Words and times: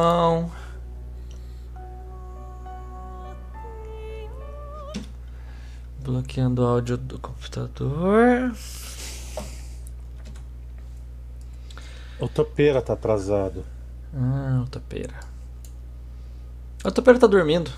Não. 0.00 0.50
Bloqueando 5.98 6.62
o 6.62 6.66
áudio 6.66 6.96
do 6.96 7.18
computador. 7.18 8.56
O 12.18 12.28
topeira 12.30 12.80
tá 12.80 12.94
atrasado. 12.94 13.62
Ah, 14.14 14.62
o 14.64 14.70
topeira. 14.70 15.20
O 16.82 16.90
topeira 16.90 17.20
tá 17.20 17.26
dormindo. 17.26 17.70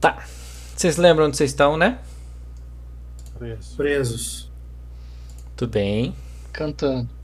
Tá. 0.00 0.24
Vocês 0.74 0.96
lembram 0.96 1.26
onde 1.26 1.36
vocês 1.36 1.50
estão, 1.50 1.76
né? 1.76 1.98
Preso. 3.38 3.76
Presos. 3.76 4.50
Tudo 5.54 5.72
bem. 5.72 6.16
Cantando. 6.50 7.19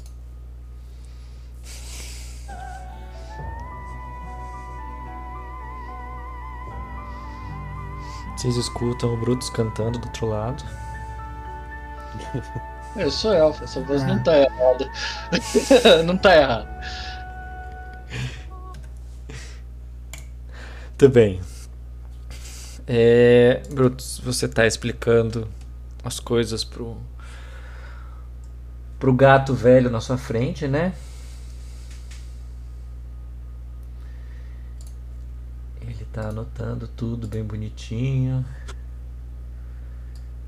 Vocês 8.47 8.59
escutam 8.59 9.13
o 9.13 9.17
Brutus 9.17 9.51
cantando 9.51 9.99
do 9.99 10.07
outro 10.07 10.29
lado. 10.29 10.63
Eu 12.95 13.11
sou 13.11 13.33
elfo, 13.35 13.65
essa 13.65 13.81
voz 13.81 14.03
Ah. 14.03 14.07
não 14.07 14.23
tá 14.23 14.39
errada. 14.39 14.93
não 16.07 16.17
tá 16.17 16.37
errada. 16.37 16.81
Tudo 20.97 21.13
bem. 21.13 21.41
É, 22.87 23.63
Brutus, 23.69 24.21
você 24.21 24.47
tá 24.47 24.65
explicando 24.65 25.49
as 26.05 26.21
coisas 26.21 26.63
pro 26.63 26.97
pro 28.97 29.13
gato 29.13 29.55
velho 29.55 29.91
na 29.91 30.01
sua 30.01 30.17
frente, 30.17 30.69
né? 30.69 30.95
Ele 35.81 36.07
tá 36.27 36.31
anotando 36.31 36.89
tudo 36.89 37.29
bem 37.29 37.45
bonitinho. 37.45 38.45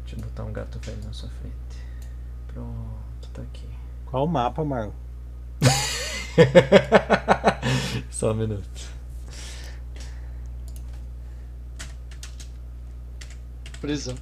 Deixa 0.00 0.16
eu 0.16 0.20
botar 0.20 0.44
um 0.44 0.52
gato 0.52 0.78
velho 0.80 1.04
na 1.04 1.12
sua 1.12 1.28
frente. 1.28 1.54
Pronto, 2.48 3.28
tá 3.32 3.42
aqui. 3.42 3.68
Qual 4.06 4.24
o 4.24 4.28
mapa, 4.28 4.64
Marlon? 4.64 4.92
Só 8.10 8.32
um 8.32 8.34
minuto. 8.34 8.98
Prisão. 13.80 14.16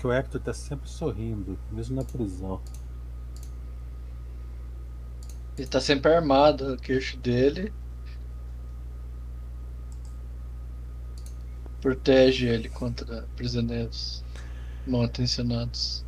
Que 0.00 0.06
o 0.06 0.12
Hector 0.12 0.40
tá 0.40 0.54
sempre 0.54 0.88
sorrindo, 0.88 1.58
mesmo 1.70 1.96
na 1.96 2.04
prisão. 2.04 2.58
Ele 5.58 5.66
tá 5.66 5.78
sempre 5.78 6.10
armado, 6.10 6.72
o 6.72 6.76
queixo 6.78 7.18
dele. 7.18 7.70
Protege 11.82 12.46
ele 12.46 12.70
contra 12.70 13.28
prisioneiros 13.36 14.24
mal 14.86 15.04
intencionados. 15.04 16.02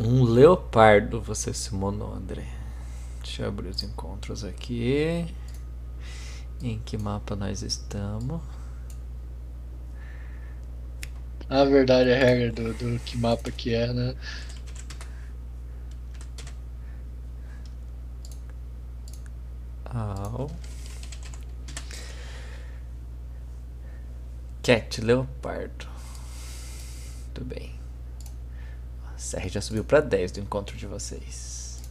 Um 0.00 0.24
leopardo 0.24 1.20
você 1.20 1.54
simonou, 1.54 2.12
André. 2.12 2.48
Deixa 3.22 3.42
eu 3.42 3.48
abrir 3.48 3.68
os 3.68 3.82
encontros 3.84 4.42
aqui. 4.42 5.32
Em 6.60 6.80
que 6.80 6.98
mapa 6.98 7.36
nós 7.36 7.62
estamos? 7.62 8.42
A 11.50 11.64
verdade, 11.64 12.12
a 12.12 12.16
regra 12.16 12.52
do, 12.52 12.72
do 12.74 13.00
que 13.00 13.18
mapa 13.18 13.50
que 13.50 13.74
é, 13.74 13.92
né? 13.92 14.14
Au. 19.84 20.48
Cat 24.62 25.00
leopardo. 25.00 25.88
Tudo 27.34 27.46
bem. 27.46 27.74
A 29.04 29.14
CR 29.14 29.48
já 29.48 29.60
subiu 29.60 29.82
pra 29.82 30.00
10 30.00 30.30
do 30.30 30.40
encontro 30.40 30.76
de 30.76 30.86
vocês. 30.86 31.82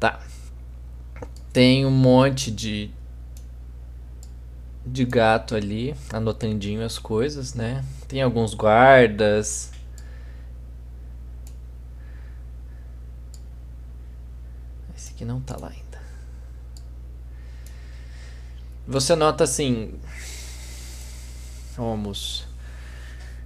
Tá. 0.00 0.20
Tem 1.52 1.86
um 1.86 1.92
monte 1.92 2.50
de 2.50 2.90
de 4.86 5.04
gato 5.04 5.56
ali, 5.56 5.94
anotandinho 6.12 6.84
as 6.84 6.98
coisas, 6.98 7.54
né? 7.54 7.84
Tem 8.06 8.22
alguns 8.22 8.54
guardas. 8.54 9.72
Esse 14.96 15.10
aqui 15.10 15.24
não 15.24 15.40
tá 15.40 15.56
lá 15.60 15.68
ainda. 15.68 16.00
Você 18.86 19.16
nota 19.16 19.42
assim. 19.42 19.94
Vamos. 21.76 22.46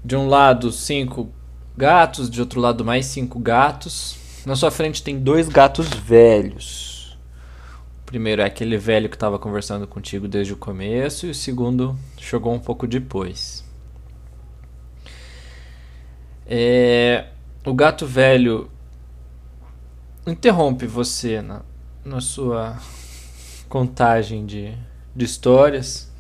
De 0.05 0.15
um 0.15 0.29
lado, 0.29 0.71
cinco 0.71 1.31
gatos, 1.77 2.31
de 2.31 2.41
outro 2.41 2.61
lado, 2.61 2.85
mais 2.85 3.07
cinco 3.07 3.39
gatos. 3.39 4.17
Na 4.45 4.55
sua 4.55 4.71
frente 4.71 5.03
tem 5.03 5.19
dois 5.19 5.49
gatos 5.49 5.89
velhos. 5.89 7.00
Primeiro 8.11 8.43
é 8.43 8.45
aquele 8.45 8.77
velho 8.77 9.09
que 9.09 9.15
estava 9.15 9.39
conversando 9.39 9.87
contigo 9.87 10.27
desde 10.27 10.53
o 10.53 10.57
começo, 10.57 11.27
e 11.27 11.31
o 11.31 11.35
segundo 11.35 11.97
chegou 12.19 12.53
um 12.53 12.59
pouco 12.59 12.85
depois. 12.85 13.65
É, 16.45 17.29
o 17.65 17.73
gato 17.73 18.05
velho 18.05 18.69
interrompe 20.27 20.89
você 20.89 21.41
na, 21.41 21.63
na 22.05 22.21
sua 22.21 22.77
contagem 23.69 24.45
de, 24.45 24.77
de 25.15 25.25
histórias. 25.25 26.11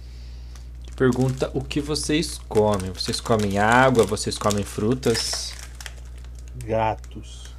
Pergunta 0.94 1.50
o 1.52 1.60
que 1.60 1.80
vocês 1.80 2.38
comem. 2.48 2.92
Vocês 2.92 3.20
comem 3.20 3.58
água? 3.58 4.04
Vocês 4.04 4.38
comem 4.38 4.62
frutas? 4.62 5.52
Gatos. 6.64 7.52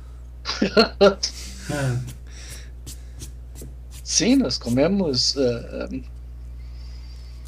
Sim, 4.11 4.35
nós 4.35 4.57
comemos. 4.57 5.37
ah, 5.37 5.87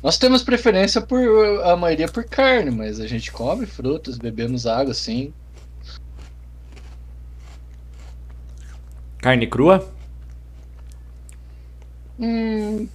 nós 0.02 0.18
temos 0.18 0.44
preferência 0.44 1.02
por 1.02 1.20
a 1.66 1.76
maioria 1.76 2.08
por 2.08 2.24
carne, 2.24 2.72
mas 2.72 3.02
a 3.02 3.08
gente 3.08 3.34
come 3.34 3.66
frutas, 3.66 4.18
bebemos 4.18 4.66
água, 4.66 4.94
sim. 4.94 5.34
Carne 9.22 9.46
crua? 9.46 9.94
Hum, 12.18 12.88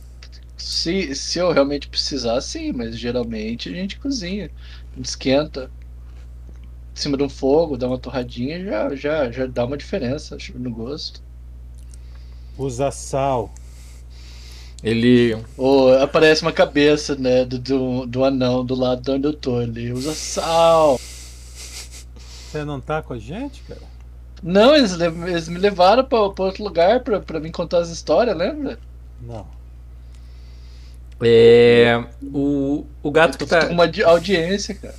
se, 0.57 1.15
se 1.15 1.39
eu 1.39 1.53
realmente 1.53 1.89
precisar, 1.89 2.41
sim, 2.41 2.73
mas 2.73 2.99
geralmente 2.99 3.69
a 3.69 3.73
gente 3.73 3.99
cozinha, 3.99 4.51
a 4.93 4.97
gente 4.97 5.07
esquenta 5.11 5.71
em 6.97 7.01
cima 7.01 7.17
de 7.19 7.23
um 7.23 7.29
fogo, 7.29 7.77
dá 7.77 7.87
uma 7.87 7.99
torradinha, 7.99 8.65
já, 8.65 8.95
já, 8.97 9.31
já 9.31 9.47
dá 9.47 9.65
uma 9.67 9.77
diferença 9.77 10.37
acho, 10.37 10.59
no 10.59 10.71
gosto. 10.73 11.28
Usa 12.59 12.91
sal. 12.91 13.51
Ele. 14.83 15.37
Ou 15.57 15.97
aparece 16.01 16.43
uma 16.43 16.53
cabeça, 16.53 17.15
né, 17.17 17.45
do, 17.45 17.59
do, 17.59 18.07
do 18.07 18.25
anão 18.25 18.65
do 18.65 18.75
lado 18.75 19.03
de 19.03 19.11
onde 19.11 19.27
eu 19.27 19.33
tô 19.33 19.57
ali, 19.59 19.93
usa 19.93 20.13
sal. 20.15 20.99
Você 22.51 22.65
não 22.65 22.81
tá 22.81 23.03
com 23.03 23.13
a 23.15 23.19
gente, 23.19 23.63
cara? 23.63 23.81
Não, 24.43 24.75
eles, 24.77 24.93
le- 24.97 25.31
eles 25.31 25.49
me 25.49 25.59
levaram 25.59 26.05
pra, 26.05 26.31
pra 26.31 26.45
outro 26.45 26.63
lugar 26.63 27.01
pra, 27.01 27.19
pra 27.21 27.41
me 27.41 27.51
contar 27.51 27.79
as 27.79 27.91
histórias, 27.91 28.37
lembra? 28.37 28.79
Não. 29.21 29.47
É. 31.21 32.05
O, 32.23 32.87
o 33.03 33.11
gato 33.11 33.37
que 33.37 33.47
tá. 33.47 33.67
uma 33.67 33.89
di- 33.89 34.05
audiência, 34.05 34.75
cara. 34.77 34.95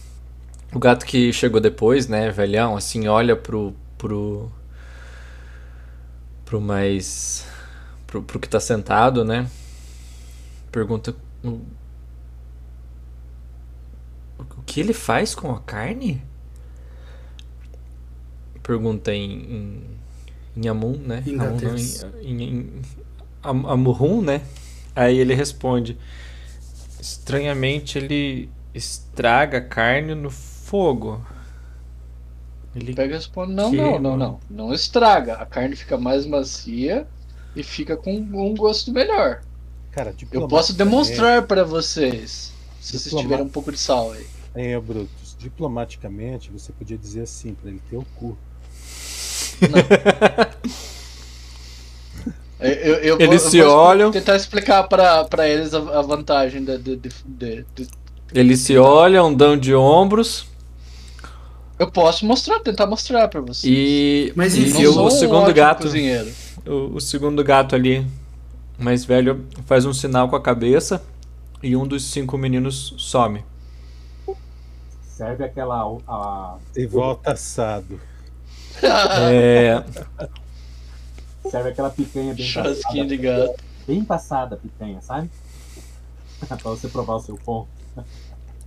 O 0.73 0.77
gato 0.79 1.05
que 1.05 1.31
chegou 1.31 1.61
depois, 1.61 2.07
né, 2.07 2.29
velhão, 2.29 2.75
assim, 2.75 3.07
olha 3.07 3.35
pro. 3.35 3.73
pro. 3.97 4.51
pro 6.45 6.59
mais. 6.59 7.45
Pro, 8.09 8.23
pro 8.23 8.39
que 8.39 8.49
tá 8.49 8.59
sentado, 8.59 9.23
né? 9.23 9.49
Pergunta. 10.71 11.15
O, 11.43 11.61
o 14.39 14.61
que 14.65 14.79
ele 14.79 14.93
faz 14.93 15.35
com 15.35 15.51
a 15.51 15.59
carne? 15.59 16.21
Pergunta 18.63 19.13
em. 19.13 19.31
em, 19.31 19.83
em 20.57 20.67
Amun, 20.67 20.97
né? 20.97 21.23
Em 21.25 21.39
Amun, 21.39 21.59
não, 21.59 21.75
em, 21.77 22.41
em, 22.43 22.43
em 22.43 22.81
Am- 23.43 23.65
Amurrum, 23.67 24.21
né? 24.21 24.41
Aí 24.95 25.17
ele 25.17 25.33
responde: 25.33 25.97
Estranhamente 26.99 27.97
ele 27.97 28.49
estraga 28.73 29.57
a 29.59 29.61
carne 29.61 30.13
no 30.15 30.29
fogo. 30.29 31.21
Ele 32.75 32.93
Pega 32.93 33.13
e 33.13 33.17
responde: 33.17 33.53
Não, 33.53 33.69
Queima. 33.71 33.99
não, 33.99 33.99
não, 33.99 34.17
não. 34.17 34.39
Não 34.49 34.73
estraga. 34.73 35.35
A 35.35 35.45
carne 35.45 35.75
fica 35.75 35.97
mais 35.97 36.25
macia 36.25 37.07
e 37.55 37.63
fica 37.63 37.95
com 37.97 38.13
um 38.15 38.55
gosto 38.55 38.91
melhor. 38.91 39.41
Cara, 39.91 40.13
Eu 40.31 40.47
posso 40.47 40.73
demonstrar 40.73 41.43
pra 41.43 41.63
vocês. 41.63 42.53
Se 42.79 42.91
vocês 42.91 43.03
Diploma- 43.05 43.23
tiverem 43.23 43.45
um 43.45 43.49
pouco 43.49 43.71
de 43.71 43.77
sal 43.77 44.11
aí. 44.11 44.25
É, 44.55 44.71
é, 44.71 44.79
Brutus, 44.79 45.35
diplomaticamente 45.37 46.49
você 46.51 46.71
podia 46.71 46.97
dizer 46.97 47.21
assim 47.21 47.53
pra 47.53 47.69
ele 47.69 47.81
ter 47.89 47.97
o 47.97 48.05
cu. 48.15 48.37
Eu, 52.59 52.69
eu, 52.71 52.95
eu 52.95 53.17
vou- 53.17 53.25
Eles 53.25 53.43
eu 53.45 53.49
se 53.49 53.61
vou 53.61 53.71
olham. 53.73 54.11
tentar 54.11 54.35
explicar 54.35 54.83
pra, 54.83 55.23
pra 55.23 55.47
eles 55.47 55.73
a, 55.73 55.77
a 55.99 56.01
vantagem 56.01 56.63
de, 56.63 56.77
de- 56.77 56.95
de- 56.97 57.09
de- 57.25 57.65
de- 57.75 57.87
Eles 58.33 58.59
se 58.59 58.77
olham, 58.77 59.33
dão 59.33 59.57
de 59.57 59.73
ombros 59.73 60.45
Eu 61.79 61.89
posso 61.89 62.25
mostrar, 62.25 62.59
tentar 62.59 62.85
mostrar 62.85 63.27
pra 63.29 63.39
vocês. 63.41 63.63
e, 63.65 64.33
Mas 64.35 64.53
e 64.55 64.67
enfim, 64.67 64.85
o, 64.87 65.05
um 65.05 65.09
segundo 65.09 65.43
ótimo 65.43 65.53
gato, 65.55 65.83
cozinheiro. 65.83 66.29
o, 66.67 66.95
o 66.95 66.99
segundo 67.01 67.41
gato 67.43 67.73
ali, 67.73 68.05
mais 68.77 69.05
velho, 69.05 69.45
faz 69.65 69.85
um 69.85 69.93
sinal 69.93 70.27
com 70.29 70.35
a 70.35 70.41
cabeça 70.41 71.01
e 71.63 71.75
um 71.77 71.87
dos 71.87 72.03
cinco 72.11 72.37
meninos 72.37 72.93
some. 72.97 73.43
Serve 75.01 75.43
aquela. 75.45 75.97
A, 76.07 76.57
E 76.75 76.85
volta 76.85 77.31
assado. 77.31 77.99
É, 78.81 79.83
serve 81.49 81.69
aquela 81.69 81.89
picanha 81.89 82.33
bem 82.33 82.45
Churrasquinho 82.45 83.05
de 83.07 83.17
passada. 83.17 83.47
gato. 83.47 83.63
Bem 83.87 84.03
passada 84.03 84.55
a 84.55 84.57
picanha, 84.57 85.01
sabe? 85.01 85.29
pra 86.47 86.57
você 86.57 86.87
provar 86.87 87.15
o 87.15 87.19
seu 87.19 87.35
ponto. 87.37 87.67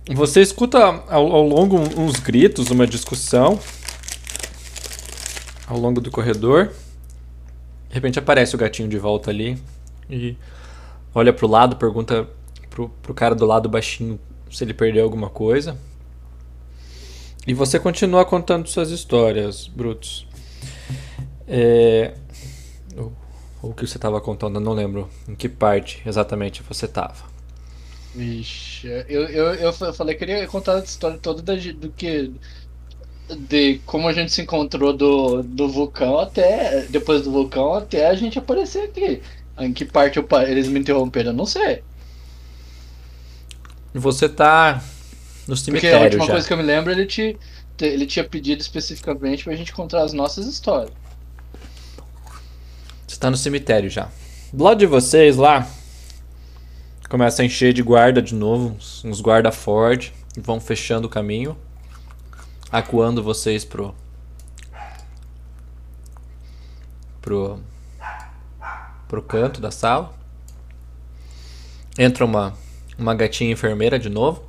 Você 0.07 0.41
escuta 0.41 0.79
ao, 1.07 1.31
ao 1.31 1.47
longo 1.47 1.77
uns 1.77 2.19
gritos, 2.19 2.69
uma 2.69 2.85
discussão 2.85 3.59
ao 5.67 5.77
longo 5.77 6.01
do 6.01 6.11
corredor. 6.11 6.73
De 7.87 7.95
repente 7.95 8.19
aparece 8.19 8.55
o 8.55 8.57
gatinho 8.57 8.89
de 8.89 8.97
volta 8.97 9.29
ali 9.29 9.57
e 10.09 10.35
olha 11.15 11.31
pro 11.31 11.47
lado, 11.47 11.75
pergunta 11.77 12.27
pro, 12.69 12.89
pro 13.01 13.13
cara 13.13 13.33
do 13.33 13.45
lado 13.45 13.69
baixinho 13.69 14.19
se 14.51 14.63
ele 14.63 14.73
perdeu 14.73 15.03
alguma 15.03 15.29
coisa. 15.29 15.77
E 17.47 17.53
você 17.53 17.79
continua 17.79 18.25
contando 18.25 18.67
suas 18.67 18.89
histórias, 18.89 19.67
Brutus. 19.67 20.27
É, 21.47 22.13
o, 22.95 23.11
o 23.69 23.73
que 23.73 23.85
você 23.85 23.97
estava 23.97 24.19
contando, 24.21 24.55
eu 24.55 24.61
não 24.61 24.73
lembro 24.73 25.09
em 25.27 25.35
que 25.35 25.49
parte 25.49 26.01
exatamente 26.05 26.63
você 26.63 26.85
estava. 26.85 27.32
Vixe, 28.13 28.87
eu, 29.07 29.27
eu, 29.29 29.55
eu 29.55 29.73
fa- 29.73 29.91
falei 29.93 30.13
que 30.15 30.19
queria 30.25 30.47
contar 30.47 30.75
a 30.77 30.83
história 30.83 31.17
toda 31.19 31.41
da, 31.41 31.55
do 31.73 31.91
que. 31.93 32.39
De 33.49 33.79
como 33.85 34.07
a 34.07 34.13
gente 34.13 34.31
se 34.31 34.41
encontrou 34.41 34.95
do, 34.95 35.43
do 35.43 35.69
vulcão 35.71 36.19
até. 36.19 36.87
Depois 36.87 37.23
do 37.23 37.31
vulcão 37.31 37.73
até 37.73 38.07
a 38.07 38.15
gente 38.15 38.39
aparecer 38.39 38.83
aqui. 38.89 39.21
Em 39.59 39.73
que 39.73 39.85
parte 39.85 40.17
eu 40.19 40.27
eles 40.47 40.67
me 40.69 40.79
interromperam, 40.79 41.31
eu 41.31 41.37
não 41.37 41.45
sei. 41.45 41.85
Você 43.93 44.27
tá 44.27 44.81
no 45.47 45.55
Porque 45.69 45.87
a 45.89 45.99
cemitério 45.99 45.99
última 45.99 46.27
já. 46.27 46.29
coisa 46.29 46.47
que 46.47 46.53
eu 46.53 46.57
me 46.57 46.63
lembro, 46.63 46.89
ele, 46.91 47.05
te, 47.05 47.37
te- 47.77 47.83
ele 47.85 48.05
tinha 48.07 48.23
pedido 48.27 48.61
especificamente 48.61 49.43
pra 49.43 49.55
gente 49.57 49.73
contar 49.73 50.03
as 50.03 50.13
nossas 50.13 50.45
histórias. 50.47 50.95
Você 53.07 53.17
tá 53.19 53.29
no 53.29 53.37
cemitério 53.37 53.89
já. 53.89 54.09
Do 54.51 54.63
lado 54.63 54.79
de 54.79 54.85
vocês 54.85 55.35
lá, 55.37 55.67
começa 57.13 57.43
a 57.43 57.45
encher 57.45 57.73
de 57.73 57.83
guarda 57.83 58.19
de 58.19 58.33
novo, 58.33 58.75
uns, 59.03 59.21
guarda 59.21 59.51
forte, 59.51 60.11
vão 60.35 60.59
fechando 60.59 61.05
o 61.05 61.09
caminho, 61.09 61.55
acuando 62.71 63.21
vocês 63.21 63.63
pro 63.63 63.93
pro 67.21 67.59
pro 69.07 69.21
canto 69.21 69.61
da 69.61 69.69
sala. 69.69 70.11
Entra 71.99 72.25
uma 72.25 72.57
uma 72.97 73.13
gatinha 73.13 73.51
enfermeira 73.51 73.99
de 73.99 74.09
novo. 74.09 74.43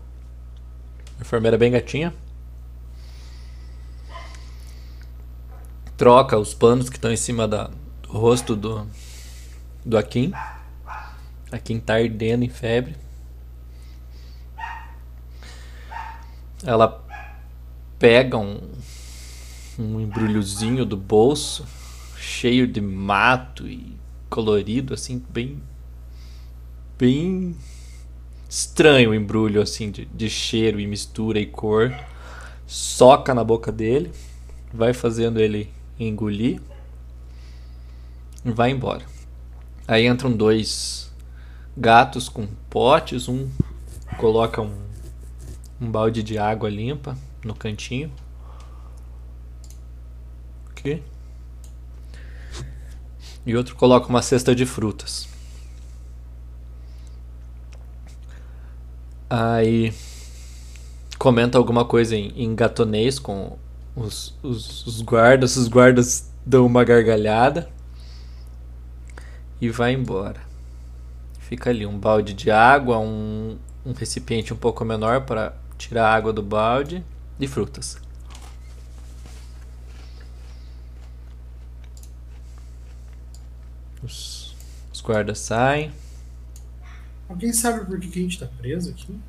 Enfermeira 1.20 1.58
bem 1.58 1.70
gatinha. 1.70 2.14
Troca 5.98 6.38
os 6.38 6.54
panos 6.54 6.88
que 6.88 6.96
estão 6.96 7.12
em 7.12 7.16
cima 7.18 7.46
da, 7.46 7.70
do 8.04 8.12
rosto 8.12 8.56
do, 8.56 8.88
do 9.84 9.98
Akin. 9.98 10.32
Akin 11.54 11.78
tá 11.78 11.94
ardendo 11.94 12.44
em 12.44 12.48
febre. 12.48 12.96
Ela 16.64 17.00
pega 17.96 18.36
um, 18.36 18.60
um 19.78 20.00
embrulhozinho 20.00 20.84
do 20.84 20.96
bolso, 20.96 21.64
cheio 22.16 22.66
de 22.66 22.80
mato 22.80 23.68
e 23.68 23.96
colorido, 24.28 24.94
assim, 24.94 25.22
bem. 25.28 25.62
bem 26.98 27.54
estranho 28.48 29.10
o 29.10 29.14
embrulho, 29.14 29.62
assim, 29.62 29.92
de, 29.92 30.06
de 30.06 30.28
cheiro 30.28 30.80
e 30.80 30.88
mistura 30.88 31.38
e 31.38 31.46
cor. 31.46 31.94
Soca 32.66 33.32
na 33.32 33.44
boca 33.44 33.70
dele, 33.70 34.10
vai 34.72 34.92
fazendo 34.92 35.38
ele 35.38 35.70
engolir 36.00 36.60
e 38.44 38.50
vai 38.50 38.72
embora. 38.72 39.06
Aí 39.86 40.04
entram 40.04 40.32
dois 40.32 41.03
gatos 41.76 42.28
com 42.28 42.46
potes, 42.70 43.28
um 43.28 43.48
coloca 44.18 44.62
um, 44.62 44.74
um 45.80 45.90
balde 45.90 46.22
de 46.22 46.38
água 46.38 46.68
limpa 46.68 47.16
no 47.44 47.54
cantinho. 47.54 48.10
Aqui. 50.70 51.02
E 53.46 53.56
outro 53.56 53.76
coloca 53.76 54.08
uma 54.08 54.22
cesta 54.22 54.54
de 54.54 54.64
frutas. 54.64 55.28
Aí 59.28 59.92
comenta 61.18 61.58
alguma 61.58 61.84
coisa 61.84 62.14
em, 62.14 62.28
em 62.36 62.54
gatonês 62.54 63.18
com 63.18 63.58
os, 63.96 64.36
os, 64.42 64.86
os 64.86 65.02
guardas. 65.02 65.56
Os 65.56 65.68
guardas 65.68 66.30
dão 66.46 66.64
uma 66.64 66.84
gargalhada 66.84 67.68
e 69.60 69.68
vai 69.68 69.92
embora. 69.92 70.53
Fica 71.48 71.68
ali 71.68 71.84
um 71.84 71.98
balde 71.98 72.32
de 72.32 72.50
água, 72.50 72.98
um, 72.98 73.58
um 73.84 73.92
recipiente 73.92 74.54
um 74.54 74.56
pouco 74.56 74.82
menor 74.82 75.26
para 75.26 75.54
tirar 75.76 76.08
a 76.08 76.14
água 76.14 76.32
do 76.32 76.42
balde 76.42 77.04
e 77.38 77.46
frutas. 77.46 77.98
Os, 84.02 84.56
os 84.90 85.02
guardas 85.02 85.38
saem. 85.38 85.92
Alguém 87.28 87.52
sabe 87.52 87.84
por 87.84 88.00
que, 88.00 88.08
que 88.08 88.18
a 88.18 88.22
gente 88.22 88.38
tá 88.38 88.46
preso 88.46 88.88
aqui? 88.88 89.20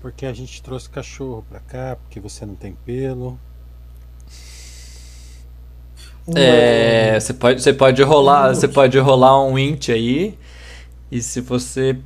Porque 0.00 0.26
a 0.26 0.32
gente 0.32 0.60
trouxe 0.60 0.90
cachorro 0.90 1.46
pra 1.48 1.60
cá, 1.60 1.94
porque 1.94 2.18
você 2.18 2.44
não 2.44 2.56
tem 2.56 2.74
pelo. 2.74 3.38
É, 6.36 7.18
você 7.18 7.34
pode, 7.34 7.62
você 7.62 7.72
pode 7.72 8.02
rolar, 8.02 8.54
você 8.54 8.68
pode 8.68 8.98
rolar 8.98 9.42
um 9.44 9.58
int 9.58 9.88
aí 9.88 10.38
e 11.10 11.20
se 11.22 11.40
você 11.40 11.98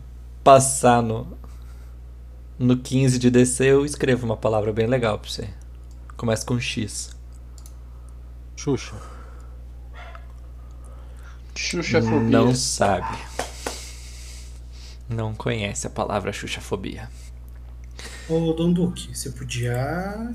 passar 0.43 1.03
no 1.03 1.27
no 2.59 2.77
15 2.77 3.19
de 3.19 3.31
DC, 3.31 3.65
eu 3.65 3.85
escrevo 3.85 4.25
uma 4.25 4.37
palavra 4.37 4.73
bem 4.73 4.87
legal 4.87 5.19
pra 5.19 5.29
você. 5.29 5.49
Começa 6.17 6.47
com 6.47 6.59
X. 6.61 7.11
Xuxa. 8.57 8.95
Xuxafobia. 11.55 12.21
Não 12.21 12.55
sabe. 12.55 13.19
Não 15.09 15.35
conhece 15.35 15.87
a 15.87 15.91
palavra 15.91 16.33
xuxafobia. 16.33 17.11
Ô, 18.29 18.53
Dom 18.53 18.73
Duque, 18.73 19.15
você 19.15 19.31
podia 19.31 20.35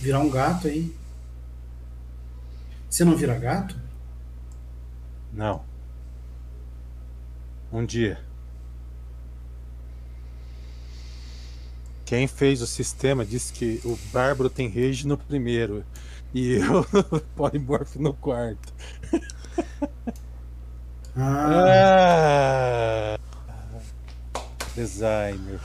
virar 0.00 0.20
um 0.20 0.30
gato 0.30 0.68
aí. 0.68 0.94
Você 2.88 3.04
não 3.04 3.16
vira 3.16 3.38
gato? 3.38 3.76
Não. 5.32 5.62
Um 7.72 7.84
dia. 7.84 8.18
Quem 12.04 12.26
fez 12.28 12.62
o 12.62 12.66
sistema 12.66 13.24
disse 13.24 13.52
que 13.52 13.80
o 13.84 13.98
Bárbaro 14.12 14.48
tem 14.48 14.68
rage 14.68 15.06
no 15.06 15.18
primeiro 15.18 15.84
e 16.32 16.54
eu 16.62 16.84
polimorfo 17.34 18.00
no 18.00 18.14
quarto. 18.14 18.72
Ah, 21.18 23.16
Ah, 23.48 23.70
designer. 24.74 25.58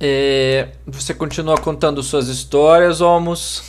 É, 0.00 0.72
você 0.86 1.12
continua 1.12 1.60
contando 1.60 2.02
suas 2.02 2.28
histórias, 2.28 3.02
Almos 3.02 3.62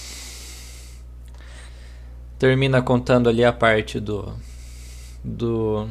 termina 2.39 2.81
contando 2.81 3.29
ali 3.29 3.43
a 3.43 3.53
parte 3.53 3.99
do 3.99 4.33
do 5.23 5.87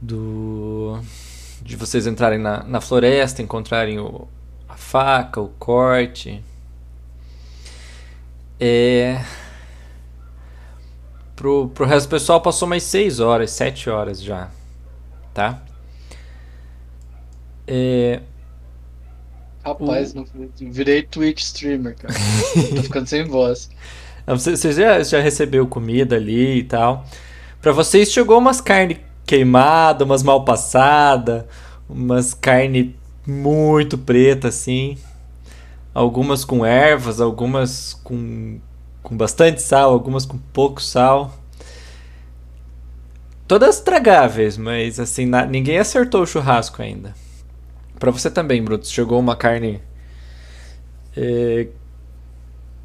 do 0.00 0.98
de 1.62 1.76
vocês 1.76 2.06
entrarem 2.06 2.38
na, 2.38 2.62
na 2.62 2.80
floresta, 2.80 3.42
encontrarem 3.42 3.98
o, 3.98 4.26
a 4.68 4.76
faca, 4.76 5.40
o 5.40 5.48
corte. 5.48 6.42
É 8.58 9.22
pro, 11.40 11.70
pro 11.70 11.86
resto 11.86 12.06
do 12.06 12.10
pessoal 12.10 12.38
passou 12.38 12.68
mais 12.68 12.82
6 12.82 13.18
horas, 13.18 13.50
7 13.52 13.88
horas 13.88 14.22
já, 14.22 14.50
tá? 15.32 15.62
É, 17.66 18.20
Rapaz, 19.64 20.14
não, 20.14 20.24
virei 20.58 21.02
Twitch 21.02 21.40
streamer, 21.42 21.96
cara. 21.96 22.14
Tô 22.74 22.82
ficando 22.82 23.06
sem 23.06 23.24
voz. 23.24 23.68
Você, 24.26 24.56
você 24.56 24.72
já, 24.72 25.02
já 25.02 25.20
recebeu 25.20 25.66
comida 25.66 26.16
ali 26.16 26.58
e 26.58 26.62
tal. 26.64 27.04
Pra 27.60 27.72
vocês 27.72 28.10
chegou 28.10 28.38
umas 28.38 28.60
carnes 28.60 28.98
queimadas, 29.26 30.06
umas 30.06 30.22
mal 30.22 30.44
passadas, 30.44 31.44
umas 31.88 32.32
carne 32.32 32.96
muito 33.26 33.98
preta 33.98 34.48
assim. 34.48 34.96
Algumas 35.92 36.44
com 36.44 36.64
ervas, 36.64 37.20
algumas 37.20 37.94
com, 38.04 38.58
com 39.02 39.16
bastante 39.16 39.60
sal, 39.60 39.92
algumas 39.92 40.24
com 40.24 40.38
pouco 40.38 40.80
sal. 40.80 41.34
Todas 43.46 43.80
tragáveis, 43.80 44.56
mas 44.56 45.00
assim, 45.00 45.26
na- 45.26 45.44
ninguém 45.44 45.78
acertou 45.78 46.22
o 46.22 46.26
churrasco 46.26 46.80
ainda. 46.80 47.14
Pra 48.00 48.10
você 48.10 48.30
também, 48.30 48.64
Brutus, 48.64 48.90
chegou 48.90 49.20
uma 49.20 49.36
carne 49.36 49.80
é, 51.14 51.68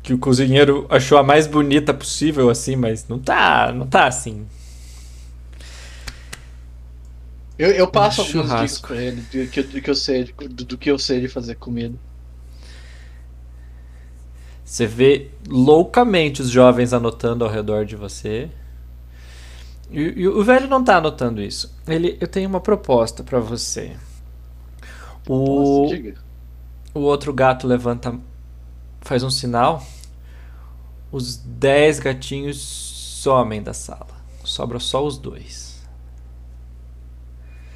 que 0.03 0.13
o 0.13 0.17
cozinheiro 0.17 0.85
achou 0.89 1.17
a 1.17 1.23
mais 1.23 1.47
bonita 1.47 1.93
possível, 1.93 2.49
assim, 2.49 2.75
mas 2.75 3.07
não 3.07 3.17
tá, 3.17 3.71
não 3.71 3.87
tá 3.87 4.07
assim. 4.07 4.45
Eu, 7.57 7.71
eu 7.71 7.87
passo 7.87 8.21
Um 8.21 8.25
algumas 8.25 8.49
dicas 8.59 8.79
pra 8.79 9.01
ele 9.01 9.21
do 9.21 9.47
que, 9.47 9.63
do 9.63 9.81
que 9.81 9.89
eu 9.89 9.95
sei, 9.95 10.25
do, 10.25 10.65
do 10.65 10.77
que 10.77 10.91
eu 10.91 10.99
sei 10.99 11.21
de 11.21 11.29
fazer 11.29 11.55
comida. 11.55 11.97
Você 14.65 14.85
vê 14.85 15.29
loucamente 15.47 16.41
os 16.41 16.49
jovens 16.49 16.91
anotando 16.91 17.45
ao 17.45 17.49
redor 17.49 17.85
de 17.85 17.95
você. 17.95 18.49
E, 19.89 20.01
e 20.01 20.27
o 20.27 20.43
velho 20.43 20.67
não 20.67 20.83
tá 20.83 20.97
anotando 20.97 21.41
isso. 21.41 21.73
Ele, 21.87 22.17
eu 22.19 22.27
tenho 22.27 22.49
uma 22.49 22.59
proposta 22.59 23.23
pra 23.23 23.39
você. 23.39 23.95
O, 25.27 25.83
Nossa, 25.83 25.95
diga. 25.95 26.15
o 26.93 26.99
outro 27.01 27.33
gato 27.33 27.67
levanta, 27.67 28.19
faz 29.01 29.23
um 29.23 29.29
sinal. 29.29 29.85
Os 31.11 31.37
dez 31.37 31.99
gatinhos 31.99 32.57
somem 32.61 33.61
da 33.63 33.73
sala. 33.73 34.07
Sobra 34.43 34.79
só 34.79 35.05
os 35.05 35.17
dois. 35.17 35.81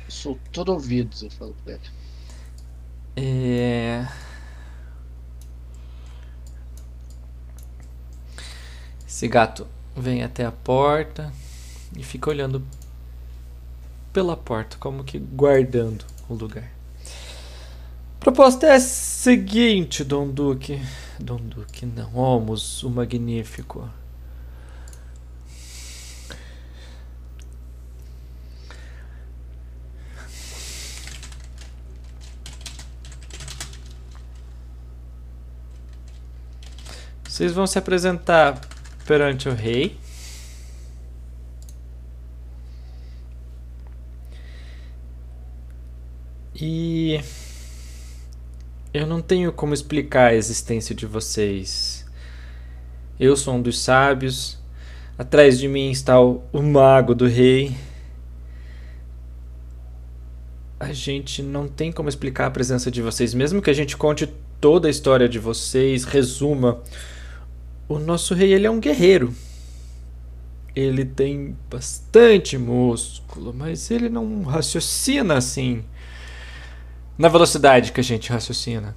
Eu 0.05 0.11
sou 0.11 0.39
todo 0.51 0.73
ouvidos, 0.73 1.23
eu 1.23 1.31
falo 1.31 1.55
pra 1.63 1.73
ele. 1.73 1.81
É... 3.15 4.07
Esse 9.07 9.27
gato 9.27 9.67
vem 9.95 10.23
até 10.23 10.45
a 10.45 10.51
porta 10.51 11.33
e 11.95 12.03
fica 12.03 12.29
olhando 12.29 12.65
pela 14.13 14.37
porta, 14.37 14.77
como 14.79 15.03
que 15.03 15.19
guardando 15.19 16.05
o 16.29 16.33
lugar. 16.33 16.78
Proposta 18.19 18.67
é 18.67 18.75
a 18.75 18.79
seguinte, 18.81 20.03
Dom 20.03 20.27
Duque. 20.29 20.81
Dom 21.17 21.37
Duque, 21.37 21.85
não. 21.85 22.13
Olmos, 22.15 22.83
o 22.83 22.89
Magnífico. 22.89 23.89
Vocês 37.23 37.53
vão 37.53 37.65
se 37.65 37.79
apresentar 37.79 38.59
perante 39.05 39.47
o 39.47 39.53
rei. 39.53 39.97
E 46.53 47.21
eu 48.93 49.05
não 49.05 49.21
tenho 49.21 49.51
como 49.51 49.73
explicar 49.73 50.31
a 50.31 50.35
existência 50.35 50.95
de 50.95 51.05
vocês. 51.05 52.05
Eu 53.19 53.35
sou 53.35 53.55
um 53.55 53.61
dos 53.61 53.79
sábios. 53.79 54.57
Atrás 55.17 55.59
de 55.59 55.67
mim 55.67 55.91
está 55.91 56.19
o, 56.19 56.41
o 56.51 56.61
mago 56.61 57.13
do 57.13 57.27
rei. 57.27 57.75
A 60.79 60.91
gente 60.91 61.43
não 61.43 61.67
tem 61.67 61.91
como 61.91 62.09
explicar 62.09 62.47
a 62.47 62.51
presença 62.51 62.89
de 62.89 63.01
vocês, 63.01 63.33
mesmo 63.33 63.61
que 63.61 63.69
a 63.69 63.73
gente 63.73 63.97
conte 63.97 64.27
toda 64.59 64.87
a 64.87 64.91
história 64.91 65.27
de 65.29 65.37
vocês, 65.37 66.05
resuma. 66.05 66.81
O 67.87 67.99
nosso 67.99 68.33
rei, 68.33 68.53
ele 68.53 68.65
é 68.65 68.71
um 68.71 68.79
guerreiro. 68.79 69.35
Ele 70.75 71.03
tem 71.03 71.55
bastante 71.69 72.57
músculo, 72.57 73.53
mas 73.53 73.91
ele 73.91 74.07
não 74.07 74.43
raciocina 74.43 75.35
assim. 75.35 75.83
Na 77.19 77.27
velocidade 77.27 77.91
que 77.91 77.99
a 77.99 78.03
gente 78.03 78.31
raciocina. 78.31 78.95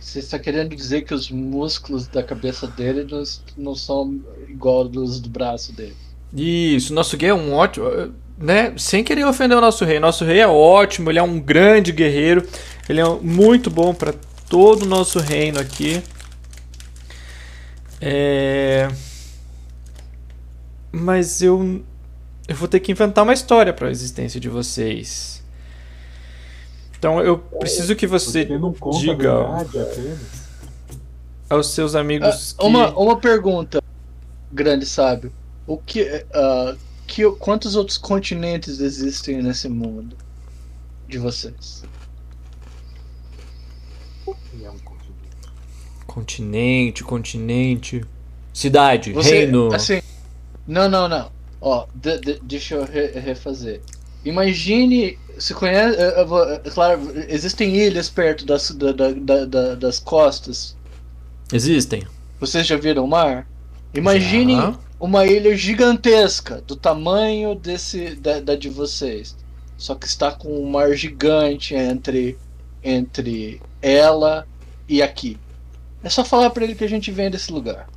Você 0.00 0.18
está 0.18 0.36
querendo 0.36 0.74
dizer 0.74 1.02
que 1.02 1.14
os 1.14 1.30
músculos 1.30 2.08
da 2.08 2.24
cabeça 2.24 2.66
dele 2.66 3.06
não, 3.08 3.22
não 3.56 3.74
são 3.76 4.20
igual 4.48 4.88
dos 4.88 5.20
do 5.20 5.30
braço 5.30 5.72
dele? 5.72 5.94
Isso, 6.34 6.92
nosso 6.92 7.16
rei 7.16 7.30
é 7.30 7.34
um 7.34 7.52
ótimo. 7.54 7.86
Né? 8.36 8.74
Sem 8.76 9.04
querer 9.04 9.24
ofender 9.24 9.56
o 9.56 9.60
nosso 9.60 9.84
rei. 9.84 10.00
Nosso 10.00 10.24
rei 10.24 10.40
é 10.40 10.48
ótimo, 10.48 11.08
ele 11.08 11.20
é 11.20 11.22
um 11.22 11.38
grande 11.38 11.92
guerreiro. 11.92 12.44
Ele 12.88 13.00
é 13.00 13.08
muito 13.22 13.70
bom 13.70 13.94
para 13.94 14.12
todo 14.48 14.82
o 14.82 14.86
nosso 14.86 15.20
reino 15.20 15.60
aqui. 15.60 16.02
É... 18.00 18.88
Mas 20.90 21.40
eu. 21.42 21.80
Eu 22.48 22.56
vou 22.56 22.66
ter 22.66 22.80
que 22.80 22.90
inventar 22.90 23.22
uma 23.22 23.32
história 23.32 23.72
para 23.72 23.86
a 23.86 23.90
existência 23.92 24.40
de 24.40 24.48
vocês. 24.48 25.41
Então 27.02 27.18
eu 27.20 27.36
preciso 27.36 27.96
que 27.96 28.06
você 28.06 28.44
Você 28.46 28.58
não 28.58 28.72
conta 28.72 29.00
diga 29.00 29.32
aos 31.50 31.66
seus 31.66 31.96
amigos 31.96 32.54
Ah, 32.56 32.60
que. 32.62 32.64
uma, 32.64 32.96
uma 32.96 33.16
pergunta, 33.18 33.82
grande 34.52 34.86
sábio. 34.86 35.32
O 35.66 35.76
que, 35.78 36.24
ah, 36.32 36.76
que, 37.08 37.28
quantos 37.40 37.74
outros 37.74 37.98
continentes 37.98 38.78
existem 38.78 39.42
nesse 39.42 39.68
mundo 39.68 40.16
de 41.08 41.18
vocês? 41.18 41.82
É 44.62 44.70
um 44.70 44.78
continente. 44.78 45.50
Continente, 46.06 47.02
continente. 47.02 48.04
Cidade, 48.54 49.12
Você, 49.12 49.38
reino. 49.38 49.74
assim, 49.74 50.00
não, 50.68 50.88
não, 50.88 51.08
não. 51.08 51.32
Ó, 51.60 51.86
de- 51.92 52.20
de- 52.20 52.40
deixa 52.44 52.76
eu 52.76 52.84
re- 52.84 53.10
refazer. 53.18 53.80
Imagine, 54.24 55.18
se 55.38 55.54
conhece, 55.54 55.98
eu 56.00 56.26
vou- 56.26 56.44
eh, 56.48 56.58
claro, 56.72 57.00
existem 57.28 57.76
ilhas 57.76 58.08
perto 58.08 58.44
das, 58.46 58.70
da- 58.70 58.92
da- 58.92 59.12
da- 59.12 59.44
da- 59.44 59.74
das 59.74 59.98
costas. 59.98 60.76
Existem. 61.52 62.02
Vocês 62.40 62.66
já 62.66 62.76
viram 62.76 63.04
o 63.04 63.08
mar? 63.08 63.46
Imagine 63.94 64.54
Já. 64.56 64.74
uma 64.98 65.26
ilha 65.26 65.54
gigantesca, 65.56 66.62
do 66.66 66.74
tamanho 66.76 67.54
desse 67.54 68.14
da, 68.16 68.40
da 68.40 68.56
de 68.56 68.68
vocês. 68.68 69.36
Só 69.76 69.94
que 69.94 70.06
está 70.06 70.32
com 70.32 70.48
um 70.62 70.70
mar 70.70 70.92
gigante 70.94 71.74
entre 71.74 72.38
entre 72.84 73.60
ela 73.80 74.46
e 74.88 75.02
aqui. 75.02 75.38
É 76.02 76.08
só 76.08 76.24
falar 76.24 76.50
pra 76.50 76.64
ele 76.64 76.74
que 76.74 76.84
a 76.84 76.88
gente 76.88 77.10
vem 77.10 77.30
desse 77.30 77.52
lugar. 77.52 77.88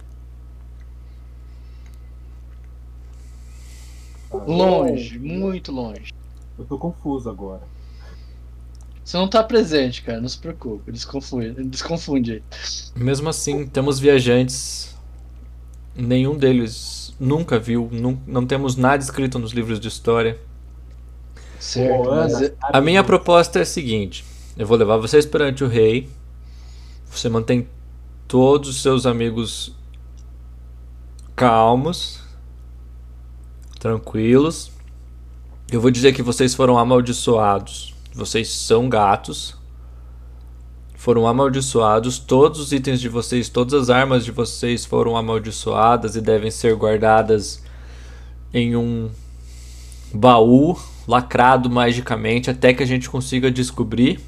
Tá? 4.30 4.38
Longe, 4.46 5.18
muito 5.20 5.72
longe. 5.72 6.14
Eu 6.58 6.66
tô 6.66 6.78
confuso 6.78 7.30
agora. 7.30 7.62
Você 9.04 9.18
não 9.18 9.30
tá 9.30 9.44
presente, 9.44 10.02
cara, 10.02 10.20
não 10.20 10.28
se 10.28 10.38
preocupe, 10.38 10.92
desconfunde, 10.92 11.64
desconfunde. 11.66 12.44
Mesmo 12.96 13.30
assim, 13.30 13.68
temos 13.68 14.00
viajantes. 14.00 14.96
Nenhum 15.96 16.36
deles 16.38 17.14
nunca 17.20 17.58
viu, 17.60 17.88
nun- 17.92 18.18
não 18.28 18.46
temos 18.46 18.76
nada 18.76 19.02
escrito 19.04 19.40
nos 19.40 19.52
livros 19.52 19.80
de 19.80 19.88
história. 19.88 20.40
Certo, 21.60 22.10
mas 22.10 22.52
A 22.62 22.82
minha 22.82 23.04
proposta 23.04 23.60
é 23.60 23.62
a 23.62 23.66
seguinte: 23.66 24.26
eu 24.58 24.66
vou 24.68 24.78
levar 24.78 24.98
vocês 24.98 25.26
perante 25.26 25.64
o 25.64 25.68
rei. 25.68 26.10
Você 27.10 27.30
mantém 27.30 27.68
todos 28.28 28.70
os 28.70 28.82
seus 28.82 29.06
amigos 29.06 29.74
calmos, 31.36 32.22
tranquilos. 33.80 34.72
Eu 35.72 35.82
vou 35.82 35.90
dizer 35.90 36.14
que 36.14 36.22
vocês 36.22 36.54
foram 36.54 36.78
amaldiçoados. 36.78 37.96
Vocês 38.14 38.50
são 38.50 38.88
gatos. 38.88 39.58
Foram 40.94 41.28
amaldiçoados. 41.28 42.20
Todos 42.20 42.60
os 42.60 42.72
itens 42.72 43.02
de 43.02 43.10
vocês, 43.10 43.50
todas 43.50 43.74
as 43.74 43.90
armas 43.90 44.24
de 44.24 44.32
vocês 44.32 44.86
foram 44.86 45.18
amaldiçoadas 45.18 46.16
e 46.16 46.22
devem 46.22 46.52
ser 46.52 46.76
guardadas 46.76 47.64
em 48.54 48.76
um 48.76 49.10
baú 50.14 50.78
lacrado 51.08 51.70
magicamente 51.70 52.50
até 52.50 52.74
que 52.74 52.82
a 52.82 52.86
gente 52.86 53.10
consiga 53.10 53.52
descobrir 53.52 54.20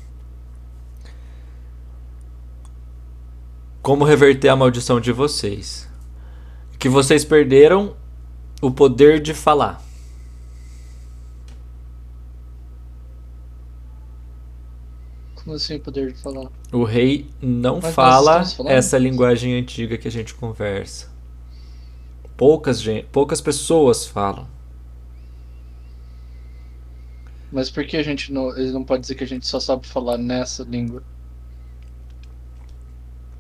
como 3.82 4.04
reverter 4.04 4.50
a 4.50 4.56
maldição 4.56 5.00
de 5.00 5.12
vocês. 5.12 5.88
Que 6.80 6.90
vocês 6.90 7.24
perderam 7.24 7.96
o 8.60 8.72
poder 8.72 9.22
de 9.22 9.34
falar. 9.34 9.87
Como 15.48 15.56
assim 15.56 15.76
o 15.78 15.80
poder 15.80 16.12
de 16.12 16.20
falar? 16.20 16.52
O 16.74 16.84
rei 16.84 17.30
não 17.42 17.80
Mas 17.82 17.96
fala 17.96 18.44
essa 18.66 18.98
linguagem 18.98 19.58
antiga 19.58 19.98
que 19.98 20.06
a 20.06 20.12
gente 20.12 20.34
conversa. 20.34 21.08
Poucas, 22.36 22.82
gen- 22.82 23.06
poucas 23.14 23.40
pessoas 23.40 24.06
falam. 24.06 24.46
Mas 27.50 27.70
por 27.70 27.86
que 27.86 27.96
a 27.96 28.04
gente 28.04 28.34
não. 28.34 28.50
Ele 28.58 28.74
não 28.74 28.84
pode 28.84 29.04
dizer 29.04 29.16
que 29.16 29.24
a 29.24 29.28
gente 29.28 29.48
só 29.48 29.58
sabe 29.58 29.88
falar 29.88 30.18
nessa 30.18 30.64
língua? 30.64 31.02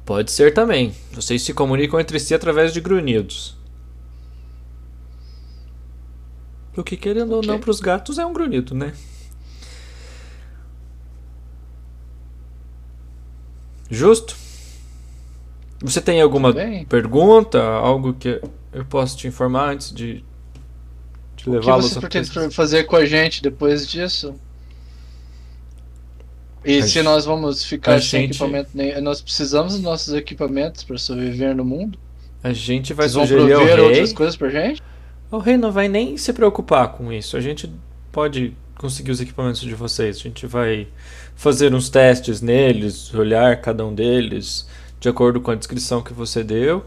Pode 0.05 0.31
ser 0.31 0.53
também. 0.53 0.95
Vocês 1.11 1.41
se 1.41 1.53
comunicam 1.53 1.99
entre 1.99 2.17
si 2.21 2.33
através 2.33 2.71
de 2.71 2.79
grunhidos. 2.79 3.57
O 6.77 6.85
que, 6.85 6.95
querendo 6.95 7.33
ou 7.33 7.39
Ok. 7.39 7.49
não, 7.49 7.59
para 7.59 7.69
os 7.71 7.81
gatos 7.81 8.17
é 8.17 8.25
um 8.25 8.31
grunhido, 8.31 8.73
né? 8.73 8.93
Justo? 13.89 14.35
Você 15.81 16.01
tem 16.01 16.21
alguma 16.21 16.53
pergunta? 16.89 17.61
Algo 17.63 18.13
que 18.13 18.41
eu 18.73 18.85
posso 18.85 19.15
te 19.17 19.27
informar 19.27 19.73
antes 19.73 19.91
de, 19.93 20.15
de 20.15 20.23
O 21.43 21.43
que 21.43 21.49
levá-los 21.51 21.89
você 21.91 21.97
a 21.97 22.01
pretende 22.01 22.27
pesquisar? 22.29 22.51
fazer 22.51 22.83
com 22.85 22.95
a 22.95 23.05
gente 23.05 23.41
depois 23.43 23.87
disso? 23.87 24.33
E 26.65 26.79
A 26.79 26.81
se 26.81 26.89
gente- 26.89 27.03
nós 27.05 27.25
vamos 27.25 27.63
ficar 27.63 27.93
a 27.95 28.01
sem 28.01 28.21
gente- 28.21 28.31
equipamento 28.31 28.69
nem. 28.73 28.99
Nós 29.01 29.21
precisamos 29.21 29.73
dos 29.73 29.81
nossos 29.81 30.13
equipamentos 30.13 30.83
para 30.83 30.97
sobreviver 30.97 31.55
no 31.55 31.63
mundo? 31.63 31.97
A 32.43 32.51
gente 32.51 32.93
vai 32.93 33.05
Vocês 33.07 33.13
vão 33.15 33.27
sugerir 33.27 33.53
ao 33.53 33.61
prover 33.65 33.83
outras 33.85 34.13
coisas 34.13 34.35
pra 34.35 34.49
gente? 34.49 34.81
O 35.31 35.37
rei 35.37 35.57
não 35.57 35.71
vai 35.71 35.87
nem 35.87 36.17
se 36.17 36.33
preocupar 36.33 36.89
com 36.93 37.11
isso. 37.11 37.37
A 37.37 37.41
gente 37.41 37.71
pode 38.11 38.53
conseguir 38.77 39.11
os 39.11 39.21
equipamentos 39.21 39.61
de 39.61 39.73
vocês. 39.75 40.17
A 40.17 40.19
gente 40.19 40.45
vai 40.47 40.87
fazer 41.37 41.73
uns 41.73 41.87
testes 41.87 42.41
neles, 42.41 43.13
olhar 43.13 43.61
cada 43.61 43.85
um 43.85 43.93
deles 43.93 44.67
de 44.99 45.07
acordo 45.07 45.39
com 45.39 45.51
a 45.51 45.55
descrição 45.55 46.01
que 46.01 46.11
você 46.11 46.43
deu. 46.43 46.83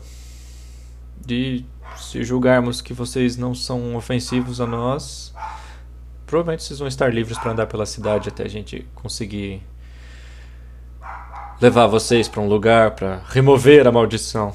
E 1.28 1.64
se 1.96 2.24
julgarmos 2.24 2.80
que 2.82 2.92
vocês 2.92 3.36
não 3.36 3.54
são 3.54 3.94
ofensivos 3.94 4.60
a 4.60 4.66
nós, 4.66 5.32
provavelmente 6.26 6.64
vocês 6.64 6.80
vão 6.80 6.88
estar 6.88 7.14
livres 7.14 7.38
para 7.38 7.52
andar 7.52 7.66
pela 7.66 7.86
cidade 7.86 8.28
até 8.28 8.42
a 8.42 8.48
gente 8.48 8.84
conseguir 8.96 9.62
levar 11.60 11.86
vocês 11.86 12.26
para 12.26 12.40
um 12.40 12.48
lugar 12.48 12.96
para 12.96 13.22
remover 13.28 13.86
a 13.86 13.92
maldição. 13.92 14.52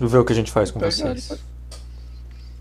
E 0.00 0.06
ver 0.06 0.18
o 0.18 0.24
que 0.24 0.32
a 0.32 0.36
gente 0.36 0.50
faz 0.50 0.70
com 0.70 0.80
vocês. 0.80 1.38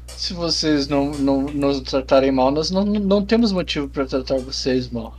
Se 0.08 0.34
vocês 0.34 0.88
não, 0.90 1.12
não 1.12 1.44
nos 1.44 1.80
tratarem 1.80 2.32
mal, 2.32 2.52
nós 2.52 2.70
não, 2.70 2.84
não 2.84 3.26
temos 3.26 3.54
motivo 3.54 3.88
para 3.88 4.06
tratar 4.06 4.38
vocês 4.40 4.90
mal. 4.90 5.16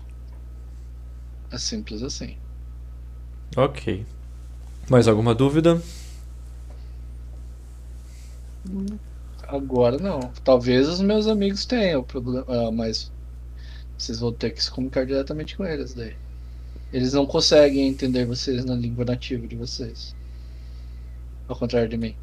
É 1.53 1.59
simples 1.59 2.03
assim. 2.03 2.37
Ok. 3.57 4.07
Mais 4.89 5.07
alguma 5.07 5.35
dúvida? 5.35 5.81
Agora 9.47 9.99
não. 9.99 10.33
Talvez 10.43 10.89
os 10.89 11.01
meus 11.01 11.27
amigos 11.27 11.67
tenham 11.67 12.03
problema, 12.03 12.47
ah, 12.49 12.71
mas 12.73 13.13
vocês 13.99 14.19
vão 14.19 14.33
ter 14.33 14.51
que 14.51 14.63
se 14.63 14.71
comunicar 14.71 15.05
diretamente 15.05 15.57
com 15.57 15.65
eles 15.65 15.95
daí. 15.95 16.15
Eles 16.93 17.13
não 17.13 17.27
conseguem 17.27 17.89
entender 17.89 18.25
vocês 18.25 18.65
na 18.65 18.75
língua 18.75 19.05
nativa 19.05 19.47
de 19.47 19.57
vocês. 19.57 20.15
Ao 21.49 21.57
contrário 21.57 21.89
de 21.89 21.97
mim. 21.97 22.17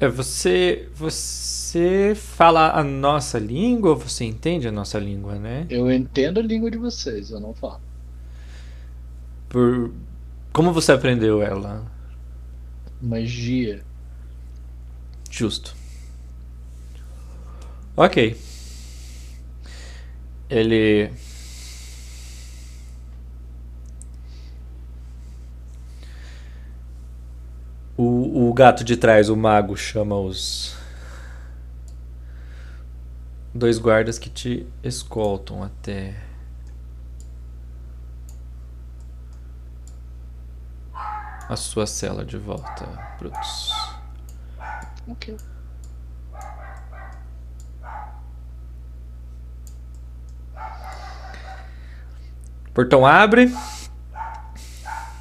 É, 0.00 0.08
você. 0.08 0.88
Você 0.94 2.14
fala 2.16 2.72
a 2.72 2.82
nossa 2.82 3.38
língua 3.38 3.90
ou 3.90 3.96
você 3.96 4.24
entende 4.24 4.66
a 4.66 4.72
nossa 4.72 4.98
língua, 4.98 5.36
né? 5.38 5.66
Eu 5.70 5.90
entendo 5.90 6.40
a 6.40 6.42
língua 6.42 6.70
de 6.70 6.78
vocês, 6.78 7.30
eu 7.30 7.38
não 7.38 7.54
falo. 7.54 7.80
Por. 9.50 9.92
Como 10.52 10.72
você 10.72 10.92
aprendeu 10.92 11.42
ela? 11.42 11.84
Magia. 13.02 13.82
Justo. 15.28 15.74
Ok. 17.96 18.40
Ele. 20.48 21.10
O, 27.96 28.48
o 28.48 28.54
gato 28.54 28.84
de 28.84 28.96
trás, 28.96 29.28
o 29.28 29.36
mago, 29.36 29.76
chama 29.76 30.16
os. 30.16 30.76
Dois 33.52 33.78
guardas 33.78 34.16
que 34.16 34.30
te 34.30 34.64
escoltam 34.84 35.60
até. 35.64 36.29
A 41.50 41.56
sua 41.56 41.84
cela 41.84 42.24
de 42.24 42.38
volta, 42.38 42.86
Brutus. 43.18 43.72
Ok. 45.08 45.36
O 52.68 52.72
portão 52.72 53.04
abre. 53.04 53.52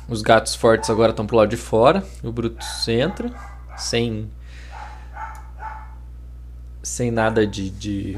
Os 0.07 0.21
gatos 0.21 0.53
fortes 0.53 0.87
agora 0.91 1.09
estão 1.09 1.25
pro 1.25 1.35
lado 1.35 1.49
de 1.49 1.57
fora. 1.57 2.05
O 2.21 2.31
Brutus 2.31 2.87
entra. 2.87 3.33
Sem. 3.75 4.31
Sem 6.83 7.09
nada 7.09 7.47
de, 7.47 7.71
de 7.71 8.15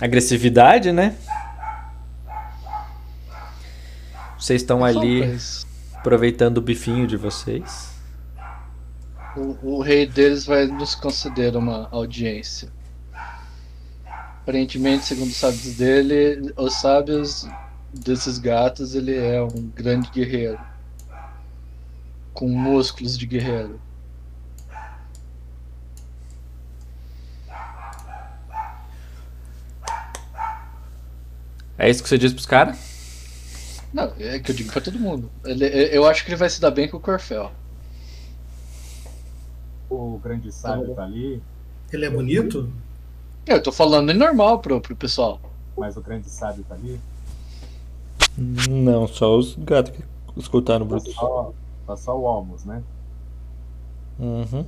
agressividade, 0.00 0.90
né? 0.90 1.16
Vocês 4.36 4.62
estão 4.62 4.84
ali 4.84 5.38
aproveitando 6.04 6.58
o 6.58 6.60
bifinho 6.60 7.06
de 7.06 7.16
vocês. 7.16 7.94
O, 9.34 9.76
o 9.76 9.80
rei 9.80 10.06
deles 10.06 10.44
vai 10.44 10.66
nos 10.66 10.94
conceder 10.94 11.56
uma 11.56 11.88
audiência. 11.90 12.68
Aparentemente, 14.42 15.06
segundo 15.06 15.30
os 15.30 15.36
sábios 15.36 15.76
dele, 15.76 16.52
os 16.58 16.74
sábios 16.74 17.48
desses 17.90 18.36
gatos, 18.36 18.94
ele 18.94 19.16
é 19.16 19.42
um 19.42 19.72
grande 19.74 20.10
guerreiro. 20.10 20.60
Com 22.34 22.50
músculos 22.50 23.16
de 23.16 23.24
guerreiro. 23.24 23.80
É 31.78 31.88
isso 31.88 32.02
que 32.02 32.08
você 32.10 32.18
diz 32.18 32.34
pros 32.34 32.44
caras? 32.44 32.93
Não, 33.94 34.12
é 34.18 34.40
que 34.40 34.50
eu 34.50 34.54
digo 34.56 34.72
pra 34.72 34.80
todo 34.80 34.98
mundo. 34.98 35.30
Ele, 35.44 35.64
eu 35.96 36.04
acho 36.04 36.24
que 36.24 36.30
ele 36.30 36.36
vai 36.36 36.50
se 36.50 36.60
dar 36.60 36.72
bem 36.72 36.88
com 36.88 36.96
o 36.96 37.00
Corfel. 37.00 37.52
O 39.88 40.18
grande 40.18 40.50
sábio 40.50 40.92
tá 40.96 41.04
ali, 41.04 41.40
Ele 41.92 42.04
é 42.04 42.10
bonito? 42.10 42.68
Eu 43.46 43.62
tô 43.62 43.70
falando 43.70 44.10
em 44.10 44.16
normal 44.16 44.58
pro, 44.58 44.80
pro 44.80 44.96
pessoal. 44.96 45.40
mas 45.78 45.96
o 45.96 46.00
grande 46.00 46.28
sábio 46.28 46.64
tá 46.68 46.74
ali. 46.74 46.98
Não, 48.36 49.06
só 49.06 49.36
os 49.36 49.54
gatos 49.54 49.92
que 49.92 50.02
escutaram 50.40 50.86
o 50.86 50.88
Tá 50.88 50.98
só, 51.12 51.52
tá 51.86 51.96
só 51.96 52.18
o 52.18 52.26
Almos, 52.26 52.64
né? 52.64 52.82
Uhum. 54.18 54.66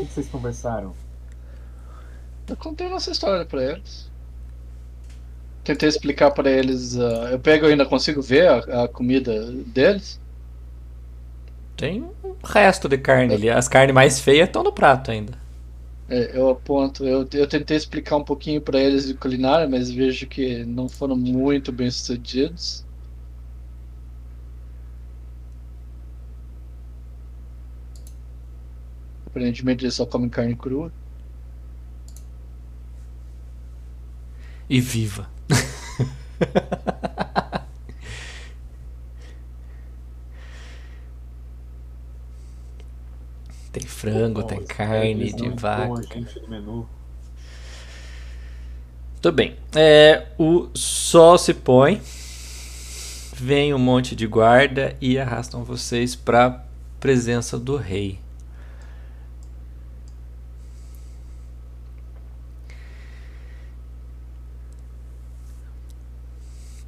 O 0.00 0.06
que 0.06 0.12
vocês 0.14 0.28
conversaram? 0.28 0.94
Eu 2.48 2.56
contei 2.56 2.88
nossa 2.88 3.10
história 3.10 3.44
pra 3.44 3.62
eles. 3.62 4.10
Tentei 5.62 5.88
explicar 5.88 6.30
pra 6.30 6.50
eles. 6.50 6.98
ah, 6.98 7.28
eu 7.32 7.38
pego 7.38 7.66
e 7.66 7.70
ainda 7.72 7.84
consigo 7.84 8.22
ver 8.22 8.48
a, 8.48 8.84
a 8.84 8.88
comida 8.88 9.52
deles. 9.52 10.18
Tem 11.76 12.02
um 12.02 12.34
resto 12.42 12.88
de 12.88 12.98
carne 12.98 13.34
ali. 13.34 13.50
As 13.50 13.68
carnes 13.68 13.94
mais 13.94 14.20
feias 14.20 14.48
estão 14.48 14.62
no 14.62 14.72
prato 14.72 15.10
ainda. 15.10 15.38
É, 16.08 16.36
eu 16.36 16.48
aponto. 16.50 17.04
Eu, 17.04 17.28
eu 17.32 17.46
tentei 17.46 17.76
explicar 17.76 18.16
um 18.16 18.24
pouquinho 18.24 18.60
pra 18.60 18.80
eles 18.80 19.06
de 19.06 19.14
culinária, 19.14 19.68
mas 19.68 19.90
vejo 19.90 20.26
que 20.26 20.64
não 20.64 20.88
foram 20.88 21.16
muito 21.16 21.70
bem 21.70 21.90
sucedidos. 21.90 22.84
Aparentemente 29.30 29.84
eles 29.84 29.94
só 29.94 30.04
comem 30.04 30.28
carne 30.28 30.56
crua. 30.56 30.92
E 34.68 34.80
viva. 34.80 35.30
tem 43.72 43.84
frango, 43.84 44.40
oh, 44.40 44.44
tem 44.44 44.64
carne 44.64 45.32
de 45.32 45.48
vaca. 45.50 46.02
Tudo 49.20 49.34
bem. 49.34 49.56
É, 49.74 50.26
o 50.38 50.68
sol 50.74 51.38
se 51.38 51.54
põe, 51.54 52.02
vem 53.36 53.72
um 53.72 53.78
monte 53.78 54.16
de 54.16 54.26
guarda 54.26 54.96
e 55.00 55.16
arrastam 55.18 55.62
vocês 55.62 56.16
para 56.16 56.64
presença 56.98 57.56
do 57.58 57.76
rei. 57.76 58.18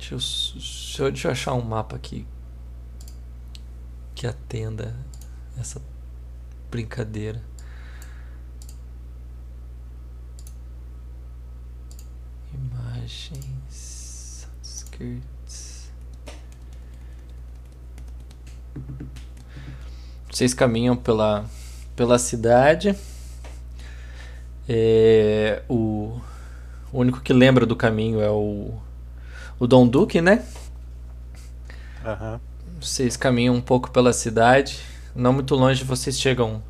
Deixa 0.03 0.15
eu, 0.15 0.19
deixa 0.19 1.03
eu, 1.03 1.13
deixa 1.13 1.29
eu 1.29 1.33
achar 1.33 1.55
um 1.55 1.63
mapa 1.63 1.95
aqui 1.95 2.27
que 4.17 4.27
atenda 4.27 4.97
essa 5.57 5.81
brincadeira. 6.69 7.41
Imagens, 12.53 14.49
skirts. 14.61 15.93
Vocês 20.29 20.53
caminham 20.53 20.97
pela, 20.97 21.49
pela 21.95 22.19
cidade. 22.19 22.99
É, 24.69 25.63
o, 25.69 26.21
o 26.93 26.99
único 26.99 27.21
que 27.21 27.33
lembra 27.33 27.65
do 27.65 27.77
caminho 27.77 28.21
é 28.21 28.29
o, 28.29 28.83
o 29.63 29.67
Dom 29.69 29.87
Duque, 29.87 30.21
né? 30.21 30.45
Aham. 32.05 32.41
Vocês 32.81 33.17
caminham 33.17 33.55
um 33.55 33.61
pouco 33.61 33.93
pela 33.93 34.13
cidade. 34.13 34.81
Não 35.15 35.33
muito 35.33 35.55
longe, 35.55 35.85
vocês 35.85 36.19
chegam 36.19 36.61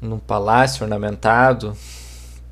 num 0.00 0.20
palácio 0.20 0.84
ornamentado. 0.84 1.76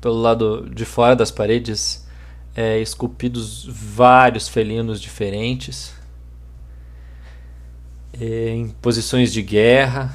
Pelo 0.01 0.19
lado 0.21 0.69
de 0.69 0.83
fora 0.83 1.15
das 1.15 1.31
paredes, 1.31 2.05
é, 2.53 2.79
esculpidos 2.81 3.65
vários 3.65 4.49
felinos 4.49 4.99
diferentes. 4.99 5.93
é, 8.19 8.49
em 8.49 8.69
posições 8.69 9.31
de 9.31 9.41
guerra. 9.41 10.13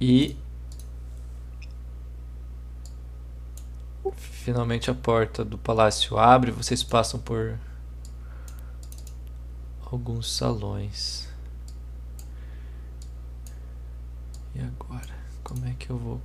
E. 0.00 0.36
Finalmente 4.44 4.90
a 4.90 4.94
porta 4.94 5.42
do 5.42 5.56
palácio 5.56 6.18
abre, 6.18 6.50
vocês 6.50 6.82
passam 6.82 7.18
por 7.18 7.58
alguns 9.90 10.30
salões. 10.30 11.26
E 14.54 14.60
agora? 14.60 15.14
Como 15.42 15.64
é 15.64 15.72
que 15.72 15.88
eu 15.88 15.96
vou? 15.96 16.20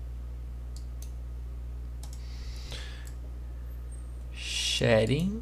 Sharing. 4.33 5.41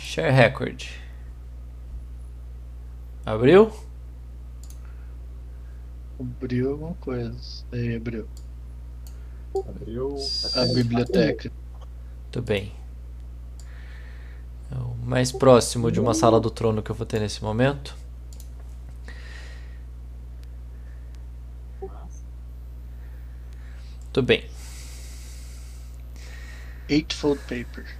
Share 0.00 0.32
record. 0.32 0.86
Abriu? 3.26 3.70
Abriu 6.18 6.70
alguma 6.70 6.94
coisa. 6.94 7.62
Aí 7.70 7.94
abriu. 7.94 8.26
Abriu. 9.60 10.16
A 10.54 10.64
biblioteca. 10.66 11.50
Tudo 12.30 12.44
bem. 12.44 12.72
É 14.70 14.76
o 14.76 14.94
mais 15.04 15.30
próximo 15.30 15.90
de 15.92 16.00
uma 16.00 16.14
sala 16.14 16.40
do 16.40 16.50
trono 16.50 16.82
que 16.82 16.90
eu 16.90 16.94
vou 16.94 17.06
ter 17.06 17.20
nesse 17.20 17.42
momento. 17.42 17.94
Tudo 24.12 24.26
bem. 24.26 24.44
Eightfold 26.88 27.40
Paper. 27.40 27.98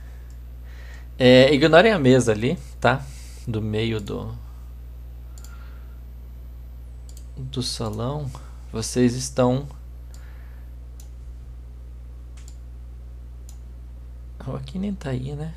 É, 1.19 1.53
ignorem 1.55 1.93
a 1.93 1.99
mesa 1.99 2.33
ali, 2.33 2.59
tá? 2.81 3.05
Do 3.47 3.63
meio 3.63 4.01
do 4.01 4.37
do 7.37 7.63
salão. 7.63 8.31
Vocês 8.71 9.15
estão 9.15 9.67
Oh, 14.45 14.57
aqui 14.57 14.77
nem 14.77 14.93
tá 14.93 15.11
aí, 15.11 15.37
né? 15.37 15.55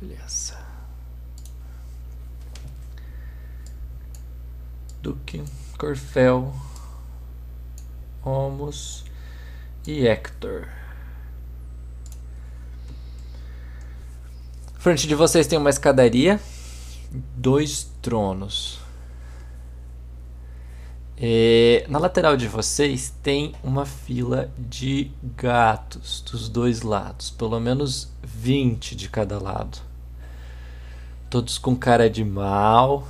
Beleza. 0.00 0.56
Duque, 5.02 5.42
Corfel, 5.76 6.54
Homos 8.22 9.04
e 9.84 10.06
Hector. 10.06 10.68
Frente 14.86 15.08
de 15.08 15.16
vocês 15.16 15.48
tem 15.48 15.58
uma 15.58 15.68
escadaria, 15.68 16.40
dois 17.36 17.90
tronos. 18.00 18.78
É, 21.16 21.84
na 21.88 21.98
lateral 21.98 22.36
de 22.36 22.46
vocês 22.46 23.12
tem 23.20 23.52
uma 23.64 23.84
fila 23.84 24.48
de 24.56 25.10
gatos 25.36 26.20
dos 26.20 26.48
dois 26.48 26.82
lados, 26.82 27.30
pelo 27.32 27.58
menos 27.58 28.12
20 28.22 28.94
de 28.94 29.08
cada 29.08 29.42
lado. 29.42 29.78
Todos 31.28 31.58
com 31.58 31.74
cara 31.74 32.08
de 32.08 32.24
mal. 32.24 33.08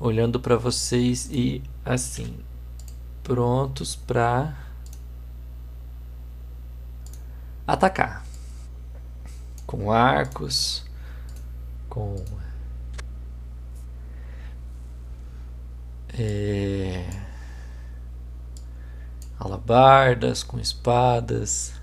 Olhando 0.00 0.40
para 0.40 0.56
vocês 0.56 1.28
e 1.30 1.62
assim, 1.84 2.36
prontos 3.22 3.94
para 3.94 4.73
atacar. 7.66 8.24
Com 9.66 9.90
arcos, 9.90 10.84
com 11.88 12.22
é, 16.18 17.08
alabardas, 19.38 20.42
com 20.42 20.58
espadas. 20.58 21.74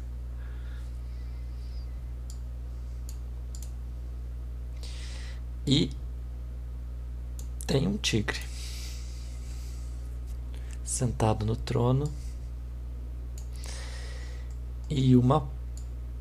E 5.66 5.92
tem 7.68 7.88
um 7.88 7.98
tigre 7.98 8.40
sentado 10.84 11.46
no 11.46 11.56
trono 11.56 12.12
e 14.90 15.16
uma 15.16 15.48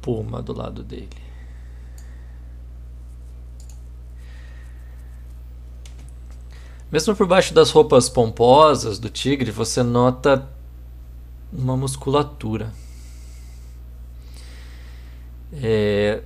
puma 0.01 0.43
do 0.43 0.53
lado 0.53 0.83
dele. 0.83 1.09
Mesmo 6.91 7.15
por 7.15 7.27
baixo 7.27 7.55
das 7.55 7.71
roupas 7.71 8.09
pomposas 8.09 8.99
do 8.99 9.09
tigre, 9.09 9.53
você 9.53 9.83
nota 9.83 10.49
uma 11.53 11.77
musculatura. 11.77 12.73
É... 15.53 16.23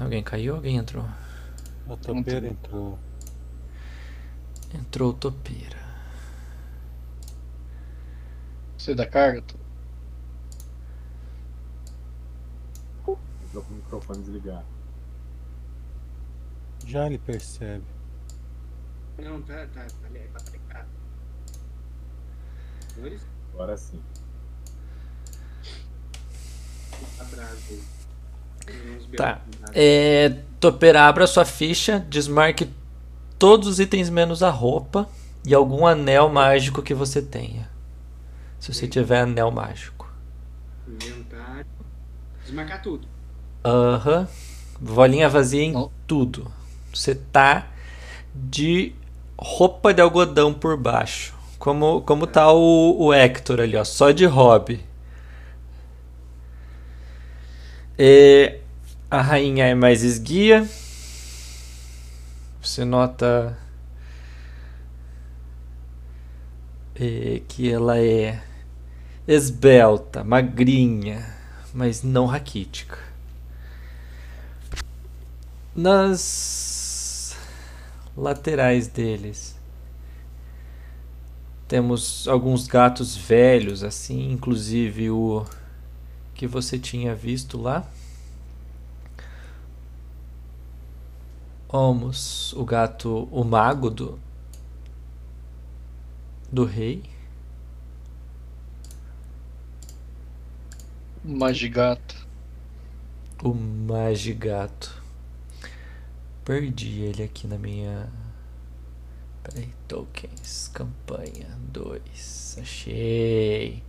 Alguém 0.00 0.22
caiu 0.22 0.54
ou 0.54 0.56
alguém 0.56 0.76
entrou? 0.76 1.04
A 1.88 1.96
topeira 1.96 2.48
entrou. 2.48 2.98
Entrou 4.74 5.12
topeira. 5.12 5.78
Você 8.76 8.94
dá 8.94 9.06
carga? 9.06 9.42
Com 13.52 13.60
o 13.60 13.76
microfone 13.76 14.22
desligado. 14.22 14.66
Já 16.86 17.06
ele 17.06 17.18
percebe. 17.18 17.84
Não, 19.18 19.42
tá, 19.42 19.66
tá, 19.74 19.84
tá, 19.84 20.06
ali, 20.06 20.20
tá. 20.68 20.86
Senhores, 22.94 23.26
Agora 23.52 23.76
sim. 23.76 24.00
abraço 27.18 27.98
Tá. 29.16 29.40
É, 29.72 30.28
Topeira, 30.60 31.02
abra 31.08 31.26
sua 31.26 31.44
ficha, 31.44 32.00
desmarque 32.08 32.70
todos 33.38 33.66
os 33.66 33.80
itens 33.80 34.10
menos 34.10 34.42
a 34.42 34.50
roupa 34.50 35.08
e 35.44 35.54
algum 35.54 35.86
anel 35.86 36.28
mágico 36.28 36.82
que 36.82 36.92
você 36.92 37.22
tenha. 37.22 37.70
Se 38.60 38.72
você 38.72 38.86
tiver 38.86 39.20
anel 39.20 39.50
mágico. 39.50 40.12
Inventário. 40.86 41.66
Desmarcar 42.44 42.82
tudo. 42.82 43.08
Aham. 43.68 44.26
Bolinha 44.80 45.28
vazia 45.28 45.62
em 45.62 45.72
Não. 45.72 45.90
tudo. 46.06 46.50
Você 46.94 47.14
tá 47.14 47.66
de 48.34 48.94
roupa 49.38 49.92
de 49.92 50.00
algodão 50.00 50.54
por 50.54 50.76
baixo. 50.76 51.34
Como, 51.58 52.00
como 52.02 52.26
tá 52.26 52.50
o, 52.52 52.96
o 52.98 53.12
Hector 53.12 53.60
ali, 53.60 53.76
ó, 53.76 53.84
só 53.84 54.10
de 54.10 54.24
hobby. 54.24 54.80
E 57.98 58.58
a 59.10 59.20
rainha 59.20 59.66
é 59.66 59.74
mais 59.74 60.02
esguia. 60.02 60.66
Você 62.62 62.84
nota 62.84 63.56
que 67.46 67.70
ela 67.70 67.98
é 67.98 68.40
esbelta, 69.26 70.24
magrinha, 70.24 71.34
mas 71.72 72.02
não 72.02 72.26
raquítica. 72.26 73.07
Nas 75.80 77.36
laterais 78.16 78.88
deles 78.88 79.56
temos 81.68 82.26
alguns 82.26 82.66
gatos 82.66 83.16
velhos, 83.16 83.84
assim, 83.84 84.32
inclusive 84.32 85.08
o 85.08 85.46
que 86.34 86.48
você 86.48 86.80
tinha 86.80 87.14
visto 87.14 87.56
lá. 87.56 87.88
Omos, 91.68 92.52
o 92.54 92.64
gato, 92.64 93.28
o 93.30 93.44
mago 93.44 93.88
do, 93.88 94.18
do 96.50 96.64
rei. 96.64 97.04
Magigato. 101.24 102.26
O 103.44 103.54
Magigato. 103.54 104.97
Perdi 106.48 107.02
ele 107.02 107.22
aqui 107.22 107.46
na 107.46 107.58
minha. 107.58 108.08
Peraí, 109.42 109.68
tokens, 109.86 110.70
campanha 110.72 111.46
2. 111.70 112.56
Achei. 112.62 113.82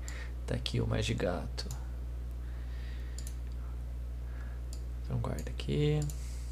Tá 0.46 0.56
aqui 0.56 0.82
o 0.82 0.86
Magigato. 0.86 1.70
Então 5.06 5.20
guarda 5.20 5.50
aqui. 5.50 6.02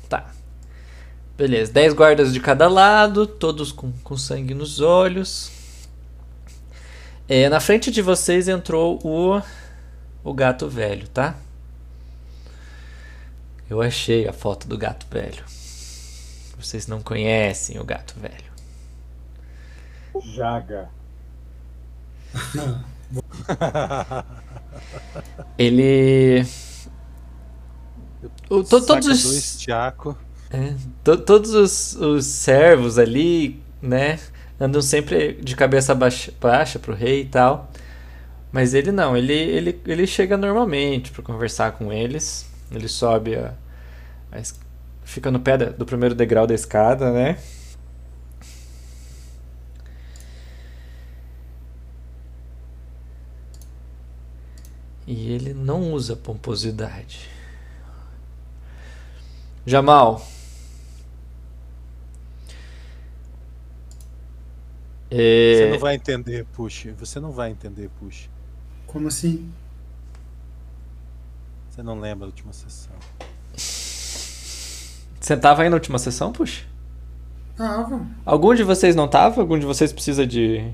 Tá. 0.08 0.32
Beleza, 1.36 1.74
10 1.74 1.94
guardas 1.94 2.32
de 2.32 2.40
cada 2.40 2.70
lado, 2.70 3.28
todos 3.28 3.74
com, 3.74 3.92
com 3.92 4.16
sangue 4.16 4.54
nos 4.54 4.80
olhos. 4.80 5.52
É, 7.28 7.50
na 7.50 7.60
frente 7.60 7.92
de 7.92 8.02
vocês 8.02 8.48
entrou 8.48 8.98
o, 9.04 9.42
o 10.24 10.34
gato 10.34 10.70
velho, 10.70 11.10
tá? 11.10 11.36
Eu 13.70 13.82
achei 13.82 14.26
a 14.26 14.32
foto 14.32 14.70
do 14.70 14.78
gato 14.78 15.06
velho. 15.12 15.57
Vocês 16.68 16.86
não 16.86 17.02
conhecem 17.02 17.80
o 17.80 17.84
gato 17.86 18.14
velho. 18.20 18.52
Jaga. 20.36 20.90
Ele. 25.58 26.46
O- 28.50 28.64
to- 28.64 28.86
todos 28.86 29.08
os, 29.26 29.66
é, 30.52 30.74
to- 31.04 31.18
todos 31.20 31.52
os, 31.54 31.96
os 31.96 32.26
servos 32.26 32.98
ali, 32.98 33.62
né? 33.82 34.20
Andam 34.60 34.82
sempre 34.82 35.34
de 35.42 35.56
cabeça 35.56 35.94
baixa, 35.96 36.34
baixa 36.42 36.80
pro 36.80 36.94
rei 36.94 37.22
e 37.22 37.26
tal. 37.26 37.72
Mas 38.52 38.74
ele 38.74 38.92
não, 38.92 39.16
ele, 39.16 39.34
ele, 39.34 39.82
ele 39.86 40.06
chega 40.08 40.36
normalmente 40.38 41.12
pra 41.12 41.24
conversar 41.24 41.72
com 41.74 41.94
eles. 41.94 42.46
Ele 42.72 42.88
sobe 42.90 43.36
a, 43.36 43.54
a 44.32 44.40
fica 45.08 45.32
no 45.32 45.40
pé 45.40 45.58
da- 45.58 45.70
do 45.70 45.86
primeiro 45.86 46.14
degrau 46.14 46.46
da 46.46 46.54
escada, 46.54 47.12
né? 47.12 47.38
E 55.06 55.32
ele 55.32 55.54
não 55.54 55.94
usa 55.94 56.16
pomposidade. 56.16 57.30
Jamal. 59.66 60.22
É, 65.10 65.54
Você 65.56 65.70
não 65.72 65.80
vai 65.80 65.96
entender, 65.96 66.46
Push. 66.54 66.88
Você 66.98 67.20
não 67.20 67.32
vai 67.32 67.52
entender, 67.52 67.90
Push. 68.00 68.30
Como 68.86 69.08
assim? 69.08 69.50
Você 71.70 71.82
não 71.82 72.00
lembra 72.00 72.22
da 72.22 72.26
última 72.28 72.52
sessão. 72.52 72.96
Você 75.28 75.36
tava 75.36 75.62
aí 75.64 75.68
na 75.70 75.76
última 75.76 76.00
sessão, 76.00 76.32
puxa? 76.32 76.64
Tava. 77.58 78.08
Algum 78.26 78.56
de 78.56 78.64
vocês 78.64 78.96
não 78.96 79.10
tava? 79.10 79.42
Algum 79.42 79.60
de 79.60 79.66
vocês 79.66 79.92
precisa 79.92 80.26
de. 80.26 80.72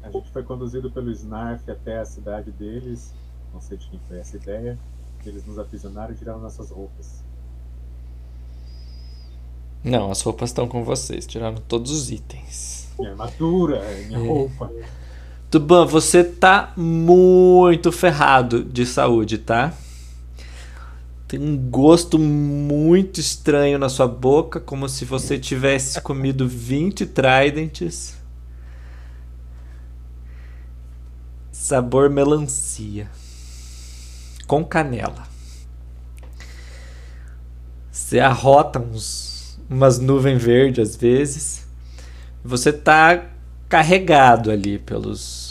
A 0.00 0.08
gente 0.08 0.30
foi 0.30 0.44
conduzido 0.44 0.92
pelo 0.92 1.10
Snarf 1.10 1.68
até 1.68 1.98
a 1.98 2.04
cidade 2.04 2.52
deles. 2.52 3.12
Não 3.52 3.60
sei 3.60 3.76
de 3.76 3.88
quem 3.88 3.98
foi 4.06 4.20
essa 4.20 4.36
ideia. 4.36 4.78
Eles 5.24 5.44
nos 5.44 5.58
aprisionaram 5.58 6.12
e 6.12 6.16
tiraram 6.16 6.38
nossas 6.38 6.70
roupas. 6.70 7.24
Não, 9.82 10.12
as 10.12 10.22
roupas 10.22 10.50
estão 10.50 10.68
com 10.68 10.84
vocês, 10.84 11.26
tiraram 11.26 11.56
todos 11.66 11.90
os 11.90 12.12
itens. 12.12 12.90
Minha 12.96 13.10
armadura, 13.10 13.82
minha 14.06 14.20
É. 14.20 14.28
roupa. 14.28 14.70
Tuban, 15.50 15.84
você 15.84 16.22
tá 16.22 16.72
muito 16.76 17.90
ferrado 17.90 18.62
de 18.62 18.86
saúde, 18.86 19.38
tá? 19.38 19.74
Tem 21.28 21.40
um 21.40 21.56
gosto 21.56 22.18
muito 22.18 23.18
estranho 23.18 23.78
na 23.78 23.88
sua 23.88 24.06
boca, 24.06 24.60
como 24.60 24.88
se 24.88 25.04
você 25.04 25.38
tivesse 25.38 26.00
comido 26.02 26.46
20 26.46 27.04
tridents. 27.06 28.16
Sabor 31.50 32.08
melancia. 32.08 33.10
Com 34.46 34.64
canela. 34.64 35.26
Você 37.90 38.20
arrota 38.20 38.78
uns, 38.78 39.58
umas 39.68 39.98
nuvens 39.98 40.40
verdes 40.40 40.90
às 40.90 40.96
vezes. 40.96 41.66
Você 42.44 42.72
tá 42.72 43.30
carregado 43.68 44.50
ali 44.52 44.78
pelos. 44.78 45.45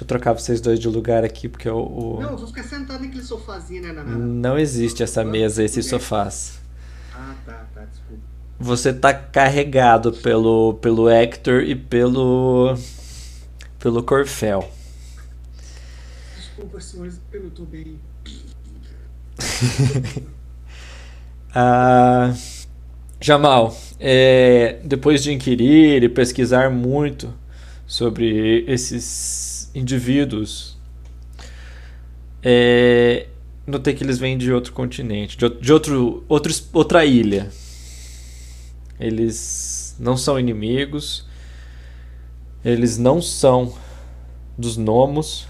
Deixa 0.00 0.04
eu 0.04 0.18
trocar 0.18 0.32
vocês 0.32 0.62
dois 0.62 0.78
de 0.80 0.88
lugar 0.88 1.24
aqui, 1.24 1.46
porque 1.46 1.68
o. 1.68 1.76
o- 1.76 2.20
Não, 2.22 2.30
eu 2.30 2.38
vou 2.38 2.46
ficar 2.46 2.62
sentado 2.62 3.02
naquele 3.02 3.22
sofazinho, 3.22 3.82
né? 3.82 3.92
Na, 3.92 4.02
na- 4.02 4.16
Não 4.16 4.58
existe 4.58 5.02
essa 5.02 5.22
mesa, 5.22 5.62
esses 5.62 5.84
sofás. 5.84 6.58
Ah, 7.14 7.34
tá, 7.44 7.66
tá, 7.74 7.82
desculpa. 7.84 8.22
Você 8.58 8.94
tá 8.94 9.12
carregado 9.12 10.10
pelo, 10.10 10.72
pelo 10.80 11.06
Hector 11.10 11.62
e 11.64 11.74
pelo. 11.76 12.74
pelo 13.78 14.02
Corfel. 14.02 14.70
Desculpa, 16.34 16.80
senhores, 16.80 17.20
eu 17.30 17.42
não 17.42 17.50
tô 17.50 17.64
bem. 17.64 17.98
Ah, 21.54 22.32
Jamal, 23.20 23.76
é, 23.98 24.78
depois 24.84 25.20
de 25.22 25.32
inquirir 25.32 26.02
e 26.04 26.08
pesquisar 26.08 26.70
muito 26.70 27.34
sobre 27.86 28.64
esses 28.68 29.02
indivíduos, 29.74 30.78
é, 32.42 33.28
notei 33.66 33.94
que 33.94 34.02
eles 34.02 34.18
vêm 34.18 34.36
de 34.36 34.52
outro 34.52 34.72
continente, 34.72 35.36
de, 35.36 35.44
outro- 35.44 35.60
de 35.60 35.72
outro, 35.72 36.24
outro, 36.28 36.52
outra 36.72 37.04
ilha. 37.04 37.50
Eles 38.98 39.96
não 39.98 40.16
são 40.16 40.38
inimigos, 40.38 41.26
eles 42.64 42.98
não 42.98 43.22
são 43.22 43.74
dos 44.58 44.76
gnomos. 44.76 45.48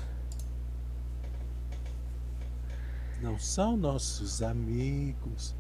Não 3.21 3.39
são 3.39 3.77
nossos 3.77 4.41
amigos. 4.41 5.55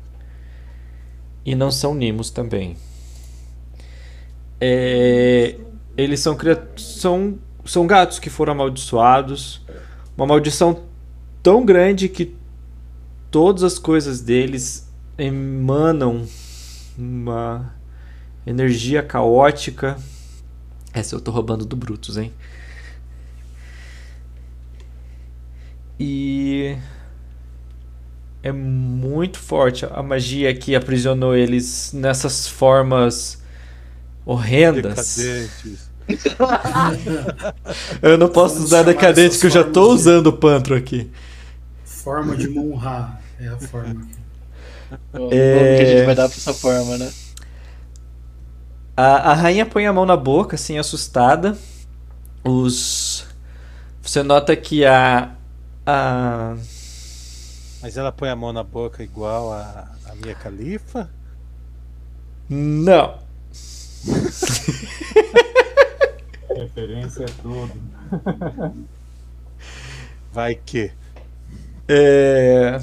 E 1.44 1.55
não 1.55 1.70
são 1.70 1.94
nimos 1.94 2.31
também. 2.31 2.77
É, 4.61 5.59
eles 5.96 6.20
são, 6.20 6.37
são, 6.77 7.38
são 7.70 7.87
gatos 7.87 8.18
que 8.18 8.28
foram 8.28 8.52
amaldiçoados. 8.52 9.61
Uma 10.16 10.26
maldição 10.26 10.83
tão 11.40 11.64
grande 11.64 12.09
que 12.09 12.35
todas 13.30 13.62
as 13.62 13.78
coisas 13.78 14.20
deles 14.20 14.90
emanam 15.16 16.26
uma 16.98 17.72
energia 18.44 19.04
caótica. 19.04 19.96
Essa 20.92 21.14
eu 21.14 21.20
tô 21.20 21.30
roubando 21.30 21.64
do 21.64 21.76
Brutus, 21.76 22.16
hein? 22.16 22.33
E 25.98 26.76
é 28.42 28.50
muito 28.50 29.38
forte 29.38 29.87
a 29.87 30.02
magia 30.02 30.52
que 30.52 30.74
aprisionou 30.74 31.37
eles 31.37 31.92
nessas 31.92 32.48
formas 32.48 33.40
horrendas. 34.26 35.16
Decadentes. 35.16 35.89
Eu 38.03 38.18
não 38.18 38.29
posso 38.29 38.62
usar 38.62 38.83
Vamos 38.83 38.92
chamar 38.94 39.14
decadente 39.14 39.38
que 39.38 39.46
eu 39.46 39.51
já 39.51 39.64
tô 39.64 39.92
usando 39.92 40.29
o 40.29 40.33
pantro 40.33 40.75
aqui. 40.75 41.11
Forma 41.85 42.37
de 42.37 42.49
Monra 42.49 43.20
é 43.38 43.49
a 43.49 43.59
forma. 43.59 44.07
O 45.12 45.29
É. 45.33 45.77
que 45.77 45.83
a 45.83 45.87
gente 45.87 46.05
vai 46.07 46.14
dar 46.14 46.29
pra 46.29 46.37
essa 46.37 46.55
forma, 46.55 46.99
né? 46.99 47.12
A, 48.96 49.31
a 49.31 49.35
rainha 49.35 49.64
põe 49.64 49.87
a 49.87 49.92
mão 49.92 50.05
na 50.05 50.16
boca, 50.16 50.57
assim, 50.57 50.79
assustada. 50.79 51.57
Os. 52.44 53.27
Você 54.03 54.23
nota 54.23 54.55
que 54.57 54.85
a. 54.85 55.31
A. 55.87 56.57
Mas 57.83 57.96
ela 57.96 58.12
põe 58.12 58.29
a 58.29 58.37
mão 58.37 58.53
na 58.53 58.62
boca 58.62 59.03
igual 59.03 59.53
a, 59.53 59.88
a 60.07 60.14
minha 60.14 60.35
califa? 60.35 61.09
Não. 62.49 63.18
Referência 66.56 67.24
é 67.24 67.42
tudo. 67.42 67.72
Vai 70.32 70.54
que. 70.54 70.92
É. 71.88 72.78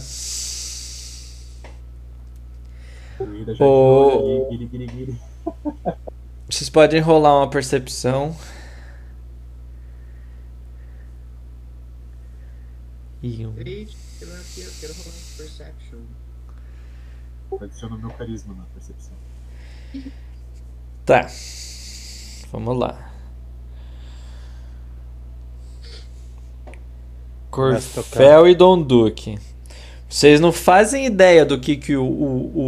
O. 3.59 4.49
Vocês 6.49 6.69
podem 6.69 7.01
rolar 7.01 7.37
uma 7.37 7.49
percepção. 7.49 8.35
E 13.23 13.45
um. 13.45 13.49
Eu 13.49 13.55
quero, 13.55 14.93
rolar 14.93 15.09
um 15.09 15.37
Perception. 15.37 15.99
Adiciona 17.61 17.97
meu 17.97 18.09
carisma 18.11 18.53
na 18.53 18.63
percepção. 18.65 19.15
Tá. 21.05 21.27
Vamos 22.51 22.77
lá. 22.77 23.13
Começa 25.85 26.03
a 26.03 26.05
tocar. 26.67 27.36
Corfel 27.49 28.47
e 28.47 28.55
Dom 28.55 28.81
Duque. 28.81 29.37
Vocês 30.09 30.39
não 30.39 30.51
fazem 30.51 31.05
ideia 31.05 31.45
do 31.45 31.59
que, 31.59 31.75
que 31.75 31.95
o, 31.95 32.03
o, 32.05 32.61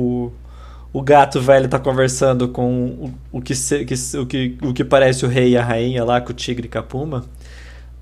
o, 0.94 1.00
o 1.00 1.02
gato 1.02 1.40
velho 1.40 1.70
tá 1.70 1.80
conversando 1.80 2.50
com 2.50 2.86
o, 2.86 3.14
o, 3.38 3.42
que, 3.42 3.56
se- 3.56 3.86
que 3.86 3.94
o, 4.18 4.26
que, 4.26 4.58
o 4.62 4.74
que 4.74 4.84
parece 4.84 5.26
o 5.26 5.30
rei 5.30 5.52
e 5.52 5.58
a 5.58 5.64
rainha 5.64 6.04
lá 6.04 6.20
com 6.20 6.32
o 6.32 6.36
tigre 6.36 6.68
e 6.68 6.70
com 6.70 6.80
a 6.80 6.84
puma. 6.84 7.26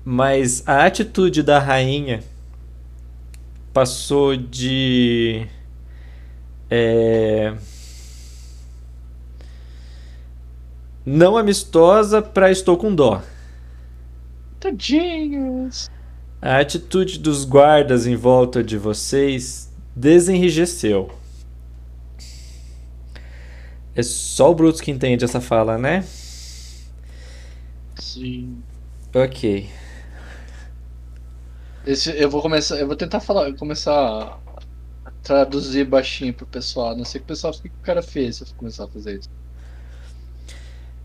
Mas 0.04 0.62
a 0.66 0.84
atitude 0.86 1.42
da 1.42 1.58
rainha 1.58 2.20
passou 3.72 4.36
de. 4.36 5.46
É, 6.70 7.54
não 11.04 11.36
amistosa 11.36 12.20
pra 12.20 12.50
estou 12.50 12.76
com 12.76 12.94
dó. 12.94 13.22
Tadinhos. 14.60 15.88
A 16.40 16.60
atitude 16.60 17.18
dos 17.18 17.44
guardas 17.44 18.06
em 18.06 18.14
volta 18.14 18.62
de 18.62 18.78
vocês 18.78 19.72
desenrijeceu. 19.94 21.10
É 23.94 24.02
só 24.02 24.52
o 24.52 24.54
Brutus 24.54 24.80
que 24.80 24.92
entende 24.92 25.24
essa 25.24 25.40
fala, 25.40 25.76
né? 25.76 26.04
Sim. 27.96 28.62
Ok. 29.12 29.68
Esse, 31.84 32.10
eu 32.16 32.30
vou 32.30 32.40
começar. 32.40 32.78
Eu 32.78 32.86
vou 32.86 32.94
tentar 32.94 33.18
falar, 33.18 33.52
começar 33.54 34.38
a 35.04 35.10
traduzir 35.22 35.84
baixinho 35.84 36.32
pro 36.32 36.46
pessoal. 36.46 36.96
Não 36.96 37.04
sei 37.04 37.20
que 37.20 37.24
o 37.24 37.28
pessoal 37.28 37.52
o 37.52 37.60
que 37.60 37.68
o 37.68 37.82
cara 37.82 38.02
fez 38.02 38.36
se 38.36 38.44
eu 38.44 38.48
começar 38.56 38.84
a 38.84 38.88
fazer 38.88 39.18
isso. 39.18 39.28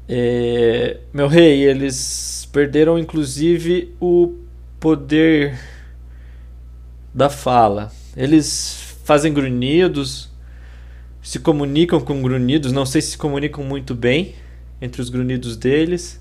É, 0.08 1.00
meu 1.12 1.28
rei, 1.28 1.64
eles 1.64 2.48
perderam 2.52 3.00
inclusive 3.00 3.96
o 4.00 4.36
poder 4.84 5.58
da 7.14 7.30
fala. 7.30 7.90
Eles 8.18 8.98
fazem 9.06 9.34
grunhidos, 9.34 10.30
se 11.22 11.40
comunicam 11.40 12.02
com 12.02 12.22
grunhidos, 12.22 12.74
não 12.74 12.86
sei 12.86 13.02
se 13.02 13.12
se 13.12 13.18
comunicam 13.18 13.64
muito 13.64 13.96
bem 13.96 14.36
entre 14.82 15.02
os 15.02 15.10
grunhidos 15.10 15.56
deles. 15.56 16.20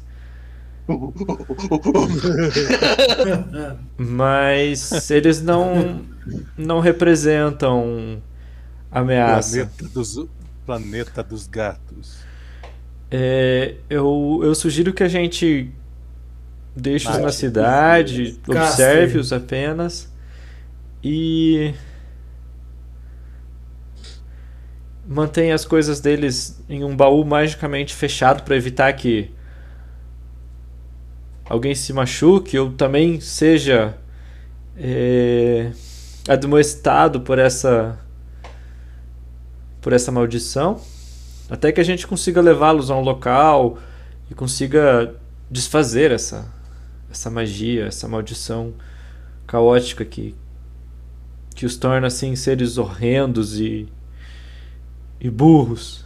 Mas 3.99 5.11
eles 5.11 5.43
não 5.43 6.03
não 6.57 6.79
representam 6.79 8.23
ameaça. 8.93 9.67
Planeta 9.67 9.89
dos, 9.93 10.27
planeta 10.65 11.21
dos 11.25 11.49
gatos. 11.49 12.19
É, 13.11 13.75
eu, 13.91 14.41
eu 14.45 14.55
sugiro 14.55 14.93
que 14.93 15.03
a 15.03 15.09
gente 15.09 15.73
deixe-os 16.75 17.19
na 17.19 17.31
cidade, 17.31 18.33
Castre. 18.45 18.59
observe-os 18.59 19.33
apenas 19.33 20.11
e 21.05 21.75
mantenha 25.07 25.55
as 25.55 25.65
coisas 25.65 26.01
deles 26.01 26.63
em 26.69 26.85
um 26.85 26.97
baú 26.97 27.25
magicamente 27.25 27.95
fechado 27.95 28.43
para 28.43 28.57
evitar 28.57 28.93
que 28.95 29.31
alguém 31.45 31.75
se 31.75 31.93
machuque 31.93 32.59
ou 32.59 32.73
também 32.73 33.21
seja 33.21 33.99
é, 34.77 35.71
admoestado 36.29 37.21
por 37.21 37.39
essa 37.39 37.99
por 39.81 39.93
essa 39.93 40.13
maldição 40.13 40.81
até 41.51 41.73
que 41.73 41.81
a 41.81 41.85
gente 41.85 42.07
consiga 42.07 42.41
levá-los 42.41 42.91
a 42.91 42.97
um 42.97 43.03
local 43.03 43.79
e 44.31 44.35
consiga 44.35 45.15
desfazer 45.51 46.11
essa 46.11 46.47
essa 47.13 47.31
magia, 47.31 47.87
essa 47.87 48.09
maldição 48.09 48.75
caótica 49.47 50.05
que 50.05 50.35
que 51.55 51.67
os 51.67 51.77
torna 51.77 52.07
assim 52.07 52.35
seres 52.35 52.79
horrendos 52.79 53.61
e 53.61 53.87
e 55.21 55.31
burros. 55.31 56.05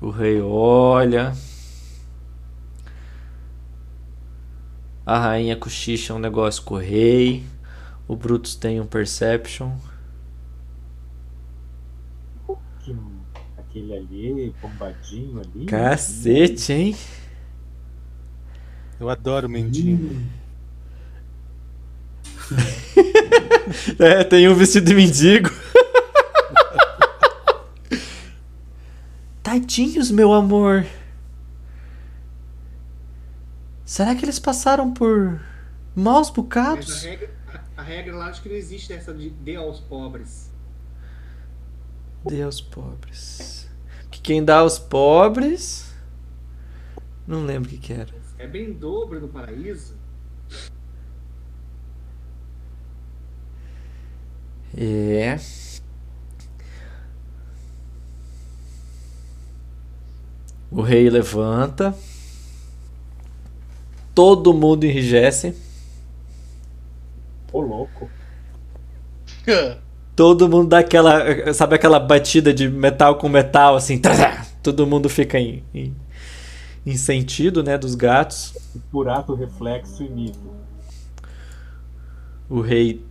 O 0.00 0.10
rei 0.10 0.40
olha. 0.40 1.32
A 5.04 5.18
rainha 5.18 5.56
cochicha 5.56 6.14
um 6.14 6.18
negócio 6.18 6.62
com 6.62 6.74
o 6.74 6.78
rei. 6.78 7.44
O 8.08 8.16
Brutus 8.16 8.54
tem 8.54 8.80
um 8.80 8.86
perception. 8.86 9.72
Que- 12.80 12.96
Aquele 13.70 13.96
ali, 13.96 14.54
bombadinho 14.60 15.40
ali. 15.40 15.64
Cacete, 15.64 16.72
hein? 16.72 16.96
Eu 18.98 19.08
adoro 19.08 19.48
mendigo. 19.48 20.16
É, 24.00 24.24
tem 24.24 24.48
um 24.48 24.54
vestido 24.54 24.86
de 24.86 24.94
mendigo. 24.94 25.50
Tadinhos, 29.40 30.10
meu 30.10 30.32
amor. 30.32 30.84
Será 33.84 34.16
que 34.16 34.24
eles 34.24 34.40
passaram 34.40 34.92
por 34.92 35.40
maus 35.94 36.26
Mas 36.26 36.30
a 36.30 36.34
bocados? 36.34 37.02
regra, 37.04 37.30
a, 37.46 37.60
a 37.80 37.84
regra 37.84 38.16
lá 38.16 38.26
acho 38.26 38.42
que 38.42 38.48
não 38.48 38.56
existe 38.56 38.92
essa 38.92 39.14
de 39.14 39.30
dê 39.30 39.54
aos 39.54 39.78
pobres. 39.78 40.49
Deus 42.24 42.60
pobres. 42.60 43.68
Que 44.10 44.20
quem 44.20 44.44
dá 44.44 44.58
aos 44.58 44.78
pobres. 44.78 45.94
Não 47.26 47.44
lembro 47.44 47.68
o 47.68 47.72
que, 47.72 47.78
que 47.78 47.92
era. 47.92 48.12
É 48.38 48.46
bem 48.46 48.72
dobro 48.72 49.20
no 49.20 49.28
paraíso. 49.28 49.94
É. 54.76 55.36
O 60.70 60.82
rei 60.82 61.08
levanta. 61.10 61.94
Todo 64.14 64.52
mundo 64.52 64.84
enrijece. 64.84 65.54
Ô, 67.52 67.60
louco. 67.60 68.10
Todo 70.14 70.48
mundo 70.48 70.68
dá 70.68 70.80
aquela. 70.80 71.52
Sabe 71.54 71.76
aquela 71.76 71.98
batida 71.98 72.52
de 72.52 72.68
metal 72.68 73.16
com 73.16 73.28
metal, 73.28 73.76
assim. 73.76 74.00
Todo 74.62 74.86
mundo 74.86 75.08
fica 75.08 75.38
em, 75.38 75.64
em, 75.74 75.96
em 76.84 76.96
sentido, 76.96 77.62
né? 77.62 77.78
Dos 77.78 77.94
gatos. 77.94 78.56
Por 78.90 79.08
ato, 79.08 79.34
reflexo 79.34 80.02
e 80.02 80.08
mito. 80.08 80.50
O 82.48 82.60
rei 82.60 83.02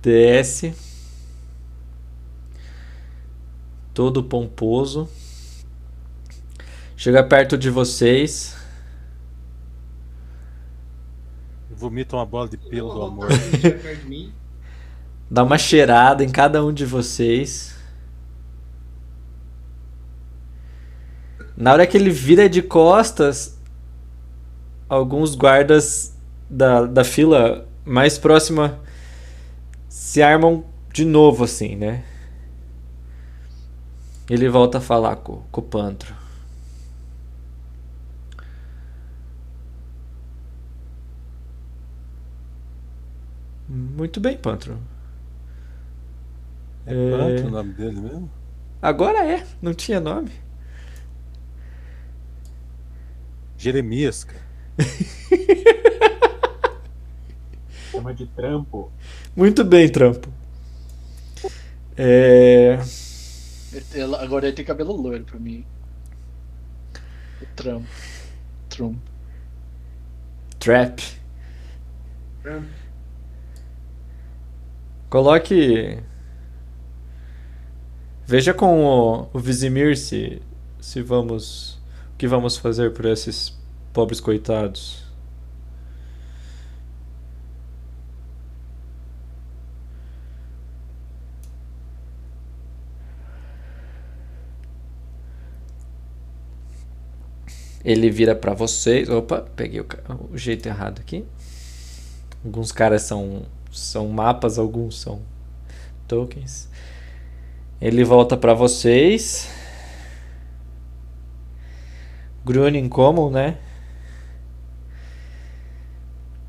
desce. 0.00 0.74
Todo 3.92 4.22
pomposo. 4.22 5.08
Chega 6.96 7.22
perto 7.24 7.58
de 7.58 7.68
vocês. 7.70 8.56
Vomita 11.70 12.14
uma 12.14 12.26
bola 12.26 12.46
de 12.48 12.58
pelo 12.58 12.92
do 12.92 13.02
amor. 13.02 13.28
Dá 15.30 15.44
uma 15.44 15.56
cheirada 15.56 16.24
em 16.24 16.28
cada 16.28 16.64
um 16.64 16.72
de 16.72 16.84
vocês. 16.84 17.76
Na 21.56 21.72
hora 21.72 21.86
que 21.86 21.96
ele 21.96 22.10
vira 22.10 22.48
de 22.48 22.60
costas, 22.60 23.56
alguns 24.88 25.36
guardas 25.36 26.16
da, 26.48 26.84
da 26.84 27.04
fila 27.04 27.68
mais 27.84 28.18
próxima 28.18 28.80
se 29.88 30.20
armam 30.20 30.64
de 30.92 31.04
novo, 31.04 31.44
assim, 31.44 31.76
né? 31.76 32.02
Ele 34.28 34.48
volta 34.48 34.78
a 34.78 34.80
falar 34.80 35.16
com, 35.16 35.42
com 35.52 35.60
o 35.60 35.64
Pantro. 35.64 36.14
Muito 43.68 44.18
bem, 44.18 44.36
Pantro. 44.36 44.76
É 46.90 46.94
É. 46.94 47.10
Pantro 47.10 47.46
o 47.46 47.50
nome 47.50 47.72
dele 47.74 48.00
mesmo? 48.00 48.30
Agora 48.82 49.24
é, 49.24 49.46
não 49.60 49.74
tinha 49.74 50.00
nome. 50.00 50.32
Jeremias, 53.56 54.24
cara. 54.24 54.40
Chama 57.90 58.14
de 58.14 58.26
trampo. 58.26 58.90
Muito 59.36 59.64
bem, 59.64 59.88
Trampo. 59.88 60.32
É... 61.96 62.78
Agora 64.20 64.46
ele 64.46 64.56
tem 64.56 64.64
cabelo 64.64 64.96
loiro 64.96 65.24
pra 65.24 65.38
mim. 65.38 65.66
O 67.42 67.46
Trump. 67.54 67.84
Trump. 68.68 68.96
Trap. 70.58 71.02
Trump. 72.42 72.68
Coloque. 75.10 76.02
Veja 78.30 78.54
com 78.54 78.84
o, 78.84 79.28
o 79.32 79.40
Vizimir 79.40 79.98
se, 79.98 80.40
se 80.80 81.02
vamos. 81.02 81.80
O 82.14 82.16
que 82.16 82.28
vamos 82.28 82.56
fazer 82.56 82.92
por 82.92 83.04
esses 83.06 83.58
pobres 83.92 84.20
coitados. 84.20 85.02
Ele 97.84 98.10
vira 98.12 98.36
pra 98.36 98.54
vocês. 98.54 99.08
Opa, 99.08 99.40
peguei 99.56 99.80
o, 99.80 99.86
o 100.30 100.38
jeito 100.38 100.68
errado 100.68 101.00
aqui. 101.00 101.26
Alguns 102.44 102.70
caras 102.70 103.02
são, 103.02 103.42
são 103.72 104.06
mapas, 104.06 104.56
alguns 104.56 105.00
são 105.00 105.20
tokens. 106.06 106.69
Ele 107.80 108.04
volta 108.04 108.36
pra 108.36 108.52
vocês. 108.52 109.48
Grunin 112.44 112.88
Common, 112.88 113.30
né? 113.30 113.58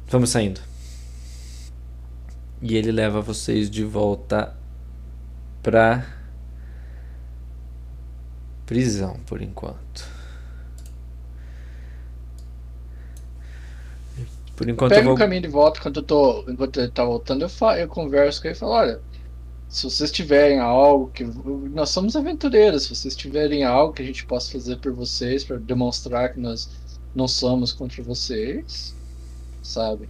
Vamos 0.08 0.30
saindo. 0.30 0.60
E 2.62 2.76
ele 2.76 2.92
leva 2.92 3.22
vocês 3.22 3.70
de 3.70 3.84
volta 3.84 4.54
pra 5.64 6.06
prisão 8.66 9.20
por 9.26 9.42
enquanto. 9.42 10.10
Por 14.56 14.70
enquanto 14.70 14.92
eu 14.92 14.98
Pega 14.98 15.08
vou 15.08 15.16
o 15.16 15.18
caminho 15.18 15.42
de 15.42 15.48
volta 15.48 15.80
quando 15.82 16.02
eu 16.02 16.04
tô. 16.04 16.46
Enquanto 16.48 16.80
ele 16.80 16.92
tá 16.92 17.04
voltando, 17.04 17.44
eu, 17.44 17.50
fa... 17.50 17.80
eu 17.80 17.88
converso 17.88 18.42
com 18.42 18.48
ele 18.48 18.56
e 18.56 18.60
falo, 18.60 18.74
olha, 18.74 19.02
se 19.72 19.86
vocês 19.86 20.12
tiverem 20.12 20.60
algo 20.60 21.10
que. 21.12 21.24
Nós 21.24 21.92
somos 21.92 22.18
aventureiros, 22.18 22.84
se 22.84 22.90
vocês 22.94 23.16
tiverem 23.16 23.64
algo 23.64 23.94
que 23.94 24.02
a 24.02 24.06
gente 24.06 24.26
possa 24.26 24.52
fazer 24.52 24.76
por 24.80 24.92
vocês 24.92 25.46
para 25.46 25.56
demonstrar 25.56 26.34
que 26.34 26.42
nós 26.42 26.70
não 27.16 27.26
somos 27.26 27.72
contra 27.72 28.04
vocês, 28.04 28.94
sabe? 29.64 30.10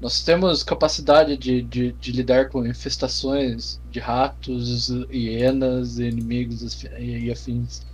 Nós 0.00 0.22
temos 0.22 0.62
capacidade 0.62 1.36
de, 1.36 1.60
de, 1.60 1.90
de 1.90 2.12
lidar 2.12 2.50
com 2.50 2.64
infestações 2.64 3.80
de 3.90 3.98
ratos, 3.98 4.88
hienas, 5.10 5.98
inimigos 5.98 6.84
e 6.84 7.26
e 7.26 7.32
afins. 7.32 7.84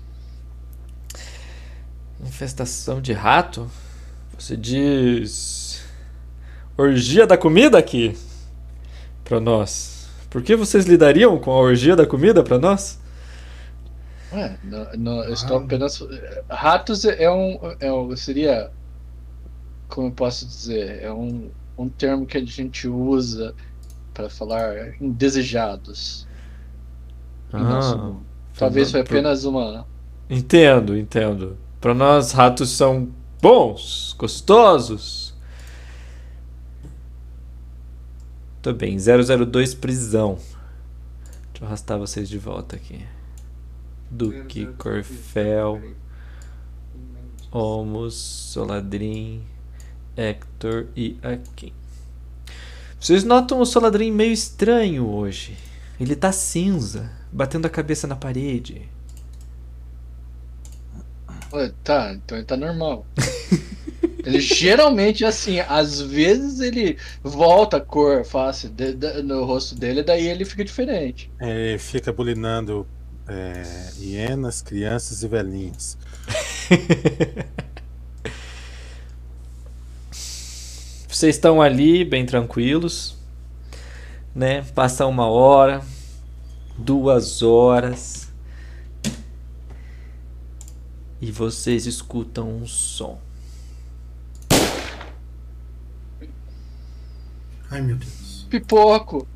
Infestação 2.20 3.00
de 3.00 3.14
rato? 3.14 3.70
Você 4.38 4.54
diz. 4.54 5.82
Orgia 6.76 7.26
da 7.26 7.38
comida 7.38 7.78
aqui? 7.78 8.14
Pra 9.32 9.40
nós. 9.40 10.10
Por 10.28 10.42
que 10.42 10.54
vocês 10.54 10.84
lidariam 10.84 11.38
com 11.38 11.50
a 11.52 11.56
orgia 11.56 11.96
da 11.96 12.04
comida 12.04 12.42
pra 12.42 12.58
nós? 12.58 13.00
Ué, 14.30 14.58
não, 14.62 14.86
não, 14.98 15.24
eu 15.24 15.32
estou 15.32 15.56
Ah. 15.56 15.60
apenas. 15.62 16.06
Ratos 16.50 17.06
é 17.06 17.30
um, 17.30 17.58
é 17.80 17.90
um. 17.90 18.14
Seria. 18.14 18.70
Como 19.88 20.08
eu 20.08 20.12
posso 20.12 20.44
dizer? 20.44 21.02
É 21.02 21.10
um, 21.10 21.48
um 21.78 21.88
termo 21.88 22.26
que 22.26 22.36
a 22.36 22.44
gente 22.44 22.86
usa 22.86 23.54
para 24.12 24.28
falar 24.28 25.00
indesejados. 25.00 26.26
em 27.54 27.56
nosso 27.62 27.96
mundo. 27.96 28.20
Talvez 28.58 28.90
foi 28.90 29.02
por- 29.02 29.14
apenas 29.14 29.46
uma. 29.46 29.86
Entendo, 30.28 30.94
entendo. 30.94 31.56
Pra 31.80 31.94
nós, 31.94 32.32
ratos 32.32 32.68
são 32.68 33.08
bons, 33.40 34.14
gostosos. 34.18 35.21
Tô 38.62 38.72
bem, 38.72 38.96
002 38.96 39.74
prisão. 39.74 40.38
Deixa 41.50 41.62
eu 41.62 41.66
arrastar 41.66 41.98
vocês 41.98 42.28
de 42.28 42.38
volta 42.38 42.76
aqui. 42.76 43.04
Duque, 44.08 44.66
Corfel, 44.78 45.82
Olmos, 47.50 48.14
Soladrim, 48.14 49.42
Hector 50.16 50.86
e 50.94 51.18
Akin. 51.24 51.72
Vocês 53.00 53.24
notam 53.24 53.60
o 53.60 53.66
Soladrim 53.66 54.12
meio 54.12 54.32
estranho 54.32 55.08
hoje. 55.08 55.58
Ele 55.98 56.14
tá 56.14 56.30
cinza, 56.30 57.10
batendo 57.32 57.66
a 57.66 57.70
cabeça 57.70 58.06
na 58.06 58.14
parede. 58.14 58.88
Ué, 61.52 61.72
tá, 61.82 62.12
então 62.12 62.38
ele 62.38 62.46
tá 62.46 62.56
normal. 62.56 63.04
Ele 64.24 64.40
geralmente, 64.40 65.24
assim, 65.24 65.60
às 65.60 66.00
vezes 66.00 66.60
ele 66.60 66.96
volta 67.22 67.78
a 67.78 67.80
cor 67.80 68.24
face 68.24 68.68
de- 68.68 68.94
de- 68.94 69.22
no 69.22 69.44
rosto 69.44 69.74
dele, 69.74 70.02
daí 70.02 70.26
ele 70.28 70.44
fica 70.44 70.64
diferente. 70.64 71.30
É, 71.40 71.76
fica 71.78 72.12
bulinando 72.12 72.86
é, 73.28 73.62
hienas, 73.98 74.62
crianças 74.62 75.22
e 75.22 75.28
velhinhos. 75.28 75.96
Vocês 81.08 81.36
estão 81.36 81.60
ali 81.62 82.04
bem 82.04 82.24
tranquilos, 82.26 83.16
né? 84.34 84.62
Passa 84.74 85.06
uma 85.06 85.28
hora, 85.28 85.82
duas 86.76 87.42
horas 87.42 88.28
e 91.20 91.30
vocês 91.30 91.86
escutam 91.86 92.48
um 92.50 92.66
som. 92.66 93.20
Ai, 97.72 97.80
meu 97.80 97.96
Deus. 97.96 98.46
Pipoco! 98.50 99.26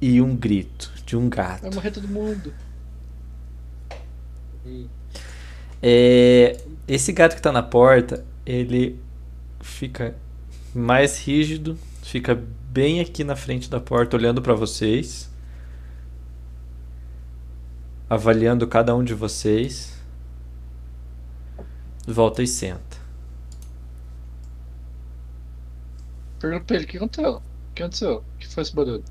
e 0.00 0.20
um 0.20 0.36
grito 0.36 0.92
de 1.04 1.16
um 1.16 1.28
Vai 1.28 1.58
gato. 1.60 1.74
morrer 1.74 1.90
todo 1.90 2.06
mundo. 2.06 2.52
É, 5.82 6.60
esse 6.86 7.12
gato 7.12 7.34
que 7.34 7.42
tá 7.42 7.50
na 7.52 7.62
porta, 7.62 8.24
ele 8.44 8.98
fica 9.60 10.14
mais 10.74 11.18
rígido, 11.18 11.78
fica 12.02 12.34
bem 12.70 13.00
aqui 13.00 13.24
na 13.24 13.36
frente 13.36 13.70
da 13.70 13.80
porta, 13.80 14.16
olhando 14.16 14.42
pra 14.42 14.54
vocês, 14.54 15.30
avaliando 18.08 18.66
cada 18.66 18.94
um 18.94 19.02
de 19.02 19.14
vocês. 19.14 19.94
Volta 22.06 22.42
e 22.42 22.46
senta. 22.46 22.85
Pergunta 26.38 26.64
pra 26.64 26.76
ele 26.76 26.84
o 26.84 26.88
que 26.88 26.96
aconteceu. 26.96 27.36
O 27.36 27.42
que 27.74 27.82
aconteceu? 27.82 28.16
O 28.18 28.38
que 28.38 28.48
foi 28.48 28.62
esse 28.62 28.74
barulho? 28.74 29.04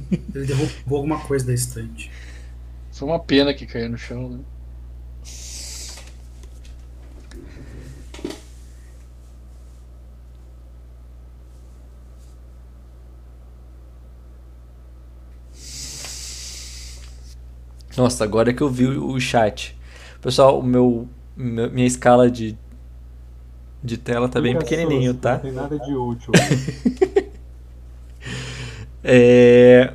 Ele 0.34 0.46
derrubou 0.46 0.98
alguma 0.98 1.20
coisa 1.20 1.46
da 1.46 1.54
estante. 1.54 2.10
Foi 2.92 3.08
uma 3.08 3.18
pena 3.18 3.54
que 3.54 3.66
caiu 3.66 3.88
no 3.88 3.98
chão, 3.98 4.28
né? 4.28 4.40
Nossa, 17.96 18.24
agora 18.24 18.52
que 18.54 18.62
eu 18.62 18.70
vi 18.70 18.86
o 18.86 19.18
chat. 19.20 19.76
Pessoal, 20.20 20.60
o 20.60 20.62
meu, 20.62 21.08
minha 21.36 21.86
escala 21.86 22.30
de, 22.30 22.56
de 23.82 23.96
tela 23.96 24.28
tá 24.28 24.40
bem 24.40 24.58
pequenininho, 24.58 25.14
tá? 25.14 25.34
Não 25.34 25.40
tem 25.40 25.52
nada 25.52 25.78
de 25.78 25.94
útil. 25.94 26.32
É... 29.02 29.94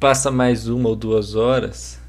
Passa 0.00 0.32
mais 0.32 0.66
uma 0.66 0.88
ou 0.88 0.96
duas 0.96 1.36
horas. 1.36 2.00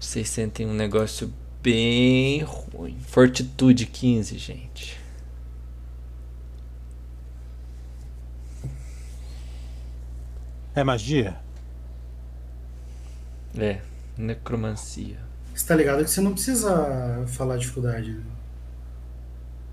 Vocês 0.00 0.30
sentem 0.30 0.66
um 0.66 0.72
negócio 0.72 1.30
bem 1.62 2.42
ruim. 2.42 2.96
Fortitude 3.00 3.84
15, 3.84 4.38
gente. 4.38 4.98
É 10.76 10.84
magia? 10.84 11.34
É, 13.58 13.78
necromancia. 14.18 15.16
Você 15.54 15.66
tá 15.66 15.74
ligado 15.74 16.04
que 16.04 16.10
você 16.10 16.20
não 16.20 16.32
precisa 16.32 17.24
falar 17.28 17.56
dificuldade, 17.56 18.12
né? 18.12 18.22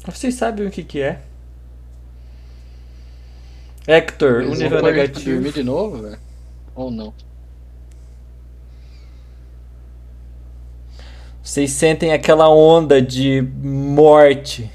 Vocês 0.05 0.35
sabem 0.35 0.65
o 0.65 0.71
que 0.71 0.81
que 0.81 1.01
é? 1.01 1.21
Hector, 3.85 4.43
Eles 4.43 4.57
um 4.57 4.63
nível 4.63 4.81
negativo. 4.81 5.31
dormir 5.31 5.51
de 5.51 5.63
novo, 5.63 6.01
velho? 6.01 6.19
Ou 6.73 6.89
não? 6.89 7.13
Vocês 11.43 11.71
sentem 11.71 12.13
aquela 12.13 12.47
onda 12.47 13.01
de 13.01 13.41
morte 13.41 14.71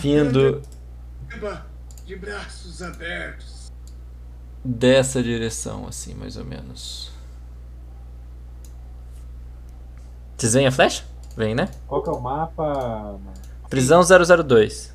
vindo 0.00 0.60
de 2.04 2.16
braços 2.16 2.82
abertos. 2.82 3.70
dessa 4.64 5.22
direção, 5.22 5.86
assim, 5.86 6.14
mais 6.14 6.36
ou 6.36 6.44
menos. 6.44 7.10
Vocês 10.36 10.54
veem 10.54 10.66
a 10.66 10.72
flecha? 10.72 11.04
Vem, 11.36 11.54
né? 11.54 11.68
Qual 11.86 12.02
que 12.02 12.08
é 12.08 12.12
o 12.12 12.20
mapa? 12.20 13.18
Prisão 13.68 14.00
002. 14.02 14.94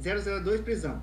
002 0.00 0.60
prisão. 0.60 1.00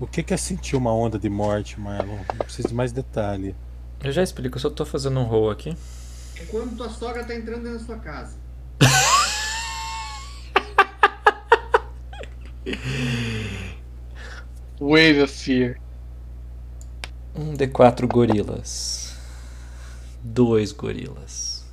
O 0.00 0.06
que 0.06 0.22
que 0.22 0.34
é 0.34 0.36
sentir 0.36 0.74
uma 0.76 0.92
onda 0.92 1.18
de 1.18 1.28
morte, 1.28 1.78
Marlon? 1.78 2.18
Eu 2.28 2.44
preciso 2.44 2.68
de 2.68 2.74
mais 2.74 2.92
detalhe. 2.92 3.54
Eu 4.02 4.10
já 4.10 4.22
explico, 4.22 4.56
eu 4.56 4.60
só 4.60 4.68
tô 4.70 4.84
fazendo 4.84 5.20
um 5.20 5.24
roll 5.24 5.50
aqui. 5.50 5.76
É 6.40 6.44
quando 6.46 6.76
tua 6.76 6.88
sogra 6.88 7.24
tá 7.24 7.34
entrando 7.34 7.62
dentro 7.62 7.78
da 7.78 7.84
sua 7.84 7.98
casa. 7.98 8.36
Wave 14.80 15.22
of 15.22 15.32
Fear. 15.32 15.76
Um 17.34 17.54
D4 17.54 18.06
gorilas. 18.06 19.16
Dois 20.22 20.72
gorilas. 20.72 21.64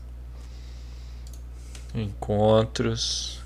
Encontros. 1.93 3.41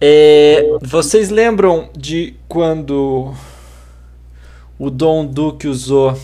É, 0.00 0.62
vocês 0.82 1.30
lembram 1.30 1.88
de 1.96 2.36
quando 2.48 3.34
o 4.78 4.90
Dom 4.90 5.24
Duque 5.24 5.66
usou 5.66 6.18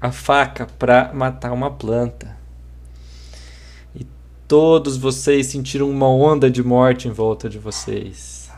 a 0.00 0.10
faca 0.10 0.66
para 0.78 1.12
matar 1.12 1.52
uma 1.52 1.70
planta? 1.70 2.39
Todos 4.50 4.96
vocês 4.96 5.46
sentiram 5.46 5.88
uma 5.88 6.08
onda 6.08 6.50
de 6.50 6.60
morte 6.60 7.06
em 7.06 7.12
volta 7.12 7.48
de 7.48 7.56
vocês. 7.56 8.50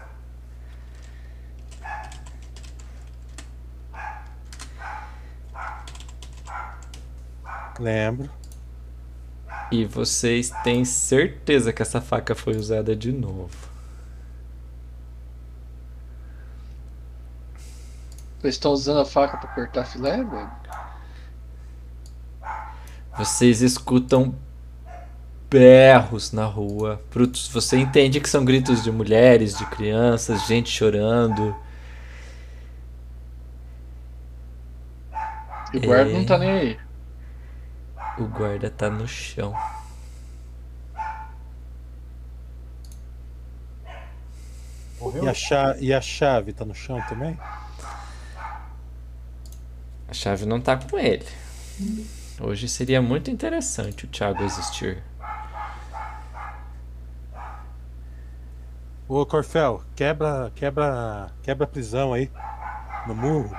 Lembro. 7.78 8.30
E 9.70 9.84
vocês 9.84 10.51
têm 10.64 10.82
certeza 10.82 11.74
que 11.74 11.82
essa 11.82 12.01
faca 12.01 12.34
foi 12.34 12.57
usada 12.57 12.97
de 12.97 13.12
novo. 13.12 13.68
Eles 18.43 18.55
estão 18.55 18.72
usando 18.72 19.01
a 19.01 19.05
faca 19.05 19.36
pra 19.36 19.49
cortar 19.49 19.84
filé, 19.84 20.24
velho? 20.24 20.51
Vocês 23.14 23.61
escutam 23.61 24.34
berros 25.53 26.33
na 26.33 26.45
rua. 26.47 27.01
Você 27.53 27.79
entende 27.79 28.21
que 28.21 28.29
são 28.29 28.45
gritos 28.45 28.83
de 28.83 28.91
mulheres, 28.91 29.57
de 29.57 29.67
crianças, 29.67 30.47
gente 30.47 30.71
chorando. 30.71 31.55
E 35.73 35.79
o 35.79 35.83
guarda 35.83 36.11
É. 36.11 36.13
não 36.13 36.25
tá 36.25 36.39
nem 36.39 36.51
aí. 36.51 36.79
O 38.17 38.27
guarda 38.27 38.71
tá 38.71 38.89
no 38.89 39.07
chão. 39.07 39.55
Morreu? 44.99 45.25
E 45.25 45.29
a, 45.29 45.33
cha- 45.35 45.77
e 45.81 45.91
a 45.95 46.01
chave 46.03 46.53
tá 46.53 46.65
no 46.67 46.75
chão 46.75 47.01
também? 47.03 47.41
A 50.07 50.13
chave 50.15 50.47
não 50.47 50.61
tá 50.61 50.77
com 50.77 50.97
ele. 50.97 51.27
Hoje 52.39 52.69
seria 52.69 53.01
muito 53.01 53.31
interessante 53.31 54.05
o 54.05 54.09
Thiago 54.09 54.43
existir. 54.45 55.03
Ô 59.09 59.27
Corfel, 59.27 59.83
quebra, 59.95 60.53
quebra, 60.55 61.31
quebra 61.43 61.65
a 61.65 61.69
prisão 61.69 62.13
aí. 62.13 62.31
No 63.07 63.15
murro. 63.15 63.55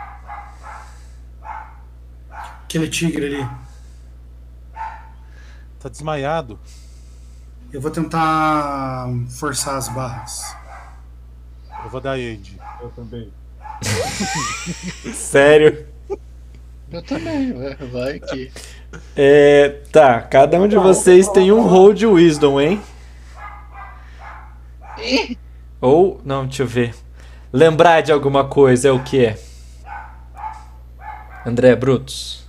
Aquele 2.64 2.88
tigre 2.88 3.26
ali. 3.26 3.50
Tá 5.80 5.89
desmaiado. 5.89 6.60
Eu 7.72 7.82
vou 7.82 7.91
tentar 7.91 9.08
forçar 9.30 9.76
as 9.76 9.89
barras. 9.89 10.56
Eu 11.84 11.89
vou 11.89 12.00
dar 12.00 12.12
aid. 12.14 12.58
Eu 12.82 12.89
também. 12.91 13.32
Sério? 15.14 15.86
Eu 16.91 17.02
também, 17.02 17.52
vai, 17.91 18.20
que. 18.20 18.52
É. 19.16 19.82
Tá, 19.91 20.22
cada 20.22 20.60
um 20.60 20.68
de 20.68 20.78
vocês 20.78 21.28
tem 21.28 21.52
um 21.52 21.68
roll 21.68 21.94
de 21.94 22.06
wisdom, 22.06 22.62
hein? 22.62 22.82
Ou. 25.82 26.22
Não, 26.24 26.45
deixa 26.45 26.64
eu 26.64 26.68
ver. 26.68 26.95
Lembrar 27.51 28.01
de 28.01 28.12
alguma 28.12 28.45
coisa 28.47 28.88
é 28.88 28.91
o 28.91 29.04
que 29.04 29.26
é? 29.26 29.39
André 31.45 31.76
Brutus. 31.76 32.47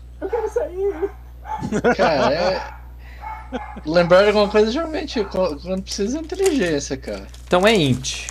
Cara, 1.97 2.33
é. 2.35 2.75
Lembrar 3.87 4.23
de 4.23 4.29
alguma 4.29 4.49
coisa 4.49 4.71
geralmente 4.71 5.23
qu- 5.25 5.57
quando 5.63 5.83
precisa 5.83 6.19
de 6.19 6.25
inteligência, 6.25 6.97
cara. 6.97 7.27
Então 7.47 7.67
é 7.67 7.75
int. 7.75 8.29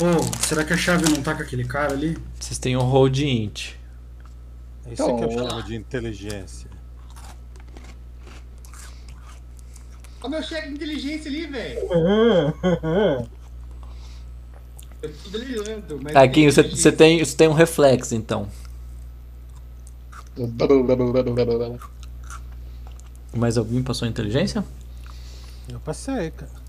Ô, 0.00 0.22
será 0.46 0.64
que 0.64 0.72
a 0.72 0.76
chave 0.76 1.04
não 1.10 1.22
tá 1.22 1.34
com 1.34 1.42
aquele 1.42 1.64
cara 1.64 1.92
ali? 1.92 2.16
Vocês 2.38 2.58
têm 2.58 2.76
um 2.76 2.80
roll 2.82 3.08
de 3.10 3.26
int. 3.28 3.72
É 4.86 4.94
isso 4.94 5.04
que 5.04 5.10
eu 5.24 5.30
Então, 5.30 5.48
chamo 5.48 5.62
de 5.62 5.76
inteligência. 5.76 6.69
Ó 10.22 10.28
meu 10.28 10.42
cheque 10.42 10.68
de 10.68 10.74
inteligência 10.74 11.30
ali, 11.30 11.46
velho. 11.46 11.80
Eu 15.02 15.14
tô 15.24 15.30
delirando, 15.30 15.98
mas. 16.02 16.14
Aqui, 16.14 16.34
tem 16.34 16.50
você, 16.50 16.62
você 16.62 16.92
tem, 16.92 17.24
você 17.24 17.34
tem 17.34 17.48
um 17.48 17.54
reflexo, 17.54 18.14
então. 18.14 18.48
Mais 23.34 23.56
alguém 23.56 23.82
passou 23.82 24.06
inteligência? 24.06 24.64
Eu 25.68 25.80
passei, 25.80 26.30
cara. 26.30 26.60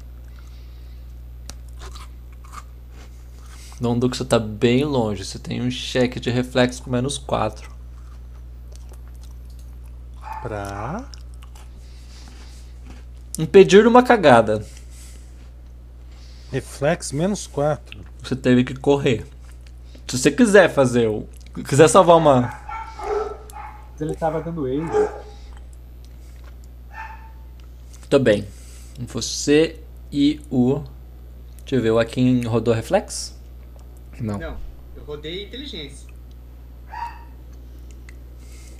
Dom 3.79 3.97
Duque, 3.97 4.15
você 4.15 4.25
tá 4.25 4.39
bem 4.39 4.85
longe. 4.85 5.25
Você 5.25 5.39
tem 5.39 5.61
um 5.61 5.71
cheque 5.71 6.19
de 6.19 6.29
reflexo 6.29 6.83
com 6.83 6.91
menos 6.91 7.17
4. 7.17 7.69
Pra. 10.41 11.09
Impedir 13.37 13.87
uma 13.87 14.03
cagada. 14.03 14.65
Reflex 16.51 17.11
menos 17.11 17.47
4. 17.47 17.99
Você 18.21 18.35
teve 18.35 18.63
que 18.63 18.75
correr. 18.75 19.25
Se 20.07 20.17
você 20.17 20.29
quiser 20.29 20.69
fazer 20.69 21.07
o. 21.07 21.27
Quiser 21.67 21.87
salvar 21.87 22.17
uma. 22.17 22.41
Mas 23.93 24.01
ele 24.01 24.15
tava 24.15 24.41
dando 24.41 24.65
aid. 24.65 24.91
Tô 28.09 28.19
bem. 28.19 28.45
Você 28.99 29.79
e 30.11 30.41
o. 30.51 30.81
Deixa 31.59 31.75
eu 31.77 31.81
ver, 31.81 31.91
o 31.91 31.99
Akin 31.99 32.43
rodou 32.43 32.73
reflexo? 32.73 33.39
Não. 34.19 34.37
Não, 34.37 34.57
eu 34.97 35.03
rodei 35.05 35.45
inteligência. 35.45 36.09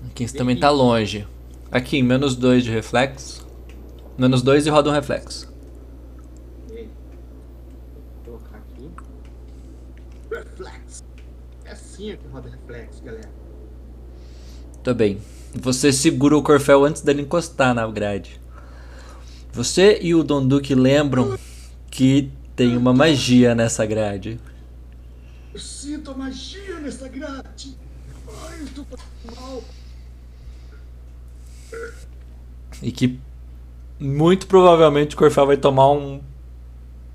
Akin 0.07 0.27
você 0.27 0.37
também 0.37 0.59
tá 0.59 0.69
longe. 0.69 1.25
Akin, 1.71 2.03
menos 2.03 2.35
2 2.35 2.65
de 2.65 2.71
reflexo. 2.71 3.40
Menos 4.17 4.41
2 4.41 4.67
e 4.67 4.69
roda 4.69 4.89
um 4.89 4.93
reflexo. 4.93 5.51
Vou 6.67 8.37
colocar 8.39 8.57
aqui. 8.57 8.89
Reflex. 10.29 11.03
É 11.65 11.71
assim. 11.71 11.91
criancinha 12.01 12.17
que 12.17 12.27
roda 12.27 12.49
reflexo, 12.49 13.03
galera. 13.03 13.29
Tá 14.83 14.93
bem. 14.93 15.19
Você 15.53 15.93
segura 15.93 16.35
o 16.35 16.41
Corfel 16.41 16.83
antes 16.85 17.01
dele 17.01 17.21
encostar 17.21 17.75
na 17.75 17.85
grade. 17.89 18.41
Você 19.53 19.99
e 20.01 20.15
o 20.15 20.23
Donduque 20.23 20.73
lembram 20.73 21.37
que 21.89 22.31
tem 22.55 22.75
uma 22.77 22.93
magia 22.93 23.53
nessa 23.53 23.85
grade. 23.85 24.39
Eu 25.53 25.59
sinto 25.59 26.11
a 26.11 26.13
magia 26.13 26.79
nessa 26.79 27.07
grade. 27.07 27.77
Ai, 28.27 28.61
eu 28.75 28.85
passando 28.85 29.35
mal. 29.35 29.63
E 32.81 32.91
que 32.91 33.19
muito 34.01 34.47
provavelmente 34.47 35.15
o 35.15 35.17
Corfel 35.17 35.45
vai 35.45 35.57
tomar 35.57 35.91
um 35.91 36.21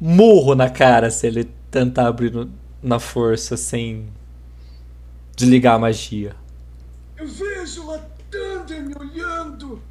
murro 0.01 0.55
na 0.55 0.71
cara 0.71 1.11
se 1.11 1.27
ele 1.27 1.45
tentar 1.71 2.07
abrir 2.07 2.31
no- 2.33 2.51
na 2.83 2.99
força 3.01 3.57
sem 3.57 4.07
desligar 5.35 5.75
a 5.75 5.79
magia. 5.79 6.37
Eu 7.17 7.27
vejo 7.27 7.87
lá 7.87 7.99
Thunder 8.31 8.83
me 8.83 8.95
olhando. 8.99 9.83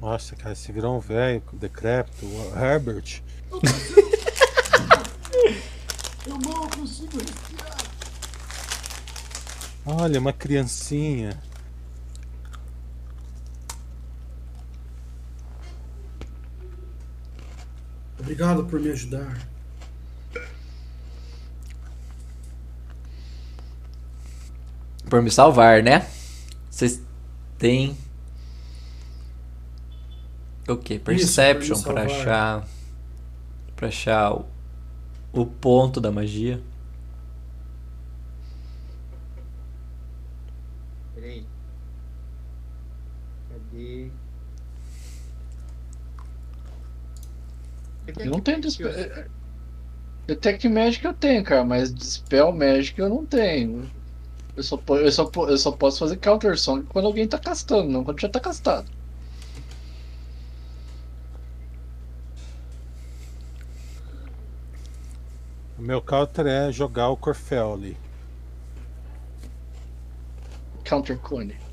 Nossa, 0.00 0.36
cara, 0.36 0.54
você 0.54 0.70
virou 0.72 0.96
um 0.96 1.00
velho 1.00 1.42
decrépito, 1.54 2.26
o 2.26 2.52
Herbert. 2.56 3.22
Eu 3.50 3.60
tô 3.60 3.66
sendo- 3.68 4.06
Eu 6.26 6.38
mal 6.44 6.68
consigo 6.68 7.18
respirar. 7.18 7.76
Olha, 9.86 10.18
uma 10.20 10.32
criancinha. 10.32 11.40
Obrigado 18.26 18.64
por 18.64 18.80
me 18.80 18.90
ajudar. 18.90 19.38
Por 25.08 25.22
me 25.22 25.30
salvar, 25.30 25.80
né? 25.80 26.04
Vocês 26.68 27.00
têm. 27.56 27.96
O 30.66 30.76
que? 30.76 30.98
Perception 30.98 31.76
me 31.76 31.84
pra 31.84 32.02
achar. 32.02 32.68
Pra 33.76 33.86
achar 33.86 34.32
o, 34.32 34.44
o 35.32 35.46
ponto 35.46 36.00
da 36.00 36.10
magia. 36.10 36.60
Peraí. 41.14 41.46
Cadê? 43.48 44.10
Eu 48.18 48.30
não 48.30 48.40
tenho 48.40 48.60
Dispel. 48.60 48.90
Detect 50.26 50.68
Magic 50.68 51.04
eu 51.04 51.14
tenho, 51.14 51.44
cara, 51.44 51.64
mas 51.64 51.94
Dispel 51.94 52.50
Magic 52.52 52.98
eu 52.98 53.08
não 53.08 53.24
tenho. 53.24 53.88
Eu 54.56 54.62
só, 54.62 54.80
eu, 54.88 55.12
só, 55.12 55.30
eu 55.48 55.58
só 55.58 55.70
posso 55.70 55.98
fazer 55.98 56.16
Counter 56.16 56.58
Song 56.58 56.84
quando 56.88 57.06
alguém 57.06 57.28
tá 57.28 57.38
castando, 57.38 57.90
não 57.90 58.02
quando 58.02 58.20
já 58.20 58.28
tá 58.28 58.40
castado. 58.40 58.86
O 65.78 65.82
meu 65.82 66.00
counter 66.00 66.46
é 66.46 66.72
jogar 66.72 67.10
o 67.10 67.16
Corfel 67.16 67.74
ali. 67.74 67.96
Counter 70.82 71.18
Cone. 71.18 71.65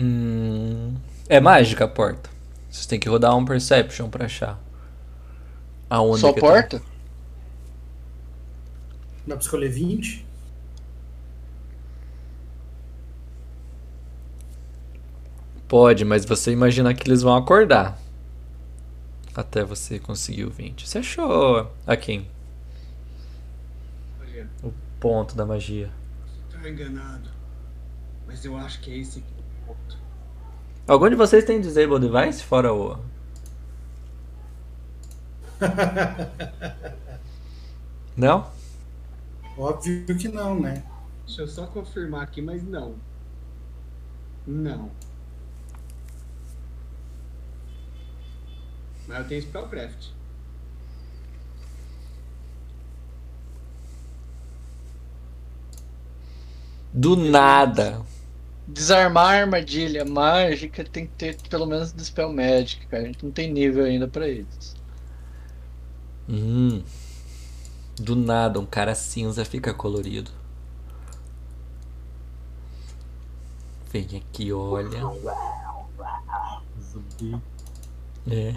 Hum, 0.00 0.96
é 1.28 1.38
mágica 1.40 1.84
a 1.84 1.88
porta. 1.88 2.30
Vocês 2.70 2.86
têm 2.86 2.98
que 2.98 3.08
rodar 3.08 3.36
um 3.36 3.44
Perception 3.44 4.08
pra 4.08 4.24
achar. 4.24 4.58
Aonde 5.90 6.20
Só 6.20 6.32
que 6.32 6.40
tá. 6.40 6.46
porta? 6.46 6.78
Dá 9.26 9.34
pra 9.36 9.42
escolher 9.44 9.68
20? 9.68 10.24
Pode, 15.68 16.04
mas 16.04 16.24
você 16.24 16.50
imagina 16.50 16.92
que 16.94 17.06
eles 17.08 17.22
vão 17.22 17.36
acordar. 17.36 17.98
Até 19.34 19.62
você 19.62 19.98
conseguir 19.98 20.44
o 20.44 20.50
20. 20.50 20.88
Você 20.88 20.98
achou 20.98 21.70
aqui 21.86 22.26
Olha, 24.20 24.48
o 24.62 24.72
ponto 24.98 25.36
da 25.36 25.46
magia. 25.46 25.90
você 26.50 26.58
tá 26.58 26.68
enganado. 26.68 27.30
Mas 28.26 28.44
eu 28.44 28.56
acho 28.56 28.80
que 28.80 28.90
é 28.90 28.96
esse 28.98 29.20
aqui 29.20 29.39
o 29.70 29.74
ponto. 29.74 29.98
Algum 30.86 31.08
de 31.08 31.14
vocês 31.14 31.44
tem 31.44 31.60
Disable 31.60 32.00
Device 32.00 32.42
fora 32.42 32.72
o. 32.72 32.98
Não? 38.16 38.50
Óbvio 39.56 40.16
que 40.16 40.28
não, 40.28 40.58
né? 40.58 40.82
Deixa 41.26 41.42
eu 41.42 41.48
só 41.48 41.66
confirmar 41.66 42.22
aqui, 42.22 42.42
mas 42.42 42.62
não. 42.62 42.96
Não. 44.46 44.90
Mas 49.06 49.18
eu 49.18 49.28
tenho 49.28 49.42
Spellcraft. 49.42 50.08
Do 56.92 57.16
nada. 57.16 58.02
Desarmar 58.72 59.26
a 59.26 59.40
armadilha 59.40 60.04
mágica 60.04 60.84
tem 60.84 61.06
que 61.06 61.12
ter 61.12 61.36
pelo 61.48 61.66
menos 61.66 61.92
Dispel 61.92 62.32
Magic, 62.32 62.86
cara. 62.86 63.02
A 63.02 63.06
gente 63.06 63.24
não 63.24 63.32
tem 63.32 63.52
nível 63.52 63.84
ainda 63.84 64.06
pra 64.06 64.28
eles. 64.28 64.76
Hum. 66.28 66.82
Do 67.98 68.14
nada, 68.14 68.60
um 68.60 68.66
cara 68.66 68.94
cinza 68.94 69.44
fica 69.44 69.74
colorido. 69.74 70.30
Vem 73.92 74.06
aqui, 74.16 74.52
olha. 74.52 75.00
Zumbi. 76.80 77.42
É. 78.30 78.54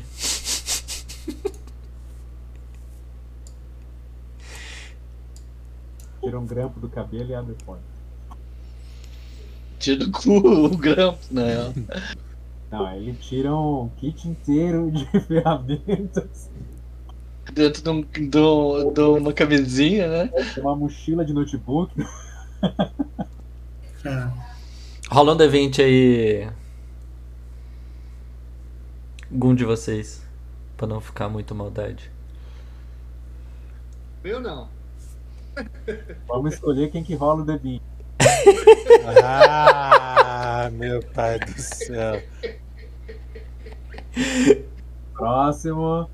Tira 6.22 6.39
um 6.39 6.45
grampo 6.45 6.80
do 6.80 6.88
cabelo 6.88 7.32
e 7.32 7.36
abre 7.36 7.55
a 7.59 7.66
porta. 7.66 7.92
Tira 9.84 9.97
do 10.05 10.11
cu 10.11 10.38
o 10.38 10.77
grampo, 10.77 11.19
né? 11.29 11.73
Não, 12.71 12.86
aí 12.86 13.09
ele 13.09 13.17
tira 13.17 13.53
um 13.53 13.89
kit 13.97 14.29
inteiro 14.29 14.89
de 14.89 15.05
ferramentas, 15.27 16.49
Dentro 17.53 17.84
de, 17.84 17.89
um, 17.89 18.01
de, 18.01 18.38
um- 18.39 18.93
de 18.93 19.01
uma 19.01 19.34
camisinha, 19.34 20.07
né? 20.07 20.31
uma 20.57 20.73
mochila 20.73 21.25
de 21.25 21.34
notebook. 21.34 21.91
Ah, 24.05 24.31
Rola 25.11 25.34
um 25.34 25.38
D20 25.38 25.84
aí. 25.84 26.49
Algum 29.29 29.53
de 29.53 29.65
vocês. 29.65 30.25
Pra 30.77 30.88
não 30.88 31.01
ficar 31.01 31.27
muito 31.27 31.53
maldade. 31.53 32.09
Eu 34.23 34.39
não. 34.39 34.69
Vamos 36.25 36.53
escolher 36.53 36.89
quem 36.89 37.03
que 37.03 37.15
rola 37.15 37.43
o 37.43 37.45
D20. 37.45 37.81
Ah, 39.26 40.69
meu 40.71 41.01
pai 41.13 41.39
do 41.39 41.61
céu. 41.61 42.21
Próximo. 45.13 46.09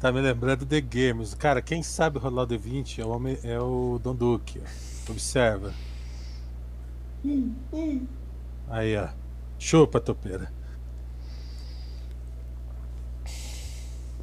Tá 0.00 0.12
me 0.12 0.20
lembrando 0.20 0.64
de 0.64 0.80
Games. 0.80 1.34
Cara, 1.34 1.62
quem 1.62 1.82
sabe 1.82 2.18
rolar 2.18 2.42
o 2.42 2.46
D20 2.46 2.98
é 2.98 3.04
o, 3.04 3.08
homem, 3.08 3.38
é 3.42 3.58
o 3.58 3.98
Don 4.02 4.14
Duque. 4.14 4.60
Observa. 5.08 5.72
Aí, 8.68 8.96
ó. 8.96 9.08
Chupa, 9.58 10.00
topeira. 10.00 10.52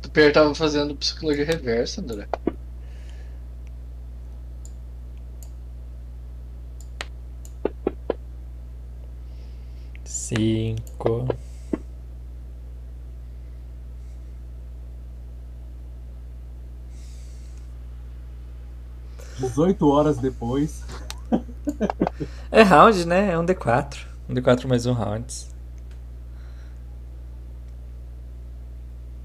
O 0.06 0.10
Pierre 0.10 0.34
tava 0.34 0.54
fazendo 0.54 0.96
psicologia 0.96 1.46
reversa, 1.46 2.02
André. 2.02 2.28
Cinco. 10.32 11.28
18 19.40 19.90
horas 19.90 20.18
depois. 20.18 20.84
É 22.52 22.64
round, 22.64 23.06
né? 23.08 23.32
É 23.32 23.40
um 23.40 23.46
D4. 23.46 24.06
Um 24.28 24.34
D4 24.34 24.68
mais 24.68 24.86
um 24.86 24.92
rounds. 24.92 25.50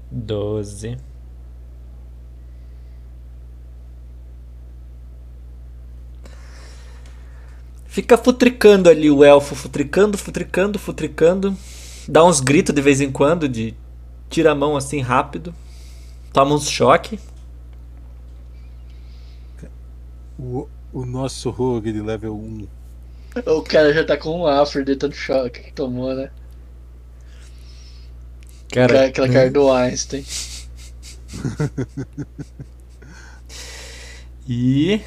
Doze. 0.09 0.97
Fica 7.97 8.15
futricando 8.15 8.91
ali 8.91 9.09
o 9.09 9.23
elfo, 9.23 9.55
futricando, 9.55 10.19
futricando, 10.19 10.77
futricando. 10.77 11.57
dá 12.07 12.23
uns 12.23 12.39
gritos 12.39 12.75
de 12.75 12.79
vez 12.79 13.01
em 13.01 13.11
quando, 13.11 13.49
de 13.49 13.73
tira 14.29 14.51
a 14.51 14.55
mão 14.55 14.77
assim 14.77 15.01
rápido, 15.01 15.51
toma 16.31 16.53
uns 16.53 16.69
choque. 16.69 17.19
O, 20.37 20.67
o 20.93 21.07
nosso 21.07 21.49
rogue 21.49 21.91
de 21.91 21.99
level 21.99 22.35
1. 22.35 22.67
O 23.47 23.63
cara 23.63 23.91
já 23.91 24.05
tá 24.05 24.15
com 24.15 24.41
um 24.41 24.45
afro 24.45 24.85
de 24.85 24.95
tanto 24.95 25.15
choque 25.15 25.59
que 25.61 25.73
tomou, 25.73 26.13
né? 26.13 26.29
Cara, 28.71 29.05
Aquela 29.05 29.27
cara 29.27 29.49
do 29.49 29.71
Einstein. 29.73 30.23
E 34.47 35.01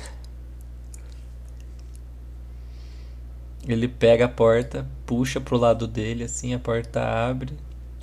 ele 3.67 3.87
pega 3.89 4.25
a 4.25 4.29
porta, 4.29 4.87
puxa 5.07 5.41
pro 5.41 5.57
lado 5.57 5.87
dele, 5.87 6.25
assim, 6.25 6.55
a 6.55 6.59
porta 6.59 7.01
abre. 7.03 7.53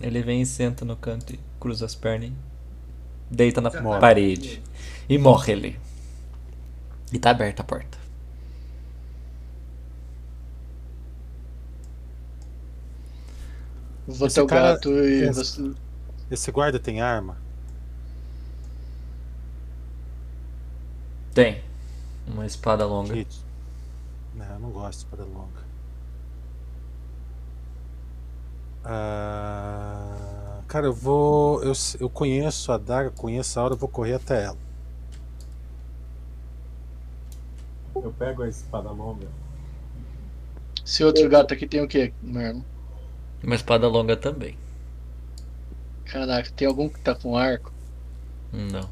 Ele 0.01 0.21
vem 0.21 0.41
e 0.41 0.45
senta 0.45 0.85
no 0.85 0.95
canto 0.95 1.33
e 1.33 1.39
cruza 1.59 1.85
as 1.85 1.95
pernas 1.95 2.29
e 2.29 2.33
deita 3.35 3.59
na 3.61 3.69
Morre. 3.81 3.99
parede. 3.99 4.61
E 5.09 5.17
morre 5.17 5.53
ele. 5.53 5.79
E 7.11 7.17
tá 7.17 7.31
aberta 7.31 7.61
a 7.63 7.65
porta. 7.65 7.97
Vou 14.07 14.27
Esse 14.27 14.39
até 14.39 14.43
o 14.45 14.47
cara- 14.47 14.73
gato 14.73 14.89
e 14.89 15.23
esse- 15.23 15.33
você. 15.33 15.71
Esse 16.31 16.51
guarda 16.51 16.79
tem 16.79 17.01
arma? 17.01 17.37
Tem 21.33 21.61
uma 22.25 22.45
espada 22.45 22.85
longa. 22.85 23.13
Que- 23.13 23.27
Não, 24.37 24.45
eu 24.45 24.59
não 24.59 24.69
gosto 24.69 24.99
de 24.99 25.05
espada 25.05 25.23
longa. 25.23 25.67
Ah, 28.85 30.61
cara, 30.67 30.85
eu 30.85 30.93
vou. 30.93 31.63
Eu, 31.63 31.73
eu 31.99 32.09
conheço 32.09 32.71
a 32.71 32.77
daga, 32.77 33.09
conheço 33.09 33.59
a 33.59 33.63
hora, 33.63 33.73
eu 33.73 33.77
vou 33.77 33.89
correr 33.89 34.13
até 34.13 34.43
ela. 34.45 34.57
Eu 37.95 38.13
pego 38.13 38.43
a 38.43 38.47
espada 38.47 38.91
longa. 38.91 39.27
Esse 40.85 41.03
outro 41.03 41.27
gato 41.27 41.53
aqui 41.53 41.67
tem 41.67 41.81
o 41.81 41.87
quê, 41.87 42.13
Mermo? 42.21 42.63
Uma 43.43 43.55
espada 43.55 43.87
longa 43.87 44.15
também. 44.15 44.57
Caraca, 46.05 46.49
tem 46.51 46.67
algum 46.67 46.87
que 46.87 46.99
tá 46.99 47.13
com 47.15 47.35
arco? 47.35 47.73
Não. 48.53 48.87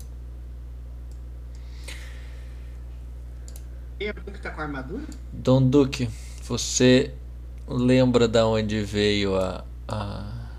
Tem 3.97 4.09
algum 4.09 4.31
que 4.31 4.41
tá 4.41 4.51
com 4.51 4.61
armadura? 4.61 5.03
Dom 5.31 5.69
Duque, 5.69 6.09
você 6.43 7.13
lembra 7.67 8.27
da 8.27 8.45
onde 8.45 8.83
veio 8.83 9.35
a. 9.37 9.63
a... 9.87 10.49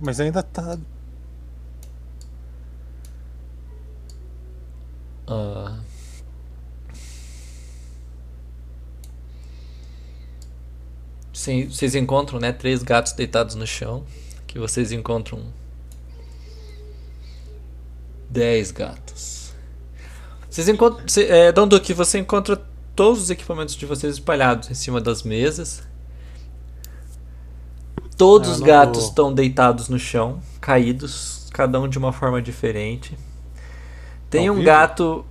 Mas 0.00 0.20
ainda 0.20 0.42
tá. 0.42 0.78
a... 5.26 5.78
Sim, 11.32 11.68
vocês 11.68 11.94
encontram, 11.94 12.40
né, 12.40 12.52
três 12.52 12.82
gatos 12.82 13.12
deitados 13.12 13.54
no 13.54 13.66
chão, 13.66 14.04
que 14.46 14.58
vocês 14.58 14.90
encontram 14.90 15.52
dez 18.28 18.70
gatos. 18.70 19.47
Vocês 20.58 20.68
encontram, 20.68 21.06
cê, 21.06 21.26
é, 21.26 21.52
Dom 21.52 21.68
Duque, 21.68 21.94
você 21.94 22.18
encontra 22.18 22.60
todos 22.96 23.22
os 23.22 23.30
equipamentos 23.30 23.76
de 23.76 23.86
vocês 23.86 24.14
espalhados 24.14 24.68
em 24.68 24.74
cima 24.74 25.00
das 25.00 25.22
mesas. 25.22 25.84
Todos 28.16 28.48
Ah, 28.48 28.52
os 28.54 28.60
gatos 28.60 28.98
vou- 29.02 29.08
estão 29.08 29.32
deitados 29.32 29.88
no 29.88 30.00
chão, 30.00 30.40
caídos, 30.60 31.46
cada 31.52 31.80
um 31.80 31.86
de 31.88 31.96
uma 31.96 32.12
forma 32.12 32.42
diferente. 32.42 33.16
Tem 34.28 34.46
Tão 34.46 34.54
um 34.54 34.56
vivo? 34.56 34.66
gato 34.66 35.24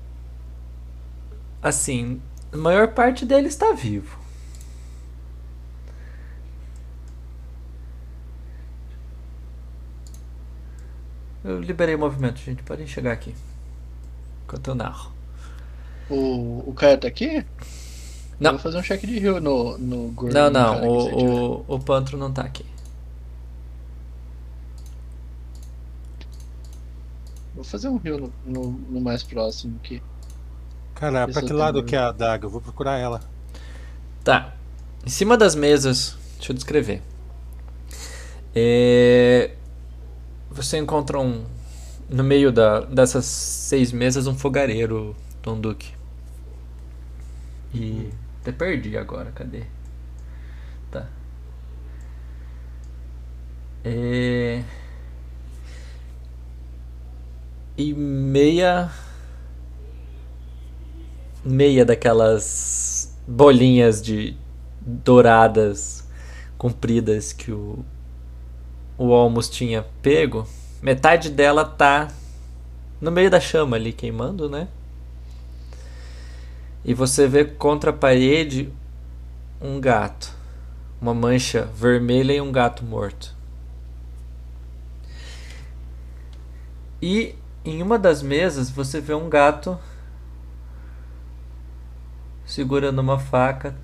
assim, 1.62 2.22
a 2.50 2.56
maior 2.56 2.94
parte 2.94 3.26
dele 3.26 3.50
está 3.50 3.74
vivo. 3.74 4.18
Eu 11.44 11.60
liberei 11.62 11.96
o 11.96 12.00
movimento, 12.00 12.40
gente. 12.40 12.64
Podem 12.64 12.88
chegar 12.88 13.12
aqui. 13.12 13.36
Enquanto 14.46 14.68
eu 14.70 14.76
narro. 14.76 15.17
O, 16.10 16.64
o 16.70 16.74
cara 16.74 16.98
tá 16.98 17.08
aqui? 17.08 17.46
Não. 18.40 18.52
Eu 18.52 18.58
vou 18.58 18.64
fazer 18.64 18.78
um 18.78 18.82
check 18.82 19.02
de 19.02 19.20
rio 19.20 19.42
no, 19.42 19.78
no 19.78 20.12
gordo. 20.12 20.34
Não, 20.34 20.50
não. 20.50 20.88
O, 20.88 21.64
o, 21.64 21.76
o 21.76 21.80
Pantro 21.80 22.18
não 22.18 22.32
tá 22.32 22.44
aqui. 22.44 22.66
Vou 27.56 27.64
fazer 27.64 27.90
um 27.90 27.98
rio 27.98 28.20
no, 28.20 28.34
no, 28.46 28.72
no 28.72 29.02
mais 29.02 29.24
próximo 29.24 29.80
aqui. 29.84 30.02
Cara, 30.94 31.28
pra 31.28 31.42
que 31.42 31.52
lado 31.52 31.84
que 31.84 31.96
é 31.96 32.00
a 32.00 32.12
daga? 32.12 32.46
Eu 32.46 32.50
vou 32.50 32.62
procurar 32.62 32.98
ela. 32.98 33.22
Tá. 34.24 34.54
Em 35.06 35.10
cima 35.10 35.36
das 35.36 35.56
mesas. 35.56 36.16
Deixa 36.38 36.52
eu 36.52 36.56
descrever. 36.56 37.02
É, 38.56 39.52
Você 40.52 40.78
encontra 40.78 41.20
um. 41.20 41.46
No 42.10 42.24
meio 42.24 42.52
da, 42.52 42.82
dessas 42.82 43.26
seis 43.26 43.92
mesas, 43.92 44.28
um 44.28 44.36
fogareiro, 44.36 45.16
Tom 45.42 45.60
Duque. 45.60 45.97
E. 47.74 48.10
Até 48.42 48.52
perdi 48.52 48.98
agora, 48.98 49.32
cadê? 49.32 49.64
Tá. 50.90 51.08
É... 53.84 54.64
E 57.78 57.94
meia. 57.94 58.90
Meia 61.44 61.86
daquelas 61.86 63.18
bolinhas 63.28 64.02
de 64.02 64.36
douradas 64.82 66.08
compridas 66.58 67.32
que 67.32 67.52
o 67.52 67.86
o 68.98 69.14
Almos 69.14 69.48
tinha 69.48 69.86
pego, 70.02 70.48
metade 70.82 71.30
dela 71.30 71.64
tá 71.64 72.08
no 73.00 73.12
meio 73.12 73.30
da 73.30 73.40
chama 73.40 73.78
ali 73.78 73.94
queimando, 73.94 74.50
né? 74.50 74.68
E 76.88 76.94
você 76.94 77.28
vê 77.28 77.44
contra 77.44 77.90
a 77.92 77.94
parede 77.94 78.72
um 79.62 79.78
gato, 79.78 80.34
uma 81.02 81.14
mancha 81.14 81.66
vermelha 81.76 82.32
e 82.32 82.40
um 82.40 82.50
gato 82.50 82.86
morto. 82.86 83.36
E 87.02 87.36
em 87.66 87.84
uma 87.84 88.00
das 88.00 88.24
mesas 88.24 88.70
você 88.70 89.02
vê 89.02 89.14
um 89.14 89.28
gato 89.28 89.78
segurando 92.46 93.00
uma 93.00 93.20
faca. 93.20 93.76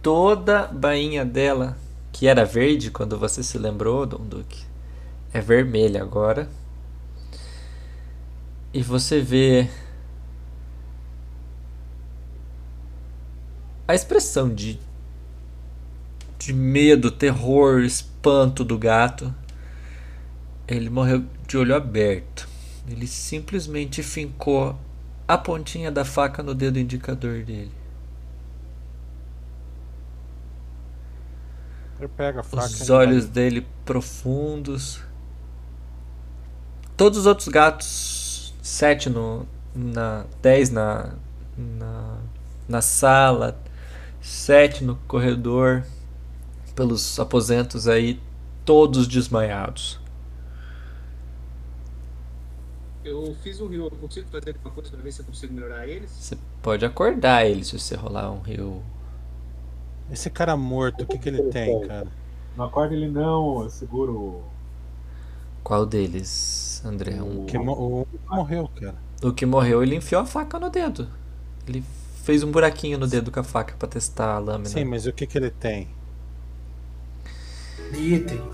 Toda 0.00 0.60
a 0.60 0.66
bainha 0.68 1.24
dela, 1.24 1.76
que 2.12 2.28
era 2.28 2.44
verde 2.44 2.92
quando 2.92 3.18
você 3.18 3.42
se 3.42 3.58
lembrou, 3.58 4.06
Dom 4.06 4.24
Duque, 4.24 4.64
é 5.32 5.40
vermelha 5.40 6.00
agora. 6.00 6.48
E 8.72 8.82
você 8.84 9.20
vê 9.20 9.68
a 13.86 13.94
expressão 13.94 14.52
de 14.52 14.80
de 16.38 16.52
medo, 16.52 17.10
terror, 17.10 17.80
espanto 17.80 18.62
do 18.62 18.78
gato. 18.78 19.34
Ele 20.68 20.90
morreu 20.90 21.24
de 21.46 21.56
olho 21.56 21.74
aberto. 21.74 22.48
Ele 22.88 23.06
simplesmente 23.06 24.02
fincou 24.02 24.78
a 25.26 25.36
pontinha 25.36 25.90
da 25.90 26.04
faca 26.04 26.42
no 26.42 26.54
dedo 26.54 26.78
indicador 26.78 27.42
dele. 27.42 27.72
Faca. 32.14 32.44
Os 32.52 32.90
olhos 32.90 33.26
dele 33.26 33.66
profundos. 33.84 35.00
Todos 36.96 37.20
os 37.20 37.26
outros 37.26 37.48
gatos, 37.48 38.54
sete 38.62 39.08
no, 39.08 39.46
na 39.74 40.26
dez 40.42 40.70
na, 40.70 41.14
na 41.56 42.18
na 42.68 42.82
sala, 42.82 43.58
sete 44.26 44.84
no 44.84 44.96
corredor, 45.08 45.84
pelos 46.74 47.18
aposentos 47.20 47.88
aí, 47.88 48.20
todos 48.64 49.06
desmaiados. 49.08 50.00
Eu 53.04 53.34
fiz 53.42 53.60
um 53.60 53.68
rio, 53.68 53.84
eu 53.86 53.90
consigo 53.90 54.28
fazer 54.28 54.50
alguma 54.56 54.74
coisa 54.74 54.90
pra 54.90 55.00
ver 55.00 55.12
se 55.12 55.20
eu 55.20 55.24
consigo 55.26 55.54
melhorar 55.54 55.86
eles? 55.88 56.10
Você 56.10 56.36
pode 56.62 56.84
acordar 56.84 57.46
ele 57.46 57.64
se 57.64 57.78
você 57.78 57.94
rolar 57.94 58.30
um 58.32 58.40
rio. 58.40 58.82
Esse 60.10 60.30
cara 60.30 60.56
morto, 60.56 61.02
o 61.02 61.06
que, 61.06 61.18
que 61.18 61.28
ele 61.28 61.42
tem, 61.42 61.78
cara? 61.78 62.10
Não 62.56 62.64
acorda 62.64 62.94
ele 62.94 63.08
não, 63.08 63.62
eu 63.62 63.70
seguro. 63.70 64.42
Qual 65.62 65.84
deles, 65.84 66.80
André? 66.84 67.20
Um, 67.22 67.46
Que 67.46 67.58
mo- 67.58 67.72
o 68.02 68.06
que 68.06 68.18
morreu, 68.28 68.68
cara. 68.68 68.98
o 69.22 69.32
que 69.32 69.46
morreu, 69.46 69.82
ele 69.82 69.96
enfiou 69.96 70.20
a 70.22 70.26
faca 70.26 70.58
no 70.58 70.70
dedo. 70.70 71.08
Ele 71.66 71.82
fez 72.26 72.42
um 72.42 72.50
buraquinho 72.50 72.98
no 72.98 73.06
dedo 73.06 73.30
com 73.30 73.38
a 73.40 73.44
faca 73.44 73.74
pra 73.78 73.86
testar 73.88 74.34
a 74.34 74.38
lâmina. 74.38 74.68
Sim, 74.68 74.84
mas 74.84 75.06
o 75.06 75.12
que, 75.12 75.26
que 75.26 75.38
ele 75.38 75.50
tem? 75.50 75.88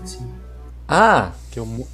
Sim. 0.05 0.31
Ah, 0.87 1.31
Que 1.51 1.59
o, 1.59 1.87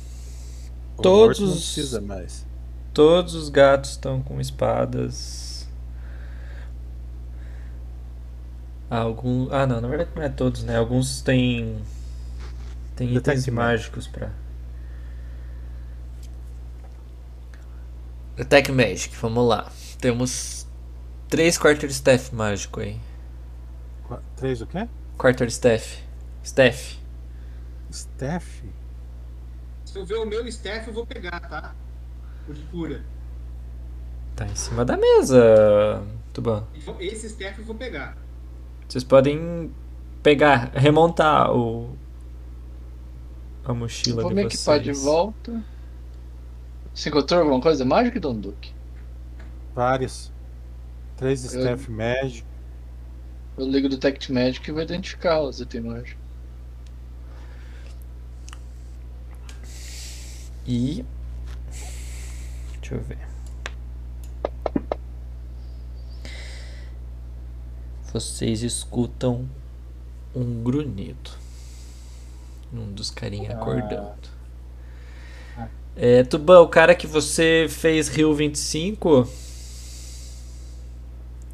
Todos 1.02 1.40
não 1.40 1.48
os- 1.48 1.54
precisa 1.54 2.02
mais. 2.02 2.46
todos 2.94 3.34
os 3.34 3.48
gatos 3.50 3.92
estão 3.92 4.22
com 4.22 4.42
espadas. 4.42 5.66
Algum, 8.90 9.48
ah, 9.52 9.66
não, 9.66 9.80
na 9.80 9.88
verdade 9.88 10.10
não 10.16 10.24
é 10.24 10.30
todos, 10.30 10.64
né? 10.64 10.76
Alguns 10.78 11.22
têm 11.22 11.78
tem 12.96 13.16
itens 13.16 13.48
mágicos 13.48 14.08
pra. 14.08 14.32
Attack 18.38 18.72
Magic, 18.72 19.16
vamos 19.18 19.48
lá. 19.48 19.72
Temos 20.00 20.59
três 21.30 21.58
Quarterstaff 21.58 22.34
mágico 22.34 22.80
aí. 22.80 23.00
Qua- 24.08 24.22
Três 24.36 24.62
o 24.62 24.68
quê? 24.68 24.88
Quarterstaff. 25.18 26.04
Staff. 26.44 27.00
Steph? 27.92 28.64
Se 29.86 29.98
eu 29.98 30.06
ver 30.06 30.16
o 30.16 30.26
meu 30.26 30.48
staff, 30.48 30.88
eu 30.88 30.94
vou 30.94 31.06
pegar, 31.06 31.40
tá? 31.40 31.74
O 32.48 32.54
de 32.54 32.62
cura. 32.64 33.04
Tá 34.36 34.46
em 34.46 34.56
cima 34.56 34.86
da 34.86 34.96
mesa, 34.96 36.02
Tuban. 36.34 36.66
Esse 37.00 37.28
staff 37.28 37.60
eu 37.60 37.66
vou 37.66 37.76
pegar. 37.76 38.16
Vocês 38.88 39.04
podem 39.04 39.72
pegar, 40.24 40.72
remontar 40.74 41.52
o 41.52 41.96
a 43.66 43.74
mochila 43.74 44.22
Vou 44.22 44.30
de 44.32 44.36
me 44.36 44.44
vocês. 44.44 44.56
equipar 44.56 44.80
de 44.80 44.92
volta. 44.94 45.64
Você 46.94 47.10
encontrou 47.10 47.42
alguma 47.42 47.62
coisa 47.62 47.84
mágica, 47.86 48.20
Don 48.20 48.36
Duque? 48.36 48.74
Vários. 49.76 50.32
Três 51.20 51.42
Steph 51.42 51.90
Magic. 51.90 52.46
Eu 53.58 53.68
ligo 53.68 53.88
o 53.88 53.90
Detect 53.90 54.32
Magic 54.32 54.70
e 54.70 54.72
vou 54.72 54.82
identificar 54.82 55.42
os 55.42 55.60
itens 55.60 55.84
mágicos. 55.84 56.24
E 60.66 61.04
deixa 62.80 62.96
eu 62.96 63.02
ver. 63.02 63.18
Vocês 68.14 68.64
escutam 68.64 69.46
um 70.34 70.64
grunhido. 70.64 71.32
Um 72.74 72.94
dos 72.94 73.12
carinha 73.12 73.52
Ah. 73.52 73.62
acordando. 73.62 74.30
Ah. 75.58 75.68
É, 75.98 76.24
Tuban, 76.24 76.62
o 76.62 76.70
cara 76.70 76.96
que 76.96 77.06
você 77.06 77.68
fez 77.70 78.08
Rio 78.08 78.34
25 78.34 79.28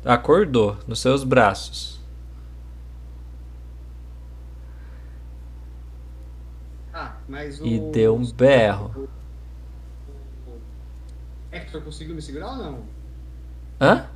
acordou 0.06 0.78
nos 0.88 1.00
seus 1.00 1.24
braços. 1.24 2.00
Ah, 6.94 7.16
mas 7.28 7.60
o. 7.60 7.66
E 7.66 7.80
deu 7.92 8.16
um 8.16 8.32
berro. 8.32 9.10
Hector 11.52 11.82
conseguiu 11.82 12.16
me 12.16 12.22
segurar 12.22 12.52
ou 12.52 12.58
não? 12.58 12.84
Hã? 13.82 14.10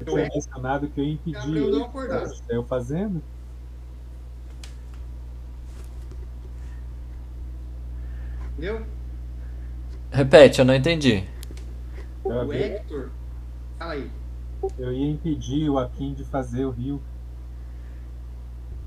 Eu 0.00 0.06
tinha 0.06 0.28
mencionado 0.32 0.88
que 0.88 1.00
eu 1.00 1.04
ia 1.04 1.12
impedir 1.14 1.38
Gabriel 1.38 1.70
não 1.70 1.84
acordar. 1.84 2.26
Saiu 2.28 2.64
fazendo? 2.64 3.22
Entendeu? 8.52 8.84
Repete, 10.10 10.58
eu 10.60 10.64
não 10.64 10.74
entendi. 10.74 11.24
Eu, 12.24 12.30
O 12.30 12.40
havia- 12.40 12.66
Hector. 12.76 13.10
Fala 13.78 13.92
aí. 13.92 14.10
Eu 14.78 14.92
ia 14.92 15.10
impedir 15.10 15.68
o 15.68 15.78
Akin 15.78 16.14
de 16.14 16.24
fazer 16.24 16.64
o 16.64 16.70
rio. 16.70 17.00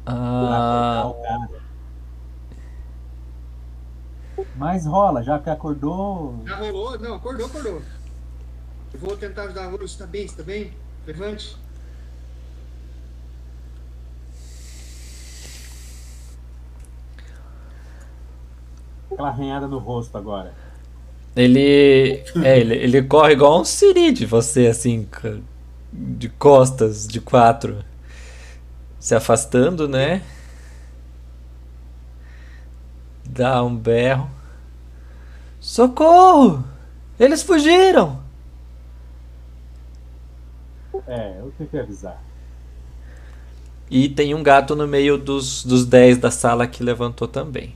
Ah, 0.05 1.01
acordar 1.01 1.07
o 1.07 1.13
cara. 1.24 1.61
Mas 4.55 4.86
rola, 4.86 5.24
já 5.24 5.39
que 5.39 5.49
acordou. 5.49 6.41
Já 6.45 6.57
rolou? 6.57 6.99
Não, 6.99 7.15
acordou, 7.15 7.45
acordou. 7.45 7.82
Eu 8.93 8.99
vou 8.99 9.15
tentar 9.15 9.43
ajudar 9.43 9.65
a 9.65 9.69
Horus. 9.69 9.95
Tá 9.95 10.05
bem, 10.05 10.26
está 10.26 10.43
bem? 10.43 10.72
Levante. 11.05 11.55
Aquela 19.11 19.30
arranhada 19.30 19.67
no 19.67 19.78
rosto 19.78 20.17
agora. 20.17 20.53
ele, 21.36 22.24
é, 22.43 22.59
ele, 22.59 22.76
ele 22.76 23.03
corre 23.03 23.34
igual 23.34 23.61
um 23.61 23.65
siri 23.65 24.11
de 24.11 24.26
você, 24.26 24.67
assim, 24.67 25.07
de 25.91 26.29
costas, 26.29 27.07
de 27.07 27.19
quatro, 27.19 27.83
se 28.99 29.13
afastando, 29.13 29.87
né? 29.87 30.23
Dá 33.25 33.63
um 33.63 33.75
berro. 33.75 34.29
Socorro! 35.59 36.63
Eles 37.19 37.43
fugiram! 37.43 38.19
É, 41.07 41.39
eu 41.39 41.53
tenho 41.57 41.69
que 41.69 41.77
avisar. 41.77 42.21
E 43.89 44.07
tem 44.07 44.33
um 44.33 44.41
gato 44.41 44.75
no 44.75 44.87
meio 44.87 45.17
dos, 45.17 45.65
dos 45.65 45.85
10 45.85 46.17
da 46.17 46.31
sala 46.31 46.65
que 46.65 46.81
levantou 46.81 47.27
também. 47.27 47.75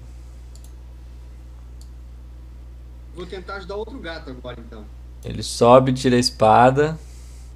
Vou 3.14 3.26
tentar 3.26 3.56
ajudar 3.56 3.76
outro 3.76 4.00
gato 4.00 4.30
agora, 4.30 4.58
então. 4.60 4.86
Ele 5.24 5.44
sobe, 5.44 5.94
tira 5.94 6.16
a 6.16 6.20
espada, 6.20 6.98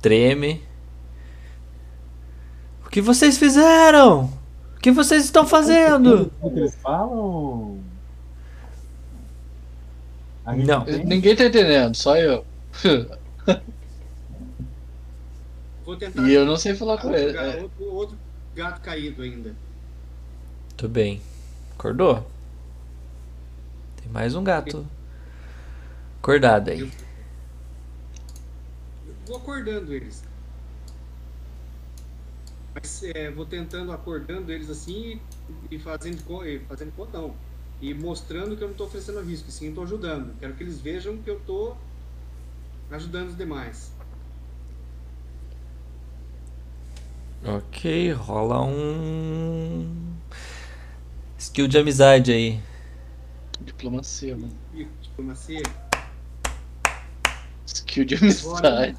treme. 0.01 0.63
O 2.85 2.89
que 2.89 3.01
vocês 3.01 3.37
fizeram? 3.37 4.25
O 4.75 4.79
que 4.79 4.91
vocês 4.91 5.25
estão 5.25 5.45
fazendo? 5.45 6.31
O 6.41 6.49
que 6.51 6.59
eles 6.59 6.75
falam? 6.75 7.79
Não. 10.65 10.83
tem- 10.85 11.05
Ninguém 11.05 11.35
tá 11.35 11.45
entendendo, 11.45 11.95
só 11.95 12.15
eu. 12.17 12.43
Vou 15.85 15.95
tentar 15.95 16.27
e 16.27 16.33
eu 16.33 16.45
não 16.45 16.55
sei 16.55 16.75
falar 16.75 16.97
com 16.99 17.13
ele. 17.13 17.33
ga- 17.33 17.41
É, 17.43 17.61
outro, 17.61 17.85
outro 17.93 18.17
gato 18.55 18.81
caído 18.81 19.21
ainda. 19.21 19.53
Tudo 20.77 20.91
bem. 20.91 21.21
Acordou? 21.77 22.25
Tem 24.01 24.11
mais 24.11 24.35
um 24.35 24.43
gato 24.43 24.85
acordado 26.21 26.69
aí. 26.69 26.89
Vou 29.29 29.37
acordando 29.37 29.93
eles. 29.93 30.23
Mas 32.73 33.03
é, 33.03 33.29
vou 33.29 33.45
tentando 33.45 33.91
acordando 33.91 34.51
eles 34.51 34.71
assim 34.71 35.21
e, 35.69 35.75
e 35.75 35.79
fazendo 35.79 36.23
co- 36.23 36.43
e 36.43 36.57
fazendo 36.61 36.91
conta 36.95 37.19
não. 37.19 37.35
E 37.79 37.93
mostrando 37.93 38.57
que 38.57 38.63
eu 38.63 38.67
não 38.67 38.71
estou 38.71 38.87
oferecendo 38.87 39.21
risco, 39.21 39.51
sim, 39.51 39.69
estou 39.69 39.83
ajudando. 39.83 40.35
Quero 40.39 40.55
que 40.55 40.63
eles 40.63 40.81
vejam 40.81 41.15
que 41.17 41.29
eu 41.29 41.37
estou 41.37 41.77
ajudando 42.89 43.29
os 43.29 43.37
demais. 43.37 43.91
Ok, 47.45 48.11
rola 48.13 48.61
um. 48.63 50.15
Skill 51.37 51.67
de 51.67 51.77
amizade 51.77 52.31
aí. 52.31 52.59
diplomacia, 53.61 54.35
mano. 54.35 54.57
Diplomacia. 55.01 55.61
Skill 57.67 58.05
de 58.05 58.15
amizade. 58.15 58.97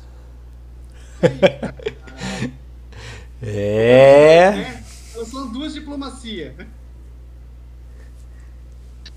É, 3.42 4.80
então 5.10 5.24
são 5.24 5.50
duas 5.52 5.72
diplomacia. 5.72 6.54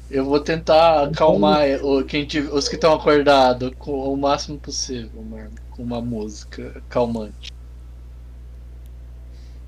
Eu 0.10 0.26
vou 0.26 0.40
tentar 0.40 1.04
acalmar 1.08 1.66
o, 1.84 2.04
quem 2.06 2.26
tive- 2.26 2.50
os 2.50 2.68
que 2.70 2.76
estão 2.76 2.94
acordados 2.94 3.72
com 3.80 4.14
o 4.14 4.16
máximo 4.16 4.58
possível, 4.60 5.22
mano. 5.24 5.52
Com 5.72 5.82
uma 5.84 6.00
música 6.02 6.82
calmante. 6.90 7.52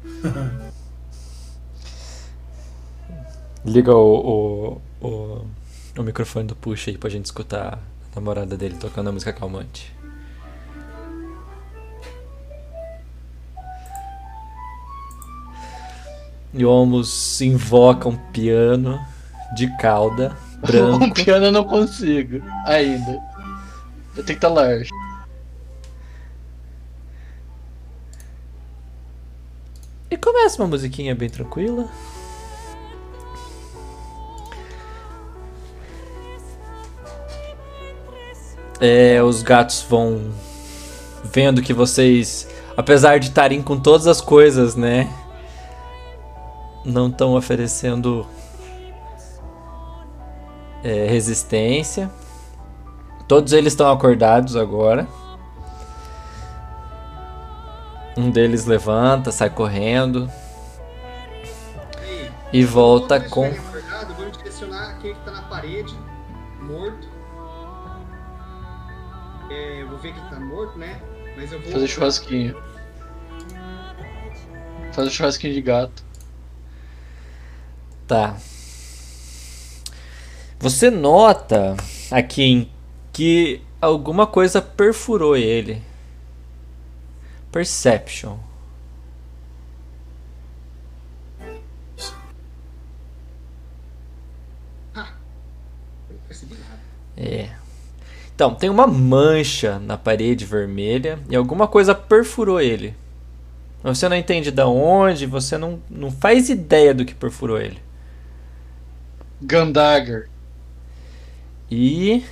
Liga 3.65 3.95
o, 3.95 4.79
o, 5.01 5.07
o, 5.07 5.45
o 5.97 6.03
microfone 6.03 6.47
do 6.47 6.55
Puxa 6.55 6.91
aí 6.91 6.97
pra 6.97 7.09
gente 7.09 7.25
escutar 7.25 7.79
a 8.11 8.15
namorada 8.15 8.55
dele 8.55 8.75
tocando 8.79 9.09
a 9.09 9.11
música 9.11 9.33
calmante. 9.33 9.94
E 16.57 16.65
o 16.65 16.69
Olmos 16.69 17.41
invoca 17.41 18.07
um 18.07 18.15
piano 18.15 18.99
de 19.55 19.67
cauda 19.77 20.35
Um 20.63 20.67
branco. 20.67 21.13
piano 21.13 21.45
eu 21.47 21.51
não 21.51 21.63
consigo. 21.65 22.41
Ainda. 22.65 23.21
Eu 24.15 24.23
tenho 24.23 24.25
que 24.25 24.33
estar 24.33 24.47
large. 24.47 24.89
E 30.09 30.15
começa 30.17 30.61
uma 30.61 30.69
musiquinha 30.69 31.13
bem 31.13 31.29
tranquila. 31.29 31.89
É, 38.79 39.21
os 39.21 39.41
gatos 39.41 39.85
vão 39.89 40.31
vendo 41.23 41.61
que 41.61 41.73
vocês, 41.73 42.47
apesar 42.77 43.19
de 43.19 43.27
estarem 43.27 43.61
com 43.61 43.79
todas 43.79 44.07
as 44.07 44.21
coisas, 44.21 44.75
né? 44.75 45.09
Não 46.85 47.07
estão 47.07 47.33
oferecendo 47.33 48.25
é, 50.83 51.07
resistência. 51.07 52.11
Todos 53.27 53.53
eles 53.53 53.73
estão 53.73 53.91
acordados 53.91 54.55
agora. 54.55 55.07
Um 58.15 58.29
deles 58.29 58.65
levanta, 58.65 59.31
sai 59.31 59.49
correndo 59.49 60.29
e 62.53 62.63
volta 62.63 63.19
com. 63.19 63.51
Vamos 64.17 64.37
direcionar 64.37 64.91
aquele 64.91 65.15
que 65.15 65.19
tá 65.21 65.31
na 65.31 65.41
parede, 65.41 65.93
morto. 66.61 67.09
É, 69.49 69.81
eu 69.81 69.89
vou 69.89 69.97
ver 69.97 70.13
que 70.13 70.29
tá 70.29 70.39
morto, 70.39 70.77
né? 70.77 71.01
Mas 71.35 71.51
eu 71.51 71.61
vou. 71.61 71.71
Fazer 71.71 71.87
churrasquinho. 71.87 72.55
Fazer 74.93 75.09
churrasquinho 75.09 75.53
de 75.53 75.61
gato. 75.61 76.04
Tá. 78.07 78.37
Você 80.59 80.89
nota 80.89 81.75
aqui 82.11 82.69
que 83.11 83.61
alguma 83.81 84.27
coisa 84.27 84.61
perfurou 84.61 85.35
ele. 85.35 85.81
Perception. 87.51 88.37
É. 97.17 97.49
Então, 98.33 98.53
tem 98.53 98.69
uma 98.69 98.85
mancha 98.85 99.79
na 99.79 99.97
parede 99.97 100.45
vermelha 100.45 101.17
e 101.29 101.35
alguma 101.35 101.67
coisa 101.67 101.95
perfurou 101.95 102.59
ele. 102.59 102.93
Você 103.81 104.09
não 104.09 104.17
entende 104.17 104.51
de 104.51 104.63
onde, 104.63 105.25
você 105.25 105.57
não, 105.57 105.79
não 105.89 106.11
faz 106.11 106.49
ideia 106.49 106.93
do 106.93 107.05
que 107.05 107.15
perfurou 107.15 107.57
ele. 107.57 107.84
Gandagger. 109.41 110.29
E. 111.69 112.23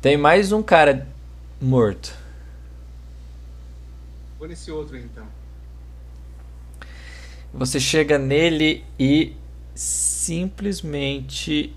Tem 0.00 0.16
mais 0.16 0.52
um 0.52 0.62
cara 0.62 1.06
morto. 1.60 2.14
Vou 4.38 4.46
nesse 4.46 4.70
outro 4.70 4.96
então. 4.96 5.26
Você 7.52 7.80
chega 7.80 8.18
nele 8.18 8.84
e 8.98 9.34
simplesmente 9.74 11.74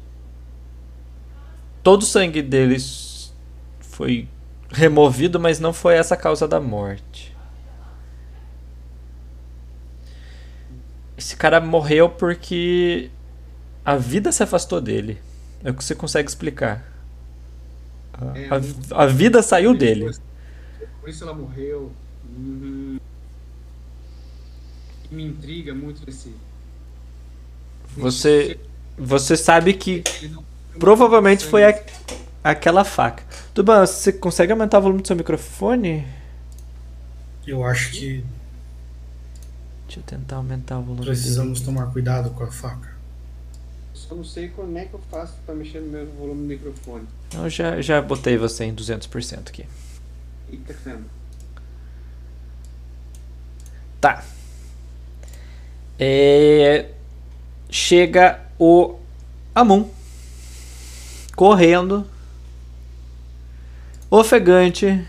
todo 1.82 2.02
o 2.02 2.06
sangue 2.06 2.42
deles 2.42 3.34
foi 3.80 4.28
removido, 4.70 5.40
mas 5.40 5.60
não 5.60 5.74
foi 5.74 5.96
essa 5.96 6.16
a 6.16 6.18
causa 6.18 6.48
da 6.48 6.60
morte. 6.60 7.09
Esse 11.20 11.36
cara 11.36 11.60
morreu 11.60 12.08
porque 12.08 13.10
a 13.84 13.98
vida 13.98 14.32
se 14.32 14.42
afastou 14.42 14.80
dele. 14.80 15.20
É 15.62 15.70
o 15.70 15.74
que 15.74 15.84
você 15.84 15.94
consegue 15.94 16.30
explicar. 16.30 16.82
A, 18.14 18.38
É, 18.40 18.48
a- 18.96 19.04
a 19.04 19.06
vida 19.06 19.42
saiu 19.44 19.74
dele. 19.74 20.10
Por 21.02 21.10
isso 21.10 21.26
ela 21.26 21.34
morreu. 21.34 21.92
Uhum. 22.26 22.98
Me 25.12 25.26
intriga 25.26 25.74
muito 25.76 26.04
nesse. 26.08 26.34
Você, 27.98 28.58
você 28.98 29.36
sabe 29.36 29.74
que 29.74 30.04
Provavelmente 30.80 31.44
foi 31.44 31.66
a- 31.66 31.84
aquela 32.42 32.86
faca. 32.86 33.24
Tuban, 33.54 33.86
você 33.86 34.14
consegue 34.14 34.54
aumentar 34.54 34.80
o 34.80 34.82
volume 34.82 35.02
do 35.02 35.08
seu 35.08 35.18
microfone? 35.18 36.08
Eu 37.46 37.66
acho 37.66 37.92
que 37.92 38.24
Deixa 39.90 40.02
eu 40.02 40.04
tentar 40.04 40.36
aumentar 40.36 40.78
o 40.78 40.84
volume. 40.84 41.04
precisamos 41.04 41.62
tomar 41.62 41.88
cuidado 41.88 42.30
com 42.30 42.44
a 42.44 42.52
faca. 42.52 42.94
Só 43.92 44.14
não 44.14 44.24
sei 44.24 44.50
como 44.50 44.78
é 44.78 44.86
que 44.86 44.94
eu 44.94 45.02
faço 45.10 45.34
pra 45.46 45.56
mexer 45.56 45.82
no 45.82 45.88
meu 45.88 46.06
volume 46.14 46.42
do 46.42 46.48
microfone. 46.48 47.08
Eu 47.34 47.50
já, 47.50 47.82
já 47.82 48.00
botei 48.00 48.38
você 48.38 48.66
em 48.66 48.76
200% 48.76 49.50
aqui. 49.50 49.66
Eita 50.52 50.74
caramba. 50.76 51.06
Tá. 54.00 54.24
É, 56.00 56.90
Chega 57.70 58.40
o 58.58 58.98
Amun. 59.54 59.90
Correndo. 61.36 62.06
Ofegante. 64.10 65.06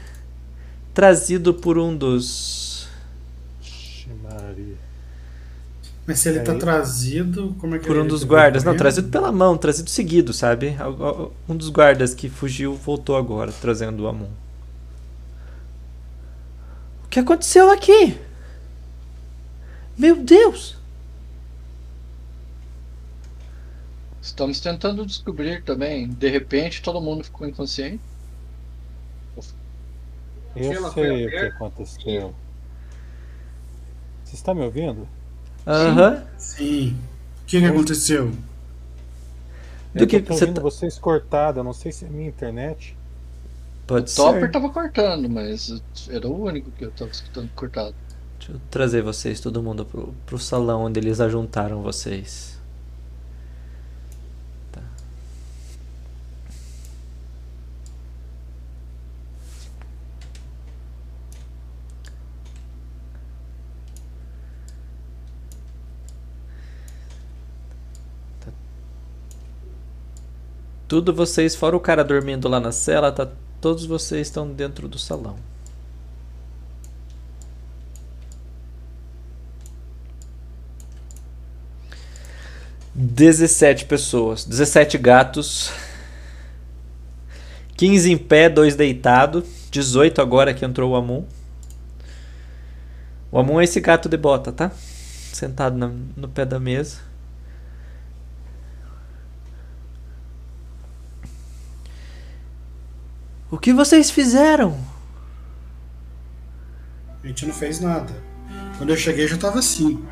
Trazido 0.92 1.54
por 1.54 1.78
um 1.78 1.96
dos. 1.96 2.86
Ixi, 3.62 4.10
Maria. 4.22 4.76
Mas 6.10 6.18
se 6.18 6.28
ele 6.28 6.40
tá 6.40 6.50
Aí. 6.50 6.58
trazido, 6.58 7.54
como 7.60 7.76
é 7.76 7.78
que 7.78 7.86
Por 7.86 7.96
um 7.96 8.04
dos 8.04 8.24
guardas. 8.24 8.64
Não, 8.64 8.76
trazido 8.76 9.10
pela 9.10 9.30
mão, 9.30 9.56
trazido 9.56 9.88
seguido, 9.88 10.32
sabe? 10.32 10.76
Um 11.48 11.56
dos 11.56 11.68
guardas 11.68 12.14
que 12.14 12.28
fugiu 12.28 12.74
voltou 12.74 13.16
agora, 13.16 13.52
trazendo 13.52 14.02
o 14.02 14.08
Amun. 14.08 14.28
O 17.04 17.08
que 17.08 17.20
aconteceu 17.20 17.70
aqui? 17.70 18.18
Meu 19.96 20.16
Deus! 20.16 20.76
Estamos 24.20 24.58
tentando 24.58 25.06
descobrir 25.06 25.62
também. 25.62 26.08
De 26.08 26.28
repente 26.28 26.82
todo 26.82 27.00
mundo 27.00 27.22
ficou 27.22 27.46
inconsciente. 27.46 28.02
Eu 30.56 30.90
sei 30.90 31.26
o 31.26 31.30
que 31.30 31.36
aconteceu. 31.36 32.34
Você 34.24 34.34
está 34.34 34.52
me 34.52 34.62
ouvindo? 34.62 35.06
Aham. 35.66 36.22
Sim. 36.38 36.96
O 37.42 37.46
que, 37.46 37.60
que 37.60 37.66
aconteceu? 37.66 38.30
Do 39.94 40.04
eu 40.04 40.06
que 40.06 40.20
tô 40.20 40.34
você 40.34 40.44
ouvindo 40.44 40.56
tá- 40.56 40.62
vocês 40.62 40.98
cortados, 40.98 41.58
eu 41.58 41.64
não 41.64 41.72
sei 41.72 41.90
se 41.90 42.04
é 42.04 42.08
minha 42.08 42.28
internet. 42.28 42.96
Pode 43.86 44.10
O 44.12 44.14
Topper 44.14 44.42
ser. 44.42 44.50
tava 44.52 44.68
cortando, 44.70 45.28
mas 45.28 45.82
era 46.08 46.28
o 46.28 46.44
único 46.44 46.70
que 46.70 46.84
eu 46.84 46.92
tava 46.92 47.10
escutando 47.10 47.50
cortado. 47.56 47.94
Deixa 48.38 48.52
eu 48.52 48.60
trazer 48.70 49.02
vocês, 49.02 49.40
todo 49.40 49.62
mundo, 49.62 49.84
pro, 49.84 50.14
pro 50.24 50.38
salão 50.38 50.84
onde 50.84 51.00
eles 51.00 51.20
ajuntaram 51.20 51.82
vocês. 51.82 52.58
Tudo 70.90 71.14
vocês, 71.14 71.54
fora 71.54 71.76
o 71.76 71.78
cara 71.78 72.02
dormindo 72.02 72.48
lá 72.48 72.58
na 72.58 72.72
cela, 72.72 73.12
tá, 73.12 73.28
todos 73.60 73.86
vocês 73.86 74.26
estão 74.26 74.52
dentro 74.52 74.88
do 74.88 74.98
salão. 74.98 75.36
Dezessete 82.92 83.84
pessoas, 83.84 84.44
17 84.44 84.98
gatos, 84.98 85.70
15 87.76 88.10
em 88.10 88.18
pé, 88.18 88.48
2 88.48 88.74
deitado, 88.74 89.44
18 89.70 90.20
agora 90.20 90.52
que 90.52 90.64
entrou 90.64 90.90
o 90.90 90.96
Amun. 90.96 91.24
O 93.30 93.38
Amun 93.38 93.60
é 93.60 93.64
esse 93.64 93.78
gato 93.80 94.08
de 94.08 94.16
bota, 94.16 94.50
tá? 94.50 94.72
Sentado 95.32 95.76
no 96.16 96.28
pé 96.28 96.44
da 96.44 96.58
mesa. 96.58 97.09
O 103.50 103.58
que 103.58 103.72
vocês 103.72 104.10
fizeram? 104.10 104.78
A 107.22 107.26
gente 107.26 107.44
não 107.46 107.52
fez 107.52 107.80
nada. 107.80 108.14
Quando 108.78 108.90
eu 108.90 108.96
cheguei 108.96 109.26
já 109.26 109.36
tava 109.36 109.58
assim. 109.58 110.02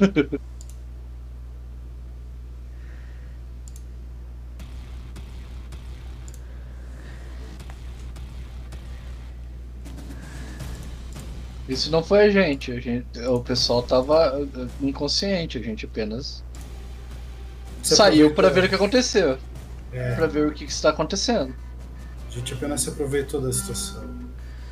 Isso 11.68 11.88
não 11.92 12.02
foi 12.02 12.24
a 12.24 12.30
gente, 12.30 12.72
a 12.72 12.80
gente 12.80 13.06
o 13.20 13.38
pessoal 13.40 13.80
tava 13.80 14.40
uh, 14.40 14.68
inconsciente, 14.82 15.56
a 15.56 15.62
gente 15.62 15.86
apenas 15.86 16.42
Você 17.80 17.94
saiu 17.94 18.34
pra 18.34 18.48
ver 18.48 18.64
o 18.64 18.68
que 18.68 18.74
aconteceu, 18.74 19.38
É, 19.92 20.16
Pra 20.16 20.26
ver 20.26 20.48
o 20.48 20.52
que, 20.52 20.66
que 20.66 20.72
está 20.72 20.90
acontecendo. 20.90 21.54
A 22.30 22.32
gente 22.32 22.54
apenas 22.54 22.80
se 22.82 22.88
aproveitou 22.90 23.40
da 23.40 23.52
situação. 23.52 24.02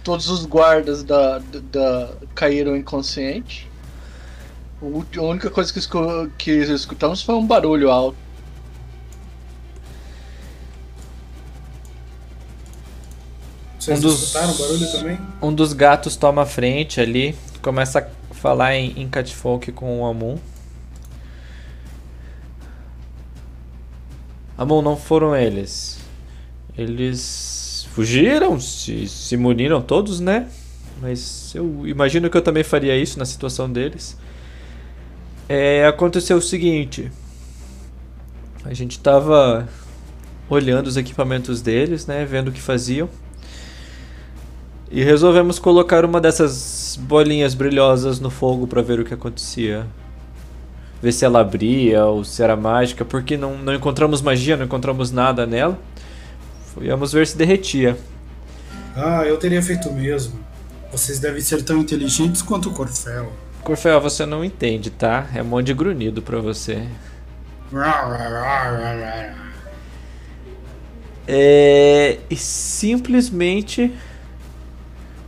Todos 0.05 0.29
os 0.29 0.47
guardas 0.47 1.03
da, 1.03 1.39
da, 1.39 1.61
da- 1.73 2.13
caíram. 2.35 2.77
O 4.81 4.87
ulti- 4.87 5.19
A 5.19 5.23
única 5.23 5.51
coisa 5.51 5.73
que, 5.73 5.79
escu- 5.81 6.31
que 6.39 6.51
escutamos 6.53 7.21
foi 7.23 7.35
um 7.35 7.47
barulho 7.47 7.91
alto. 7.91 8.17
Vocês 13.79 13.99
Um 13.99 14.03
dos- 14.03 14.23
escutaram 14.23 14.53
o 14.53 14.59
barulho 14.59 14.93
também? 14.93 15.19
Um 15.43 15.55
dos 15.55 15.73
gatos 15.73 16.17
toma 16.17 16.43
a 16.43 16.47
frente 16.47 17.01
ali, 17.01 17.37
começa 17.63 18.01
a 18.01 18.35
falar 18.35 18.75
em, 18.75 19.01
em 19.01 19.09
Catfolk 19.09 19.71
com 19.73 20.01
o 20.01 20.07
Amon. 20.07 20.37
Amon, 24.57 24.83
não 24.83 24.97
foram 24.97 25.37
eles. 25.37 25.99
Eles 26.79 27.89
fugiram, 27.93 28.61
se, 28.61 29.09
se 29.09 29.37
muniram 29.37 29.83
todos, 29.83 30.21
né? 30.21 30.47
Mas 31.03 31.53
eu 31.53 31.85
imagino 31.85 32.31
que 32.31 32.37
eu 32.37 32.43
também 32.43 32.63
faria 32.63 32.97
isso 32.97 33.19
na 33.19 33.25
situação 33.25 33.71
deles. 33.71 34.17
É, 35.49 35.85
aconteceu 35.85 36.37
o 36.37 36.43
seguinte. 36.43 37.11
A 38.65 38.73
gente 38.73 39.01
tava 39.01 39.69
olhando 40.49 40.87
os 40.87 40.97
equipamentos 40.97 41.61
deles, 41.61 42.07
né? 42.07 42.25
Vendo 42.25 42.49
o 42.49 42.53
que 42.53 42.61
faziam. 42.61 43.09
E 44.91 45.03
resolvemos 45.03 45.59
colocar 45.59 46.05
uma 46.05 46.21
dessas 46.21 46.97
bolinhas 47.03 47.55
brilhosas 47.55 48.21
no 48.21 48.31
fogo 48.31 48.69
para 48.69 48.83
ver 48.83 49.01
o 49.01 49.05
que 49.05 49.15
acontecia. 49.15 49.85
Ver 51.03 51.13
se 51.13 51.25
ela 51.25 51.41
abria 51.41 52.05
ou 52.07 52.23
se 52.25 52.41
era 52.41 52.57
mágica, 52.57 53.05
porque 53.05 53.37
não, 53.37 53.59
não 53.59 53.75
encontramos 53.75 54.23
magia, 54.23 54.57
não 54.57 54.65
encontramos 54.65 55.11
nada 55.11 55.45
nela. 55.45 55.79
Íamos 56.83 57.13
ver 57.13 57.27
se 57.27 57.37
derretia. 57.37 57.97
Ah, 58.97 59.25
eu 59.25 59.37
teria 59.37 59.63
feito 59.63 59.89
o 59.89 59.93
mesmo. 59.93 60.39
Vocês 60.91 61.19
devem 61.19 61.41
ser 61.41 61.63
tão 61.63 61.79
inteligentes 61.79 62.43
quanto 62.43 62.71
o 62.71 62.73
Corfel. 62.73 63.33
Corfel, 63.63 64.01
você 64.01 64.25
não 64.25 64.45
entende, 64.45 64.91
tá? 64.91 65.27
É 65.35 65.43
um 65.43 65.47
monte 65.47 65.67
de 65.67 65.75
grunhido 65.75 66.23
pra 66.23 66.41
você. 66.41 66.89
É, 71.27 72.19
e 72.31 72.37
simplesmente 72.37 73.93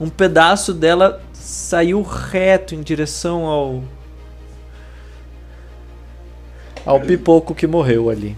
um 0.01 0.09
pedaço 0.09 0.73
dela 0.73 1.23
saiu 1.35 2.01
reto 2.01 2.75
em 2.75 2.81
direção 2.83 3.45
ao 3.45 3.85
ao 6.87 6.99
pipoco 7.01 7.55
que 7.55 7.67
morreu 7.67 8.09
ali. 8.09 8.35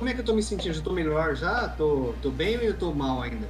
Como 0.00 0.08
é 0.08 0.14
que 0.14 0.20
eu 0.20 0.24
tô 0.24 0.32
me 0.32 0.42
sentindo? 0.42 0.72
Já 0.72 0.80
tô 0.80 0.94
melhor 0.94 1.36
já? 1.36 1.68
Tô, 1.68 2.14
tô 2.22 2.30
bem 2.30 2.56
ou 2.56 2.62
eu 2.62 2.74
tô 2.74 2.90
mal 2.90 3.20
ainda? 3.20 3.46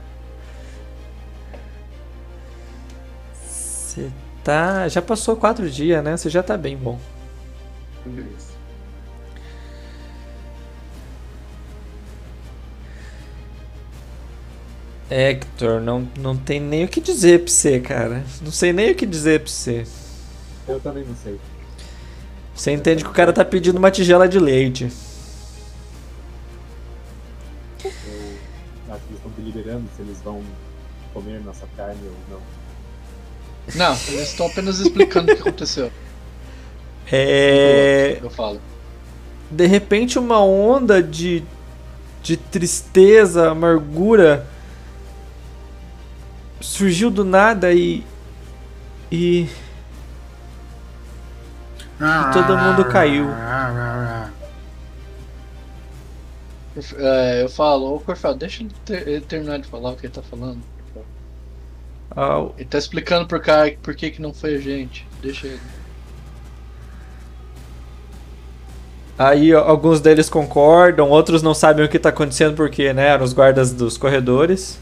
Você 3.32 4.11
tá. 4.42 4.88
Já 4.88 5.01
passou 5.01 5.36
quatro 5.36 5.70
dias, 5.70 6.03
né? 6.03 6.16
Você 6.16 6.28
já 6.28 6.42
tá 6.42 6.57
bem 6.57 6.76
bom. 6.76 6.98
Beleza. 8.05 8.51
Hector, 15.09 15.80
não, 15.80 16.09
não 16.18 16.36
tem 16.36 16.59
nem 16.59 16.84
o 16.84 16.88
que 16.88 17.01
dizer 17.01 17.44
pra 17.44 17.53
você, 17.53 17.78
cara. 17.78 18.24
Não 18.42 18.51
sei 18.51 18.72
nem 18.72 18.90
o 18.90 18.96
que 18.96 19.07
dizer 19.07 19.38
pra 19.38 19.48
você. 19.48 19.86
Eu 20.66 20.80
também 20.80 21.05
não 21.05 21.14
sei. 21.14 21.38
Você 22.53 22.72
entende 22.72 23.05
que 23.05 23.11
o 23.11 23.14
cara 23.14 23.32
tá 23.32 23.44
pedindo 23.44 23.78
uma 23.78 23.92
tigela 23.92 24.28
de 24.28 24.40
leite. 24.40 24.90
Deliberando 29.51 29.84
se 29.96 30.03
eles 30.03 30.20
vão 30.22 30.42
comer 31.12 31.40
nossa 31.44 31.66
carne 31.76 32.01
ou 32.05 32.14
não. 32.30 32.40
Não, 33.74 33.92
eles 34.09 34.30
estão 34.30 34.46
apenas 34.46 34.78
explicando 34.80 35.30
o 35.30 35.34
que 35.34 35.40
aconteceu. 35.40 35.90
É. 37.11 38.18
Eu 38.22 38.30
falo. 38.30 38.61
De 39.51 39.66
repente, 39.66 40.18
uma 40.18 40.42
onda 40.44 41.03
de, 41.03 41.42
de 42.22 42.36
tristeza, 42.36 43.51
amargura 43.51 44.46
surgiu 46.61 47.11
do 47.11 47.24
nada 47.24 47.72
e. 47.72 48.05
E. 49.11 49.48
E 52.01 52.32
todo 52.32 52.57
mundo 52.57 52.84
caiu. 52.86 53.26
É, 56.96 57.42
eu 57.42 57.48
falo, 57.48 57.94
ô 57.96 58.00
Corfel, 58.00 58.34
deixa 58.36 58.62
ele, 58.62 58.72
ter- 58.84 59.06
ele 59.08 59.24
terminar 59.26 59.58
de 59.58 59.68
falar 59.68 59.92
o 59.92 59.96
que 59.96 60.06
ele 60.06 60.12
tá 60.12 60.22
falando. 60.22 60.64
Ah, 62.16 62.50
Ele 62.56 62.68
tá 62.68 62.78
explicando 62.78 63.26
por, 63.26 63.40
cá, 63.42 63.64
por 63.82 63.96
que, 63.96 64.10
que 64.12 64.22
não 64.22 64.32
foi 64.32 64.54
a 64.54 64.60
gente. 64.60 65.10
Deixa 65.20 65.48
ele. 65.48 65.68
Aí 69.18 69.52
alguns 69.52 70.00
deles 70.00 70.30
concordam, 70.30 71.10
outros 71.10 71.42
não 71.42 71.52
sabem 71.52 71.84
o 71.84 71.88
que 71.88 71.98
tá 71.98 72.08
acontecendo 72.08 72.54
porque, 72.56 72.92
né, 72.92 73.08
eram 73.08 73.24
os 73.24 73.32
guardas 73.34 73.72
dos 73.72 73.98
corredores. 73.98 74.78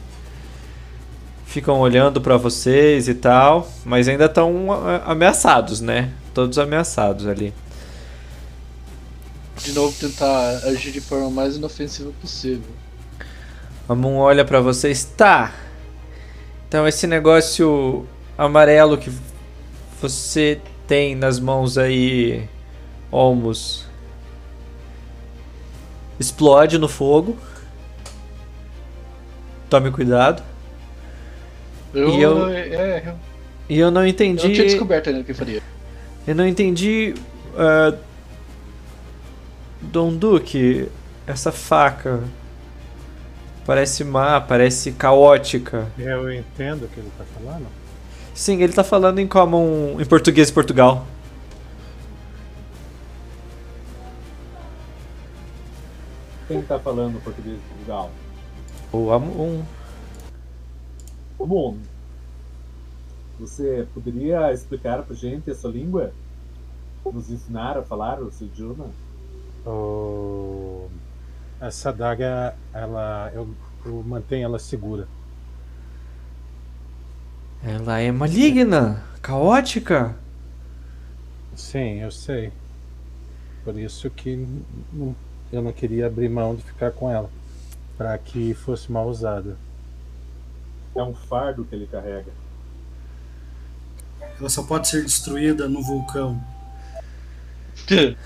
Ficam 1.47 1.81
olhando 1.81 2.21
pra 2.21 2.37
vocês 2.37 3.09
e 3.09 3.15
tal, 3.15 3.67
mas 3.85 4.07
ainda 4.07 4.27
estão 4.27 4.67
ameaçados, 5.05 5.81
né? 5.81 6.11
Todos 6.35 6.59
ameaçados 6.59 7.27
ali. 7.27 7.55
De 9.65 9.73
novo 9.73 9.95
tentar 9.99 10.59
agir 10.65 10.93
de 10.93 11.01
forma 11.01 11.29
mais 11.31 11.57
inofensiva 11.57 12.11
possível. 12.21 12.71
A 13.89 13.95
Moon 13.95 14.17
olha 14.17 14.45
pra 14.45 14.61
vocês, 14.61 15.05
tá. 15.05 15.53
Então 16.69 16.87
esse 16.87 17.07
negócio 17.07 18.07
amarelo 18.37 18.97
que 18.99 19.11
você 20.01 20.61
tem 20.87 21.15
nas 21.15 21.41
mãos 21.41 21.77
aí, 21.79 22.49
Olmos, 23.11 23.87
explode 26.21 26.79
no 26.79 26.89
fogo. 26.89 27.37
Tome 29.71 29.91
cuidado. 29.91 30.43
Eu, 31.95 32.11
E 32.11 32.23
eu- 32.23 32.49
é, 32.49 33.03
eu, 33.07 33.15
E 33.69 33.79
eu 33.79 33.91
não 33.91 34.03
eu 34.03 34.07
entendi. 34.09 34.47
não 34.47 34.53
tinha 34.55 34.67
descoberto 34.67 35.09
ainda 35.09 35.21
o 35.21 35.25
que 35.25 35.33
eu 35.33 35.35
faria. 35.37 35.63
Eu 36.27 36.35
não 36.35 36.47
entendi. 36.47 37.15
ah, 37.57 37.95
Dom 39.81 40.17
Duque, 40.17 40.89
essa 41.27 41.53
faca. 41.53 42.23
Parece 43.65 44.03
má, 44.03 44.41
parece 44.41 44.93
caótica. 44.93 45.87
Eu 45.99 46.33
entendo 46.33 46.85
o 46.85 46.89
que 46.89 47.01
ele 47.01 47.11
tá 47.19 47.25
falando. 47.25 47.67
Sim, 48.35 48.63
ele 48.63 48.73
tá 48.73 48.83
falando 48.83 49.19
em 49.19 49.27
common. 49.27 50.01
em 50.01 50.07
português 50.07 50.49
de 50.49 50.55
Portugal. 50.55 51.07
Quem 56.47 56.63
tá 56.63 56.79
falando 56.79 57.23
português 57.23 57.57
de 57.57 57.63
Portugal? 57.69 58.11
O 58.91 59.11
Amon. 59.11 59.63
Bom, 61.39 61.77
você 63.39 63.87
poderia 63.93 64.53
explicar 64.53 65.03
pra 65.03 65.15
gente 65.15 65.51
essa 65.51 65.69
língua? 65.69 66.13
Nos 67.05 67.31
ensinar 67.31 67.77
a 67.77 67.83
falar 67.83 68.21
o 68.21 68.33
seu 68.33 68.47
idioma? 68.47 68.87
O- 69.69 70.89
Essa 71.61 71.91
adaga, 71.91 72.55
ela, 72.73 73.31
eu, 73.35 73.49
eu 73.85 74.03
mantenho 74.05 74.45
ela 74.45 74.59
segura. 74.59 75.07
Ela 77.63 77.99
é 78.01 78.11
maligna, 78.13 79.03
caótica. 79.21 80.15
Sim, 81.57 82.01
eu 82.01 82.11
sei. 82.13 82.53
Por 83.65 83.77
isso 83.79 84.09
que 84.09 84.37
não- 84.93 85.15
eu 85.53 85.61
não 85.61 85.73
queria 85.73 86.07
abrir 86.07 86.29
mão 86.29 86.55
de 86.55 86.63
ficar 86.63 86.93
com 86.93 87.11
ela, 87.11 87.29
para 87.97 88.17
que 88.17 88.55
fosse 88.55 88.91
mal 88.93 89.09
usada. 89.09 89.57
É 90.95 91.03
um 91.03 91.15
fardo 91.15 91.65
que 91.65 91.75
ele 91.75 91.87
carrega. 91.89 92.31
Ela 94.39 94.49
só 94.49 94.63
pode 94.63 94.87
ser 94.89 95.03
destruída 95.03 95.69
no 95.69 95.83
vulcão. 95.83 96.41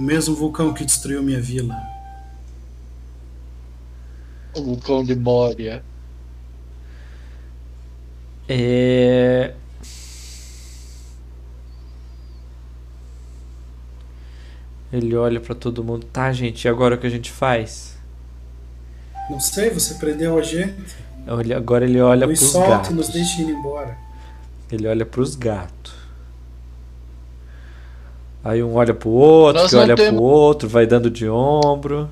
O 0.00 0.02
mesmo 0.02 0.34
vulcão 0.34 0.72
que 0.72 0.82
destruiu 0.82 1.22
minha 1.22 1.42
vila. 1.42 1.76
O 4.56 4.62
vulcão 4.62 5.04
de 5.04 5.14
Moria. 5.14 5.84
É. 8.48 9.52
Ele 14.90 15.14
olha 15.14 15.38
pra 15.38 15.54
todo 15.54 15.84
mundo. 15.84 16.06
Tá, 16.06 16.32
gente, 16.32 16.64
e 16.64 16.68
agora 16.68 16.94
o 16.94 16.98
que 16.98 17.06
a 17.06 17.10
gente 17.10 17.30
faz? 17.30 17.98
Não 19.28 19.38
sei, 19.38 19.68
você 19.68 19.92
prendeu 19.96 20.38
a 20.38 20.42
gente. 20.42 20.96
Olha- 21.28 21.58
Agora 21.58 21.84
ele 21.84 22.00
olha 22.00 22.26
nos 22.26 22.38
pros 22.38 22.52
gatos. 22.54 22.90
e 22.90 22.94
nos 22.94 23.08
deixe 23.10 23.42
ir 23.42 23.50
embora. 23.50 23.98
Ele 24.72 24.88
olha 24.88 25.04
pros 25.04 25.34
gatos. 25.36 25.92
Aí 28.42 28.62
um 28.62 28.74
olha 28.74 28.94
pro 28.94 29.10
outro, 29.10 29.62
Nós 29.62 29.70
que 29.70 29.76
olha 29.76 29.94
temos- 29.94 30.14
pro 30.14 30.22
outro, 30.22 30.68
vai 30.68 30.86
dando 30.86 31.10
de 31.10 31.28
ombro. 31.28 32.08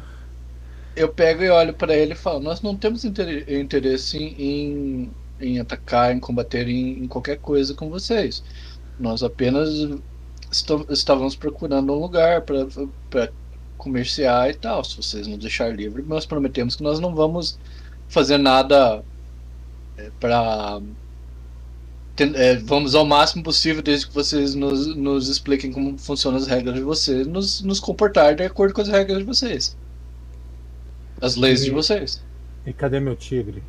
Eu 0.94 1.08
pego 1.08 1.42
e 1.42 1.48
olho 1.48 1.72
pra 1.72 1.96
ele 1.96 2.12
e 2.12 2.16
falo: 2.16 2.40
Nós 2.40 2.60
não 2.60 2.76
temos 2.76 3.04
inter- 3.04 3.44
interesse 3.50 4.18
em, 4.18 5.10
em 5.40 5.58
atacar, 5.60 6.14
em 6.14 6.20
combater 6.20 6.68
em, 6.68 7.04
em 7.04 7.06
qualquer 7.06 7.38
coisa 7.38 7.72
com 7.72 7.88
vocês. 7.88 8.42
Nós 8.98 9.22
apenas 9.22 9.70
estávamos 10.90 11.36
procurando 11.36 11.92
um 11.92 11.98
lugar 12.00 12.42
para 12.42 13.30
comerciar 13.78 14.50
e 14.50 14.54
tal. 14.54 14.82
Se 14.84 14.96
vocês 14.96 15.26
nos 15.26 15.38
deixar 15.38 15.74
livre, 15.74 16.02
nós 16.02 16.26
prometemos 16.26 16.74
que 16.76 16.82
nós 16.82 16.98
não 17.00 17.14
vamos 17.14 17.58
fazer 18.08 18.36
nada 18.38 19.02
para 20.20 20.80
ten- 20.80 20.94
é, 22.24 22.56
vamos 22.56 22.94
ao 22.94 23.04
máximo 23.04 23.42
possível, 23.42 23.82
desde 23.82 24.06
que 24.06 24.14
vocês 24.14 24.54
nos, 24.54 24.86
nos 24.96 25.28
expliquem 25.28 25.72
como 25.72 25.96
funcionam 25.98 26.38
as 26.38 26.46
regras 26.46 26.74
de 26.74 26.82
vocês, 26.82 27.26
nos, 27.26 27.60
nos 27.62 27.80
comportar 27.80 28.34
de 28.34 28.42
acordo 28.44 28.74
com 28.74 28.80
as 28.80 28.88
regras 28.88 29.18
de 29.18 29.24
vocês. 29.24 29.76
As 31.20 31.36
leis 31.36 31.64
de 31.64 31.70
E- 31.70 31.72
vocês. 31.72 32.22
E 32.66 32.72
cadê 32.72 33.00
meu 33.00 33.16
tigre? 33.16 33.62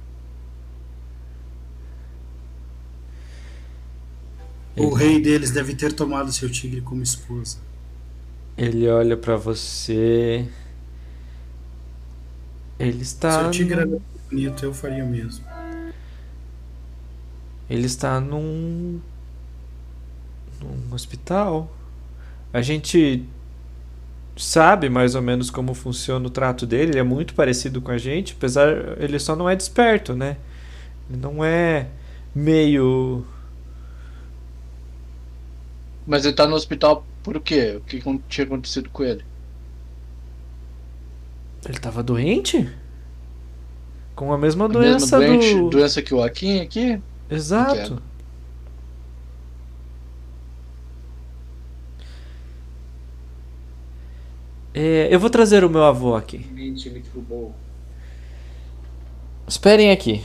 O 4.78 4.94
rei 4.94 5.22
deles 5.22 5.52
deve 5.52 5.76
ter 5.76 5.92
tomado 5.94 6.32
seu 6.32 6.50
tigre 6.50 6.82
como 6.82 7.04
esposa. 7.04 7.58
Ele 8.58 8.88
olha 8.88 9.18
pra 9.18 9.36
você. 9.36 10.48
Ele 12.78 13.02
está. 13.02 13.42
Se 13.44 13.48
o 13.48 13.52
tigre 13.52 13.74
era 13.80 14.00
bonito, 14.30 14.64
eu 14.64 14.74
faria 14.74 15.04
o 15.04 15.08
mesmo. 15.08 15.49
Ele 17.70 17.86
está 17.86 18.20
num. 18.20 19.00
num 20.62 20.94
hospital. 20.94 21.70
A 22.54 22.62
gente 22.62 23.26
sabe 24.38 24.90
mais 24.90 25.16
ou 25.16 25.22
menos 25.22 25.50
como 25.52 25.74
funciona 25.74 26.26
o 26.28 26.30
trato 26.30 26.66
dele. 26.66 26.92
Ele 26.92 27.00
é 27.00 27.04
muito 27.04 27.34
parecido 27.34 27.82
com 27.82 27.92
a 27.92 27.98
gente, 27.98 28.34
apesar. 28.34 28.70
Ele 29.02 29.20
só 29.20 29.36
não 29.36 29.50
é 29.50 29.56
desperto, 29.56 30.16
né? 30.16 30.38
Ele 31.10 31.20
não 31.20 31.44
é 31.44 31.90
meio. 32.36 33.26
Mas 36.06 36.26
ele 36.26 36.36
tá 36.36 36.46
no 36.46 36.56
hospital 36.56 37.06
por 37.24 37.40
quê? 37.42 37.76
O 37.78 37.82
que 37.82 38.02
tinha 38.28 38.46
acontecido 38.46 38.90
com 38.90 39.04
ele? 39.04 39.24
Ele 41.66 41.80
tava 41.80 42.04
doente? 42.04 42.70
Com 44.16 44.32
a 44.34 44.38
mesma 44.38 44.68
A 44.68 44.68
doença 44.68 45.20
mesma 45.20 45.20
doente, 45.20 45.56
do. 45.56 45.70
doença 45.70 46.02
que 46.02 46.14
o 46.14 46.22
Akin 46.24 46.60
aqui? 46.62 47.02
Exato. 47.30 48.02
É, 54.74 55.08
eu 55.14 55.20
vou 55.20 55.30
trazer 55.30 55.64
o 55.64 55.70
meu 55.70 55.84
avô 55.84 56.16
aqui. 56.16 56.46
Esperem 59.48 59.92
aqui. 59.92 60.24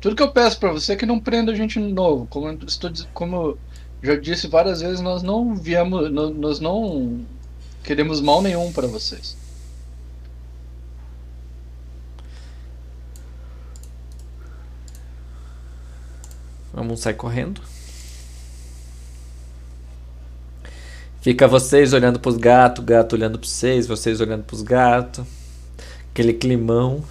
Tudo 0.00 0.14
que 0.16 0.22
eu 0.22 0.30
peço 0.30 0.58
pra 0.58 0.72
você 0.72 0.92
é 0.92 0.96
que 0.96 1.06
não 1.06 1.18
prenda 1.18 1.54
gente 1.54 1.78
novo. 1.78 2.26
Como 2.26 2.48
eu 2.48 2.58
estou 2.66 2.90
como 3.12 3.36
eu 3.36 3.58
já 4.02 4.16
disse 4.16 4.46
várias 4.46 4.80
vezes, 4.80 5.00
nós 5.00 5.22
não 5.22 5.54
viemos, 5.54 6.10
nó- 6.10 6.30
nós 6.30 6.60
não 6.60 7.24
queremos 7.82 8.20
mal 8.20 8.40
nenhum 8.42 8.72
pra 8.72 8.86
vocês. 8.86 9.36
Vamos 16.76 17.00
sair 17.00 17.14
correndo. 17.14 17.62
Fica 21.22 21.48
vocês 21.48 21.94
olhando 21.94 22.20
pros 22.20 22.36
gatos, 22.36 22.84
gato 22.84 23.14
olhando 23.14 23.38
pra 23.38 23.48
vocês, 23.48 23.86
vocês 23.86 24.20
olhando 24.20 24.44
pros 24.44 24.60
gatos. 24.60 25.24
Aquele 26.10 26.34
climão. 26.34 27.02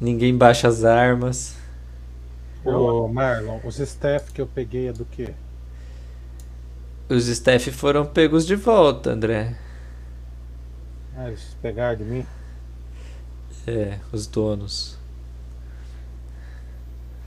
Ninguém 0.00 0.34
baixa 0.36 0.68
as 0.68 0.84
armas. 0.84 1.56
Ô, 2.64 3.08
Marlon, 3.08 3.58
os 3.64 3.80
staff 3.80 4.32
que 4.32 4.40
eu 4.40 4.46
peguei 4.46 4.86
é 4.86 4.92
do 4.92 5.04
quê? 5.04 5.34
Os 7.08 7.26
staff 7.26 7.72
foram 7.72 8.06
pegos 8.06 8.46
de 8.46 8.54
volta, 8.54 9.10
André. 9.10 9.58
Ah, 11.16 11.26
eles 11.26 11.56
pegaram 11.60 11.98
de 11.98 12.04
mim? 12.04 12.26
É, 13.66 13.98
os 14.12 14.28
donos. 14.28 14.97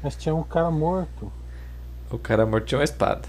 Mas 0.03 0.15
tinha 0.15 0.34
um 0.34 0.44
cara 0.44 0.72
morto. 0.72 1.32
O 2.10 2.18
cara 2.18 2.45
morto 2.45 2.65
tinha 2.65 2.80
uma 2.80 2.84
espada. 2.84 3.28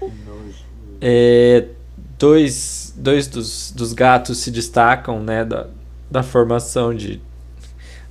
Nojo. 0.00 0.64
É, 1.00 1.66
dois 2.18 2.92
dois 2.96 3.28
dos, 3.28 3.72
dos 3.72 3.92
gatos 3.92 4.38
se 4.38 4.50
destacam, 4.50 5.22
né, 5.22 5.44
da, 5.44 5.68
da 6.10 6.22
formação 6.22 6.94
de 6.94 7.20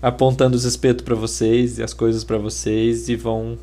apontando 0.02 0.56
os 0.56 0.64
espetos 0.64 1.04
para 1.04 1.16
vocês 1.16 1.80
e 1.80 1.84
as 1.84 1.94
coisas 1.94 2.24
para 2.24 2.38
vocês 2.38 3.10
e 3.10 3.16
vão 3.16 3.58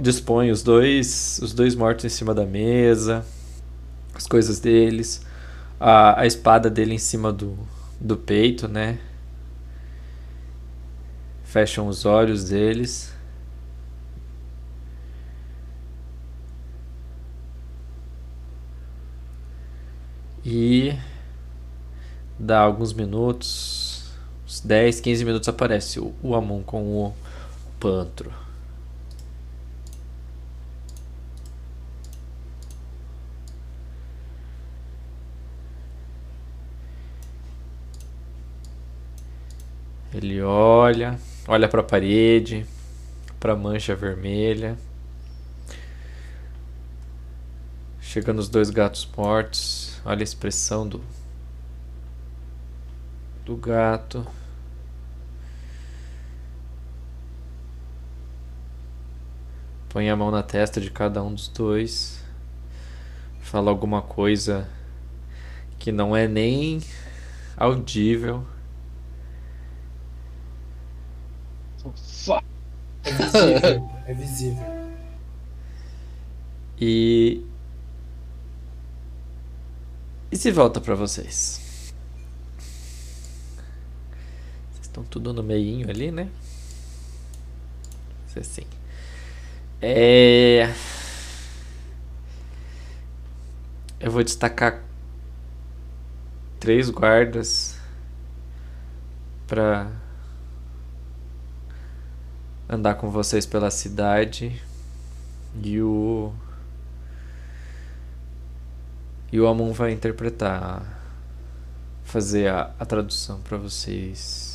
dispõe 0.00 0.50
os 0.50 0.62
dois 0.62 1.40
os 1.42 1.54
dois 1.54 1.74
mortos 1.74 2.04
em 2.04 2.08
cima 2.10 2.34
da 2.34 2.44
mesa, 2.44 3.24
as 4.14 4.26
coisas 4.26 4.60
deles, 4.60 5.24
a, 5.80 6.20
a 6.20 6.26
espada 6.26 6.68
dele 6.68 6.94
em 6.94 6.98
cima 6.98 7.32
do, 7.32 7.56
do 8.02 8.16
peito, 8.16 8.66
né? 8.66 8.98
Fecham 11.44 11.86
os 11.86 12.04
olhos 12.04 12.48
deles. 12.48 13.14
E 20.44 20.92
dá 22.36 22.58
alguns 22.60 22.92
minutos, 22.92 24.12
uns 24.44 24.60
10, 24.60 25.00
15 25.00 25.24
minutos 25.24 25.48
aparece 25.48 26.00
o, 26.00 26.12
o 26.20 26.34
Amon 26.34 26.62
com 26.62 26.82
o 26.82 27.14
Pantro. 27.78 28.41
Ele 40.14 40.42
olha, 40.42 41.18
olha 41.48 41.68
para 41.68 41.80
a 41.80 41.84
parede, 41.84 42.66
para 43.40 43.54
a 43.54 43.56
mancha 43.56 43.94
vermelha. 43.96 44.76
Chega 48.00 48.32
nos 48.32 48.48
dois 48.48 48.68
gatos 48.68 49.08
mortos. 49.16 49.98
Olha 50.04 50.20
a 50.20 50.22
expressão 50.22 50.86
do 50.86 51.02
do 53.44 53.56
gato. 53.56 54.26
Põe 59.88 60.10
a 60.10 60.16
mão 60.16 60.30
na 60.30 60.42
testa 60.42 60.80
de 60.80 60.90
cada 60.90 61.22
um 61.22 61.34
dos 61.34 61.48
dois. 61.48 62.22
Fala 63.40 63.70
alguma 63.70 64.02
coisa 64.02 64.68
que 65.78 65.90
não 65.90 66.14
é 66.14 66.28
nem 66.28 66.80
audível. 67.56 68.46
É 73.04 73.12
visível. 73.12 73.90
é 74.06 74.14
visível. 74.14 74.82
E. 76.80 77.44
E 80.30 80.36
se 80.36 80.50
volta 80.50 80.80
pra 80.80 80.94
vocês? 80.94 81.92
Vocês 84.70 84.80
estão 84.82 85.04
tudo 85.04 85.32
no 85.32 85.42
meinho 85.42 85.88
ali, 85.90 86.10
né? 86.10 86.28
Assim. 88.34 88.64
É. 89.80 90.72
Eu 94.00 94.10
vou 94.10 94.24
destacar 94.24 94.82
três 96.58 96.88
guardas 96.88 97.76
pra 99.46 99.92
andar 102.72 102.94
com 102.94 103.10
vocês 103.10 103.44
pela 103.44 103.70
cidade 103.70 104.62
e 105.62 105.80
o 105.80 106.32
e 109.30 109.38
o 109.38 109.46
Amon 109.46 109.72
vai 109.72 109.92
interpretar 109.92 110.82
fazer 112.02 112.48
a, 112.48 112.74
a 112.78 112.86
tradução 112.86 113.40
pra 113.42 113.58
vocês 113.58 114.52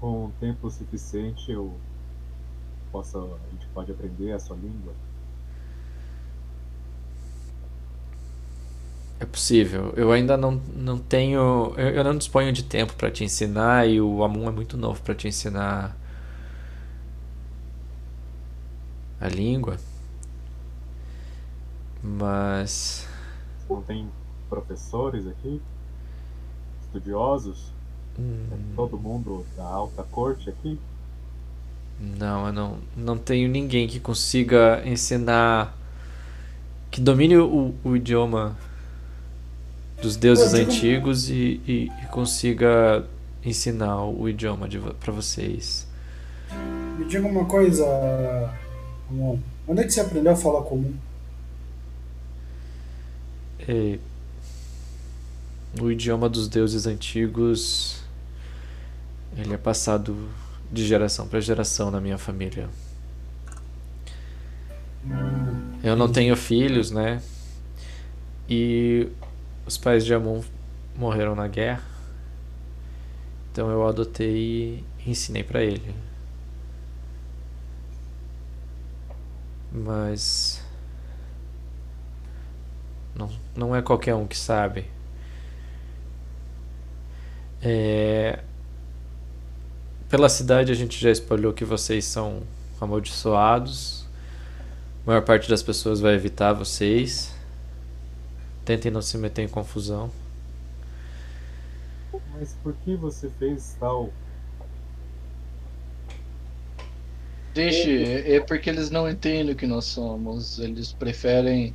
Com 0.00 0.30
tempo 0.40 0.70
suficiente 0.70 1.50
eu 1.50 1.74
posso, 2.92 3.18
a 3.18 3.50
gente 3.52 3.66
pode 3.74 3.90
aprender 3.92 4.32
a 4.32 4.38
sua 4.38 4.56
língua. 4.56 4.94
É 9.18 9.24
possível. 9.24 9.92
Eu 9.96 10.12
ainda 10.12 10.36
não, 10.36 10.60
não 10.74 10.98
tenho. 10.98 11.74
Eu, 11.76 11.88
eu 11.90 12.04
não 12.04 12.16
disponho 12.16 12.52
de 12.52 12.62
tempo 12.62 12.94
pra 12.94 13.10
te 13.10 13.24
ensinar 13.24 13.88
e 13.88 14.00
o 14.00 14.22
Amon 14.22 14.48
é 14.48 14.52
muito 14.52 14.76
novo 14.76 15.00
pra 15.02 15.14
te 15.14 15.26
ensinar 15.28 15.96
a 19.20 19.28
língua. 19.28 19.76
Mas. 22.02 23.06
Não 23.70 23.80
tem 23.80 24.12
professores 24.48 25.24
aqui? 25.28 25.62
Estudiosos? 26.80 27.74
hum, 28.18 28.46
É 28.50 28.58
todo 28.74 28.98
mundo 28.98 29.46
da 29.56 29.64
alta 29.64 30.02
corte 30.04 30.50
aqui? 30.50 30.80
Não, 31.98 32.46
eu 32.46 32.52
não, 32.52 32.78
não 32.96 33.18
tenho 33.18 33.48
ninguém 33.48 33.86
que 33.88 33.98
consiga 34.00 34.82
ensinar 34.86 35.74
que 36.90 37.00
domine 37.00 37.36
o, 37.36 37.74
o 37.84 37.96
idioma 37.96 38.56
dos 40.00 40.16
deuses 40.16 40.52
Eu 40.52 40.58
digo- 40.60 40.70
antigos 40.72 41.30
e, 41.30 41.60
e- 41.66 41.90
e 42.02 42.06
consiga 42.10 43.04
ensinar 43.44 44.04
o 44.04 44.28
idioma 44.28 44.68
pra 45.00 45.12
vocês. 45.12 45.86
Me 46.98 47.04
diga 47.06 47.26
uma 47.26 47.44
coisa, 47.44 47.84
Ramon. 49.08 49.38
Onde 49.68 49.80
é 49.80 49.84
que 49.84 49.90
você 49.90 50.00
aprendeu 50.00 50.32
a 50.32 50.36
falar 50.36 50.62
comum? 50.62 50.94
E 53.68 53.98
o 55.80 55.90
idioma 55.90 56.28
dos 56.28 56.48
deuses 56.48 56.86
antigos 56.86 58.00
ele 59.36 59.52
é 59.54 59.58
passado 59.58 60.16
de 60.72 60.86
geração 60.86 61.26
para 61.28 61.40
geração 61.40 61.90
na 61.90 62.00
minha 62.00 62.16
família. 62.16 62.68
Eu 65.82 65.94
não 65.96 66.10
tenho 66.10 66.36
filhos, 66.36 66.90
né? 66.90 67.20
E 68.48 69.08
os 69.66 69.76
pais 69.76 70.04
de 70.04 70.14
Amon 70.14 70.42
morreram 70.94 71.34
na 71.34 71.48
guerra. 71.48 71.82
Então 73.52 73.70
eu 73.70 73.86
adotei 73.86 74.84
e 75.04 75.10
ensinei 75.10 75.42
para 75.42 75.62
ele. 75.62 75.94
Mas 79.72 80.62
não, 83.14 83.30
não 83.56 83.74
é 83.74 83.82
qualquer 83.82 84.14
um 84.14 84.26
que 84.26 84.36
sabe. 84.36 84.86
É, 87.62 88.40
Pela 90.08 90.28
cidade 90.28 90.70
a 90.70 90.74
gente 90.74 91.00
já 91.00 91.10
espalhou 91.10 91.52
que 91.52 91.64
vocês 91.64 92.04
são 92.04 92.42
amaldiçoados. 92.80 94.06
A 95.04 95.10
maior 95.10 95.22
parte 95.22 95.48
das 95.48 95.62
pessoas 95.62 96.00
vai 96.00 96.14
evitar 96.14 96.52
vocês. 96.52 97.35
Tentem 98.66 98.90
não 98.90 99.00
se 99.00 99.16
meter 99.16 99.42
em 99.42 99.48
confusão. 99.48 100.10
Mas 102.34 102.56
por 102.64 102.74
que 102.84 102.96
você 102.96 103.30
fez 103.38 103.76
tal? 103.78 104.12
Deixe, 107.54 108.04
é 108.04 108.40
porque 108.40 108.68
eles 108.68 108.90
não 108.90 109.08
entendem 109.08 109.54
o 109.54 109.56
que 109.56 109.68
nós 109.68 109.84
somos. 109.84 110.58
Eles 110.58 110.92
preferem 110.92 111.72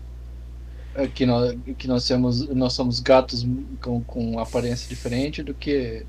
é, 0.94 1.08
que 1.08 1.26
nós, 1.26 1.56
que 1.78 1.88
nós, 1.88 2.04
somos, 2.04 2.48
nós 2.50 2.74
somos 2.74 3.00
gatos 3.00 3.48
com, 3.82 4.04
com 4.04 4.38
aparência 4.38 4.90
diferente 4.90 5.42
do 5.42 5.54
que 5.54 6.06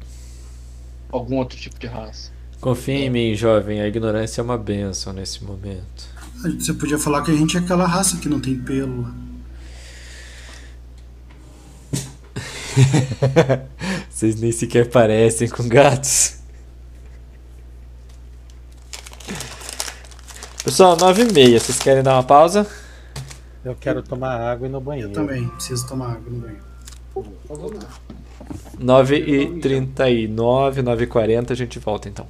algum 1.12 1.36
outro 1.36 1.56
tipo 1.56 1.78
de 1.78 1.86
raça. 1.86 2.32
Confie 2.60 3.04
em 3.04 3.10
mim, 3.10 3.34
jovem. 3.36 3.80
A 3.80 3.86
ignorância 3.86 4.40
é 4.40 4.44
uma 4.44 4.58
benção 4.58 5.12
nesse 5.12 5.44
momento. 5.44 6.10
Você 6.58 6.74
podia 6.74 6.98
falar 6.98 7.22
que 7.22 7.30
a 7.30 7.36
gente 7.36 7.56
é 7.56 7.60
aquela 7.60 7.86
raça 7.86 8.16
que 8.16 8.28
não 8.28 8.40
tem 8.40 8.58
pelo. 8.58 9.31
Vocês 14.10 14.40
nem 14.40 14.52
sequer 14.52 14.88
parecem 14.88 15.48
com 15.48 15.68
gatos. 15.68 16.38
Pessoal, 20.64 20.96
9 20.96 21.22
e 21.22 21.32
meia. 21.32 21.60
Vocês 21.60 21.78
querem 21.78 22.02
dar 22.02 22.14
uma 22.14 22.22
pausa? 22.22 22.66
Eu 23.64 23.74
quero 23.74 24.02
tomar 24.02 24.36
água 24.40 24.66
e 24.66 24.70
ir 24.70 24.72
no 24.72 24.80
banheiro. 24.80 25.10
Eu 25.10 25.12
também 25.12 25.48
preciso 25.48 25.86
tomar 25.86 26.12
água 26.12 26.30
no 26.30 26.38
banheiro. 26.38 26.64
Então 27.10 27.56
vamos 27.56 27.82
lá. 27.82 27.90
9 28.78 29.16
e 29.16 29.60
39, 29.60 30.82
9 30.82 31.04
e 31.04 31.06
40 31.06 31.52
a 31.52 31.56
gente 31.56 31.78
volta 31.78 32.08
então. 32.08 32.26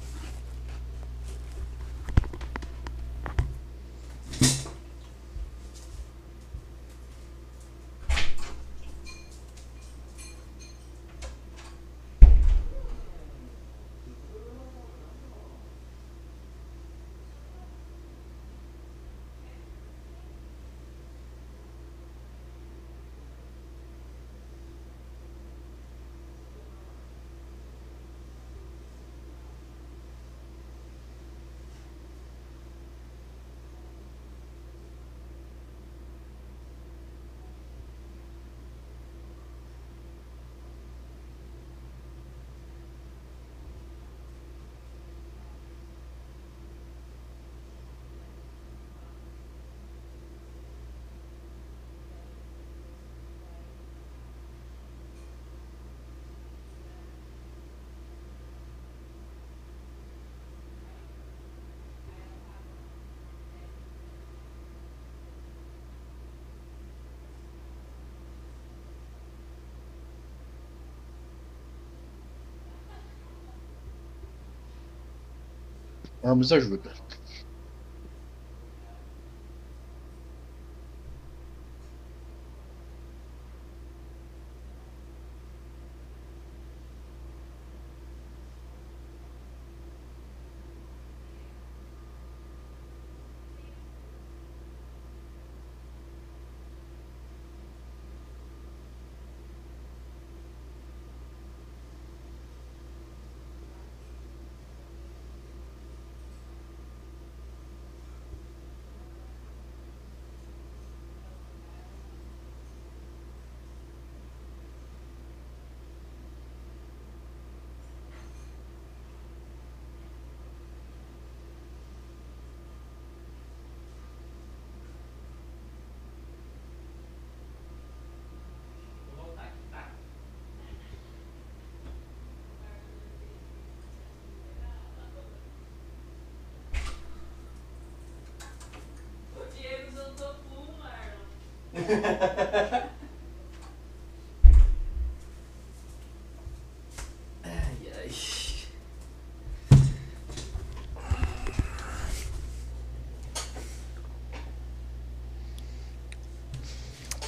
Vamos 76.33 76.51
ajuda. 76.51 76.91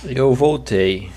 Eu 0.08 0.34
voltei. 0.34 1.10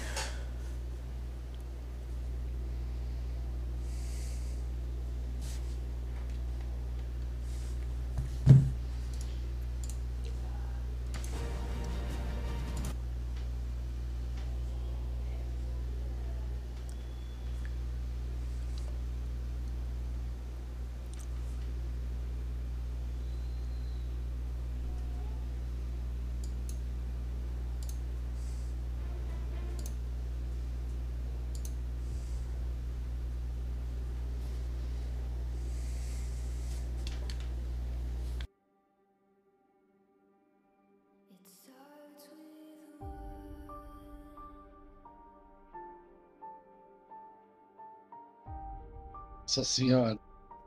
Nossa 49.49 49.65
senhora. 49.65 50.19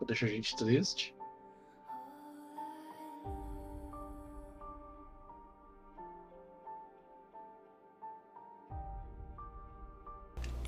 Deixa 0.08 0.26
a 0.26 0.30
gente 0.30 0.56
triste. 0.56 1.14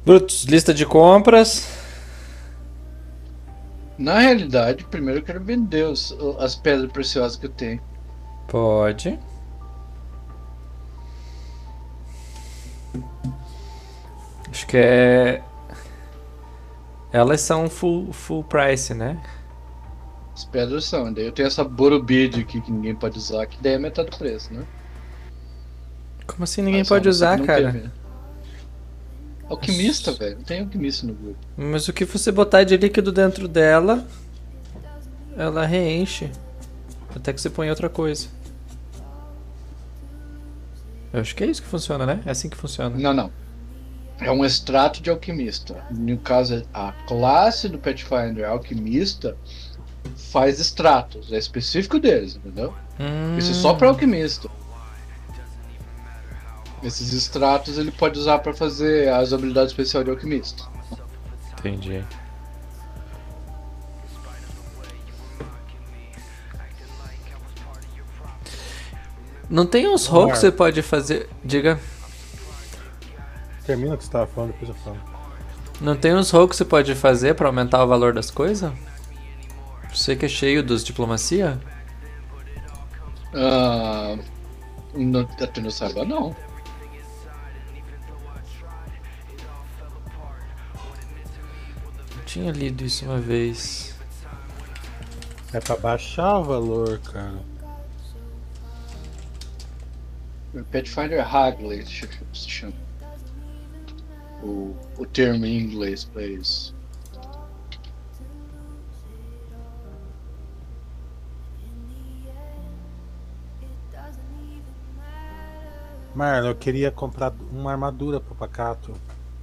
Brutus, 0.05 0.43
lista 0.43 0.71
de 0.75 0.85
compras. 0.85 1.67
Na 3.97 4.19
realidade, 4.19 4.85
primeiro 4.85 5.21
eu 5.21 5.23
quero 5.23 5.43
vender 5.43 5.87
os- 5.87 6.15
as 6.37 6.55
pedras 6.55 6.91
preciosas 6.91 7.35
que 7.35 7.47
eu 7.47 7.51
tenho. 7.51 7.81
Pode. 8.47 9.17
Acho 14.51 14.67
que 14.67 14.77
é. 14.77 15.41
Elas 17.13 17.41
são 17.41 17.69
full, 17.69 18.11
full 18.11 18.43
price, 18.43 18.93
né? 18.93 19.21
As 20.33 20.43
pedras 20.45 20.85
são. 20.85 21.13
Daí 21.13 21.25
eu 21.27 21.31
tenho 21.31 21.45
essa 21.47 21.63
Borobid 21.63 22.39
aqui 22.41 22.59
que 22.59 22.71
ninguém 22.71 22.95
pode 22.95 23.17
usar, 23.19 23.45
que 23.45 23.61
daí 23.61 23.73
é 23.73 23.77
metade 23.77 24.09
do 24.09 24.17
preço, 24.17 24.51
né? 24.51 24.65
Como 26.25 26.43
assim 26.43 26.61
ninguém 26.63 26.81
Ah, 26.81 26.85
só 26.85 26.95
pode 26.95 27.07
usar, 27.07 27.39
cara? 27.45 27.71
ver. 27.71 27.91
Alquimista, 29.47 30.11
velho. 30.11 30.37
Não 30.37 30.43
tem 30.43 30.61
alquimista 30.61 31.05
no 31.05 31.13
grupo. 31.13 31.37
Mas 31.55 31.87
o 31.87 31.93
que 31.93 32.03
você 32.05 32.31
botar 32.31 32.63
de 32.63 32.75
líquido 32.77 33.11
dentro 33.11 33.47
dela, 33.47 34.07
ela 35.37 35.65
reenche. 35.65 36.31
Até 37.15 37.31
que 37.31 37.39
você 37.39 37.49
põe 37.49 37.69
outra 37.69 37.89
coisa. 37.89 38.27
Eu 41.11 41.21
acho 41.21 41.35
que 41.35 41.43
é 41.43 41.47
isso 41.47 41.61
que 41.61 41.67
funciona, 41.67 42.07
né? 42.07 42.23
É 42.25 42.31
assim 42.31 42.49
que 42.49 42.57
funciona. 42.57 42.97
Não, 42.97 43.13
não. 43.13 43.31
É 44.19 44.31
um 44.31 44.45
extrato 44.45 45.01
de 45.01 45.09
alquimista. 45.09 45.83
No 45.91 46.17
caso, 46.17 46.63
a 46.73 46.91
classe 47.07 47.67
do 47.67 47.77
Pathfinder 47.77 48.47
alquimista 48.47 49.35
faz 50.31 50.59
extratos. 50.59 51.31
É 51.31 51.37
específico 51.37 51.99
deles, 51.99 52.35
entendeu? 52.35 52.73
Hum, 52.99 53.37
Isso 53.37 53.51
é 53.51 53.53
só 53.55 53.73
para 53.73 53.87
alquimista. 53.89 54.49
Esses 56.83 57.13
extratos 57.13 57.77
ele 57.77 57.91
pode 57.91 58.19
usar 58.19 58.39
para 58.39 58.53
fazer 58.53 59.09
as 59.09 59.31
habilidades 59.31 59.71
especiais 59.71 60.05
de 60.05 60.11
alquimista. 60.11 60.63
Entendi. 61.59 62.03
Não 69.49 69.65
tem 69.65 69.87
uns 69.87 70.05
roll 70.05 70.29
que 70.31 70.37
você 70.37 70.51
pode 70.51 70.81
fazer. 70.81 71.29
Diga. 71.43 71.79
Termina 73.65 73.95
o 73.95 73.97
que 73.97 74.03
você 74.03 74.09
estava 74.09 74.27
falando, 74.27 74.51
depois 74.51 74.69
eu 74.69 74.75
falo. 74.75 74.99
Não 75.79 75.95
tem 75.95 76.13
uns 76.13 76.29
roll 76.31 76.47
que 76.47 76.55
você 76.55 76.65
pode 76.65 76.93
fazer 76.95 77.33
pra 77.33 77.47
aumentar 77.47 77.83
o 77.83 77.87
valor 77.87 78.13
das 78.13 78.29
coisas? 78.29 78.71
Você 79.89 80.15
que 80.15 80.25
é 80.25 80.29
cheio 80.29 80.63
dos 80.63 80.83
diplomacia? 80.83 81.59
Ah, 83.33 84.17
não, 84.93 85.21
até 85.21 85.61
não 85.61 85.69
saiba, 85.71 86.03
não. 86.03 86.35
Eu 92.15 92.25
tinha 92.25 92.51
lido 92.51 92.83
isso 92.83 93.05
uma 93.05 93.19
vez. 93.19 93.95
É 95.53 95.59
pra 95.59 95.75
baixar 95.77 96.39
o 96.39 96.43
valor, 96.43 96.99
cara. 96.99 97.53
Pathfinder 100.71 101.35
Hagley 101.35 101.85
se 101.85 102.07
se 102.33 102.49
chama. 102.49 102.82
O, 104.43 104.75
o 104.97 105.05
termo 105.05 105.45
em 105.45 105.57
inglês 105.57 106.03
para 106.03 106.23
isso. 106.23 106.75
Marlon, 116.13 116.49
eu 116.49 116.55
queria 116.55 116.91
comprar 116.91 117.33
uma 117.51 117.71
armadura 117.71 118.19
pro 118.19 118.35
Pacato. 118.35 118.93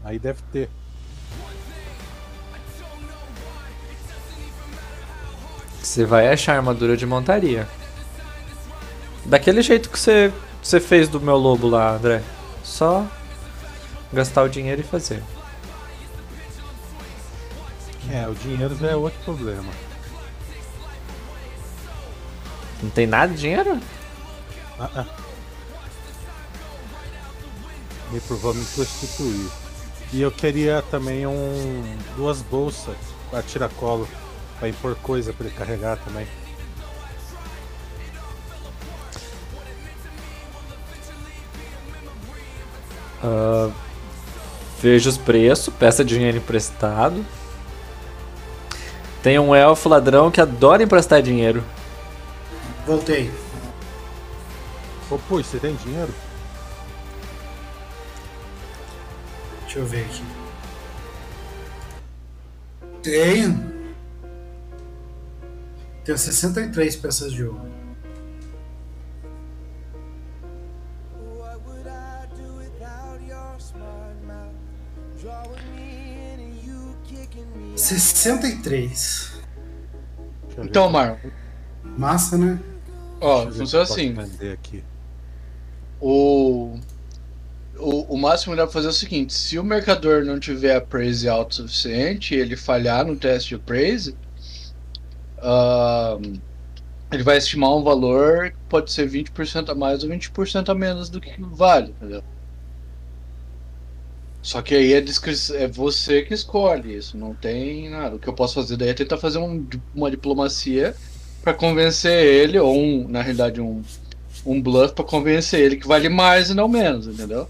Aí 0.05 0.18
deve 0.18 0.40
ter. 0.52 0.68
Você 5.82 6.05
vai 6.05 6.28
achar 6.28 6.56
armadura 6.56 6.97
de 6.97 7.05
montaria. 7.05 7.66
Daquele 9.24 9.62
jeito 9.62 9.90
que 9.90 9.98
você, 9.98 10.32
você 10.62 10.78
fez 10.78 11.09
do 11.09 11.20
meu 11.20 11.36
lobo 11.36 11.66
lá, 11.68 11.97
André. 11.97 12.22
Só 12.62 13.06
gastar 14.12 14.43
o 14.43 14.49
dinheiro 14.49 14.81
e 14.81 14.85
fazer. 14.85 15.23
É, 18.11 18.27
o 18.28 18.35
dinheiro 18.35 18.77
já 18.77 18.89
é 18.89 18.97
outro 18.97 19.19
problema. 19.24 19.73
Não 22.82 22.91
tem 22.91 23.07
nada 23.07 23.32
de 23.32 23.41
dinheiro? 23.41 23.81
Ah, 24.78 24.91
ah. 24.97 25.07
Me 28.11 28.19
vou 28.19 28.55
me 28.55 28.65
prostituir. 28.65 29.51
E 30.12 30.20
eu 30.20 30.32
queria 30.32 30.82
também 30.91 31.27
um 31.27 31.99
duas 32.16 32.43
bolsas 32.43 32.97
a 33.32 33.41
tiracolo 33.41 34.09
pra 34.59 34.69
impor 34.69 34.97
coisa 34.97 35.32
pra 35.32 35.47
ele 35.47 35.55
carregar 35.55 35.97
também. 35.99 36.27
Ah, 43.23 43.70
veja 44.81 45.11
os 45.11 45.19
preços, 45.19 45.73
peça 45.74 46.05
dinheiro 46.05 46.39
emprestado. 46.39 47.24
Tem 49.23 49.39
um 49.39 49.55
elfo 49.55 49.89
ladrão 49.89 50.31
que 50.31 50.40
adora 50.40 50.82
emprestar 50.82 51.20
dinheiro. 51.23 51.62
Voltei. 52.86 53.31
Ô, 55.11 55.19
pô, 55.19 55.43
você 55.43 55.59
tem 55.59 55.74
dinheiro? 55.77 56.12
Deixa 59.62 59.78
eu 59.78 59.86
ver 59.86 60.05
aqui. 60.07 60.24
Tenho. 63.02 63.73
Tenho 66.05 66.19
63 66.19 66.97
peças 66.97 67.32
de 67.32 67.44
ouro. 67.44 67.69
63. 77.81 78.81
Deixa 78.81 79.40
eu 80.57 80.62
ver 80.62 80.69
Então, 80.69 80.90
Marlon, 80.90 81.16
Massa, 81.97 82.36
né? 82.39 82.61
ó, 83.20 83.51
funciona 83.51 83.85
assim. 83.85 84.15
aqui. 84.52 84.85
O, 86.01 86.78
o, 87.78 88.15
o 88.15 88.19
máximo 88.19 88.57
dá 88.57 88.65
pra 88.65 88.73
fazer 88.73 88.86
é 88.89 88.90
o 88.90 88.94
seguinte: 88.94 89.32
se 89.35 89.59
o 89.59 89.65
mercador 89.65 90.24
não 90.24 90.39
tiver 90.39 90.77
appraise 90.77 91.28
alto 91.28 91.51
o 91.51 91.55
suficiente 91.55 92.35
e 92.35 92.39
ele 92.39 92.57
falhar 92.57 93.05
no 93.05 93.16
teste 93.16 93.51
de 93.51 93.55
appraise, 93.57 94.16
ahn, 95.43 96.40
ele 97.12 97.23
vai 97.23 97.39
estimar 97.39 97.77
um 97.77 97.82
valor 97.82 98.51
que 98.51 98.57
pode 98.69 98.93
ser 98.93 99.09
20% 99.11 99.70
a 99.70 99.74
mais 99.74 100.05
ou 100.05 100.11
20% 100.11 100.69
a 100.69 100.74
menos 100.74 101.09
do 101.11 101.20
que 101.20 101.35
vale, 101.43 101.90
entendeu? 101.90 102.23
Só 104.42 104.62
que 104.62 104.74
aí 104.74 104.94
é, 104.94 105.04
é 105.62 105.68
você 105.68 106.22
que 106.22 106.32
escolhe 106.32 106.96
isso, 106.96 107.16
não 107.16 107.34
tem 107.34 107.90
nada. 107.90 108.16
O 108.16 108.18
que 108.18 108.28
eu 108.28 108.32
posso 108.32 108.54
fazer 108.54 108.76
daí 108.76 108.88
é 108.88 108.94
tentar 108.94 109.18
fazer 109.18 109.38
um- 109.38 109.66
uma 109.94 110.10
diplomacia 110.10 110.94
pra 111.42 111.52
convencer 111.52 112.24
ele, 112.24 112.58
ou 112.58 112.74
um, 112.74 113.06
na 113.08 113.20
realidade 113.22 113.60
um, 113.60 113.82
um 114.46 114.60
bluff 114.60 114.94
pra 114.94 115.04
convencer 115.04 115.60
ele 115.60 115.76
que 115.76 115.86
vale 115.86 116.08
mais 116.08 116.48
e 116.50 116.54
não 116.54 116.68
menos, 116.68 117.06
entendeu? 117.06 117.48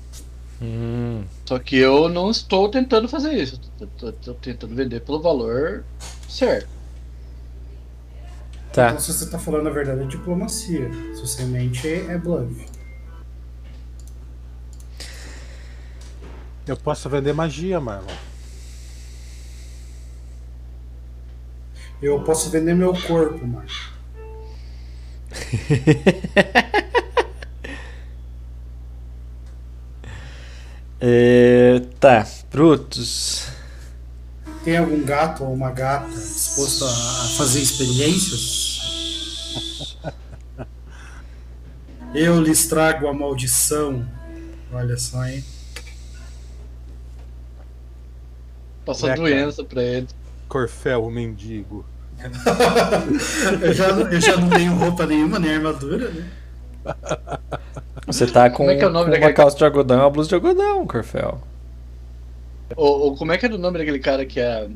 Hum, 0.61 1.23
Só 1.47 1.59
que 1.59 1.77
eu 1.77 2.09
não 2.09 2.31
estou 2.31 2.69
tentando 2.69 3.09
fazer 3.09 3.33
isso. 3.35 3.59
Tô 4.23 4.35
tentando 4.35 4.75
vender 4.75 5.01
pelo 5.01 5.21
valor 5.21 5.85
certo. 6.29 6.69
tá. 8.73 8.89
Então, 8.89 9.01
se 9.01 9.13
você 9.13 9.27
tá 9.31 9.39
falando 9.39 9.69
a 9.69 9.71
verdade, 9.71 10.03
é 10.03 10.07
diplomacia. 10.07 10.91
Se 11.15 11.21
você 11.21 11.45
mente, 11.45 11.89
é 11.89 12.19
bluff. 12.19 12.67
Eu 16.67 16.77
posso 16.77 17.09
vender 17.09 17.33
magia, 17.33 17.81
Marlon. 17.81 18.07
Eu 22.03 22.23
posso 22.23 22.51
vender 22.51 22.75
meu 22.75 22.93
corpo, 23.03 23.47
mano. 23.47 23.67
É, 31.03 31.81
tá, 31.99 32.27
Brutus. 32.51 33.47
Tem 34.63 34.77
algum 34.77 35.03
gato 35.03 35.45
ou 35.45 35.55
uma 35.55 35.71
gata 35.71 36.11
disposto 36.11 36.85
a 36.85 36.89
fazer 37.39 37.63
experiências? 37.63 38.81
Eu 42.13 42.43
lhes 42.43 42.67
trago 42.67 43.09
a 43.09 43.15
maldição. 43.15 44.07
Olha 44.71 44.99
só, 44.99 45.25
hein? 45.25 45.43
Passa 48.85 49.07
É, 49.07 49.09
cara. 49.11 49.21
doença 49.21 49.65
pra 49.65 49.83
ele. 49.83 50.09
Corfel, 50.49 51.05
o 51.05 51.11
mendigo. 51.11 51.85
eu, 53.63 53.73
já, 53.73 53.89
eu 53.89 54.21
já 54.21 54.37
não 54.37 54.51
tenho 54.51 54.75
roupa 54.75 55.07
nenhuma, 55.07 55.39
nem 55.39 55.55
armadura, 55.55 56.11
né? 56.11 56.31
Você 58.07 58.27
tá 58.27 58.51
com, 58.51 58.57
Como 58.59 58.71
é 58.71 58.77
que 58.77 58.85
é 58.85 58.87
o 58.87 58.91
nome 58.91 59.11
com 59.13 59.25
uma 59.25 59.33
calça 59.33 59.57
de 59.57 59.65
algodão 59.65 59.99
e 59.99 60.01
uma 60.03 60.11
blusa 60.11 60.29
de 60.29 60.35
algodão, 60.35 60.87
Corfel. 60.87 61.41
Ou, 62.77 63.01
ou 63.01 63.17
como 63.17 63.33
é 63.33 63.39
que 63.39 63.47
era 63.47 63.55
o 63.55 63.59
nome 63.59 63.79
daquele 63.79 63.99
cara 63.99 64.25
que 64.27 64.41
é. 64.41 64.69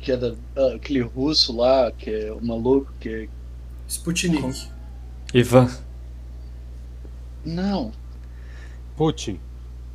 Que 0.00 0.12
é 0.12 0.16
da, 0.16 0.34
ah, 0.56 0.74
aquele 0.76 1.00
russo 1.00 1.54
lá, 1.56 1.90
que 1.92 2.10
é 2.10 2.32
o 2.32 2.44
maluco 2.44 2.92
que. 3.00 3.28
Sputnik. 3.88 4.68
Ivan. 5.34 5.68
Não. 7.44 7.92
Putin. 8.96 9.38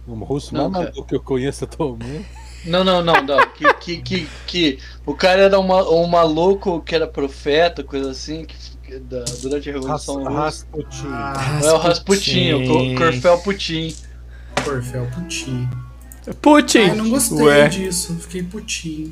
Um 0.07 0.23
russo 0.23 0.53
Não, 0.53 0.69
mais 0.69 0.73
cara. 0.73 0.85
maluco 0.91 1.07
que 1.07 1.15
eu 1.15 1.21
conheço 1.21 1.63
atualmente. 1.63 2.27
Não, 2.65 2.83
não, 2.83 3.03
não, 3.03 3.21
não. 3.23 3.37
Que, 3.55 3.73
que, 3.75 3.97
que, 4.01 4.27
que 4.47 4.79
o 5.05 5.13
cara 5.13 5.41
era 5.43 5.59
uma, 5.59 5.87
um 5.89 6.07
maluco 6.07 6.81
que 6.81 6.93
era 6.95 7.07
profeta, 7.07 7.83
coisa 7.83 8.11
assim, 8.11 8.45
que, 8.45 8.55
que 8.83 8.99
da- 8.99 9.23
durante 9.41 9.69
a 9.69 9.73
Revolução 9.73 10.17
Russa. 10.23 10.31
Rasputin. 10.31 11.07
Ah, 11.07 11.59
É 11.63 11.71
o 11.71 11.77
Rasputin, 11.77 12.53
o 12.53 12.67
Cor- 12.67 12.97
Corfel 12.97 13.37
Putin. 13.39 13.95
Corfel 14.63 15.07
Putin. 15.13 15.69
Putin! 16.41 16.79
Ai, 16.79 16.95
não 16.95 17.09
gostei 17.09 17.37
Ué. 17.37 17.67
disso. 17.67 18.15
Fiquei 18.19 18.41
putinho. 18.41 19.11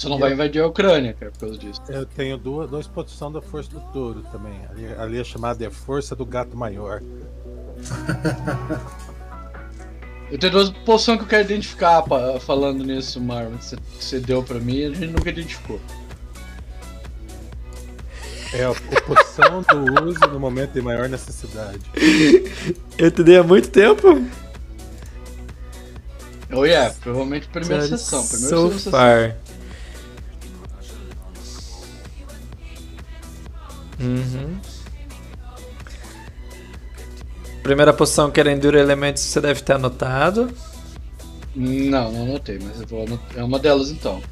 Você 0.00 0.08
não 0.08 0.18
vai 0.18 0.32
invadir 0.32 0.62
a 0.62 0.66
Ucrânia, 0.66 1.12
cara, 1.12 1.30
por 1.30 1.40
causa 1.40 1.58
disso. 1.58 1.82
Eu 1.90 2.06
tenho 2.06 2.38
duas, 2.38 2.70
duas 2.70 2.86
posições 2.86 3.34
da 3.34 3.42
Força 3.42 3.68
do 3.68 3.80
Touro 3.92 4.22
também. 4.32 4.58
Ali, 4.70 4.86
ali 4.98 5.20
é 5.20 5.24
chamada 5.24 5.62
é 5.62 5.68
Força 5.68 6.16
do 6.16 6.24
Gato 6.24 6.56
Maior. 6.56 7.02
Eu 10.30 10.38
tenho 10.38 10.52
duas 10.52 10.70
posições 10.70 11.18
que 11.18 11.24
eu 11.24 11.28
quero 11.28 11.42
identificar 11.42 12.02
pa- 12.02 12.38
falando 12.38 12.84
nisso, 12.84 13.20
Marlon. 13.20 13.56
que 13.58 13.64
Você, 13.64 13.76
você 13.98 14.20
deu 14.20 14.44
pra 14.44 14.60
mim 14.60 14.76
e 14.76 14.84
a 14.84 14.90
gente 14.90 15.08
nunca 15.08 15.28
identificou. 15.28 15.80
É 18.52 18.64
a 18.64 18.72
posição 19.02 19.60
do 19.62 20.04
uso 20.08 20.20
no 20.32 20.38
momento 20.38 20.70
de 20.72 20.80
maior 20.80 21.08
necessidade. 21.08 21.80
Eu 22.96 23.10
te 23.10 23.24
dei 23.24 23.38
há 23.38 23.42
muito 23.42 23.68
tempo. 23.70 24.24
Oh 26.52 26.64
yeah, 26.64 26.94
provavelmente 27.00 27.48
primeira 27.48 27.84
sessão. 27.88 28.24
Primeira 28.24 28.56
so 28.56 28.72
sessão. 28.72 28.92
far. 28.92 29.36
Uhum. 34.00 34.58
Primeira 37.62 37.92
posição 37.92 38.30
que 38.30 38.40
era 38.40 38.50
Endure 38.50 38.78
Elementos, 38.78 39.22
você 39.22 39.40
deve 39.40 39.62
ter 39.62 39.74
anotado. 39.74 40.50
Não, 41.54 42.10
não 42.10 42.22
anotei, 42.22 42.58
mas 42.62 42.80
eu 42.80 42.86
vou 42.86 43.06
anotar. 43.06 43.38
É 43.38 43.44
uma 43.44 43.58
delas 43.58 43.90
então. 43.90 44.22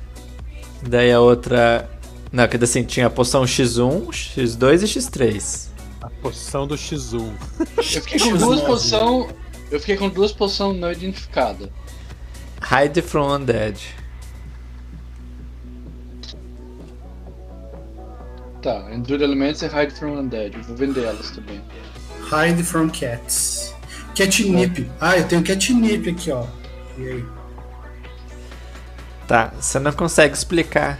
Daí 0.83 1.13
a 1.13 1.21
outra. 1.21 1.89
Não, 2.33 2.47
que 2.47 2.57
assim, 2.57 2.85
tinha 2.85 3.07
a 3.07 3.11
poção 3.11 3.45
X1, 3.45 4.09
X2 4.09 4.83
e 4.83 4.87
X3. 4.87 5.69
A 6.01 6.11
posição 6.11 6.67
do 6.67 6.77
X1. 6.77 7.33
Eu 7.77 7.83
fiquei 7.83 8.19
com 8.19 8.37
duas 8.37 8.61
posições. 8.61 9.35
Eu 9.71 9.81
fiquei 9.81 9.97
com 9.97 10.09
duas 10.09 10.33
posições 10.33 10.79
não 10.79 10.91
identificadas. 10.91 11.69
Hide 12.63 13.03
from 13.03 13.35
Undead. 13.35 13.79
Tá, 18.63 18.85
Endure 18.93 19.23
Elements 19.23 19.63
e 19.63 19.67
Hide 19.67 19.95
from 19.95 20.19
Undead. 20.19 20.57
Eu 20.57 20.63
vou 20.65 20.77
vender 20.77 21.05
elas 21.05 21.31
também. 21.31 21.63
Hide 22.33 22.63
from 22.63 22.89
cats. 22.91 23.75
Catnip. 24.17 24.91
Ah, 25.01 25.17
eu 25.17 25.29
tenho 25.29 25.45
catnip 25.45 26.11
aqui, 26.11 26.33
ó. 26.33 26.45
E 26.97 27.09
aí? 27.09 27.25
Tá, 29.29 29.53
você 29.61 29.79
não 29.79 29.93
consegue 29.93 30.35
explicar. 30.35 30.99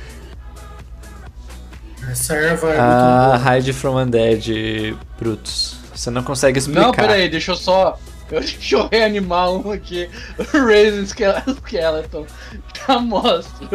Essa 2.09 2.35
erva 2.35 2.71
é 2.73 2.79
a 2.79 2.83
muito 2.83 3.43
boa. 3.45 3.57
Hide 3.57 3.73
from 3.73 3.97
Undead, 3.97 4.97
Brutus. 5.19 5.77
Você 5.95 6.11
não 6.11 6.23
consegue 6.23 6.59
explicar. 6.59 6.83
Não, 6.83 6.93
peraí, 6.93 7.29
deixa 7.29 7.53
eu 7.53 7.57
só. 7.57 7.99
Deixa 8.29 8.77
eu 8.77 8.89
reanimar 8.89 9.51
um 9.51 9.73
aqui. 9.73 10.09
Raising 10.53 11.07
Skeleton. 11.07 12.27
Já 12.87 12.99
mostro. 12.99 13.69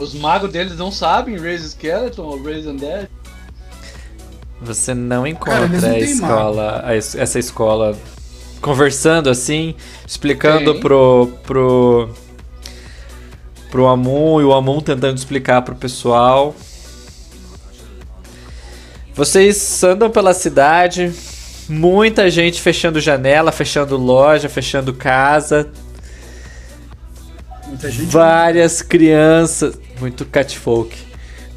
Os 0.00 0.14
magos 0.14 0.50
deles 0.50 0.76
não 0.78 0.90
sabem 0.90 1.36
Raise 1.38 1.66
Skeleton 1.68 2.22
ou 2.22 2.42
Raise 2.42 2.66
Undead? 2.68 3.08
Você 4.62 4.94
não 4.94 5.22
Cara, 5.34 5.66
encontra 5.66 5.80
não 5.80 5.90
a 5.90 5.98
escola, 5.98 6.82
a 6.84 6.96
es- 6.96 7.14
essa 7.14 7.38
escola 7.38 7.96
conversando 8.60 9.30
assim, 9.30 9.74
explicando 10.06 10.80
pro 10.80 11.32
pro 11.46 12.10
pro 13.70 13.86
Amun 13.86 14.40
e 14.40 14.44
o 14.44 14.52
Amun 14.52 14.80
tentando 14.80 15.16
explicar 15.16 15.62
pro 15.62 15.74
pessoal. 15.74 16.54
Vocês 19.14 19.82
andam 19.84 20.10
pela 20.10 20.32
cidade, 20.34 21.12
muita 21.68 22.30
gente 22.30 22.60
fechando 22.60 23.00
janela, 23.00 23.52
fechando 23.52 23.96
loja, 23.96 24.48
fechando 24.48 24.92
casa, 24.94 25.68
Muita 27.66 27.90
gente. 27.90 28.06
várias 28.10 28.82
crianças, 28.82 29.78
muito 30.00 30.24
catfolk, 30.24 30.96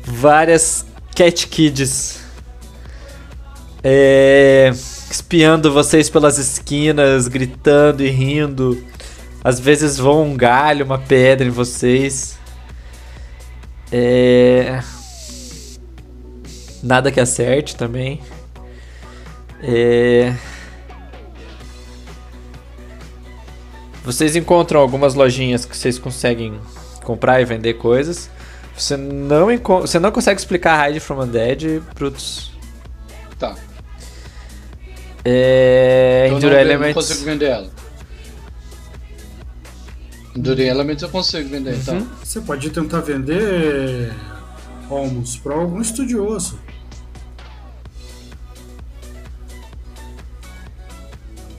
várias 0.03 0.85
cat 1.15 1.47
kids 1.47 2.21
é, 3.83 4.71
espiando 5.09 5.71
vocês 5.71 6.09
pelas 6.09 6.37
esquinas, 6.37 7.27
gritando 7.27 8.03
e 8.03 8.09
rindo. 8.09 8.83
Às 9.43 9.59
vezes 9.59 9.97
voa 9.97 10.23
um 10.23 10.35
galho, 10.35 10.85
uma 10.85 10.97
pedra 10.97 11.47
em 11.47 11.51
vocês. 11.51 12.37
É, 13.91 14.81
Nada 16.81 17.11
que 17.11 17.19
acerte 17.19 17.75
também. 17.75 18.21
É, 19.61 20.33
Vocês 24.03 24.35
encontram 24.35 24.81
algumas 24.81 25.13
lojinhas 25.13 25.63
que 25.63 25.77
vocês 25.77 25.97
conseguem 25.97 26.59
comprar 27.05 27.39
e 27.39 27.45
vender 27.45 27.75
coisas. 27.75 28.29
Você 28.75 28.97
não, 28.97 29.47
você 29.81 29.99
não 29.99 30.11
consegue 30.11 30.39
explicar 30.39 30.89
Hide 30.89 30.99
from 30.99 31.21
Undead, 31.21 31.81
Brutus. 31.95 32.51
Tá. 33.37 33.55
É. 35.23 36.25
Então 36.27 36.37
Endure 36.37 36.53
não, 36.53 36.59
eu 36.59 36.65
não 36.65 36.71
Elements. 36.73 36.93
consigo 36.93 37.25
vender 37.25 37.45
ela. 37.45 37.69
Endure 40.35 40.63
Elements 40.63 41.03
eu 41.03 41.09
consigo 41.09 41.47
vender, 41.49 41.75
então. 41.75 41.97
Uhum. 41.97 42.07
Você 42.23 42.41
pode 42.41 42.69
tentar 42.71 43.01
vender 43.01 44.11
Olmos 44.89 45.37
para 45.37 45.55
algum 45.55 45.81
estudioso. 45.81 46.59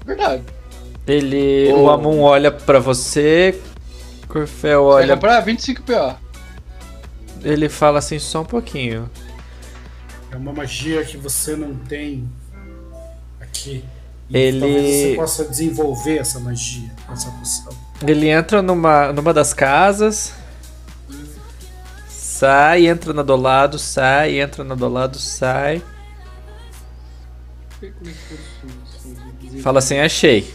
Verdade. 0.04 0.42
Ele. 1.06 1.72
Oh. 1.72 1.84
O 1.84 1.90
Amun 1.90 2.20
olha 2.20 2.50
pra 2.50 2.78
você. 2.78 3.58
Corfel 4.28 4.82
Você 4.84 4.94
olha. 4.94 5.06
vai 5.06 5.16
comprar 5.16 5.40
25 5.40 5.82
PO. 5.82 6.23
Ele 7.44 7.68
fala 7.68 7.98
assim 7.98 8.18
só 8.18 8.40
um 8.40 8.44
pouquinho. 8.44 9.08
É 10.30 10.36
uma 10.36 10.52
magia 10.52 11.04
que 11.04 11.16
você 11.16 11.54
não 11.54 11.74
tem 11.74 12.28
aqui. 13.40 13.84
E 14.30 14.36
Ele- 14.36 14.60
Talvez 14.60 14.96
você 14.96 15.14
possa 15.16 15.44
desenvolver 15.44 16.16
essa 16.18 16.40
magia, 16.40 16.90
essa 17.12 17.30
poção. 17.30 17.72
Ele 18.06 18.28
entra 18.28 18.62
numa, 18.62 19.12
numa 19.12 19.32
das 19.34 19.52
casas. 19.52 20.32
Sai, 22.08 22.86
entra 22.88 23.12
na 23.12 23.22
do 23.22 23.36
lado, 23.36 23.78
sai, 23.78 24.40
entra 24.40 24.64
na 24.64 24.74
do 24.74 24.88
lado, 24.88 25.18
sai. 25.18 25.82
Fala 29.62 29.78
assim, 29.78 29.98
achei. 29.98 30.52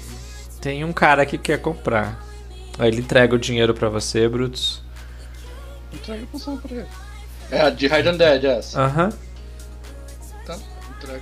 Tem 0.62 0.84
um 0.84 0.92
cara 0.92 1.26
que 1.26 1.38
quer 1.38 1.60
comprar. 1.62 2.24
Aí 2.78 2.90
ele 2.90 3.02
entrega 3.02 3.36
o 3.36 3.40
dinheiro 3.40 3.74
pra 3.74 3.90
você, 3.90 4.28
Brutus. 4.28 4.82
Entrega 5.94 6.24
a 6.24 6.28
poção 6.28 6.58
pra 6.58 6.76
ele. 6.76 6.86
É 7.52 7.62
a 7.62 7.70
de 7.70 7.86
Hide 7.88 8.10
Undead, 8.10 8.46
essa. 8.46 8.80
Aham, 8.82 9.10
Tá, 10.46 10.58
entrega. 10.98 11.22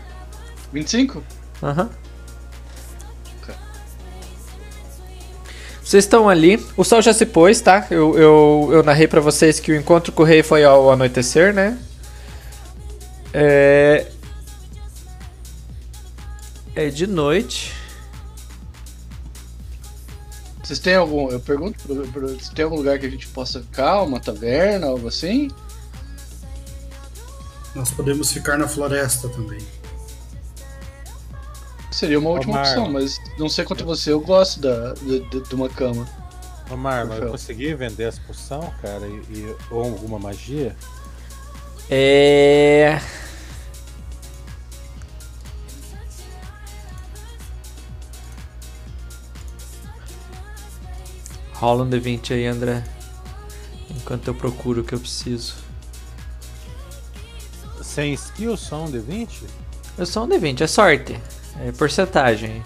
25? 0.73 1.23
aham. 1.63 1.89
Ok. 3.41 3.55
Vocês 5.81 6.03
estão 6.03 6.27
ali. 6.27 6.65
O 6.75 6.83
sol 6.83 7.01
já 7.01 7.13
se 7.13 7.25
pôs, 7.25 7.61
tá? 7.61 7.87
Eu, 7.89 8.17
eu, 8.17 8.69
eu 8.73 8.83
narrei 8.83 9.07
pra 9.07 9.21
vocês 9.21 9.59
que 9.59 9.71
o 9.71 9.75
encontro 9.75 10.11
com 10.11 10.23
o 10.23 10.25
rei 10.25 10.43
foi 10.43 10.63
ao 10.65 10.91
anoitecer, 10.91 11.53
né? 11.53 11.77
É. 13.33 14.05
É 16.75 16.89
de 16.89 17.07
noite. 17.07 17.73
Vocês 20.67 20.79
têm 20.79 20.95
algum. 20.95 21.31
Eu 21.31 21.39
pergunto 21.39 21.79
pro, 21.81 22.05
pro, 22.09 22.39
se 22.41 22.51
tem 22.53 22.65
algum 22.65 22.75
lugar 22.75 22.99
que 22.99 23.05
a 23.05 23.09
gente 23.09 23.25
possa 23.29 23.61
ficar, 23.61 24.01
uma 24.03 24.19
taverna, 24.19 24.87
algo 24.87 25.07
assim? 25.07 25.47
Nós 27.73 27.89
podemos 27.91 28.33
ficar 28.33 28.57
na 28.57 28.67
floresta 28.67 29.29
também. 29.29 29.59
Seria 31.89 32.19
uma 32.19 32.31
última 32.31 32.55
Omar. 32.55 32.67
opção, 32.67 32.91
mas 32.91 33.17
não 33.39 33.47
sei 33.47 33.63
quanto 33.63 33.85
você, 33.85 34.11
eu 34.11 34.19
gosto 34.19 34.59
da, 34.59 34.93
de, 34.95 35.21
de- 35.29 35.41
de 35.41 35.55
uma 35.55 35.69
cama. 35.69 36.05
Omar, 36.69 37.07
mas 37.07 37.21
eu 37.21 37.31
consegui 37.31 37.73
vender 37.73 38.03
as 38.03 38.19
poção, 38.19 38.73
cara, 38.81 39.07
e, 39.07 39.13
e- 39.33 39.55
ou 39.71 39.83
alguma 39.85 40.19
magia? 40.19 40.75
É. 41.89 42.99
Rola 51.59 51.83
um 51.83 51.89
D20 51.89 52.35
aí, 52.35 52.45
André. 52.45 52.83
Enquanto 53.89 54.27
eu 54.27 54.35
procuro 54.35 54.81
o 54.81 54.83
que 54.83 54.93
eu 54.93 54.99
preciso. 54.99 55.55
Sem 57.81 58.13
skill, 58.13 58.55
só 58.55 58.85
um 58.85 58.91
D20? 58.91 59.43
É 59.97 60.05
só 60.05 60.23
um 60.23 60.27
D20, 60.27 60.61
é 60.61 60.67
sorte. 60.67 61.19
É 61.59 61.71
porcentagem. 61.71 62.63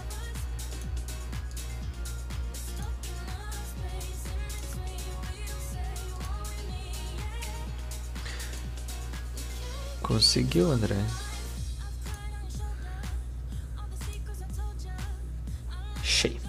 Conseguiu, 10.02 10.70
André? 10.70 10.98
Cheio. 16.04 16.41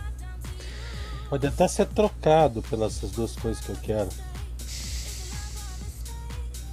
Pode 1.33 1.47
até 1.47 1.67
ser 1.67 1.87
trocado 1.87 2.61
pelas 2.61 2.99
essas 2.99 3.13
duas 3.13 3.35
coisas 3.35 3.65
que 3.65 3.71
eu 3.71 3.77
quero. 3.77 4.11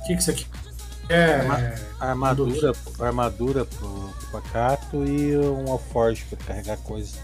O 0.02 0.06
que, 0.06 0.18
que 0.18 0.22
você 0.22 0.34
quer? 0.34 0.48
É, 1.08 1.76
Armadura, 1.98 2.74
armadura 3.00 3.64
pro, 3.64 3.88
pro 3.88 4.28
pacato 4.34 5.06
e 5.06 5.38
um 5.38 5.72
alforge 5.72 6.26
pra 6.26 6.38
carregar 6.46 6.76
coisa. 6.80 7.16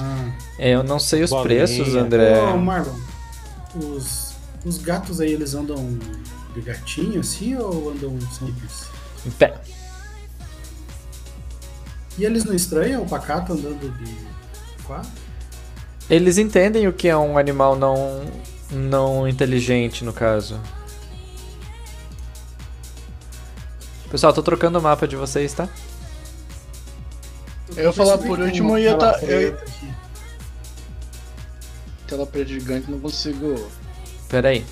ah. 0.00 0.32
É, 0.60 0.76
eu 0.76 0.84
não 0.84 1.00
sei 1.00 1.24
os 1.24 1.30
Bolinha. 1.30 1.66
preços, 1.66 1.96
André. 1.96 2.40
Ô, 2.40 2.56
Marlon, 2.58 2.96
os, 3.74 4.36
os 4.64 4.78
gatos 4.78 5.20
aí, 5.20 5.32
eles 5.32 5.54
andam 5.56 5.98
de 6.54 6.60
gatinho 6.60 7.18
assim 7.18 7.56
ou 7.56 7.90
andam 7.90 8.16
simples? 8.30 8.86
Em 9.26 9.30
pé. 9.32 9.60
E 12.16 12.24
eles 12.24 12.44
não 12.44 12.54
estranham 12.54 13.02
o 13.02 13.08
pacato 13.08 13.54
andando 13.54 13.90
de 13.98 14.16
quatro? 14.84 15.21
Eles 16.10 16.36
entendem 16.38 16.86
o 16.86 16.92
que 16.92 17.08
é 17.08 17.16
um 17.16 17.38
animal 17.38 17.74
não, 17.76 18.22
não 18.70 19.26
inteligente, 19.26 20.04
no 20.04 20.12
caso. 20.12 20.60
Pessoal, 24.10 24.32
tô 24.32 24.42
trocando 24.42 24.78
o 24.78 24.82
mapa 24.82 25.08
de 25.08 25.16
vocês, 25.16 25.54
tá? 25.54 25.68
Eu 27.74 27.84
ia 27.84 27.92
falar 27.92 28.18
por 28.18 28.38
último, 28.38 28.70
uma 28.70 28.80
ia 28.80 28.94
tá- 28.98 29.14
tela 29.18 29.32
eu- 29.32 29.52
preta 29.54 29.70
aqui. 29.70 29.94
Tela 32.06 32.26
preta 32.26 32.48
gigante, 32.50 32.90
não 32.90 33.00
consigo. 33.00 33.70
Pera 34.28 34.48
aí. 34.50 34.66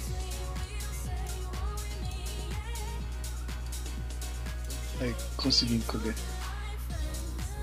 Aí, 5.00 5.14
consegui 5.38 5.76
encolher. 5.76 6.14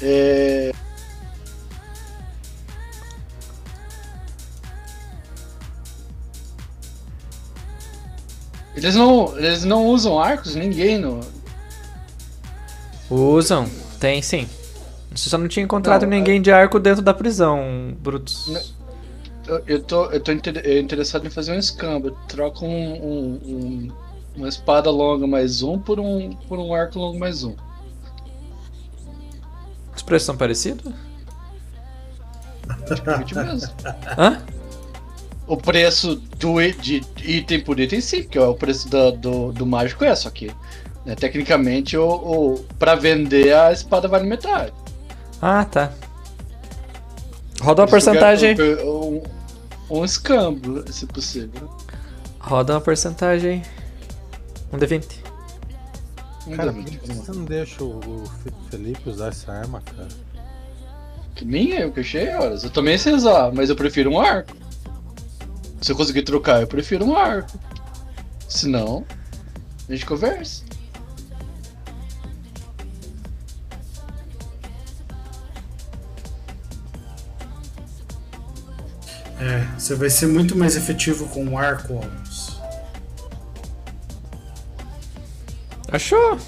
É. 0.01 0.71
Eles 8.77 8.95
não, 8.95 9.35
eles 9.37 9.63
não 9.63 9.85
usam 9.87 10.19
arcos? 10.19 10.55
Ninguém 10.55 10.97
no. 10.99 11.19
Usam. 13.09 13.67
Tem 13.99 14.21
sim. 14.21 14.47
Você 15.11 15.29
só 15.29 15.37
não 15.37 15.47
tinha 15.47 15.63
encontrado 15.63 16.03
Não, 16.03 16.09
ninguém 16.09 16.39
de 16.41 16.51
arco 16.51 16.79
dentro 16.79 17.01
da 17.01 17.13
prisão, 17.13 17.95
Brutus. 17.99 18.47
Não. 18.47 18.77
Eu, 19.65 19.81
tô, 19.81 20.05
eu 20.11 20.19
tô 20.19 20.31
interessado 20.31 21.25
em 21.25 21.29
fazer 21.29 21.53
um 21.53 21.57
escambo. 21.59 22.09
Eu 22.09 22.17
troco 22.27 22.65
um, 22.65 22.69
um- 22.93 23.39
um- 23.45 23.91
uma 24.35 24.47
espada 24.49 24.91
longa 24.91 25.25
mais 25.25 25.63
um 25.63 25.79
por 25.79 25.99
um, 25.99 26.33
por 26.47 26.59
um 26.59 26.71
arco 26.73 26.99
longo 26.99 27.17
mais 27.17 27.43
um. 27.43 27.55
Os 29.95 30.03
preços 30.03 30.25
são 30.27 30.37
parecidos? 30.37 30.93
Praticamente 32.85 33.33
mesmo. 33.35 33.71
Hã? 34.17 34.41
O 35.47 35.55
preço 35.55 36.15
do, 36.15 36.55
de 36.81 37.01
item 37.23 37.61
por 37.61 37.79
item 37.79 38.01
sim, 38.01 38.23
que 38.23 38.37
é 38.37 38.41
o 38.41 38.53
preço 38.53 38.89
da- 38.89 39.11
do, 39.11 39.51
do 39.53 39.65
mágico 39.65 40.03
é, 40.03 40.13
só 40.13 40.29
que 40.29 40.51
né, 41.05 41.15
tecnicamente 41.15 41.95
o, 41.95 42.05
o, 42.05 42.65
pra 42.77 42.95
vender 42.95 43.53
a 43.55 43.71
espada 43.71 44.07
vale 44.09 44.27
metade. 44.27 44.73
Ah, 45.41 45.63
tá. 45.63 45.91
Roda 47.61 47.83
uma 47.83 47.87
porcentagem. 47.87 48.55
quero 48.55 48.89
Um, 48.89 49.23
um 49.89 50.03
escambo, 50.05 50.83
se 50.91 51.05
possível. 51.05 51.69
Roda 52.39 52.73
uma 52.73 52.81
porcentagem. 52.81 53.63
Um 54.73 54.77
D20. 54.77 55.05
Um 56.45 56.55
Cara, 56.57 56.73
D20, 56.73 56.83
por 56.83 56.99
que 56.99 57.13
você 57.13 57.31
não 57.31 57.45
deixa 57.45 57.83
o, 57.83 57.99
o 57.99 58.23
Fe- 58.43 58.51
Felipe 58.69 59.09
usar 59.09 59.29
essa 59.29 59.51
arma, 59.51 59.81
cara? 59.81 60.07
Que 61.35 61.45
minha, 61.45 61.79
eu 61.81 61.91
que 61.91 62.01
achei 62.01 62.27
horas. 62.35 62.63
Eu 62.63 62.69
também 62.69 62.97
sei 62.97 63.13
usar, 63.13 63.51
mas 63.53 63.69
eu 63.69 63.75
prefiro 63.75 64.11
um 64.11 64.19
arco. 64.19 64.53
Se 65.81 65.91
eu 65.91 65.95
conseguir 65.95 66.23
trocar, 66.23 66.61
eu 66.61 66.67
prefiro 66.67 67.05
um 67.05 67.15
arco. 67.15 67.59
Se 68.47 68.67
não, 68.67 69.05
a 69.87 69.91
gente 69.91 70.05
conversa. 70.05 70.63
É, 79.39 79.59
você 79.77 79.93
vai 79.93 80.09
ser 80.09 80.27
muito 80.27 80.57
mais 80.57 80.75
efetivo 80.75 81.27
com 81.29 81.45
o 81.47 81.57
arco, 81.57 81.93
Almus. 81.93 82.59
Achou? 85.89 86.39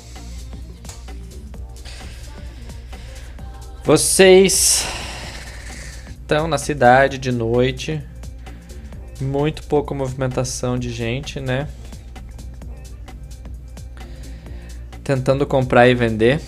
Vocês 3.84 4.86
estão 6.22 6.48
na 6.48 6.58
cidade 6.58 7.18
de 7.18 7.32
noite. 7.32 8.04
Muito 9.20 9.64
pouca 9.64 9.94
movimentação 9.94 10.78
de 10.78 10.90
gente, 10.92 11.40
né? 11.40 11.68
Tentando 15.04 15.46
comprar 15.46 15.88
e 15.88 15.96
vender. 15.96 16.40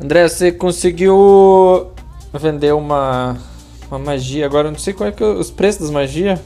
André, 0.00 0.28
você 0.28 0.52
conseguiu 0.52 1.92
vender 2.32 2.72
uma, 2.72 3.36
uma 3.88 3.98
magia. 3.98 4.46
Agora 4.46 4.68
eu 4.68 4.72
não 4.72 4.78
sei 4.78 4.94
qual 4.94 5.08
é 5.08 5.12
que 5.12 5.22
é 5.22 5.26
os 5.26 5.50
preços 5.50 5.82
das 5.82 5.90
magias. 5.90 6.40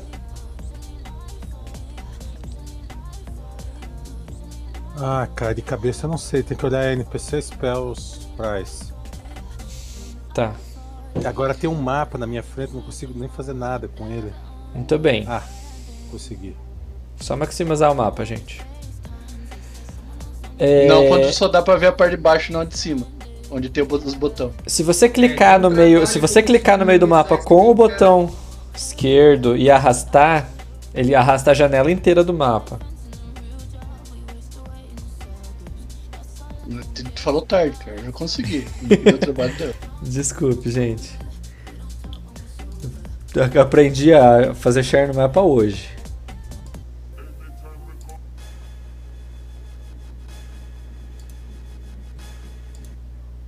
Ah, 4.96 5.28
cara, 5.34 5.54
de 5.54 5.60
cabeça 5.60 6.06
eu 6.06 6.10
não 6.10 6.16
sei, 6.16 6.42
tem 6.42 6.56
que 6.56 6.64
olhar 6.64 6.92
NPC 6.92 7.42
Spells 7.42 8.20
Price. 8.36 8.92
Tá, 10.32 10.54
Agora 11.24 11.54
tem 11.54 11.68
um 11.68 11.74
mapa 11.74 12.18
na 12.18 12.26
minha 12.26 12.42
frente, 12.42 12.74
não 12.74 12.82
consigo 12.82 13.12
nem 13.16 13.28
fazer 13.28 13.52
nada 13.54 13.88
com 13.88 14.06
ele. 14.10 14.32
muito 14.74 14.98
bem. 14.98 15.24
Ah, 15.28 15.42
consegui. 16.10 16.56
Só 17.20 17.36
maximizar 17.36 17.92
o 17.92 17.94
mapa, 17.94 18.24
gente. 18.24 18.60
É, 20.58 20.86
Não, 20.86 21.06
quando 21.08 21.32
só 21.32 21.48
dá 21.48 21.62
pra 21.62 21.76
ver 21.76 21.86
a 21.88 21.92
parte 21.92 22.12
de 22.12 22.16
baixo, 22.16 22.52
não 22.52 22.60
a 22.60 22.64
de 22.64 22.76
cima. 22.76 23.06
Onde 23.50 23.68
tem 23.68 23.84
os 23.84 24.14
botões. 24.14 24.52
Se 24.66 24.82
você 24.82 25.08
clicar 25.08 25.60
no 25.60 25.70
meio, 25.70 26.06
se 26.06 26.18
você 26.18 26.42
clicar 26.42 26.76
no 26.78 26.84
meio 26.84 26.98
do 26.98 27.06
mapa 27.06 27.38
com 27.38 27.70
o 27.70 27.74
botão 27.74 28.30
esquerdo 28.74 29.56
e 29.56 29.70
arrastar, 29.70 30.48
ele 30.92 31.14
arrasta 31.14 31.52
a 31.52 31.54
janela 31.54 31.90
inteira 31.90 32.24
do 32.24 32.34
mapa. 32.34 32.78
Falou 37.24 37.40
tarde, 37.40 37.76
cara. 37.78 37.96
Eu 37.96 38.04
já 38.04 38.12
consegui. 38.12 38.66
Meu 39.02 39.18
trabalho 39.18 39.56
deu. 39.56 39.74
Desculpe, 40.02 40.70
gente. 40.70 41.18
Eu 43.34 43.62
aprendi 43.62 44.12
a 44.12 44.54
fazer 44.54 44.84
share 44.84 45.08
no 45.08 45.14
mapa 45.14 45.40
hoje. 45.40 45.88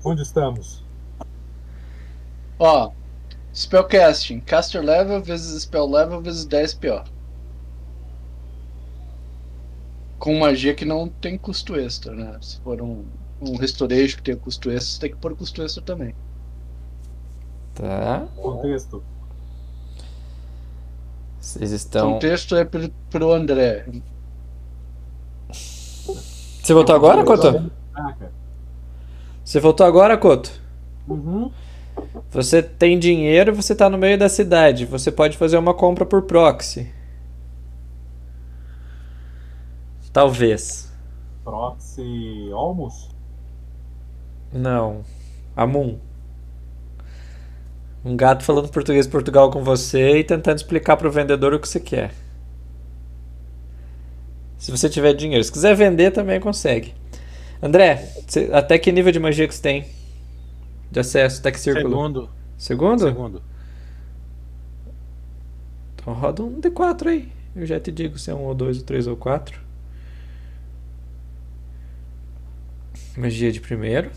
Onde 0.03 0.23
estamos? 0.23 0.83
Ó, 2.59 2.93
Spellcasting. 3.55 4.41
Caster 4.41 4.83
level 4.83 5.23
vezes 5.23 5.63
spell 5.63 5.89
level 5.89 6.23
vezes 6.23 6.47
10 6.47 6.75
PO. 6.75 7.05
Com 10.19 10.39
magia 10.39 10.75
que 10.75 10.85
não 10.85 11.09
tem 11.09 11.37
custo 11.37 11.77
extra, 11.77 12.15
né? 12.15 12.39
Se 12.41 12.59
for 12.61 12.81
um, 12.81 13.05
um 13.41 13.57
restoration 13.57 14.17
que 14.17 14.23
tem 14.23 14.37
custo 14.37 14.71
extra, 14.71 14.93
você 14.93 15.01
tem 15.01 15.11
que 15.11 15.17
pôr 15.17 15.37
custo 15.37 15.63
extra 15.63 15.83
também. 15.83 16.15
Tá? 17.75 18.27
Contexto. 18.37 19.03
Vocês 21.39 21.71
estão. 21.71 22.17
o 22.17 22.19
texto 22.19 22.57
é 22.57 22.65
pro, 22.65 22.89
pro 23.11 23.33
André. 23.33 23.87
Você 25.51 26.75
voltou 26.75 26.95
agora, 26.95 27.25
Coto? 27.25 27.71
Ah. 27.95 28.15
Você 29.45 29.61
voltou 29.61 29.87
agora, 29.87 30.19
Coto? 30.19 30.51
Uhum. 31.07 31.53
Você 32.31 32.63
tem 32.63 32.99
dinheiro 32.99 33.53
e 33.53 33.55
você 33.55 33.75
tá 33.75 33.89
no 33.89 33.97
meio 33.97 34.19
da 34.19 34.29
cidade. 34.29 34.85
Você 34.87 35.13
pode 35.13 35.37
fazer 35.37 35.57
uma 35.57 35.73
compra 35.73 36.05
por 36.05 36.23
proxy. 36.23 36.93
Talvez. 40.13 40.93
Proxy 41.45 42.51
Olmos? 42.53 43.16
Não. 44.53 45.05
Amun. 45.57 45.99
Um 48.05 48.17
gato 48.17 48.45
falando 48.45 48.69
português 48.69 49.07
de 49.07 49.13
Portugal 49.13 49.51
com 49.51 49.65
você 49.65 50.19
e 50.19 50.25
tentando 50.25 50.57
explicar 50.57 50.97
pro 50.97 51.11
vendedor 51.11 51.53
o 51.55 51.59
que 51.61 51.69
você 51.69 51.81
quer. 51.81 52.15
Se 54.59 54.71
você 54.71 54.89
tiver 54.89 55.13
dinheiro. 55.13 55.43
Se 55.43 55.53
quiser 55.53 55.75
vender, 55.75 56.11
também 56.13 56.41
consegue. 56.41 56.95
André, 57.63 58.09
você- 58.27 58.51
até 58.53 58.79
que 58.79 58.93
nível 58.93 59.13
de 59.13 59.19
magia 59.19 59.47
que 59.49 59.55
você 59.55 59.63
tem? 59.63 59.87
De 60.91 61.01
acesso, 61.01 61.41
até 61.41 61.51
que 61.51 61.59
círculo? 61.61 61.89
Segundo. 61.91 62.31
Segundo? 62.57 63.01
Segundo. 63.03 63.43
Então 65.97 66.15
roda 66.15 66.43
um 66.43 66.61
D4 66.61 67.09
aí. 67.09 67.29
Eu 67.55 67.67
já 67.67 67.81
te 67.81 67.91
digo 67.91 68.19
se 68.19 68.31
é 68.31 68.35
um 68.35 68.43
ou 68.45 68.55
dois, 68.55 68.79
ou 68.79 68.85
três 68.85 69.07
ou 69.07 69.17
quatro. 69.17 69.61
Magia 73.17 73.51
de 73.51 73.61
primeiro. 73.61 74.11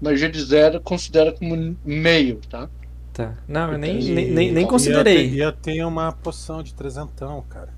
Magia 0.00 0.28
de 0.30 0.42
zero 0.42 0.80
considera 0.80 1.32
como 1.32 1.76
meio, 1.84 2.40
tá? 2.48 2.68
Tá. 3.12 3.34
Não, 3.48 3.72
eu 3.72 3.78
nem, 3.78 3.98
E- 3.98 4.14
nem, 4.14 4.30
nem, 4.30 4.52
nem 4.52 4.64
E 4.64 4.68
considerei. 4.68 5.30
eu, 5.30 5.34
e 5.34 5.40
eu 5.40 5.52
tenho 5.52 5.88
uma 5.88 6.12
poção 6.12 6.62
de 6.62 6.74
trezentão, 6.74 7.42
cara. 7.48 7.72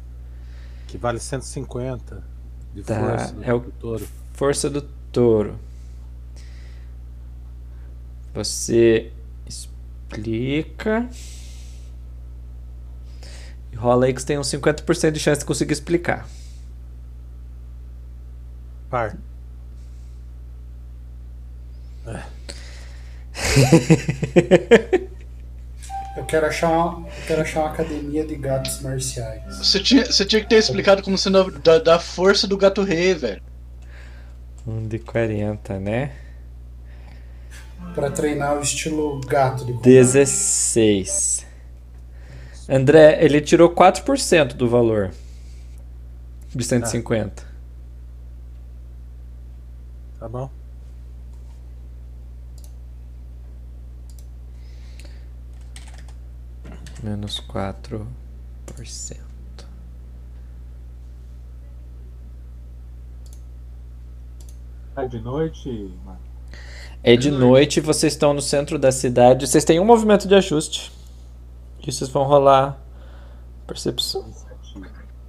Que 0.88 0.98
vale 0.98 1.20
150 1.20 2.24
de 2.74 2.82
Tá, 2.82 2.94
força 2.98 3.32
do, 3.34 3.44
é 3.44 3.54
o- 3.54 3.60
do 3.60 3.70
touro. 3.72 4.08
Força 4.32 4.70
do 4.70 4.82
touro. 5.12 5.58
Você 8.34 9.12
explica. 9.46 11.08
E 13.72 13.76
rola 13.76 14.06
aí 14.06 14.12
que 14.14 14.20
você 14.20 14.26
tem 14.26 14.38
uns 14.38 14.48
50% 14.48 15.12
de 15.12 15.20
chance 15.20 15.40
de 15.40 15.44
conseguir 15.46 15.72
explicar. 15.72 16.26
Par. 18.90 19.16
Eu 26.18 26.24
quero 26.24 26.46
achar 26.46 26.68
uma, 26.68 27.06
eu 27.06 27.26
quero 27.28 27.42
achar 27.42 27.60
uma 27.60 27.70
academia 27.70 28.26
de 28.26 28.34
gatos 28.34 28.80
marciais. 28.80 29.56
Você 29.56 29.78
tinha, 29.78 30.04
você 30.04 30.24
tinha 30.24 30.42
que 30.42 30.48
ter 30.48 30.56
explicado 30.56 31.00
como 31.00 31.16
sendo 31.16 31.48
da, 31.60 31.78
da 31.78 32.00
força 32.00 32.44
do 32.48 32.56
gato 32.56 32.82
rei, 32.82 33.14
velho. 33.14 33.40
Um 34.66 34.88
de 34.88 34.98
40, 34.98 35.78
né? 35.78 36.10
Pra 37.94 38.10
treinar 38.10 38.58
o 38.58 38.60
estilo 38.60 39.20
gato 39.20 39.64
de 39.64 39.72
combate. 39.72 39.84
16. 39.84 41.46
André, 42.68 43.24
ele 43.24 43.40
tirou 43.40 43.70
4% 43.70 44.54
do 44.54 44.68
valor 44.68 45.12
de 46.52 46.64
150. 46.64 47.44
Tá 50.18 50.28
bom? 50.28 50.50
Menos 57.08 57.40
4%. 57.40 58.06
Tá 64.94 65.06
de 65.06 65.18
noite, 65.18 65.90
mano. 66.04 66.18
É 67.02 67.16
de 67.16 67.30
noite, 67.30 67.80
vocês 67.80 68.12
estão 68.12 68.34
no 68.34 68.42
centro 68.42 68.78
da 68.78 68.92
cidade. 68.92 69.46
Vocês 69.46 69.64
têm 69.64 69.80
um 69.80 69.86
movimento 69.86 70.28
de 70.28 70.34
ajuste. 70.34 70.92
E 71.80 71.90
vocês 71.90 72.10
vão 72.10 72.24
rolar 72.24 72.78
percepção. 73.66 74.30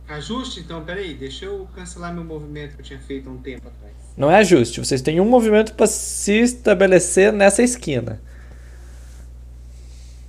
Ajuste, 0.09 0.59
então, 0.59 0.83
peraí, 0.83 1.13
deixa 1.13 1.45
eu 1.45 1.65
cancelar 1.73 2.13
meu 2.13 2.25
movimento 2.25 2.75
que 2.75 2.81
eu 2.81 2.85
tinha 2.85 2.99
feito 2.99 3.29
há 3.29 3.31
um 3.31 3.37
tempo 3.37 3.69
atrás. 3.69 3.93
Não 4.17 4.29
é 4.29 4.35
ajuste, 4.35 4.83
vocês 4.83 5.01
têm 5.01 5.21
um 5.21 5.29
movimento 5.29 5.73
para 5.75 5.87
se 5.87 6.33
estabelecer 6.39 7.31
nessa 7.31 7.63
esquina. 7.63 8.19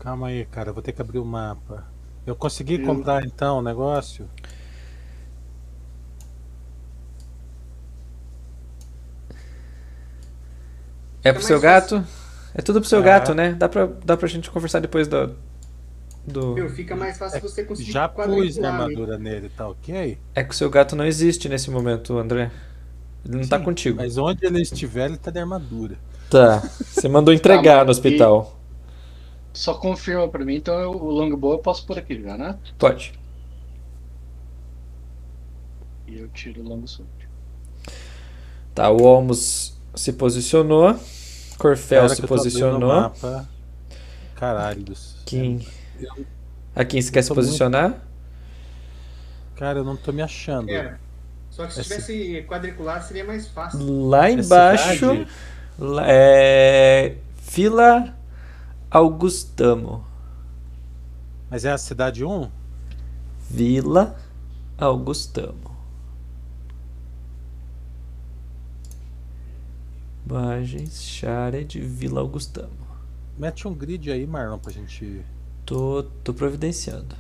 Calma 0.01 0.27
aí, 0.29 0.45
cara. 0.47 0.73
Vou 0.73 0.83
ter 0.83 0.93
que 0.93 1.01
abrir 1.01 1.19
o 1.21 1.25
mapa. 1.25 1.85
Eu 2.27 2.35
consegui 2.35 2.75
Eu- 2.81 2.87
comprar 2.87 3.25
então 3.25 3.59
o 3.59 3.63
negócio? 3.63 4.29
É 11.23 11.33
pro 11.33 11.41
Fica 11.43 11.49
seu 11.55 11.61
gato? 11.61 12.05
É 12.55 12.63
tudo 12.63 12.81
pro 12.81 12.89
seu 12.89 13.01
É. 13.01 13.03
gato, 13.03 13.35
né? 13.35 13.53
Dá 13.53 13.69
pra, 13.69 13.87
dá 14.05 14.17
pra 14.17 14.27
gente 14.29 14.51
conversar 14.51 14.81
depois 14.81 15.07
do. 15.07 15.35
do... 16.27 16.55
Meu, 16.55 16.69
fica 16.71 16.97
mais 16.97 17.19
fácil 17.19 17.41
você 17.41 17.63
conseguir 17.65 17.91
É, 17.91 17.93
Já 17.93 18.09
pus 18.09 18.59
a 18.59 18.63
né? 18.63 18.69
armadura 18.69 19.19
nele, 19.19 19.49
tá 19.51 19.69
ok? 19.69 20.19
É 20.35 20.43
que 20.43 20.51
o 20.51 20.57
seu 20.57 20.71
gato 20.71 20.97
não 20.97 21.05
existe 21.05 21.49
nesse 21.49 21.71
momento, 21.71 22.19
André. 22.19 22.51
Ele 23.25 23.37
não 23.37 23.47
tá 23.47 23.59
Sim, 23.59 23.65
contigo. 23.65 23.97
Mas 23.99 24.17
onde 24.17 24.45
ele 24.47 24.61
estiver, 24.63 25.07
ele 25.07 25.19
tá 25.19 25.31
de 25.31 25.39
armadura. 25.39 25.97
Tá. 26.31 26.61
Você 26.61 27.09
mandou 27.09 27.35
entregar 27.35 27.79
Tá, 27.81 27.85
no 27.85 27.91
hospital. 27.91 28.60
Só 29.53 29.75
confirma 29.75 30.29
pra 30.29 30.45
mim, 30.45 30.55
então 30.57 30.79
eu- 30.81 30.93
o 30.93 31.11
longbow 31.11 31.53
eu 31.53 31.59
posso 31.59 31.85
por 31.87 31.99
aqui 31.99 32.23
já, 32.23 32.37
né? 32.37 32.57
Pode. 32.79 33.13
E 36.07 36.19
eu 36.19 36.29
tiro 36.29 36.61
o 36.63 36.69
longo 36.69 36.87
sword. 36.89 37.11
Tá, 38.75 38.91
o 38.91 39.03
Olmos 39.03 39.77
se 39.95 40.13
posicionou. 40.13 40.99
Corfel 41.59 42.03
Cara, 42.03 42.15
se 42.15 42.23
posicionou. 42.27 42.89
Mapa. 42.89 43.49
Caralho 44.35 44.83
dos. 44.83 45.17
Kim. 45.27 45.65
A 46.75 46.85
Kim, 46.85 47.01
você 47.03 47.11
quer 47.13 47.23
se 47.23 47.29
tô 47.29 47.35
muito- 47.35 47.47
posicionar? 47.47 48.01
Cara, 49.57 49.81
eu 49.81 49.85
não 49.85 49.97
tô 49.97 50.11
me 50.13 50.23
achando. 50.23 50.71
É. 50.71 50.97
Só 51.51 51.67
que 51.67 51.75
se 51.75 51.81
Essa- 51.81 51.89
tivesse 51.97 52.47
quadriculado 52.49 53.05
seria 53.05 53.25
mais 53.25 53.47
fácil. 53.49 54.09
Lá 54.09 54.31
embaixo. 54.31 55.27
lá- 55.79 56.05
é. 56.07 57.17
Vila 57.53 58.17
Augustamo. 58.91 60.05
Mas 61.49 61.65
é 61.65 61.71
a 61.71 61.79
cidade 61.79 62.25
1? 62.25 62.51
Vila 63.49 64.17
Augustamo. 64.77 65.71
Imagens, 70.27 71.03
Shared, 71.03 71.81
Vila 71.81 72.21
Augustamo. 72.21 72.71
Mete 73.39 73.67
um 73.67 73.75
grid 73.75 74.11
aí, 74.11 74.27
Marlon, 74.27 74.59
pra 74.59 74.73
gente. 74.73 75.25
Tô, 75.65 76.03
tô 76.25 76.35
providenciando. 76.35 77.15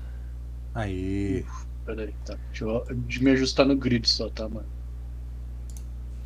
Aí. 0.74 1.44
Pera 1.84 2.02
aí, 2.02 2.14
tá. 2.24 2.36
Deixa 2.48 2.64
eu 2.64 2.84
de 2.94 3.22
me 3.22 3.30
ajustar 3.30 3.64
no 3.64 3.76
grid 3.76 4.08
só, 4.08 4.28
tá, 4.28 4.48
mano? 4.48 4.66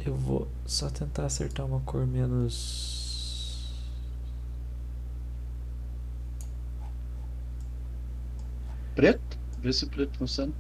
Eu 0.05 0.15
vou 0.15 0.49
só 0.67 0.91
tentar 0.91 1.27
acertar 1.27 1.65
uma 1.65 1.81
cor 1.81 2.07
menos. 2.07 2.94
Preto? 8.95 9.39
Vê 9.59 9.73
se 9.73 9.87
preto 9.87 10.19
funciona. 10.19 10.53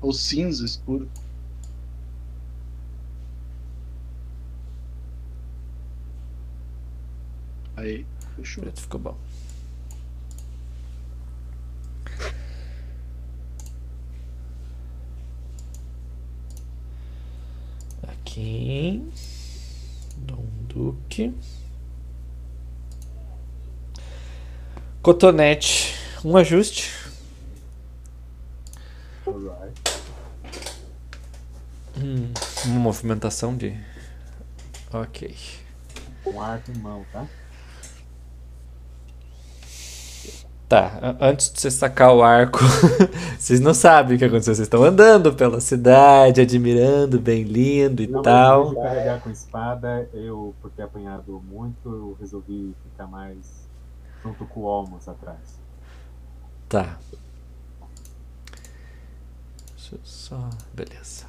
Ou 0.00 0.12
cinza 0.12 0.64
escuro. 0.64 1.08
Aí, 7.76 8.04
fechou. 8.36 8.62
Preto 8.64 8.80
ficou 8.80 9.00
bom. 9.00 9.16
Aqui. 18.02 19.08
Dom 20.16 20.44
Duque. 20.68 21.32
Cotonete. 25.00 25.94
Um 26.24 26.36
ajuste. 26.36 26.97
Hum, 31.96 32.32
uma 32.66 32.80
movimentação 32.80 33.56
de. 33.56 33.76
Ok. 34.92 35.34
Com 36.24 36.40
arco 36.40 36.70
em 36.70 36.78
mão, 36.78 37.04
tá? 37.12 37.26
Tá, 40.68 41.16
antes 41.18 41.50
de 41.50 41.60
você 41.62 41.70
sacar 41.70 42.14
o 42.14 42.22
arco, 42.22 42.58
vocês 43.38 43.58
não 43.58 43.72
sabem 43.72 44.16
o 44.16 44.18
que 44.18 44.24
aconteceu. 44.26 44.54
Vocês 44.54 44.66
estão 44.66 44.84
andando 44.84 45.32
pela 45.32 45.62
cidade, 45.62 46.42
admirando, 46.42 47.18
bem 47.18 47.42
lindo 47.42 48.02
e 48.02 48.06
Não, 48.06 48.20
tal. 48.20 48.68
de 48.68 48.74
carregar 48.76 49.20
com 49.22 49.30
espada, 49.30 50.06
eu, 50.12 50.54
por 50.60 50.70
ter 50.70 50.82
apanhado 50.82 51.42
muito, 51.50 51.88
eu 51.88 52.16
resolvi 52.20 52.74
ficar 52.84 53.06
mais 53.06 53.66
junto 54.22 54.44
com 54.44 54.60
o 54.60 54.64
Olmos 54.64 55.08
atrás. 55.08 55.58
Tá. 56.68 56.98
Deixa 59.88 59.94
eu 59.94 60.00
só. 60.04 60.50
Beleza. 60.74 61.26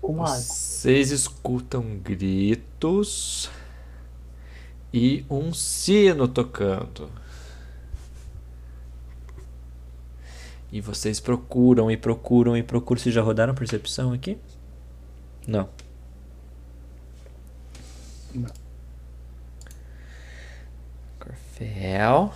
Vocês 0.00 1.10
escutam 1.10 1.98
gritos 1.98 3.50
e 4.92 5.24
um 5.28 5.52
sino 5.52 6.28
tocando. 6.28 7.10
E 10.72 10.80
vocês 10.80 11.18
procuram 11.18 11.90
e 11.90 11.96
procuram 11.96 12.56
e 12.56 12.62
procuram. 12.62 13.00
Vocês 13.00 13.14
já 13.14 13.22
rodaram 13.22 13.54
percepção 13.54 14.12
aqui? 14.12 14.38
Não. 15.46 15.68
Não. 18.32 18.59
Corfel. 21.60 22.34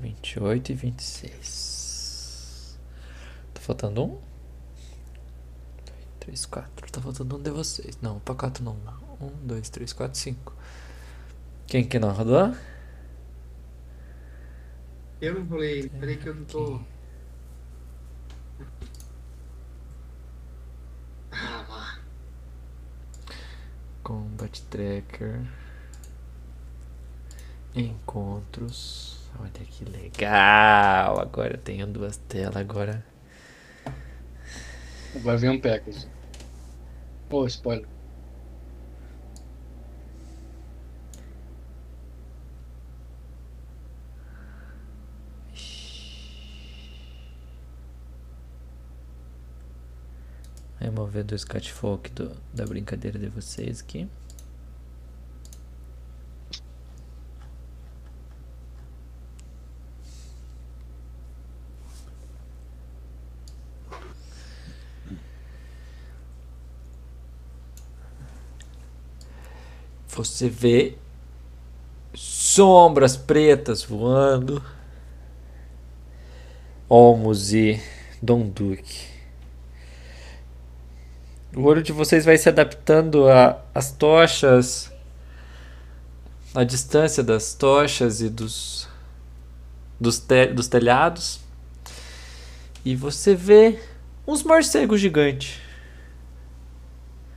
Vinte 0.00 0.32
e 0.32 0.40
oito 0.40 0.72
e 0.72 0.74
vinte 0.74 1.00
e 1.00 1.02
seis. 1.02 2.78
Tá 3.52 3.60
faltando 3.60 4.04
um? 4.04 4.20
Três, 6.18 6.46
quatro. 6.46 6.90
Tá 6.90 7.00
faltando 7.00 7.36
um 7.36 7.42
de 7.42 7.50
vocês. 7.50 7.98
Não, 8.00 8.20
pra 8.20 8.34
quatro 8.34 8.64
não. 8.64 8.76
Um, 9.20 9.46
dois, 9.46 9.68
três, 9.68 9.92
quatro, 9.92 10.18
cinco. 10.18 10.54
Quem 11.66 11.86
que 11.86 11.98
não 11.98 12.12
rodou? 12.12 12.54
Eu 15.20 15.34
não 15.34 15.44
rolei. 15.46 15.88
Peraí 15.90 16.16
que 16.16 16.28
eu 16.28 16.34
não 16.34 16.44
tô. 16.44 16.80
Ah, 21.30 21.66
lá. 21.68 21.98
Combat 24.48 24.62
Tracker. 24.70 25.40
Encontros. 27.74 29.18
Olha 29.38 29.50
que 29.50 29.84
legal! 29.84 31.20
Agora 31.20 31.54
eu 31.54 31.58
tenho 31.58 31.86
duas 31.86 32.16
telas 32.16 32.56
agora. 32.56 33.04
Vai 35.22 35.36
vir 35.36 35.50
um 35.50 35.60
Pegasus. 35.60 36.08
Pô, 37.28 37.46
spoiler. 37.46 37.86
Remover 50.80 51.24
dois 51.24 51.44
catfolk 51.44 52.10
do, 52.12 52.34
da 52.54 52.64
brincadeira 52.64 53.18
de 53.18 53.28
vocês 53.28 53.80
aqui. 53.82 54.08
Você 70.18 70.48
vê 70.48 70.98
sombras 72.12 73.16
pretas 73.16 73.84
voando. 73.84 74.60
Olmos 76.88 77.52
e 77.54 77.80
Dom 78.20 78.48
Duque. 78.48 79.06
O 81.54 81.62
olho 81.62 81.84
de 81.84 81.92
vocês 81.92 82.24
vai 82.24 82.36
se 82.36 82.48
adaptando 82.48 83.26
às 83.72 83.92
tochas, 83.92 84.92
à 86.52 86.64
distância 86.64 87.22
das 87.22 87.54
tochas 87.54 88.20
e 88.20 88.28
dos, 88.28 88.88
dos, 90.00 90.18
te- 90.18 90.48
dos 90.48 90.66
telhados. 90.66 91.38
E 92.84 92.96
você 92.96 93.36
vê 93.36 93.80
uns 94.26 94.42
morcegos 94.42 95.00
gigantes. 95.00 95.60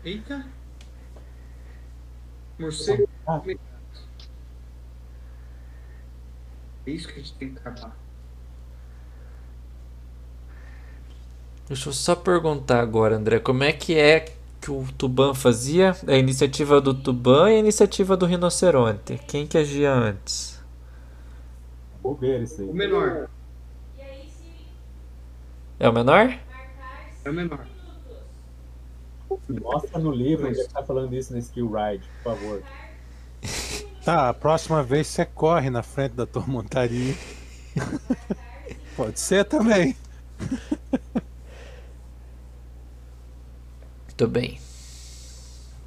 Eita! 0.04 0.44
Morcego. 2.62 3.10
Ah. 3.28 3.42
É 6.86 6.92
isso 6.92 7.08
que 7.08 7.14
a 7.14 7.18
gente 7.18 7.34
tem 7.34 7.54
que 7.54 7.60
acabar. 7.60 7.96
Deixa 11.68 11.90
eu 11.90 11.94
só 11.94 12.16
perguntar 12.16 12.82
agora, 12.82 13.16
André, 13.16 13.40
como 13.40 13.64
é 13.64 13.72
que 13.72 13.98
é 13.98 14.34
que 14.60 14.70
o 14.70 14.86
Tuban 14.98 15.34
fazia? 15.34 15.96
A 16.08 16.16
iniciativa 16.16 16.80
do 16.82 16.94
Tuban 16.94 17.50
e 17.52 17.56
a 17.56 17.60
iniciativa 17.60 18.16
do 18.16 18.26
Rinoceronte. 18.26 19.20
Quem 19.28 19.48
que 19.48 19.58
agia 19.58 19.94
antes? 19.94 20.62
Bobeira 22.02 22.44
isso 22.44 22.62
aí. 22.62 22.68
O 22.68 22.74
menor. 22.74 23.30
É 25.80 25.90
o 25.90 25.94
menor? 25.94 26.38
É 27.24 27.30
o 27.30 27.34
menor. 27.34 27.71
Mostra 29.62 30.00
no 30.00 30.12
livro 30.12 30.48
é 30.48 30.54
que 30.54 30.68
tá 30.68 30.84
falando 30.84 31.14
isso 31.14 31.34
na 31.34 31.40
Skill 31.40 31.72
Ride, 31.72 32.04
por 32.24 32.36
favor. 32.36 32.64
Tá, 34.04 34.30
a 34.30 34.34
próxima 34.34 34.82
vez 34.82 35.06
você 35.06 35.24
corre 35.26 35.70
na 35.70 35.84
frente 35.84 36.14
da 36.14 36.26
tua 36.26 36.42
montaria. 36.48 37.16
Pode 38.98 39.20
ser 39.20 39.46
também. 39.46 39.96
Muito 44.08 44.28
bem. 44.28 44.60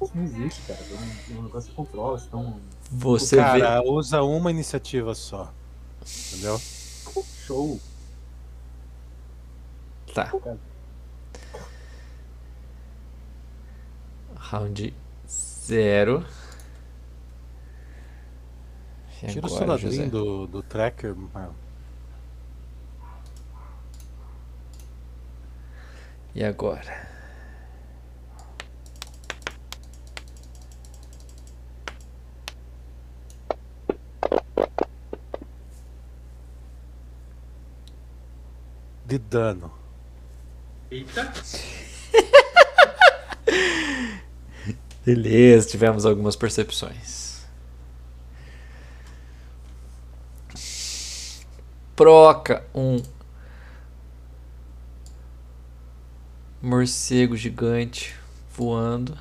Isso 0.01 0.11
não 0.15 0.23
existe, 0.23 0.61
cara. 0.61 0.79
É 0.79 1.33
um, 1.33 1.39
um 1.39 1.43
negócio 1.43 1.69
que 1.69 1.75
controla, 1.75 2.21
então. 2.25 2.57
Você 2.89 3.35
o 3.35 3.39
cara 3.39 3.81
vê. 3.81 3.89
usa 3.89 4.23
uma 4.23 4.49
iniciativa 4.49 5.13
só. 5.13 5.51
Entendeu? 6.31 6.57
Show! 7.45 7.81
Tá. 10.13 10.31
Round 14.51 14.93
zero. 15.27 16.23
E 19.23 19.27
Tira 19.27 19.47
o 19.47 19.77
José? 19.77 20.05
do, 20.05 20.45
do 20.45 20.61
tracker, 20.61 21.15
Marlon. 21.15 21.53
E 26.35 26.43
agora? 26.43 27.07
De 39.05 39.17
dano. 39.17 39.71
Eita! 40.91 41.33
Beleza, 45.05 45.67
tivemos 45.67 46.03
algumas 46.03 46.35
percepções. 46.35 47.45
Proca 51.95 52.65
um 52.73 52.99
morcego 56.59 57.37
gigante 57.37 58.15
voando, 58.49 59.15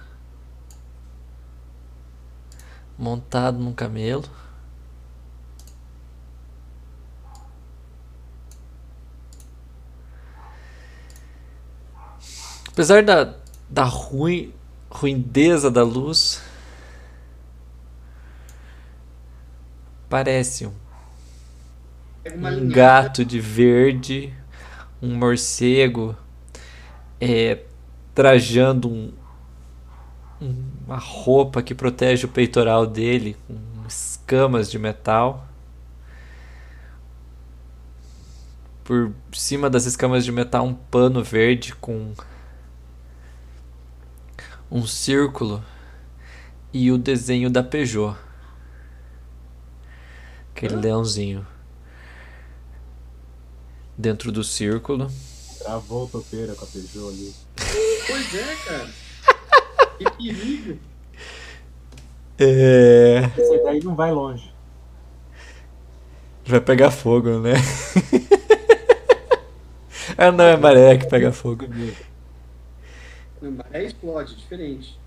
montado 2.97 3.59
num 3.59 3.74
camelo. 3.74 4.24
Apesar 12.73 13.05
da, 13.05 13.35
da 13.69 13.85
ruim, 13.85 14.51
ruindeza 14.95 15.71
da 15.71 15.83
luz, 15.83 16.41
parece 20.09 20.66
um, 20.66 20.73
um 22.35 22.69
gato 22.69 23.25
de 23.25 23.39
verde, 23.41 24.33
um 25.03 25.15
morcego 25.16 26.16
é, 27.21 27.62
trajando 28.15 28.89
um- 28.89 29.12
uma 30.87 30.97
roupa 30.99 31.62
que 31.62 31.75
protege 31.75 32.27
o 32.27 32.29
peitoral 32.29 32.87
dele 32.87 33.37
com 33.47 33.57
escamas 33.89 34.71
de 34.71 34.79
metal. 34.79 35.47
Por 38.85 39.12
cima 39.33 39.71
das 39.71 39.87
escamas 39.87 40.25
de 40.25 40.33
metal, 40.33 40.66
um 40.66 40.75
pano 40.75 41.23
verde 41.23 41.75
com 41.77 42.12
um 44.75 44.85
círculo 44.89 45.65
e 46.73 46.91
o 46.91 46.99
desenho 46.99 47.49
da 47.49 47.63
Peugeot. 47.63 48.17
Aquele 50.51 50.75
leãozinho. 50.75 51.47
Dentro 53.97 54.33
do 54.33 54.43
círculo. 54.43 55.09
Travou 55.61 56.07
o 56.07 56.09
topeira 56.09 56.57
com 56.57 56.65
a 56.65 56.69
Peugeot 56.69 57.09
ali. 57.09 57.35
Pois 58.07 58.35
é, 58.35 58.57
cara. 58.67 58.91
Que 59.97 60.05
perigo. 60.11 60.79
É. 62.37 63.31
Esse 63.39 63.63
daí 63.63 63.81
não 63.83 63.95
vai 63.95 64.11
longe. 64.11 64.53
Vai 66.45 66.61
pegar 66.61 66.91
fogo, 66.91 67.39
né? 67.39 67.55
Ah, 70.17 70.31
não, 70.31 70.45
é 70.45 70.57
maré 70.57 70.97
que 70.97 71.09
pega 71.09 71.33
fogo. 71.33 71.67
Maré 73.51 73.85
explode, 73.85 74.37
diferente. 74.37 74.99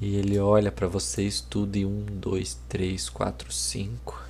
E 0.00 0.16
ele 0.16 0.38
olha 0.38 0.70
pra 0.70 0.86
vocês 0.86 1.40
tudo 1.40 1.76
e 1.76 1.86
um, 1.86 2.04
dois, 2.04 2.54
três, 2.68 3.08
quatro, 3.08 3.52
cinco. 3.52 4.22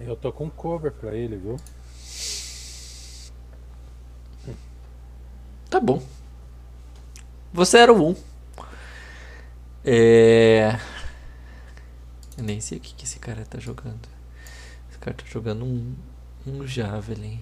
Eu 0.00 0.16
tô 0.16 0.32
com 0.32 0.48
cover 0.48 0.90
pra 0.90 1.14
ele, 1.14 1.36
viu? 1.36 1.56
Tá 5.68 5.78
bom. 5.78 6.02
Você 7.52 7.76
era 7.76 7.92
o 7.92 8.10
um. 8.10 8.16
É. 9.84 10.78
Eu 12.38 12.44
nem 12.44 12.60
sei 12.60 12.78
o 12.78 12.80
que, 12.80 12.94
que 12.94 13.04
esse 13.04 13.18
cara 13.18 13.44
tá 13.44 13.58
jogando. 13.58 14.08
Esse 14.88 14.98
cara 15.00 15.16
tá 15.16 15.24
jogando 15.26 15.64
um, 15.64 15.92
um 16.46 16.64
Javelin. 16.64 17.40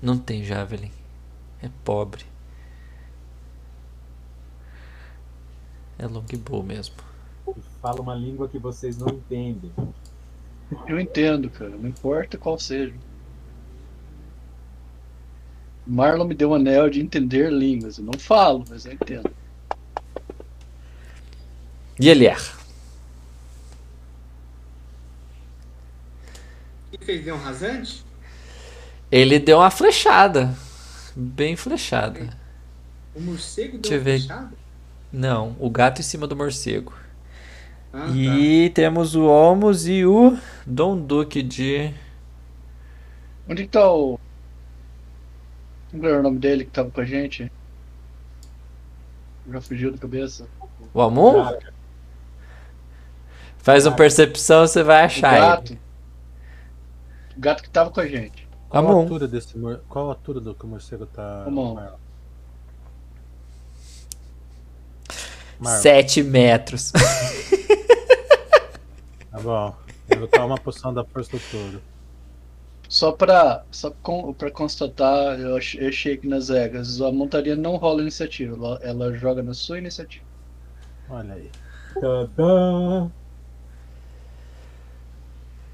Não 0.00 0.16
tem 0.16 0.44
Javelin. 0.44 0.92
É 1.60 1.68
pobre. 1.82 2.24
É 5.98 6.06
longbow 6.06 6.62
mesmo. 6.62 6.94
Fala 7.80 8.00
uma 8.00 8.14
língua 8.14 8.48
que 8.48 8.56
vocês 8.56 8.96
não 8.96 9.08
entendem. 9.08 9.72
Eu 10.86 11.00
entendo, 11.00 11.50
cara. 11.50 11.70
Não 11.70 11.88
importa 11.88 12.38
qual 12.38 12.56
seja. 12.60 12.94
Marlon 15.84 16.24
me 16.24 16.36
deu 16.36 16.50
um 16.50 16.54
anel 16.54 16.88
de 16.88 17.00
entender 17.00 17.50
línguas. 17.50 17.98
Eu 17.98 18.04
não 18.04 18.16
falo, 18.16 18.64
mas 18.70 18.86
eu 18.86 18.92
entendo. 18.92 19.28
E 21.98 22.08
ele 22.08 22.26
erra. 22.26 22.61
Que 26.98 27.04
fez? 27.04 27.24
Deu 27.24 27.34
um 27.36 27.38
rasante? 27.38 28.06
Ele 29.10 29.38
deu 29.38 29.58
uma 29.58 29.70
flechada. 29.70 30.54
Bem 31.14 31.56
flechada. 31.56 32.30
O 33.14 33.20
morcego 33.22 33.78
deu 33.78 33.92
eu 33.92 33.98
uma 33.98 34.02
ver. 34.02 34.18
fechada? 34.18 34.58
Não, 35.12 35.56
o 35.60 35.70
gato 35.70 36.00
em 36.00 36.04
cima 36.04 36.26
do 36.26 36.36
morcego. 36.36 36.94
Ah, 37.92 38.14
E 38.14 38.70
temos 38.74 39.14
o 39.14 39.24
Olmos 39.26 39.86
e 39.86 40.04
o 40.04 40.36
Dom 40.66 40.96
Duque 41.00 41.42
de. 41.42 41.92
Onde 43.46 43.64
que 43.64 43.68
tá 43.70 43.88
o. 43.92 44.18
Era 45.92 46.18
o 46.18 46.22
nome 46.22 46.38
dele 46.40 46.64
que 46.66 46.70
tava 46.72 46.90
com 46.90 47.00
a 47.00 47.04
gente? 47.04 47.50
Já 49.46 49.60
fugiu 49.60 49.92
da 49.92 49.98
cabeça. 49.98 50.50
O 50.94 51.00
Amon? 51.02 51.52
Faz 53.58 53.86
uma 53.86 53.94
percepção, 53.96 54.66
você 54.66 54.82
vai 54.82 55.04
O 55.14 55.22
achar 55.22 55.30
gato. 55.30 55.72
ele. 55.72 55.81
O 57.36 57.40
gato 57.40 57.62
que 57.62 57.70
tava 57.70 57.90
com 57.90 58.00
a 58.00 58.06
gente. 58.06 58.48
Qual 58.68 58.84
a 58.84 58.88
Amon. 58.88 59.00
altura 59.02 59.28
desse 59.28 59.56
mor... 59.58 59.80
Qual 59.88 60.06
a 60.06 60.08
altura 60.12 60.40
do 60.40 60.54
que 60.54 60.64
o 60.64 60.68
morcego 60.68 61.06
tá. 61.06 61.44
Amon. 61.46 61.74
Marlon? 61.74 61.96
Marlon, 65.58 65.80
Sete 65.82 66.22
metros. 66.22 66.92
Tá 69.32 69.40
bom. 69.40 69.74
Eu 70.10 70.18
vou 70.18 70.28
tomar 70.28 70.44
uma 70.44 70.58
poção 70.58 70.92
da 70.92 71.02
força 71.04 71.30
do 71.30 71.40
touro. 71.50 71.82
Só 72.86 73.10
pra, 73.10 73.64
só 73.70 73.90
com, 74.02 74.34
pra 74.34 74.50
constatar, 74.50 75.40
eu 75.40 75.58
eu 75.78 75.88
achei 75.88 76.18
que 76.18 76.28
nas 76.28 76.50
regras, 76.50 77.00
a 77.00 77.10
montaria 77.10 77.56
não 77.56 77.76
rola 77.76 78.02
iniciativa, 78.02 78.54
ela, 78.54 78.78
ela 78.82 79.14
joga 79.14 79.42
na 79.42 79.54
sua 79.54 79.78
iniciativa. 79.78 80.26
Olha 81.08 81.32
aí. 81.32 81.50
Tadã! 81.94 83.10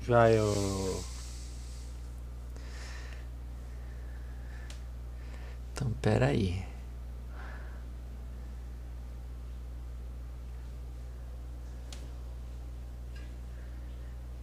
Já 0.02 0.30
eu. 0.30 1.04
Então, 5.78 5.92
peraí. 6.02 6.66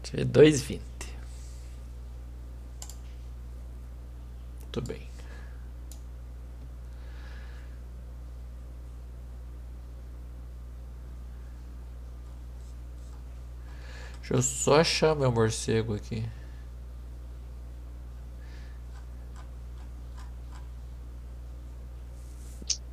Deixa 0.02 0.16
eu 0.16 0.26
ver, 0.26 0.32
2,20. 0.32 0.82
Muito 4.62 4.82
bem. 4.82 5.10
Deixa 14.20 14.36
eu 14.36 14.42
só 14.42 14.80
achar 14.80 15.14
meu 15.14 15.34
morcego 15.34 15.96
aqui. 15.96 16.24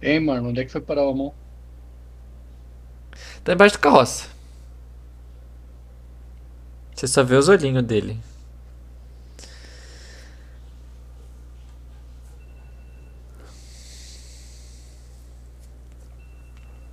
Hein, 0.03 0.19
mano, 0.19 0.49
onde 0.49 0.61
é 0.61 0.65
que 0.65 0.73
foi 0.73 0.81
parar 0.81 1.05
o 1.05 1.11
Amon? 1.11 1.33
Tá 3.45 3.53
embaixo 3.53 3.77
da 3.77 3.81
carroça. 3.81 4.29
Você 6.93 7.07
só 7.07 7.23
vê 7.23 7.37
os 7.37 7.49
olhinhos 7.49 7.85
dele. 7.85 8.19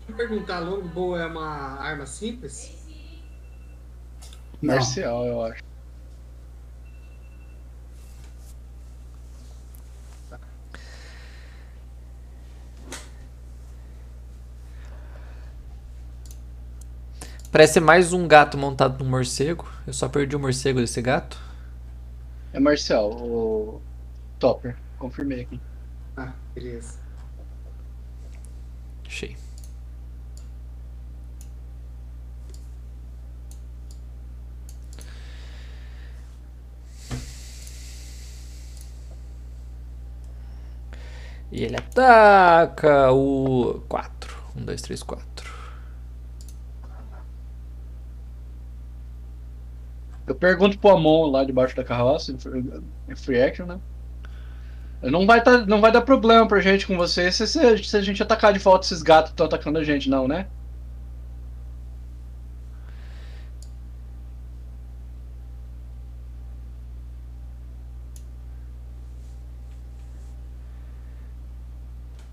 Deixa 0.07 0.09
eu 0.09 0.15
perguntar, 0.15 0.59
longbow 0.59 1.17
é 1.17 1.25
uma 1.25 1.79
arma 1.79 2.05
simples? 2.05 2.75
Não. 4.61 4.75
Marcial, 4.75 5.25
eu 5.25 5.41
acho. 5.43 5.68
Parece 17.51 17.79
mais 17.79 18.13
um 18.13 18.27
gato 18.27 18.57
montado 18.57 19.03
num 19.03 19.09
morcego. 19.09 19.67
Eu 19.87 19.93
só 19.93 20.07
perdi 20.07 20.35
o 20.35 20.39
morcego 20.39 20.79
desse 20.79 21.01
gato. 21.01 21.41
É 22.53 22.59
marcial, 22.59 23.11
o 23.11 23.81
Topper. 24.37 24.75
Confirmei 24.99 25.41
aqui. 25.41 25.59
Ah, 26.15 26.33
beleza. 26.53 26.99
Achei. 29.05 29.35
E 41.51 41.63
ele 41.63 41.77
ataca 41.77 43.11
o 43.11 43.81
4. 43.89 44.37
1, 44.55 44.65
2, 44.65 44.81
3, 44.83 45.03
4. 45.03 45.28
Eu 50.29 50.35
pergunto 50.35 50.77
pro 50.79 50.91
Amon 50.91 51.31
lá 51.31 51.43
debaixo 51.43 51.75
da 51.75 51.83
carroça, 51.83 52.31
em 52.31 53.15
free- 53.15 53.41
action, 53.41 53.65
né? 53.65 53.79
Não 55.01 55.25
vai, 55.25 55.41
tá, 55.41 55.65
não 55.65 55.79
vai 55.79 55.91
dar 55.91 56.01
problema 56.01 56.45
pra 56.47 56.59
gente 56.59 56.85
com 56.85 56.97
você 56.97 57.31
se, 57.31 57.47
se, 57.47 57.77
se 57.83 57.97
a 57.97 58.01
gente 58.01 58.21
atacar 58.21 58.51
de 58.51 58.59
volta 58.59 58.85
esses 58.85 59.01
gatos 59.01 59.29
que 59.31 59.33
estão 59.33 59.45
atacando 59.45 59.79
a 59.79 59.83
gente, 59.83 60.09
não, 60.09 60.27
né? 60.27 60.47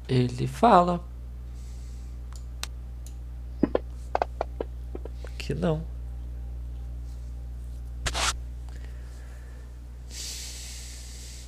Ele 0.08 0.46
fala 0.46 1.00
que 5.38 5.54
não. 5.54 5.82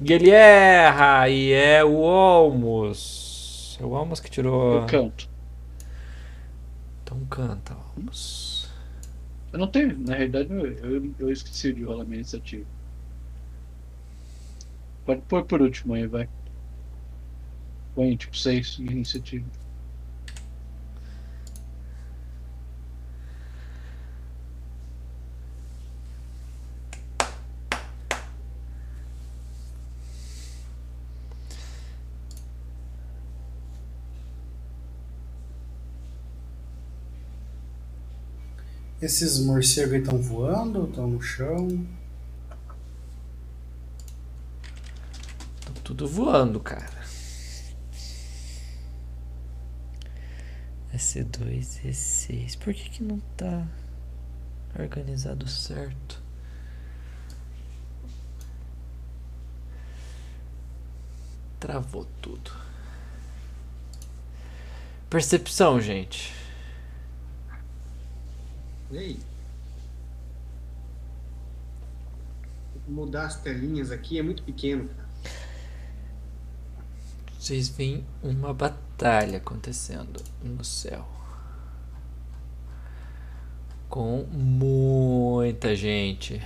E 0.00 0.12
ele 0.12 0.30
erra, 0.30 1.28
e 1.28 1.52
é 1.52 1.84
o 1.84 1.96
Olmos. 2.00 3.76
É 3.80 3.84
o 3.84 3.90
Olmos 3.90 4.20
que 4.20 4.30
tirou. 4.30 4.82
Eu 4.82 4.86
canto. 4.86 5.28
Então 7.02 7.24
canta, 7.26 7.76
Olmos. 7.96 8.68
Eu 9.52 9.58
não 9.58 9.66
tenho, 9.66 9.98
na 9.98 10.14
realidade 10.14 10.52
eu, 10.52 10.66
eu, 10.66 11.14
eu 11.18 11.30
esqueci 11.30 11.72
de 11.72 11.82
rolar 11.82 12.04
minha 12.04 12.16
iniciativa. 12.16 12.66
Pode 15.04 15.22
pôr 15.22 15.44
por 15.44 15.62
último 15.62 15.94
aí, 15.94 16.06
vai. 16.06 16.28
Põe 17.94 18.14
tipo 18.14 18.36
6 18.36 18.76
de 18.76 18.84
iniciativa. 18.84 19.46
Esses 39.00 39.38
morcegos 39.38 39.94
estão 40.00 40.20
voando? 40.20 40.88
Estão 40.88 41.06
no 41.06 41.22
chão? 41.22 41.86
Tá 45.64 45.72
tudo 45.84 46.08
voando, 46.08 46.58
cara. 46.58 46.98
S2, 50.92 51.84
E6. 51.84 52.58
Por 52.58 52.74
que 52.74 52.90
que 52.90 53.04
não 53.04 53.20
tá 53.36 53.64
organizado 54.76 55.46
certo? 55.46 56.20
Travou 61.60 62.04
tudo. 62.20 62.50
Percepção, 65.08 65.80
gente. 65.80 66.32
E 68.90 68.98
aí? 68.98 69.20
Mudar 72.86 73.26
as 73.26 73.36
telinhas 73.40 73.90
aqui 73.90 74.18
é 74.18 74.22
muito 74.22 74.42
pequeno. 74.42 74.88
Vocês 77.38 77.68
veem 77.68 78.04
uma 78.22 78.54
batalha 78.54 79.38
acontecendo 79.38 80.22
no 80.42 80.64
céu. 80.64 81.06
Com 83.88 84.24
muita 84.24 85.76
gente. 85.76 86.40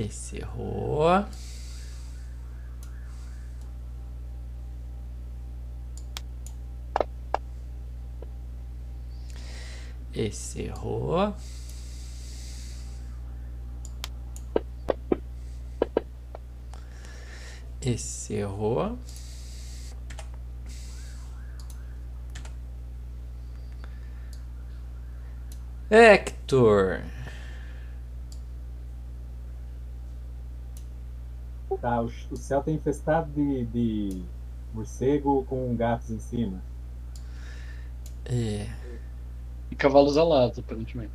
Esse 0.00 0.38
errou. 0.38 1.26
Esse 10.14 10.62
errou. 10.62 11.36
Esse 17.82 18.34
errou. 18.36 18.98
Hector. 25.90 27.02
Tá, 31.80 32.02
o, 32.02 32.10
o 32.30 32.36
céu 32.36 32.62
tá 32.62 32.70
infestado 32.70 33.30
de, 33.32 33.64
de 33.66 34.22
morcego 34.74 35.44
com 35.44 35.74
gatos 35.74 36.10
em 36.10 36.18
cima. 36.18 36.62
É. 38.24 38.66
E 39.70 39.74
cavalos 39.76 40.16
alados, 40.16 40.58
aparentemente. 40.58 41.12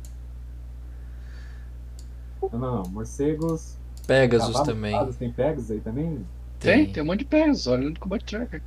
Não, 2.42 2.58
não, 2.58 2.82
não. 2.82 2.90
Morcegos. 2.90 3.76
Pegasus 4.06 4.48
cavalos 4.48 4.68
também. 4.68 4.94
alados, 4.94 5.16
Tem 5.16 5.32
Pegasus 5.32 5.70
aí 5.70 5.80
também? 5.80 6.26
Tem, 6.58 6.92
tem 6.92 7.02
um 7.02 7.06
monte 7.06 7.20
de 7.20 7.24
Pegasus, 7.26 7.66
olha 7.66 7.88
no 7.88 7.98
Combat 7.98 8.24
Tracker. 8.24 8.62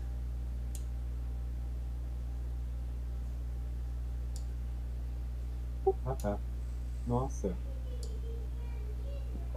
Ah, 6.06 6.16
tá. 6.16 6.38
Nossa. 7.08 7.54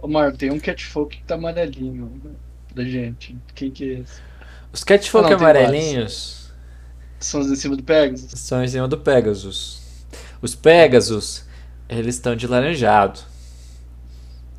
Ô 0.03 0.07
Marco, 0.07 0.37
tem 0.37 0.51
um 0.51 0.59
Catfolk 0.59 1.17
que 1.17 1.23
tá 1.23 1.35
amarelinho 1.35 2.21
né, 2.23 2.31
da 2.75 2.83
gente. 2.83 3.41
Quem 3.55 3.71
que 3.71 3.83
é 3.85 3.99
esse? 4.01 4.21
Os 4.73 4.83
Catfolk 4.83 5.31
Ah, 5.31 5.35
amarelinhos 5.35 6.51
São 7.19 7.41
os 7.41 7.47
em 7.51 7.55
cima 7.55 7.75
do 7.77 7.83
Pegasus? 7.83 8.35
são 8.35 8.63
em 8.63 8.67
cima 8.67 8.87
do 8.87 8.97
Pegasus. 8.99 9.81
Os 10.41 10.55
Pegasus, 10.55 11.45
eles 11.89 12.15
estão 12.15 12.35
de 12.35 12.47
laranjado. 12.47 13.19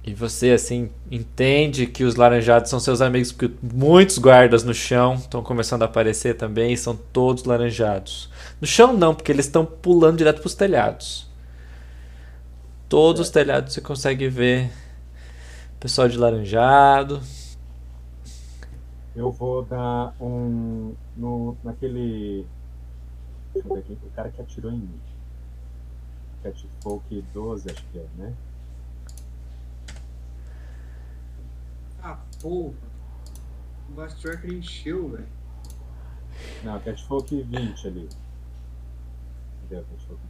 E 0.07 0.13
você, 0.15 0.51
assim, 0.51 0.91
entende 1.11 1.87
que 1.87 2.05
os 2.05 2.15
laranjados 2.17 2.69
são 2.71 2.79
seus 2.79 3.01
amigos, 3.01 3.33
porque 3.33 3.55
muitos 3.63 4.19
guardas 4.19 4.63
no 4.63 4.75
chão 4.75 5.15
estão 5.15 5.43
começando 5.43 5.83
a 5.83 5.87
aparecer 5.87 6.35
também 6.37 6.73
e 6.75 6.77
são 6.77 6.95
todos 7.13 7.45
laranjados. 7.45 8.31
No 8.61 8.67
chão 8.67 8.93
não, 8.95 9.15
porque 9.15 9.33
eles 9.33 9.47
estão 9.47 9.65
pulando 9.65 10.19
direto 10.19 10.41
para 10.41 10.47
os 10.47 10.55
telhados. 10.55 11.27
Todos 12.89 13.21
os 13.23 13.31
telhados 13.31 13.73
você 13.75 13.81
consegue 13.81 14.29
ver 14.29 14.71
pessoal 15.85 16.09
de 16.09 16.17
laranjado. 16.17 17.21
Eu 19.15 19.31
vou 19.31 19.63
dar 19.63 20.15
um. 20.19 20.95
No, 21.15 21.59
naquele. 21.63 22.47
Deixa 23.53 23.69
eu 23.69 23.75
ver 23.75 23.81
aqui. 23.81 23.99
O 24.03 24.11
cara 24.13 24.31
que 24.31 24.41
atirou 24.41 24.73
em 24.73 24.79
mim. 24.79 25.01
Catfolk 26.43 27.23
12, 27.35 27.71
acho 27.71 27.85
que 27.93 27.99
é, 27.99 28.07
né? 28.17 28.35
Ah, 32.03 32.19
porra. 32.41 32.71
O 32.71 32.75
Combat 33.89 34.15
Tracker 34.23 34.55
encheu, 34.55 35.11
velho. 35.11 35.29
Não, 36.63 36.81
Catfolk 36.81 37.43
20 37.43 37.87
ali. 37.87 38.09
Cadê 39.61 39.83
o 39.83 39.85
Catfolk 39.85 40.21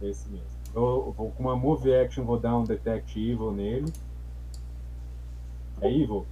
20? 0.00 0.10
Esse 0.10 0.30
mesmo. 0.30 0.46
Eu 0.74 1.12
vou 1.14 1.30
com 1.32 1.42
uma 1.42 1.54
move 1.54 1.94
action, 1.94 2.24
vou 2.24 2.40
dar 2.40 2.56
um 2.56 2.64
detect 2.64 3.20
evil 3.20 3.52
nele. 3.52 3.92
É 5.80 5.90
evil? 5.90 6.26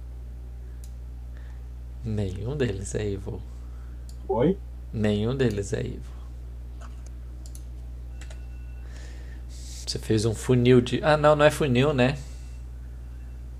Nenhum 2.03 2.55
deles 2.55 2.95
é 2.95 3.05
evil. 3.05 3.41
Oi? 4.27 4.57
Nenhum 4.93 5.35
deles 5.35 5.73
é 5.73 5.79
evil. 5.79 6.19
Você 9.49 9.97
fez 9.97 10.23
um 10.23 10.35
funil 10.35 10.81
de. 10.81 11.03
Ah, 11.03 11.17
não, 11.17 11.35
não 11.35 11.43
é 11.43 11.49
funil, 11.49 11.93
né? 11.93 12.15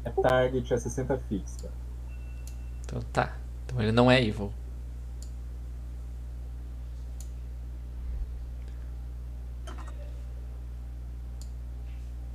É 0.06 0.12
target 0.12 0.74
a 0.74 0.78
60 0.78 1.18
fix, 1.28 1.58
cara. 1.58 1.74
Então 2.86 3.02
tá. 3.12 3.36
Então 3.66 3.82
ele 3.82 3.92
não 3.92 4.12
é 4.12 4.24
evil. 4.24 4.54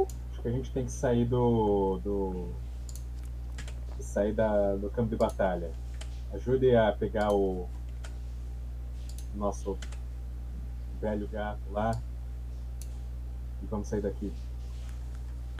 Acho 0.00 0.42
que 0.42 0.48
a 0.48 0.50
gente 0.50 0.70
tem 0.72 0.84
que 0.84 0.92
sair 0.92 1.24
do. 1.24 2.00
do 2.02 2.48
sair 4.02 4.32
da, 4.32 4.74
do 4.76 4.90
campo 4.90 5.10
de 5.10 5.16
batalha. 5.16 5.70
Ajude 6.32 6.74
a 6.74 6.92
pegar 6.92 7.32
o 7.32 7.68
nosso 9.34 9.78
velho 11.00 11.28
gato 11.28 11.60
lá. 11.70 11.90
E 13.62 13.66
vamos 13.66 13.88
sair 13.88 14.00
daqui. 14.00 14.32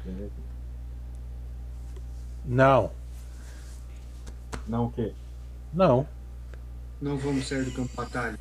Beleza? 0.04 0.32
Não, 2.44 2.90
Não 4.66 4.86
o 4.86 4.92
quê? 4.92 5.12
não. 5.72 6.06
Não 7.00 7.16
vamos 7.18 7.46
sair 7.48 7.64
do 7.64 7.72
campo 7.72 7.88
de 7.88 7.96
batalha. 7.96 8.38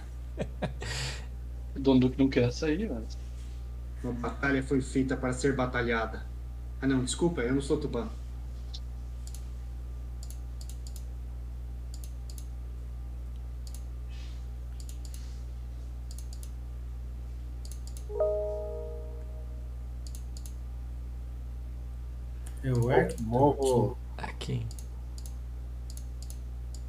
O 1.75 1.79
Don 1.79 1.97
Duque 1.99 2.17
não 2.19 2.29
quer 2.29 2.51
sair, 2.51 2.89
mas. 2.89 3.17
Uma 4.03 4.13
batalha 4.13 4.61
foi 4.63 4.81
feita 4.81 5.15
para 5.17 5.33
ser 5.33 5.55
batalhada. 5.55 6.23
Ah 6.81 6.87
não, 6.87 7.03
desculpa, 7.03 7.41
eu 7.41 7.53
não 7.53 7.61
sou 7.61 7.77
Tuban. 7.79 8.09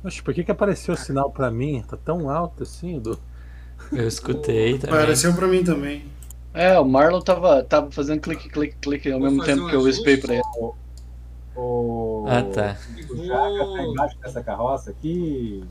Oxe, 0.05 0.23
por 0.23 0.35
que, 0.35 0.45
que 0.45 0.51
apareceu 0.51 0.93
o 0.93 0.99
sinal 0.99 1.31
pra 1.31 1.51
mim? 1.51 1.83
Tá 1.89 1.97
tão 1.97 2.29
alto 2.29 2.63
assim, 2.63 2.99
do. 2.99 3.19
Eu 3.91 4.07
escutei 4.07 4.77
também. 4.79 4.95
Apareceu 4.95 5.33
pra 5.35 5.49
mim 5.49 5.65
também. 5.65 6.05
É, 6.53 6.79
o 6.79 6.85
Marlon 6.85 7.23
tava, 7.23 7.65
tava 7.65 7.91
fazendo 7.91 8.21
clique, 8.21 8.49
clique, 8.51 8.77
clique 8.77 9.11
ao 9.11 9.19
Vou 9.19 9.31
mesmo 9.31 9.45
tempo 9.45 9.65
um 9.65 9.69
que 9.69 9.75
eu 9.75 9.89
spray 9.89 10.19
pra 10.19 10.35
ele. 10.35 10.43
O. 11.57 12.27
Ah, 12.29 12.43
tá. 12.43 12.77
O 13.11 13.25
Jaca 13.25 13.77
tá 13.77 13.83
embaixo 13.83 14.19
dessa 14.19 14.43
carroça 14.43 14.91
aqui. 14.91 15.65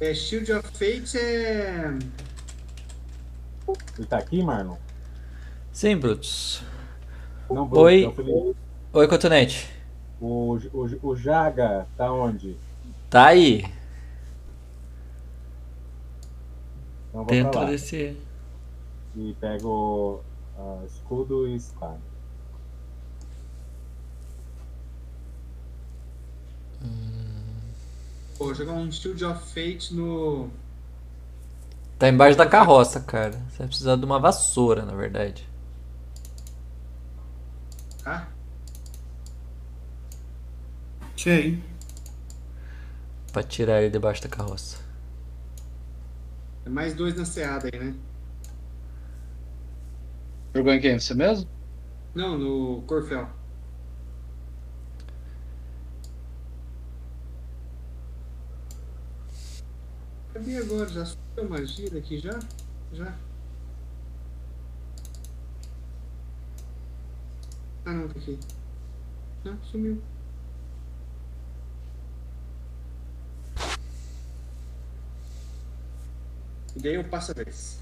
É, 0.00 0.12
Shield 0.12 0.52
of 0.52 0.68
Fate 0.72 1.18
é. 1.18 1.98
Ele 3.96 4.06
tá 4.08 4.18
aqui, 4.18 4.42
Marlon? 4.42 4.76
Sim, 5.72 5.96
Brutus. 5.96 6.62
Não, 7.48 7.66
Bruno, 7.66 7.84
Oi. 7.84 8.14
não. 8.18 8.54
Oi, 8.92 9.08
Cotonete. 9.08 9.79
O, 10.20 10.58
o, 10.72 11.08
o 11.08 11.16
Jaga 11.16 11.86
tá 11.96 12.12
onde? 12.12 12.56
Tá 13.08 13.28
aí. 13.28 13.64
Então 17.08 17.24
Tenta 17.24 17.64
descer. 17.64 18.16
E 19.16 19.34
pego 19.40 20.22
uh, 20.56 20.84
escudo 20.86 21.48
e 21.48 21.56
espada. 21.56 21.98
Hum. 26.82 27.20
Pô, 28.38 28.54
jogar 28.54 28.72
um 28.72 28.90
Shield 28.92 29.24
of 29.24 29.44
Fate 29.48 29.92
no. 29.94 30.48
Tá 31.98 32.08
embaixo 32.08 32.38
da 32.38 32.46
carroça, 32.46 33.00
cara. 33.00 33.32
Você 33.50 33.58
vai 33.58 33.66
precisar 33.66 33.96
de 33.96 34.04
uma 34.04 34.18
vassoura, 34.18 34.84
na 34.84 34.94
verdade. 34.94 35.46
Ah? 38.06 38.26
Ok. 41.20 41.62
Pra 43.30 43.42
tirar 43.42 43.82
ele 43.82 43.90
debaixo 43.90 44.22
da 44.22 44.28
carroça. 44.30 44.78
É 46.64 46.70
mais 46.70 46.94
dois 46.94 47.14
na 47.14 47.26
seada 47.26 47.68
aí, 47.70 47.78
né? 47.78 47.94
Jogou 50.54 50.72
em 50.72 50.80
quem? 50.80 50.98
Você 50.98 51.12
mesmo? 51.12 51.46
Não, 52.14 52.38
no 52.38 52.80
Corfel. 52.86 53.28
Cadê 60.32 60.56
agora? 60.56 60.88
Já 60.88 61.04
subiu 61.04 61.44
a 61.44 61.44
magia 61.44 61.90
daqui 61.90 62.18
já? 62.18 62.40
Já. 62.94 63.14
Ah 67.84 67.92
não, 67.92 68.08
tá 68.08 68.18
aqui. 68.18 68.38
Não, 69.44 69.62
sumiu. 69.64 70.00
E 76.82 76.88
eu 76.88 77.04
passo 77.04 77.32
a 77.32 77.34
vez. 77.34 77.79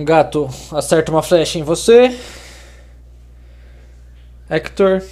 Um 0.00 0.04
gato 0.06 0.48
acerta 0.72 1.12
uma 1.12 1.22
flecha 1.22 1.58
em 1.58 1.62
você. 1.62 2.18
Hector. 4.48 5.02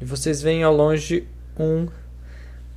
E 0.00 0.04
vocês 0.04 0.40
veem 0.40 0.62
ao 0.62 0.72
longe 0.72 1.26
um 1.58 1.88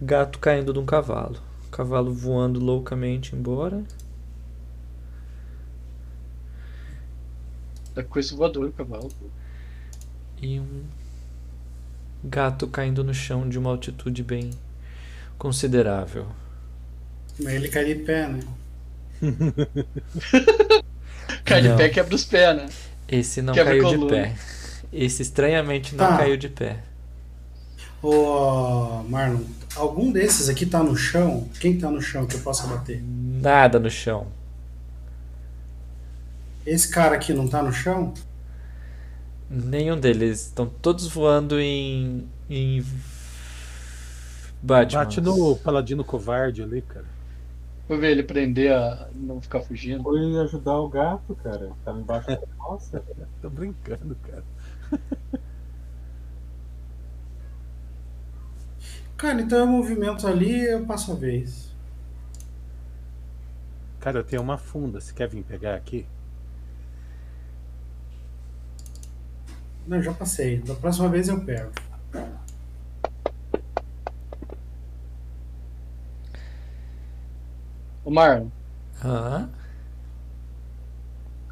gato 0.02 0.40
caindo 0.40 0.74
de 0.74 0.80
um 0.80 0.88
cavalo. 0.88 1.40
O 1.68 1.70
cavalo 1.70 2.11
voando 2.11 2.60
loucamente 2.60 3.36
embora. 3.36 3.84
É 7.95 8.02
coisa 8.02 8.36
voadora 8.36 8.70
o 8.70 8.74
cavalo. 8.74 9.11
E 10.41 10.60
um 10.60 10.86
gato 12.24 12.68
caindo 12.68 13.03
no 13.03 13.14
chão 13.14 13.48
de 13.48 13.60
uma 13.60 13.70
altitude 13.70 14.24
bem 14.24 14.49
considerável. 15.38 16.26
Mas 17.40 17.53
ele 17.53 17.70
cai 17.70 17.86
de 17.86 17.94
pé, 17.94 18.28
né? 18.28 18.40
Cai 21.45 21.61
Não. 21.61 21.71
de 21.71 21.77
pé 21.77 21.89
quebra 21.89 22.15
os 22.15 22.25
pés, 22.25 22.55
né? 22.55 22.69
Esse 23.07 23.41
não 23.41 23.53
Quebra 23.53 23.73
caiu 23.73 23.97
de 23.97 24.05
pé. 24.07 24.35
Esse 24.91 25.21
estranhamente 25.21 25.95
não 25.95 26.07
Tá. 26.07 26.17
caiu 26.17 26.37
de 26.37 26.49
pé. 26.49 26.79
Ô, 28.01 29.03
Marlon, 29.09 29.41
algum 29.75 30.11
desses 30.11 30.47
aqui 30.47 30.65
tá 30.65 30.81
no 30.81 30.95
chão? 30.95 31.49
Quem 31.59 31.77
tá 31.77 31.89
no 31.89 32.01
chão 32.01 32.25
que 32.25 32.35
eu 32.35 32.39
possa 32.41 32.67
bater? 32.67 33.03
Nada 33.03 33.79
no 33.79 33.89
chão. 33.89 34.27
Esse 36.65 36.87
cara 36.89 37.15
aqui 37.15 37.33
não 37.33 37.47
tá 37.47 37.63
no 37.63 37.73
chão? 37.73 38.13
Nenhum 39.49 39.99
deles. 39.99 40.45
Estão 40.47 40.67
todos 40.67 41.07
voando 41.07 41.59
em. 41.59 42.27
em. 42.49 42.85
Batman. 44.61 44.99
Bate 45.05 45.21
no 45.21 45.55
paladino 45.55 46.03
covarde 46.03 46.61
ali, 46.61 46.81
cara. 46.81 47.05
Vou 47.90 47.98
ver 47.98 48.11
ele 48.11 48.22
prender 48.22 48.72
a 48.72 49.10
não 49.16 49.41
ficar 49.41 49.61
fugindo. 49.61 50.03
Foi 50.03 50.40
ajudar 50.41 50.78
o 50.78 50.88
gato, 50.88 51.36
cara. 51.44 51.72
Tava 51.84 51.99
embaixo 51.99 52.28
da 52.28 52.40
nossa. 52.60 53.03
Tô 53.41 53.49
brincando, 53.49 54.16
cara. 54.22 54.44
Cara, 59.18 59.41
então 59.41 59.57
eu 59.57 59.68
movimento 59.68 60.28
ali 60.28 60.66
eu 60.66 60.86
passo 60.86 61.14
a 61.14 61.16
vez. 61.16 61.76
Cara, 63.99 64.20
eu 64.20 64.24
tenho 64.24 64.44
uma 64.44 64.60
funda. 64.60 65.02
Você 65.02 65.11
quer 65.11 65.28
vir 65.28 65.44
pegar 65.44 65.74
aqui? 65.74 66.06
Não, 69.88 69.99
já 69.99 70.14
passei. 70.14 70.60
Da 70.60 70.76
próxima 70.76 71.10
vez 71.10 71.28
eu 71.28 71.44
pego. 71.44 71.72
Ô 78.03 78.11
Marlon, 78.11 78.51
Hã? 79.01 79.49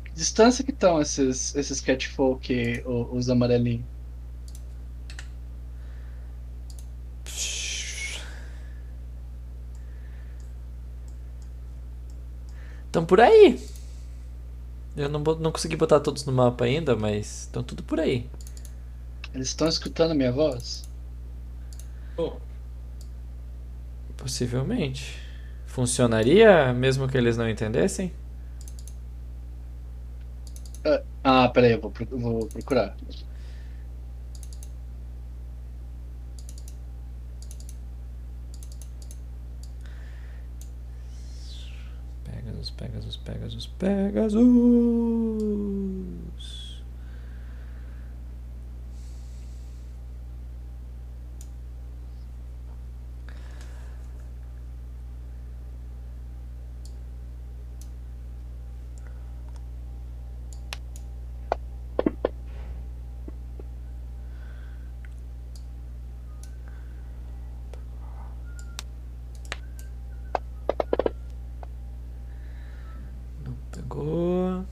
que 0.04 0.12
distância 0.14 0.64
que 0.66 0.72
estão 0.72 1.00
esses, 1.02 1.54
esses 1.56 1.80
catfolk, 1.82 2.52
o- 2.86 3.16
os 3.16 3.30
amarelinhos? 3.30 3.86
Estão 12.86 13.06
por 13.06 13.20
aí. 13.20 13.60
Eu 14.96 15.08
não, 15.10 15.20
não 15.22 15.52
consegui 15.52 15.76
botar 15.76 16.00
todos 16.00 16.26
no 16.26 16.34
mapa 16.34 16.66
ainda, 16.66 16.96
mas 16.96 17.42
estão 17.44 17.64
tudo 17.64 17.84
por 17.84 18.00
aí. 18.00 18.28
Eles 19.34 19.48
estão 19.48 19.70
escutando 19.70 20.12
a 20.12 20.14
minha 20.14 20.34
voz? 20.34 20.84
Possivelmente. 24.18 25.16
Funcionaria 25.78 26.74
mesmo 26.74 27.08
que 27.08 27.16
eles 27.16 27.38
não 27.38 27.48
entendessem? 27.48 28.12
Ah, 31.24 31.48
peraí, 31.50 31.74
eu 31.74 31.80
vou, 31.80 31.94
vou 32.20 32.48
procurar. 32.48 32.96
Pegasus, 42.24 42.72
Pegasus, 42.72 43.18
Pegasus, 43.18 43.68
Pegasus. 43.68 44.42
Não 73.44 73.54
pegou. 73.72 74.66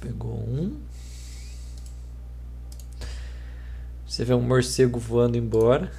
Pegou 0.00 0.32
um. 0.32 0.80
Você 4.20 4.24
vê 4.26 4.34
um 4.34 4.42
morcego 4.42 4.98
voando 5.00 5.38
embora 5.38 5.90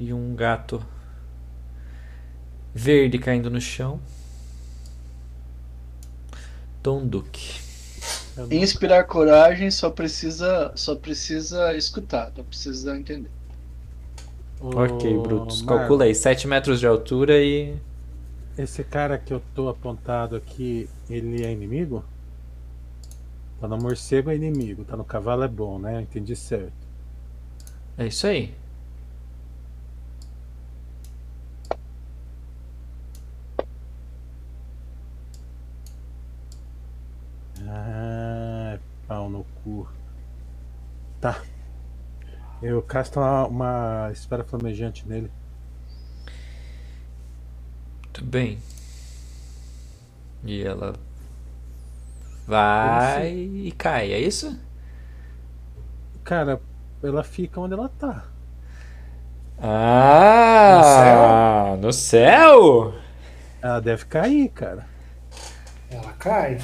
e 0.00 0.10
um 0.10 0.34
gato 0.34 0.82
Verde 2.74 3.18
caindo 3.18 3.50
no 3.50 3.60
chão. 3.60 4.00
Tom 6.82 7.06
Duque. 7.06 7.60
Não- 8.38 8.50
Inspirar 8.50 9.04
coragem 9.04 9.70
só 9.70 9.90
precisa, 9.90 10.72
só 10.74 10.96
precisa 10.96 11.76
escutar, 11.76 12.32
não 12.34 12.42
precisa 12.42 12.96
entender. 12.96 13.30
Ok, 14.58 15.18
Brutus. 15.18 15.60
Marlon, 15.60 15.78
Calcula 15.80 16.04
aí. 16.04 16.14
7 16.14 16.48
metros 16.48 16.80
de 16.80 16.86
altura 16.86 17.38
e. 17.38 17.76
Esse 18.56 18.82
cara 18.82 19.18
que 19.18 19.34
eu 19.34 19.42
tô 19.54 19.68
apontado 19.68 20.36
aqui, 20.36 20.88
ele 21.10 21.44
é 21.44 21.52
inimigo? 21.52 22.02
Tá 23.60 23.68
no 23.68 23.76
morcego 23.76 24.30
é 24.30 24.36
inimigo, 24.36 24.86
tá 24.86 24.96
no 24.96 25.04
cavalo 25.04 25.42
é 25.42 25.48
bom, 25.48 25.78
né? 25.78 26.00
Entendi 26.00 26.34
certo. 26.34 26.85
É 27.98 28.06
isso 28.06 28.26
aí. 28.26 28.54
Ah, 37.66 38.78
pau 39.08 39.28
no 39.30 39.44
cu. 39.62 39.88
Tá. 41.20 41.42
Eu 42.62 42.82
casto 42.82 43.18
uma, 43.20 43.46
uma 43.46 44.10
esfera 44.12 44.44
flamejante 44.44 45.06
nele. 45.08 45.30
Muito 48.04 48.24
bem. 48.24 48.58
E 50.44 50.62
ela 50.62 50.94
vai 52.46 53.32
e 53.34 53.72
cai, 53.72 54.12
é 54.12 54.20
isso? 54.20 54.58
Cara, 56.24 56.60
ela 57.02 57.22
fica 57.22 57.60
onde 57.60 57.74
ela 57.74 57.88
tá. 57.88 58.24
Ah! 59.58 61.76
No 61.80 61.92
céu? 61.92 62.94
Ela 63.62 63.80
deve 63.80 64.04
cair, 64.06 64.48
cara. 64.50 64.86
Ela 65.90 66.12
cai. 66.12 66.60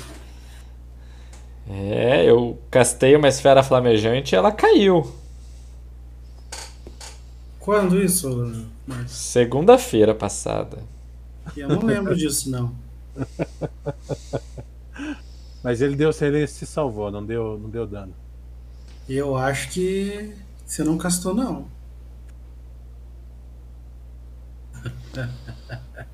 É, 1.68 2.24
eu 2.24 2.58
castei 2.70 3.16
uma 3.16 3.28
esfera 3.28 3.62
flamejante 3.62 4.34
e 4.34 4.36
ela 4.36 4.52
caiu. 4.52 5.10
Quando 7.60 8.02
isso, 8.02 8.28
Marcos? 8.86 9.12
Segunda-feira 9.12 10.14
passada. 10.14 10.78
Eu 11.56 11.68
não 11.68 11.82
lembro 11.82 12.16
disso, 12.16 12.50
não. 12.50 12.74
Mas 15.62 15.80
ele 15.80 15.94
deu, 15.94 16.10
ele 16.20 16.46
se 16.48 16.66
salvou, 16.66 17.10
não 17.10 17.24
deu, 17.24 17.58
não 17.58 17.70
deu 17.70 17.86
dano. 17.86 18.12
Eu 19.08 19.36
acho 19.36 19.70
que 19.70 20.34
você 20.66 20.82
não 20.84 20.98
castou, 20.98 21.34
não. 21.34 21.68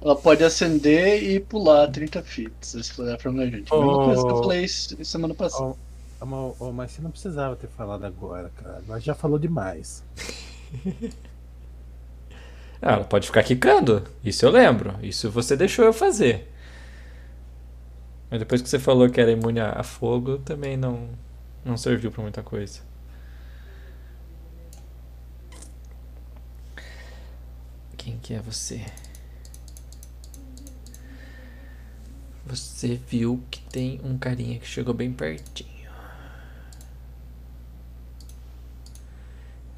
Ela 0.00 0.16
pode 0.16 0.44
acender 0.44 1.22
e 1.22 1.40
pular 1.40 1.88
30 1.88 2.22
feet, 2.22 2.52
se 2.62 2.78
explorar 2.80 3.16
pra 3.18 3.30
gente. 3.46 3.72
A 3.72 3.76
mesma 3.76 3.98
coisa 4.00 4.24
que 4.24 4.30
eu 4.32 4.36
Oh. 4.36 4.42
falei 4.42 4.66
semana 4.68 5.34
passada. 5.34 5.76
Ó, 6.20 6.54
ó, 6.60 6.72
mas 6.72 6.92
você 6.92 7.02
não 7.02 7.10
precisava 7.10 7.56
ter 7.56 7.68
falado 7.68 8.04
agora, 8.04 8.50
cara. 8.56 8.82
Mas 8.86 9.04
já 9.04 9.14
falou 9.14 9.38
demais. 9.38 10.04
Ah, 12.80 12.92
ela 12.94 13.04
pode 13.04 13.26
ficar 13.26 13.42
quicando. 13.42 14.04
Isso 14.24 14.44
eu 14.44 14.50
lembro. 14.50 14.94
Isso 15.02 15.30
você 15.30 15.56
deixou 15.56 15.84
eu 15.84 15.92
fazer. 15.92 16.48
Mas 18.30 18.40
depois 18.40 18.60
que 18.62 18.68
você 18.68 18.78
falou 18.78 19.08
que 19.10 19.20
era 19.20 19.30
imune 19.32 19.60
a 19.60 19.72
a 19.80 19.82
fogo, 19.82 20.38
também 20.38 20.76
não, 20.76 21.08
não 21.68 21.76
serviu 21.76 22.10
pra 22.10 22.22
muita 22.22 22.42
coisa. 22.42 22.80
Quem 27.96 28.18
que 28.18 28.32
é 28.32 28.40
você? 28.40 28.84
Você 32.46 32.96
viu 32.96 33.44
que 33.50 33.60
tem 33.60 34.00
um 34.02 34.16
carinha 34.16 34.58
que 34.58 34.66
chegou 34.66 34.94
bem 34.94 35.12
pertinho. 35.12 35.68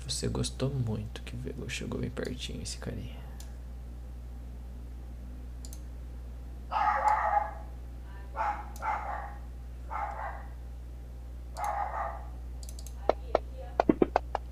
Você 0.07 0.29
gostou 0.29 0.71
muito 0.71 1.23
que 1.23 1.37
chegou 1.69 2.01
bem 2.01 2.11
pertinho 2.11 2.63
esse 2.63 2.79
carinha. 2.79 3.19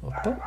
Opa. 0.09 0.39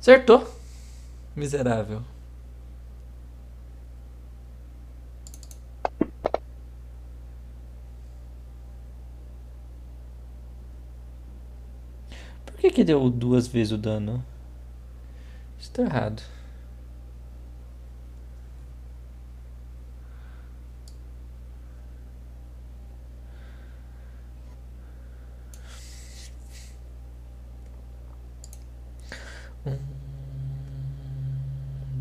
Acertou. 0.00 0.44
Miserável. 1.36 2.02
Que 12.72 12.82
deu 12.84 13.08
duas 13.10 13.46
vezes 13.46 13.72
o 13.72 13.78
dano? 13.78 14.24
Isso 15.58 15.70
tá 15.72 15.82
errado. 15.82 16.22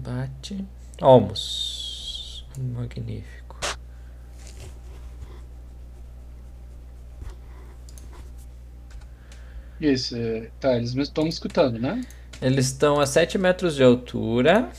Bate. 0.04 0.66
Almos. 1.00 2.46
Magnífico. 2.58 3.41
Isso, 9.82 10.16
é, 10.16 10.50
tá, 10.62 10.78
eles 10.78 10.94
me 10.94 11.02
estão 11.04 11.26
me 11.26 11.30
escutando, 11.30 11.78
né? 11.80 12.06
Eles 12.42 12.66
estão 12.68 13.00
a 13.00 13.06
7 13.06 13.38
metros 13.38 13.76
de 13.76 13.84
altura. 13.84 14.70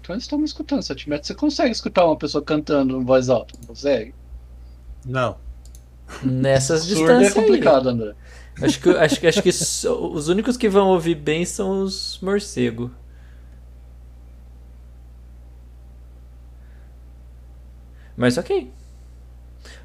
Então 0.00 0.14
eles 0.14 0.24
estão 0.24 0.38
me 0.38 0.44
escutando. 0.44 0.82
7 0.82 1.08
metros 1.08 1.28
você 1.28 1.34
consegue 1.34 1.70
escutar 1.72 2.04
uma 2.04 2.18
pessoa 2.18 2.44
cantando 2.44 3.00
em 3.00 3.04
voz 3.04 3.28
alta, 3.30 3.56
não 3.58 3.66
consegue? 3.68 4.14
Não. 5.04 5.36
Nessas 6.22 6.86
Surdo 6.86 7.22
é 7.24 7.30
distâncias 7.30 7.36
aí. 7.36 7.40
complicado, 7.40 7.88
André. 7.88 8.14
Acho 8.60 8.80
que, 8.80 8.90
acho, 8.90 9.20
que- 9.20 9.26
acho 9.26 9.42
que 9.42 9.48
os 9.48 10.28
únicos 10.28 10.56
que 10.56 10.68
vão 10.68 10.88
ouvir 10.88 11.14
bem 11.16 11.44
são 11.44 11.82
os 11.82 12.18
morcegos. 12.22 12.90
Mas 18.16 18.36
ok. 18.38 18.70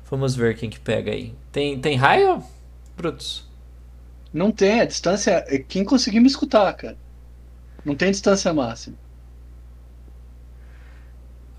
Vamos 0.10 0.35
ver 0.35 0.56
quem 0.57 0.69
que 0.69 0.80
pega 0.80 1.11
aí. 1.11 1.35
Tem, 1.52 1.80
tem 1.80 1.95
raio, 1.98 2.44
Brutus? 2.95 3.47
Não 4.34 4.52
tem, 4.52 4.82
a 4.82 4.86
distância 4.86 5.44
é 5.48 5.58
quem 5.60 5.84
conseguir 5.84 6.20
me 6.20 6.28
escutar, 6.28 6.74
cara. 6.74 6.98
Não 7.84 7.95
tem 7.95 8.12
distância 8.12 8.54
máxima. 8.54 8.98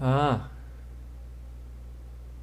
Ah. 0.01 0.49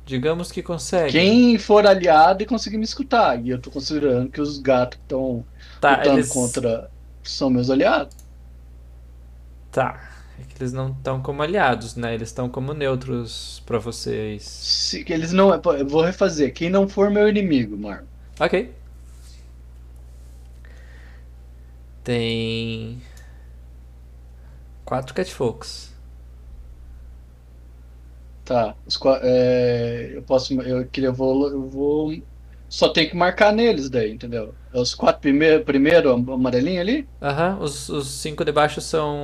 Digamos 0.06 0.52
que 0.52 0.62
consegue. 0.62 1.12
Quem 1.12 1.58
for 1.58 1.86
aliado 1.86 2.44
e 2.44 2.46
conseguir 2.46 2.78
me 2.78 2.84
escutar. 2.84 3.44
E 3.44 3.50
eu 3.50 3.60
tô 3.60 3.72
considerando 3.72 4.30
que 4.30 4.40
os 4.42 4.60
gatos 4.60 4.98
que 4.98 5.04
estão 5.04 5.46
Tá, 5.82 5.98
lutando 5.98 6.20
eles... 6.20 6.30
contra 6.30 6.92
são 7.24 7.50
meus 7.50 7.70
aliados. 7.70 8.16
Tá. 9.72 10.12
É 10.40 10.44
que 10.44 10.62
eles 10.62 10.74
não 10.74 10.92
estão 10.92 11.22
como 11.22 11.42
aliados, 11.42 11.96
né? 11.96 12.14
Eles 12.14 12.30
estão 12.30 12.50
como 12.50 12.74
neutros 12.74 13.64
pra 13.66 13.80
vocês. 13.80 14.44
Se, 14.44 15.06
eles 15.08 15.32
não. 15.32 15.54
Eu 15.54 15.88
vou 15.88 16.02
refazer. 16.02 16.54
Quem 16.54 16.70
não 16.70 16.88
for 16.88 17.10
meu 17.10 17.28
inimigo, 17.30 17.78
Marlon. 17.78 18.06
Ok. 18.40 18.74
Tem. 22.06 23.02
Quatro 24.86 25.14
catfolks. 25.14 25.92
Tá. 28.44 28.76
Os, 28.86 29.00
é, 29.24 30.12
eu 30.16 30.24
posso. 30.24 30.54
Eu 30.62 30.88
queria. 30.90 31.10
Eu 31.10 31.14
vou, 31.14 31.50
eu 31.50 31.70
vou. 31.70 32.14
Só 32.70 32.90
tem 32.90 33.10
que 33.10 33.16
marcar 33.16 33.54
neles 33.54 33.90
daí, 33.90 34.12
entendeu? 34.12 34.56
É 34.74 34.80
os 34.80 34.94
quatro 34.94 35.22
primeiro, 35.22 35.64
primeiro 35.64 36.12
amarelinho 36.12 36.82
ali? 36.82 37.08
Aham, 37.22 37.60
os, 37.62 37.90
os 37.90 38.08
cinco 38.08 38.44
de 38.46 38.52
baixo 38.52 38.82
são 38.82 39.16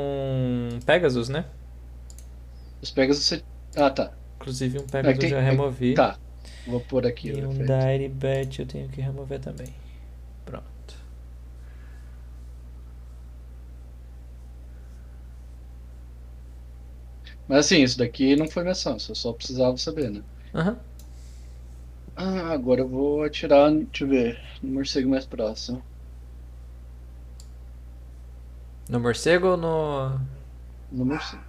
Pegasus, 0.86 1.30
né? 1.30 1.46
Os 2.82 2.92
Pegasus 2.92 3.26
você. 3.26 3.44
Ah, 3.76 3.90
tá. 3.90 4.12
Inclusive 4.40 4.80
um 4.80 4.84
É, 4.84 4.88
Pegasus 4.88 5.20
tem- 5.20 5.30
eu 5.32 5.36
já 5.36 5.40
é, 5.40 5.52
removi. 5.52 5.94
Tá. 5.94 6.20
Vou 6.66 6.80
pôr 6.82 7.06
aqui. 7.08 7.30
E 7.30 7.46
um 7.46 7.54
Bet 8.10 8.60
eu 8.60 8.66
tenho 8.66 8.90
que 8.90 9.02
remover 9.02 9.40
também. 9.40 9.74
Pronto. 10.46 10.96
Mas 17.52 17.66
assim, 17.66 17.84
isso 17.84 17.98
daqui 17.98 18.34
não 18.38 18.48
foi 18.48 18.64
minha 18.64 18.72
ação, 18.72 18.94
eu 18.94 19.14
só 19.14 19.34
precisava 19.34 19.76
saber, 19.76 20.10
né? 20.10 20.24
Aham. 20.56 20.80
Ah, 22.16 22.54
agora 22.54 22.80
eu 22.80 22.88
vou 22.88 23.26
atirar, 23.26 23.70
deixa 23.70 24.06
eu 24.06 24.08
ver, 24.08 24.42
no 24.64 24.72
morcego 24.72 25.10
mais 25.10 25.26
próximo. 25.26 25.84
No 28.88 29.02
morcego 29.02 29.48
ou 29.48 29.58
no. 29.58 30.18
No 30.94 31.06
morcego. 31.06 31.44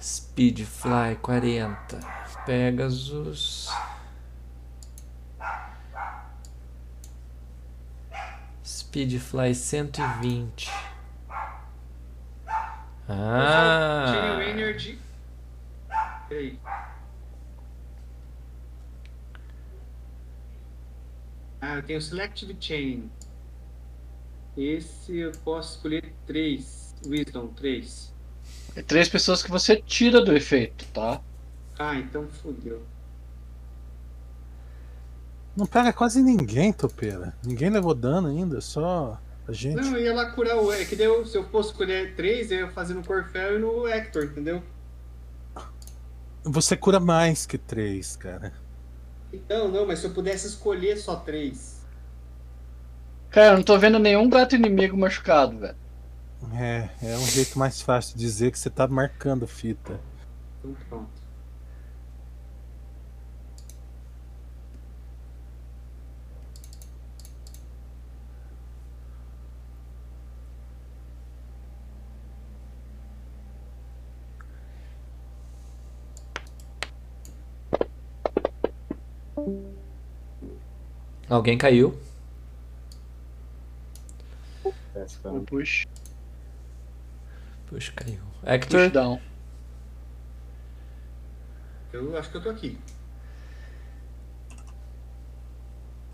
Speedfly 0.00 1.16
40. 1.20 2.00
Pegasus. 2.46 3.68
Speedfly 8.90 9.54
120. 9.54 10.68
Ah! 13.08 14.12
Channel 14.12 14.42
Energy. 14.42 14.98
Peraí. 16.28 16.58
Ah, 21.60 21.76
eu 21.76 21.82
tenho 21.84 22.02
Selective 22.02 22.56
Chain. 22.58 23.08
Esse 24.56 25.18
eu 25.18 25.30
posso 25.44 25.76
escolher 25.76 26.12
três. 26.26 26.92
Wisdom, 27.06 27.46
três. 27.46 28.12
É 28.74 28.82
três 28.82 29.08
pessoas 29.08 29.40
que 29.40 29.52
você 29.52 29.80
tira 29.80 30.20
do 30.20 30.34
efeito, 30.34 30.84
tá? 30.86 31.20
Ah, 31.78 31.94
então 31.94 32.26
fodeu. 32.26 32.84
Não 35.60 35.66
pega 35.66 35.92
quase 35.92 36.22
ninguém, 36.22 36.72
topeira. 36.72 37.34
Ninguém 37.44 37.68
levou 37.68 37.94
dano 37.94 38.28
ainda, 38.28 38.62
só 38.62 39.20
a 39.46 39.52
gente. 39.52 39.76
Não, 39.76 39.94
eu 39.94 40.04
ia 40.04 40.14
lá 40.14 40.30
curar 40.30 40.56
o. 40.56 40.72
É 40.72 40.86
que 40.86 40.96
daí 40.96 41.04
eu, 41.04 41.26
se 41.26 41.36
eu 41.36 41.44
fosse 41.50 41.68
escolher 41.68 42.16
três, 42.16 42.50
eu 42.50 42.60
ia 42.60 42.68
fazer 42.68 42.94
no 42.94 43.04
Corfel 43.04 43.56
e 43.56 43.58
no 43.58 43.86
Hector, 43.86 44.24
entendeu? 44.24 44.62
Você 46.44 46.78
cura 46.78 46.98
mais 46.98 47.44
que 47.44 47.58
três, 47.58 48.16
cara. 48.16 48.54
Então, 49.30 49.68
não, 49.68 49.86
mas 49.86 49.98
se 49.98 50.06
eu 50.06 50.14
pudesse 50.14 50.46
escolher 50.46 50.96
só 50.96 51.16
três. 51.16 51.84
Cara, 53.28 53.48
eu 53.48 53.56
não 53.58 53.62
tô 53.62 53.78
vendo 53.78 53.98
nenhum 53.98 54.30
gato 54.30 54.56
inimigo 54.56 54.96
machucado, 54.96 55.58
velho. 55.58 55.76
É, 56.54 56.88
é 57.02 57.16
um 57.18 57.26
jeito 57.26 57.58
mais 57.58 57.82
fácil 57.82 58.16
de 58.16 58.24
dizer 58.24 58.50
que 58.50 58.58
você 58.58 58.70
tá 58.70 58.88
marcando 58.88 59.46
fita. 59.46 60.00
Então 60.58 60.74
pronto. 60.88 61.19
Alguém 81.30 81.56
caiu. 81.56 81.96
Testando. 84.92 85.40
Push, 85.42 85.86
Puxa, 87.68 87.92
caiu. 87.94 88.18
push 88.40 88.48
Hector. 88.50 88.90
down. 88.90 89.20
Eu 91.92 92.16
acho 92.18 92.30
que 92.30 92.36
eu 92.36 92.42
tô 92.42 92.50
aqui. 92.50 92.76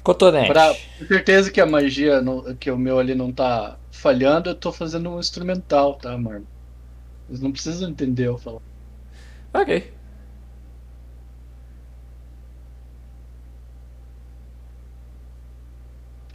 Cotonete. 0.03 0.49
Pra 0.53 0.73
ter 0.75 1.07
certeza 1.09 1.51
que 1.51 1.61
a 1.61 1.67
magia, 1.67 2.21
não- 2.21 2.55
que 2.55 2.71
o 2.71 2.79
meu 2.79 2.99
ali 2.99 3.15
não 3.15 3.33
tá 3.33 3.77
falhando, 3.91 4.51
eu 4.51 4.55
tô 4.55 4.71
fazendo 4.73 5.11
um 5.11 5.19
instrumental, 5.19 5.95
tá, 5.95 6.17
mano? 6.17 6.47
Eles 7.29 7.41
não 7.41 7.51
precisam 7.51 7.89
entender 7.91 8.29
eu 8.29 8.39
falar. 8.39 8.61
Ok. 9.53 9.93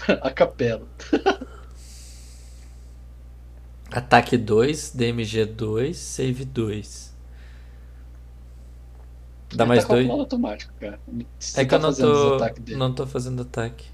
A 0.22 0.32
capela. 0.32 0.88
Ataque 3.92 4.38
2, 4.38 4.92
DMG 4.92 5.46
2, 5.46 5.98
save 5.98 6.46
2. 6.46 7.12
Dá 9.54 9.66
Ele 9.66 9.68
mais 9.68 9.84
tá 9.84 9.90
dois. 9.90 10.08
calculado 10.08 10.22
automático, 10.22 10.74
cara. 10.80 11.00
Você 11.40 11.62
É 11.62 11.64
que 11.66 11.70
tá 11.70 11.76
eu 11.76 11.80
não 11.80 11.94
tô. 11.94 12.38
Não 12.78 12.94
tô 12.96 13.06
fazendo 13.06 13.42
ataque. 13.42 13.86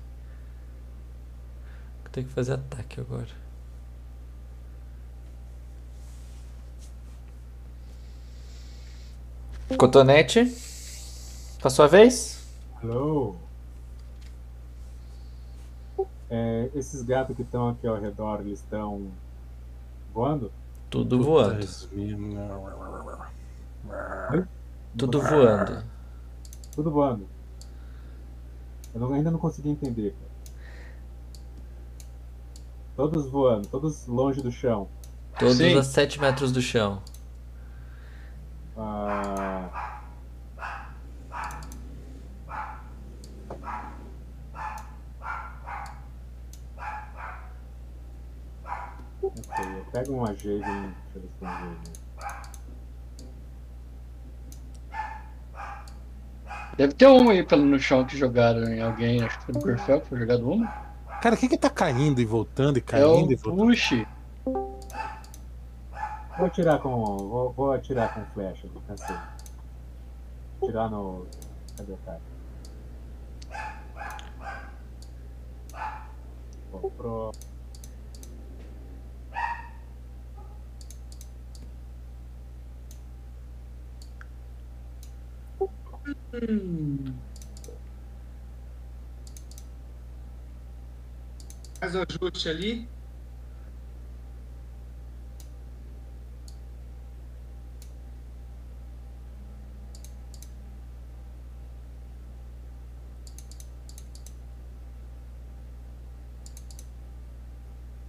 Tem 2.12 2.24
que 2.24 2.32
fazer 2.32 2.54
ataque 2.54 3.00
agora. 3.00 3.28
Cotonete. 9.78 10.40
A 11.64 11.88
vez? 11.88 12.38
Hello. 12.82 13.36
É, 16.30 16.70
esses 16.76 17.02
gatos 17.04 17.36
que 17.36 17.42
estão 17.42 17.70
aqui 17.70 17.88
ao 17.88 18.00
redor, 18.00 18.42
eles 18.42 18.60
estão 18.60 19.08
voando? 20.14 20.52
Tudo 20.90 21.22
voando. 21.24 21.66
Tudo 24.98 25.22
voando. 25.22 25.84
Tudo 26.76 26.92
voando. 26.92 27.28
Eu 28.94 29.02
não- 29.02 29.14
ainda 29.14 29.32
não 29.32 29.40
consegui 29.40 29.70
entender. 29.70 30.16
Todos 32.96 33.28
voando, 33.30 33.68
todos 33.68 34.08
longe 34.08 34.42
do 34.42 34.52
chão. 34.52 34.88
Todos 35.38 35.58
Sim. 35.58 35.78
a 35.78 35.84
7 35.84 36.20
metros 36.20 36.52
do 36.52 36.62
chão. 36.62 37.02
Ah, 38.76 39.97
ok, 49.88 50.02
eu 50.02 50.04
pego 50.04 50.14
uma 50.14 50.34
Javelin, 50.34 50.62
deixa 50.62 51.16
eu 51.16 51.22
ver 51.22 51.28
se 51.28 51.40
tem 51.40 51.50
Javelin. 51.50 51.78
Deve 56.78 56.94
ter 56.94 57.08
um 57.08 57.30
aí 57.30 57.44
pelo 57.44 57.66
no 57.66 57.80
chão 57.80 58.06
que 58.06 58.16
jogaram 58.16 58.64
em 58.66 58.82
alguém, 58.82 59.24
acho 59.24 59.40
que 59.40 59.46
foi 59.46 59.56
no 59.56 59.62
Corfel 59.62 60.02
que 60.02 60.08
foi 60.08 60.20
jogado 60.20 60.50
um. 60.50 60.68
Cara, 61.22 61.36
quem 61.36 61.50
que 61.50 61.58
tá 61.58 61.70
caindo 61.70 62.22
e 62.22 62.26
voltando 62.26 62.78
e 62.78 62.80
É 62.80 62.82
caindo 62.84 63.32
e 63.32 63.36
o 63.36 63.38
voltando? 63.40 63.68
Push. 63.68 64.06
Vou 66.38 66.46
atirar 66.46 66.80
com. 66.80 66.90
Vou, 66.90 67.52
vou 67.52 67.74
atirar 67.74 68.14
com 68.14 68.24
flecha, 68.34 68.68
não 68.74 68.82
cansei. 68.82 69.16
Atirar 70.62 70.92
no. 70.92 71.26
Cadê 71.76 71.94
o 71.94 71.98
cara? 72.06 72.22
Vou 76.72 76.92
pro. 76.92 77.32
Faz 91.80 91.96
o 91.96 92.02
ajuste 92.02 92.50
ali. 92.50 92.88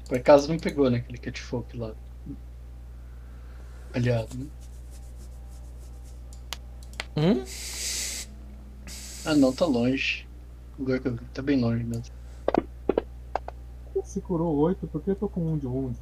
Por 0.08 0.16
acaso 0.16 0.48
não 0.48 0.58
pegou, 0.58 0.88
né? 0.88 0.98
Aquele 0.98 1.18
catfolk 1.18 1.76
lá. 1.76 1.94
Aliado, 3.92 4.36
né? 4.38 4.46
Hum? 7.16 7.44
Ah 9.28 9.34
não, 9.34 9.52
tá 9.52 9.66
longe. 9.66 10.26
O 10.78 10.80
lugar 10.80 11.00
que 11.00 11.08
eu 11.08 11.14
vi 11.14 11.22
tá 11.34 11.42
bem 11.42 11.60
longe 11.60 11.84
mesmo. 11.84 12.02
Se 14.02 14.22
curou 14.22 14.56
8, 14.56 14.86
por 14.86 15.02
que 15.02 15.10
eu 15.10 15.16
tô 15.16 15.28
com 15.28 15.52
um 15.52 15.58
de 15.58 15.66
wound? 15.66 15.98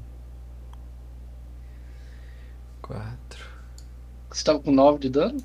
4. 2.82 3.44
Você 4.31 4.44
tava 4.44 4.61
com 4.61 4.70
9 4.70 5.01
de 5.01 5.11
dano? 5.11 5.43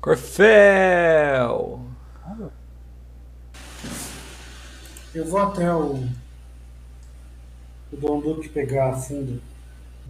Corfel! 0.00 1.86
Eu 5.14 5.24
vou 5.24 5.38
até 5.38 5.72
o. 5.72 6.04
O 7.92 7.96
Dom 7.96 8.20
Duque 8.20 8.48
pegar 8.48 8.90
a 8.90 8.96
funda. 8.96 9.40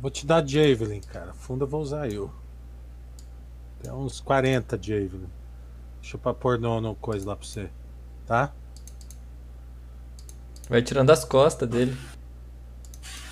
Vou 0.00 0.10
te 0.10 0.24
dar 0.24 0.48
Javelin, 0.48 1.02
cara. 1.02 1.34
Funda 1.34 1.64
eu 1.64 1.68
vou 1.68 1.82
usar 1.82 2.10
eu. 2.10 2.32
Tem 3.82 3.92
uns 3.92 4.20
40 4.20 4.78
Javelin. 4.82 5.41
Deixa 6.02 6.16
eu 6.16 6.20
pra 6.20 6.34
pôr 6.34 6.58
no, 6.58 6.80
no 6.80 6.96
coisa 6.96 7.28
lá 7.28 7.36
pra 7.36 7.46
você. 7.46 7.70
Tá? 8.26 8.52
Vai 10.68 10.82
tirando 10.82 11.10
as 11.10 11.24
costas 11.24 11.68
dele. 11.68 11.96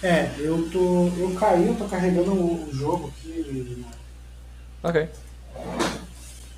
É, 0.03 0.35
eu 0.39 0.71
tô. 0.71 1.09
Eu 1.19 1.35
caí, 1.35 1.67
eu 1.67 1.75
tô 1.75 1.87
carregando 1.87 2.33
o 2.33 2.73
jogo 2.73 3.09
aqui. 3.09 3.85
Ok. 4.83 5.09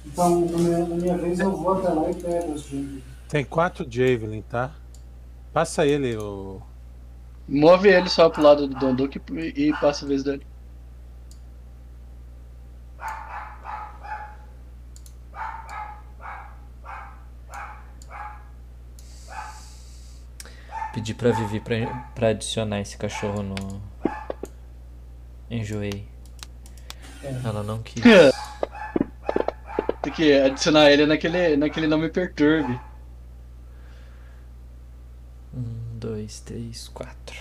Então, 0.07 0.41
na 0.41 0.59
minha, 0.59 0.79
na 0.87 0.95
minha 0.97 1.17
vez, 1.17 1.41
eu 1.41 1.51
vou 1.51 1.73
até 1.73 1.89
lá 1.89 2.11
e 2.11 2.15
pego 2.15 2.53
os 2.53 2.63
Javelin. 2.63 3.03
Tem 3.29 3.45
quatro 3.45 3.87
Javelin, 3.91 4.43
tá? 4.43 4.71
Passa 5.53 5.87
ele, 5.87 6.17
o. 6.17 6.61
Move 7.49 7.89
ele 7.89 8.09
só 8.09 8.29
pro 8.29 8.43
lado 8.43 8.69
do 8.69 8.79
Donduque 8.79 9.21
e, 9.33 9.69
e 9.69 9.73
passa 9.81 10.05
a 10.05 10.09
vez 10.09 10.23
dele. 10.23 10.47
Pedi 20.93 21.15
pra 21.15 21.31
Vivi 21.31 21.59
pra, 21.61 21.87
pra 22.15 22.29
adicionar 22.29 22.81
esse 22.81 22.97
cachorro 22.97 23.43
no. 23.43 23.83
Enjoei. 25.51 26.07
Ela 27.23 27.63
não 27.63 27.83
quis. 27.83 28.03
Tem 30.03 30.13
que 30.13 30.33
adicionar 30.33 30.91
ele 30.91 31.07
naquele, 31.07 31.57
naquele 31.57 31.87
nome 31.87 32.09
perturbe. 32.09 32.79
Um, 35.55 35.99
dois, 35.99 36.41
três, 36.41 36.89
quatro. 36.89 37.37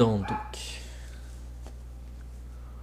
Donduque. 0.00 0.80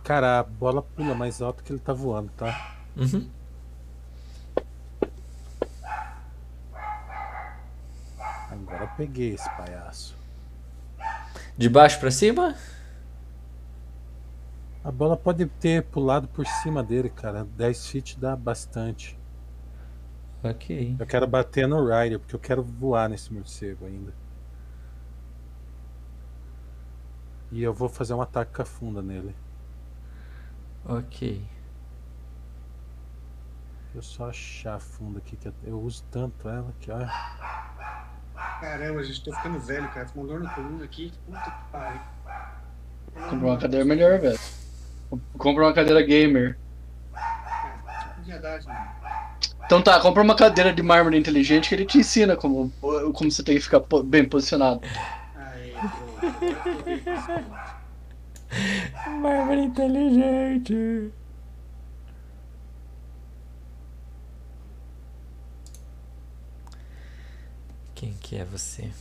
Cara, 0.03 0.37
a 0.37 0.43
bola 0.43 0.83
pula 0.83 1.15
mais 1.15 1.41
alto 1.41 1.63
que 1.63 1.73
ele 1.73 1.79
tá 1.79 1.91
voando, 1.91 2.31
tá? 2.37 2.77
Uhum. 2.95 3.27
Agora 8.51 8.83
eu 8.83 8.89
peguei 8.95 9.33
esse 9.33 9.49
palhaço. 9.49 10.15
De 11.57 11.67
baixo 11.67 11.99
pra 11.99 12.11
cima? 12.11 12.55
A 14.83 14.91
bola 14.91 15.17
pode 15.17 15.43
ter 15.47 15.85
pulado 15.85 16.27
por 16.27 16.45
cima 16.45 16.83
dele, 16.83 17.09
cara. 17.09 17.43
10 17.43 17.87
feet 17.87 18.19
dá 18.19 18.35
bastante. 18.35 19.17
Ok. 20.43 20.95
Eu 20.99 21.07
quero 21.07 21.25
bater 21.25 21.67
no 21.67 21.83
Rider, 21.83 22.19
porque 22.19 22.35
eu 22.35 22.39
quero 22.39 22.61
voar 22.61 23.09
nesse 23.09 23.33
morcego 23.33 23.87
ainda. 23.87 24.26
E 27.51 27.63
eu 27.63 27.73
vou 27.73 27.87
fazer 27.87 28.13
um 28.13 28.21
ataque 28.21 28.53
com 28.53 28.61
a 28.61 28.65
funda 28.65 29.01
nele. 29.01 29.35
Ok. 30.85 31.43
Deixa 33.93 33.97
eu 33.97 34.01
só 34.01 34.29
achar 34.29 34.75
a 34.75 34.79
funda 34.79 35.19
aqui, 35.19 35.35
que 35.37 35.51
eu- 35.63 35.79
uso 35.81 36.03
tanto 36.11 36.47
ela 36.49 36.73
que, 36.79 36.91
olha. 36.91 37.09
Caramba, 38.61 39.03
gente, 39.03 39.23
tô 39.23 39.33
ficando 39.33 39.59
velho, 39.59 39.87
cara. 39.89 40.05
Tô 40.05 40.13
com 40.13 40.25
dor 40.25 40.39
na 40.41 40.49
coluna 40.53 40.83
aqui. 40.83 41.11
Puta 41.25 41.39
que 41.39 41.71
pariu. 41.71 42.01
Compra 43.29 43.47
uma 43.47 43.57
cadeira 43.57 43.85
melhor, 43.85 44.19
velho. 44.19 44.39
Compra 45.37 45.63
uma 45.63 45.73
cadeira 45.73 46.01
gamer. 46.01 46.57
Verdade, 48.25 48.67
mano. 48.67 48.87
Então 49.65 49.81
tá, 49.81 49.99
compra 49.99 50.21
uma 50.21 50.35
cadeira 50.35 50.73
de 50.73 50.81
mármore 50.81 51.17
inteligente 51.17 51.69
que 51.69 51.75
ele 51.75 51.85
te 51.85 51.97
ensina 51.97 52.35
como, 52.37 52.71
como 52.79 53.31
você 53.31 53.43
tem 53.43 53.55
que 53.55 53.61
ficar 53.61 53.81
bem 54.05 54.27
posicionado. 54.27 54.81
Mármore 59.21 59.61
inteligente. 59.63 61.11
Quem 67.95 68.13
que 68.13 68.37
é 68.37 68.45
você? 68.45 68.91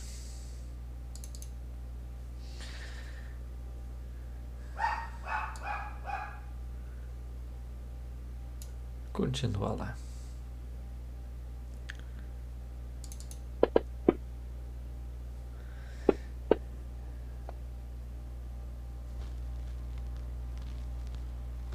Continua 9.13 9.73
lá. 9.73 10.06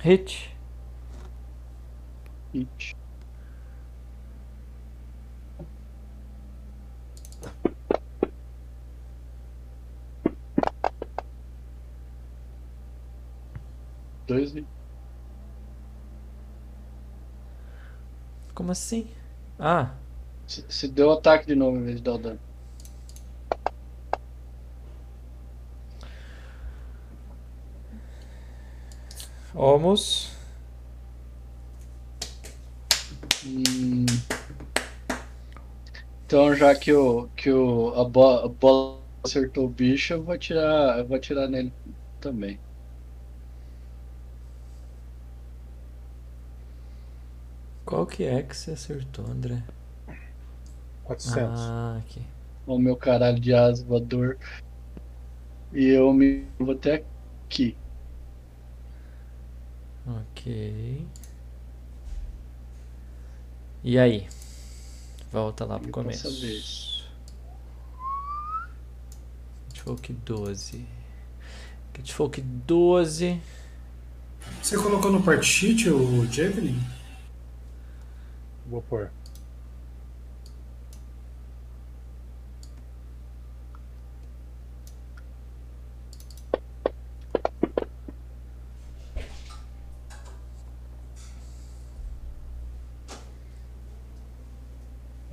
Hit. 0.03 0.51
Hit. 2.53 2.95
Dois. 14.27 14.53
Como 18.55 18.73
assim? 18.73 19.09
Ah, 19.59 19.95
Se, 20.47 20.65
se 20.69 20.89
deu 20.89 21.11
ataque 21.13 21.47
de 21.47 21.55
novo 21.55 21.77
em 21.79 21.83
vez 21.85 21.97
de 21.97 22.03
dar 22.03 22.15
o 22.15 22.19
dano. 22.19 22.41
Almost. 29.55 30.31
Hum. 33.43 34.25
Então 36.25 36.55
já 36.55 36.75
que 36.75 36.93
o, 36.93 37.29
que 37.31 37.51
o, 37.51 37.91
a, 37.95 38.05
bo- 38.09 38.39
a 38.45 38.49
bola 38.49 39.03
acertou 39.25 39.67
o 39.67 39.69
bicho, 39.71 40.13
eu 40.15 40.25
vou 40.25 40.35
atirar, 40.35 40.99
eu 40.99 41.07
vou 41.07 41.17
atirar 41.17 41.49
nele 41.49 41.75
também. 42.21 42.61
Qual 47.85 48.07
que 48.07 48.25
é 48.25 48.43
que 48.43 48.57
você 48.57 48.73
acertou, 48.73 49.25
André? 49.27 49.63
400. 51.05 51.75
Ah, 51.75 51.97
aqui. 52.01 52.21
O 52.67 52.79
meu 52.79 52.97
caralho 52.97 53.41
de 53.41 53.55
asa 53.55 53.85
voador. 53.87 54.39
E 55.73 55.89
eu 55.89 56.13
me 56.15 56.53
vou 56.59 56.73
até 56.75 57.05
aqui. 57.51 57.82
Ok. 60.07 61.07
E 63.85 63.99
aí? 63.99 64.29
Volta 65.33 65.65
lá 65.65 65.79
pro 65.79 65.89
E 65.89 65.93
começo. 65.93 66.29
Catfolk 69.69 70.13
12. 70.13 70.87
Catfolk 71.93 72.41
12. 72.41 73.41
Você 74.63 74.77
colocou 74.77 75.11
no 75.11 75.23
part 75.23 75.45
sheet 75.45 75.89
o 75.91 76.27
Javelin? 76.31 76.81
Vou 78.67 78.83
pôr. 78.83 79.11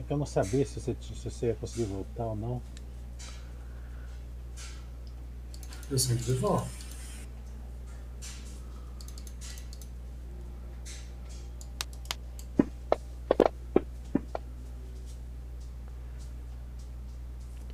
Eu 0.10 0.18
não 0.18 0.26
sabia 0.26 0.66
se 0.66 0.80
você, 0.80 0.96
se 1.00 1.30
você 1.30 1.48
ia 1.48 1.56
conseguir 1.56 1.86
voltar 1.86 2.26
ou 2.26 2.36
não. 2.36 2.62
Eu 5.90 6.00
sempre 6.00 6.34
volto. 6.34 6.68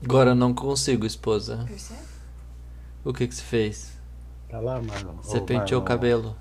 Agora 0.03 0.31
eu 0.31 0.35
não 0.35 0.53
consigo, 0.53 1.05
esposa. 1.05 1.65
Percebe? 1.67 1.99
O 3.03 3.13
que 3.13 3.27
que 3.27 3.35
você 3.35 3.41
fez? 3.41 3.97
Tá 4.49 4.59
lá, 4.59 4.81
Marlon? 4.81 5.15
Você 5.15 5.37
Ô, 5.37 5.45
penteou 5.45 5.81
o 5.81 5.83
cabelo? 5.85 6.35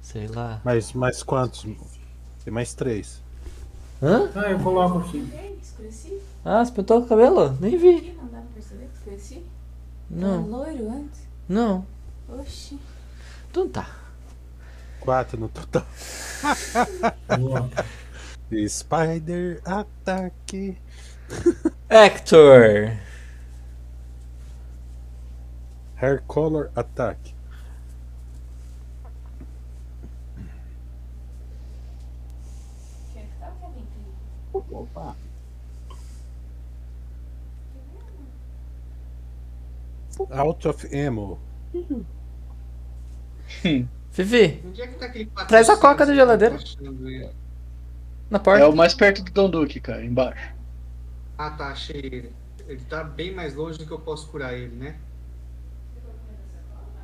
Sei 0.00 0.28
lá. 0.28 0.60
Mas, 0.64 0.92
mas 0.92 1.22
quantos? 1.22 1.64
Tem 2.44 2.52
mais 2.52 2.74
três. 2.74 3.23
Hã? 4.04 4.28
Ah, 4.34 4.50
eu 4.50 4.58
coloco 4.60 4.98
aqui. 4.98 5.32
Ah, 6.44 6.62
você 6.62 6.70
pintou 6.72 7.00
o 7.00 7.06
cabelo? 7.06 7.56
Nem 7.58 7.78
vi. 7.78 8.12
Não 8.18 8.26
dá 8.26 8.36
pra 8.38 8.46
perceber 8.52 8.86
que 8.88 8.96
escureci? 8.98 9.36
Era 9.36 9.44
Não, 10.20 10.42
loiro 10.46 10.90
antes? 10.90 11.22
não. 11.48 11.86
Oxi. 12.28 12.78
Então 13.50 13.66
tá. 13.68 13.88
Quatro 15.00 15.38
no 15.40 15.48
total. 15.48 15.86
Spider 18.68 19.62
ataque. 19.64 20.76
Hector! 21.88 22.98
Hair 25.96 26.22
color 26.26 26.70
attack. 26.76 27.34
Opa! 34.84 35.16
Out 40.30 40.68
of 40.68 40.86
ammo. 40.94 41.38
Vivi, 44.12 44.62
Onde 44.64 44.82
é 44.82 44.86
que 44.86 44.94
tá 44.94 45.06
aquele 45.06 45.26
Traz 45.48 45.68
a 45.68 45.76
coca 45.76 46.06
da 46.06 46.14
geladeira. 46.14 46.56
aí? 46.56 47.30
na 48.30 48.38
É 48.38 48.40
porta. 48.40 48.68
o 48.68 48.76
mais 48.76 48.94
perto 48.94 49.22
do 49.24 49.30
Don 49.32 49.50
Duque, 49.50 49.80
cara, 49.80 50.04
embaixo. 50.04 50.54
Ah, 51.36 51.50
tá, 51.50 51.68
achei 51.68 51.96
ele. 52.00 52.32
Ele 52.68 52.80
tá 52.88 53.02
bem 53.04 53.34
mais 53.34 53.54
longe 53.54 53.78
do 53.78 53.86
que 53.86 53.90
eu 53.92 53.98
posso 53.98 54.28
curar 54.28 54.54
ele, 54.54 54.74
né? 54.76 54.96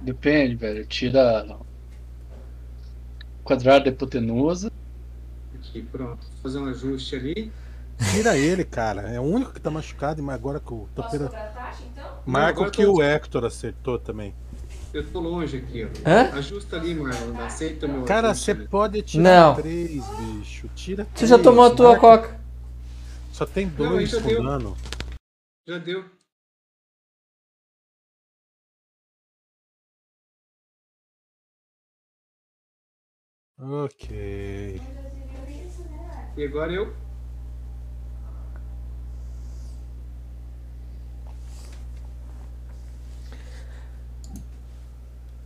Depende, 0.00 0.54
velho. 0.54 0.86
Tira 0.86 1.58
quadrado 3.44 3.84
de 3.84 3.90
hipotenusa. 3.90 4.70
Aqui, 5.56 5.82
pronto. 5.82 6.22
Vou 6.34 6.42
fazer 6.42 6.58
um 6.60 6.66
ajuste 6.66 7.16
ali. 7.16 7.52
Tira 8.12 8.36
ele, 8.36 8.64
cara. 8.64 9.02
É 9.02 9.20
o 9.20 9.24
único 9.24 9.52
que 9.52 9.60
tá 9.60 9.70
machucado, 9.70 10.22
mas 10.22 10.34
agora 10.34 10.58
que 10.60 10.72
o 10.72 10.88
topeira. 10.94 11.26
então? 11.26 11.50
Marca 12.24 12.50
agora 12.50 12.68
o 12.68 12.72
que 12.72 12.84
tô- 12.84 12.94
o 12.94 13.02
Hector 13.02 13.44
acertou 13.44 13.98
também. 13.98 14.34
Eu 14.92 15.06
tô 15.12 15.20
longe 15.20 15.58
aqui, 15.58 15.84
ó. 15.84 16.08
Hã? 16.08 16.30
Ajusta 16.36 16.76
ali, 16.76 16.94
Marlon. 16.94 17.44
Aceita 17.44 17.86
meu 17.86 18.04
Cara, 18.04 18.34
você 18.34 18.54
pode 18.54 19.02
tirar 19.02 19.22
Não. 19.22 19.54
três, 19.54 20.04
bicho. 20.16 20.68
Tira 20.74 21.06
Você 21.14 21.26
já 21.26 21.36
três, 21.36 21.44
tomou 21.44 21.64
a 21.64 21.70
tua 21.74 21.90
marca- 21.92 22.00
coca. 22.28 22.40
Só 23.32 23.46
tem 23.46 23.66
Não, 23.66 23.74
dois 23.74 24.08
isso 24.12 24.20
com 24.20 24.28
deu. 24.28 24.42
dano. 24.42 24.76
Já 25.66 25.78
deu. 25.78 26.04
Ok. 33.58 34.80
E 36.36 36.44
agora 36.44 36.72
eu. 36.72 36.92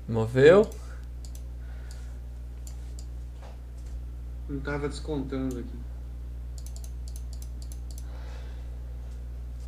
Moveu. 0.09 0.71
Não 4.49 4.61
tava 4.61 4.89
descontando 4.89 5.59
aqui. 5.59 5.79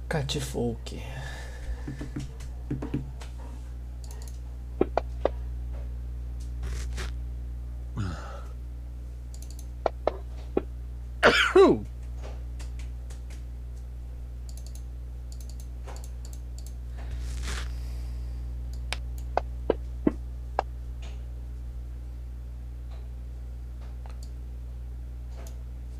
Catfolk. 0.08 1.02
Corfel. 11.56 11.84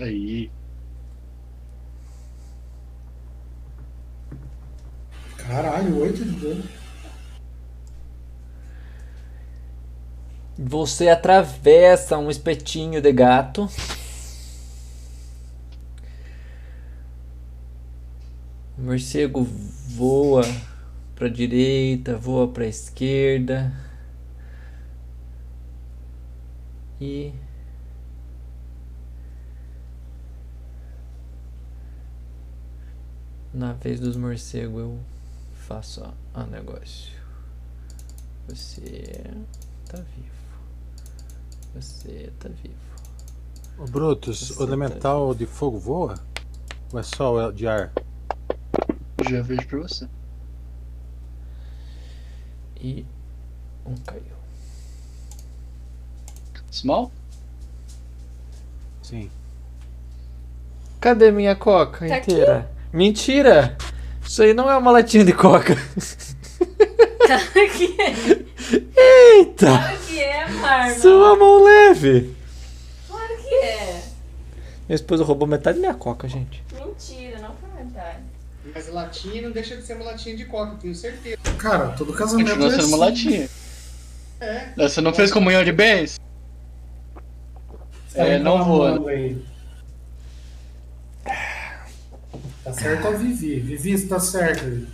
Aí. 0.00 0.50
Caralho, 5.38 5.98
8 5.98 6.24
de 6.24 6.30
dano. 6.40 6.64
Você 10.74 11.08
atravessa 11.08 12.18
um 12.18 12.28
espetinho 12.28 13.00
de 13.00 13.12
gato. 13.12 13.70
O 18.76 18.82
morcego 18.82 19.44
voa 19.44 20.42
para 21.14 21.28
direita, 21.28 22.16
voa 22.16 22.48
para 22.48 22.66
esquerda. 22.66 23.72
E 27.00 27.32
na 33.52 33.74
vez 33.74 34.00
dos 34.00 34.16
morcegos 34.16 34.80
eu 34.80 34.98
faço 35.54 36.02
a 36.34 36.42
negócio. 36.42 37.12
Você 38.48 39.22
tá 39.86 39.98
vivo. 39.98 40.43
Você 41.74 42.32
tá 42.38 42.48
vivo. 42.48 42.74
Ô, 43.76 43.84
Brutus, 43.84 44.48
Você 44.48 44.52
o 44.52 44.56
tá 44.58 44.62
elemental 44.64 45.34
de 45.34 45.46
fogo 45.46 45.78
voa? 45.78 46.14
Ou 46.92 47.00
é 47.00 47.02
só 47.02 47.34
o 47.34 47.52
de 47.52 47.66
ar? 47.66 47.92
Já 49.28 49.42
vejo 49.42 49.66
pra 49.66 49.78
você. 49.80 50.08
E 52.80 53.04
um 53.84 53.96
caiu. 54.06 54.22
Small? 56.70 57.10
Sim. 59.02 59.30
Cadê 61.00 61.30
minha 61.30 61.54
coca 61.54 62.06
Tá 62.06 62.18
inteira? 62.18 62.70
Mentira! 62.92 63.76
Isso 64.22 64.42
aí 64.42 64.54
não 64.54 64.70
é 64.70 64.76
uma 64.76 64.90
latinha 64.90 65.24
de 65.24 65.32
coca. 65.32 65.74
Claro 67.26 67.70
que 67.76 67.96
é. 68.00 69.36
Eita! 69.36 69.66
Claro 69.66 69.98
que 70.06 70.20
é, 70.20 70.48
Marlon. 70.48 70.94
Sua 71.00 71.36
mão 71.36 71.62
leve! 71.64 72.34
Claro 73.08 73.36
que 73.42 73.54
é. 73.54 74.02
Minha 74.88 74.96
esposa 74.96 75.24
roubou 75.24 75.48
metade 75.48 75.78
da 75.78 75.80
minha 75.88 75.94
coca, 75.94 76.28
gente. 76.28 76.62
Mentira, 76.72 77.38
não 77.38 77.54
foi 77.54 77.70
verdade. 77.76 78.18
Mas 78.74 78.88
latinha 78.88 79.42
não 79.42 79.50
deixa 79.50 79.76
de 79.76 79.82
ser 79.82 79.94
uma 79.94 80.06
latinha 80.06 80.36
de 80.36 80.44
coca, 80.46 80.76
tenho 80.80 80.94
certeza. 80.94 81.36
Cara, 81.58 81.88
todo 81.88 82.12
casamento 82.12 82.48
Continua 82.50 82.68
é 82.68 82.70
sendo 82.70 82.96
uma 82.96 83.06
assim. 83.08 83.28
latinha. 83.30 83.48
É. 84.40 84.72
Você 84.76 85.00
não 85.00 85.12
fez 85.14 85.30
comunhão 85.30 85.64
de 85.64 85.72
bens? 85.72 86.20
É, 88.14 88.38
não 88.38 88.64
vou. 88.64 89.04
Tá 92.62 92.72
certo 92.72 93.08
a 93.08 93.10
Vivi. 93.10 93.60
Vivi, 93.60 93.98
você 93.98 94.06
tá 94.06 94.20
certo. 94.20 94.86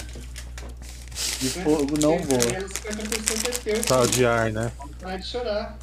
De 1.41 1.49
fogo 1.49 1.97
não 1.99 2.19
vou. 2.19 2.39
Menos 2.52 2.70
50% 2.73 3.49
é 3.49 3.52
teu. 3.75 3.83
Só 3.85 4.02
o 4.02 4.07
de 4.07 4.27
ar, 4.27 4.52
né? 4.52 4.70
De 5.19 5.27
chorar. 5.27 5.78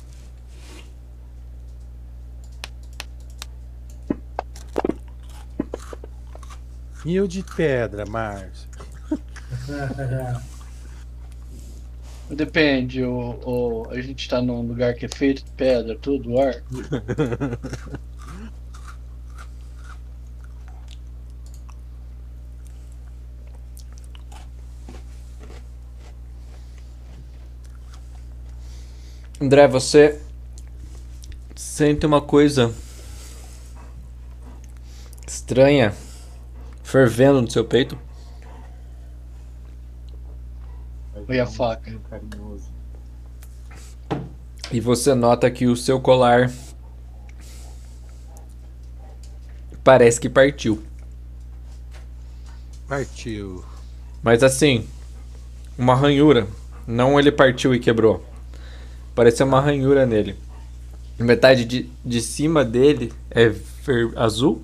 E 7.05 7.19
o 7.21 7.27
de 7.27 7.43
pedra, 7.43 8.05
Márcio? 8.05 8.67
Depende, 12.29 13.03
o, 13.05 13.39
o- 13.45 13.89
a 13.89 14.01
gente 14.01 14.27
tá 14.27 14.41
num 14.41 14.61
lugar 14.61 14.93
que 14.95 15.05
é 15.05 15.09
feito 15.09 15.45
de 15.45 15.51
pedra, 15.51 15.97
tudo, 15.97 16.37
ar. 16.39 16.55
André, 29.39 29.67
você 29.67 30.19
sente 31.55 32.07
uma 32.07 32.19
coisa 32.19 32.73
estranha 35.27 35.93
fervendo 36.81 37.39
no 37.43 37.51
seu 37.51 37.63
peito? 37.63 37.95
E 41.29 41.39
a 41.39 41.45
faca? 41.45 41.95
E 44.71 44.79
você 44.79 45.13
nota 45.13 45.51
que 45.51 45.67
o 45.67 45.75
seu 45.75 46.01
colar 46.01 46.51
parece 49.83 50.19
que 50.19 50.29
partiu. 50.29 50.83
Partiu. 52.87 53.63
Mas 54.23 54.41
assim, 54.41 54.87
uma 55.77 55.93
ranhura. 55.93 56.47
Não 56.87 57.19
ele 57.19 57.31
partiu 57.31 57.75
e 57.75 57.79
quebrou. 57.79 58.26
Pareceu 59.17 59.47
uma 59.47 59.59
ranhura 59.59 60.05
nele. 60.05 60.35
Metade 61.17 61.65
de, 61.65 61.89
de 62.05 62.21
cima 62.21 62.63
dele 62.63 63.11
é 63.31 63.49
ver- 63.49 64.11
azul. 64.15 64.61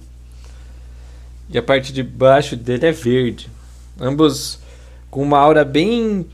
E 1.49 1.57
a 1.57 1.63
parte 1.63 1.91
de 1.91 2.03
baixo 2.03 2.55
dele 2.55 2.85
é 2.85 2.91
verde. 2.91 3.49
Ambos 3.99 4.59
com 5.09 5.23
uma 5.23 5.39
aura 5.39 5.65
bem 5.65 6.27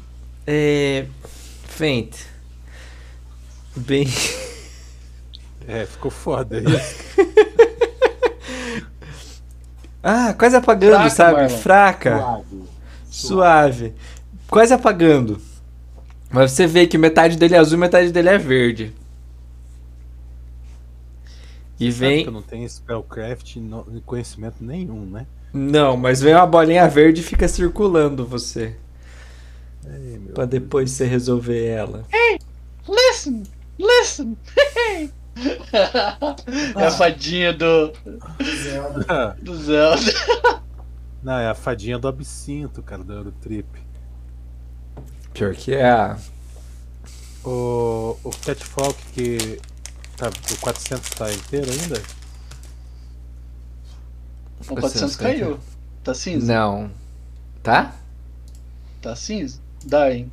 é, 0.45 1.06
Faint. 1.65 2.14
Bem. 3.73 4.06
É, 5.72 5.85
ficou 5.85 6.09
foda 6.09 6.57
isso. 6.59 6.95
Ah, 10.01 10.33
quase 10.33 10.56
apagando, 10.56 10.93
Fraca, 10.95 11.09
sabe? 11.11 11.33
Marlon. 11.41 11.57
Fraca. 11.59 12.17
Suave. 12.19 12.45
Suave. 13.11 13.93
Quase 14.49 14.73
apagando. 14.73 15.39
Mas 16.30 16.51
você 16.51 16.67
vê 16.67 16.85
que 16.85 16.98
metade 16.98 17.38
dele 17.38 17.56
é 17.56 17.58
azul 17.58 17.77
e 17.77 17.82
metade 17.82 18.11
dele 18.11 18.30
é 18.30 18.38
verde. 18.38 18.93
E 21.80 21.91
Sabe 21.91 22.06
vem. 22.08 22.24
que 22.24 22.30
eu 22.30 22.33
não 22.33 22.41
tenho 22.41 22.67
spellcraft 22.69 23.56
no- 23.58 23.85
conhecimento 24.06 24.58
nenhum, 24.64 25.06
né? 25.06 25.25
Não, 25.53 25.98
mas 25.98 26.22
vem 26.22 26.35
uma 26.35 26.45
bolinha 26.45 26.88
verde 26.88 27.22
e 27.22 27.24
fica 27.24 27.48
circulando 27.48 28.25
você. 28.25 28.75
Ei, 29.88 30.19
Pra 30.33 30.45
depois 30.45 30.91
você 30.91 31.06
resolver 31.06 31.66
ela. 31.66 32.06
Listen! 32.88 33.43
Listen! 33.80 34.38
é 36.75 36.85
a 36.85 36.91
fadinha 36.91 37.53
do, 37.53 37.93
Zelda. 38.61 39.38
do 39.41 39.56
Zelda. 39.56 40.11
Não, 41.24 41.33
é 41.40 41.48
a 41.49 41.56
fadinha 41.56 41.98
do 41.98 42.08
absinto, 42.08 42.83
cara, 42.83 43.03
do 43.03 43.14
Eurotrip. 43.14 43.66
Pior 45.40 45.56
que 45.56 45.74
é 45.74 45.90
a. 45.90 46.18
O, 47.45 48.18
o 48.26 48.30
Catfolk 48.45 49.01
que. 49.14 49.58
Tá, 50.18 50.27
o 50.27 50.58
400 50.58 51.09
tá 51.11 51.34
inteiro 51.34 51.72
ainda? 51.72 52.01
O 54.69 54.76
400 54.76 55.16
caiu. 55.16 55.58
Tá 56.03 56.14
cinza? 56.14 56.53
Não. 56.53 56.92
Tá? 57.64 57.95
Tá 59.01 59.16
cinza? 59.16 59.61
Dying. 59.85 60.30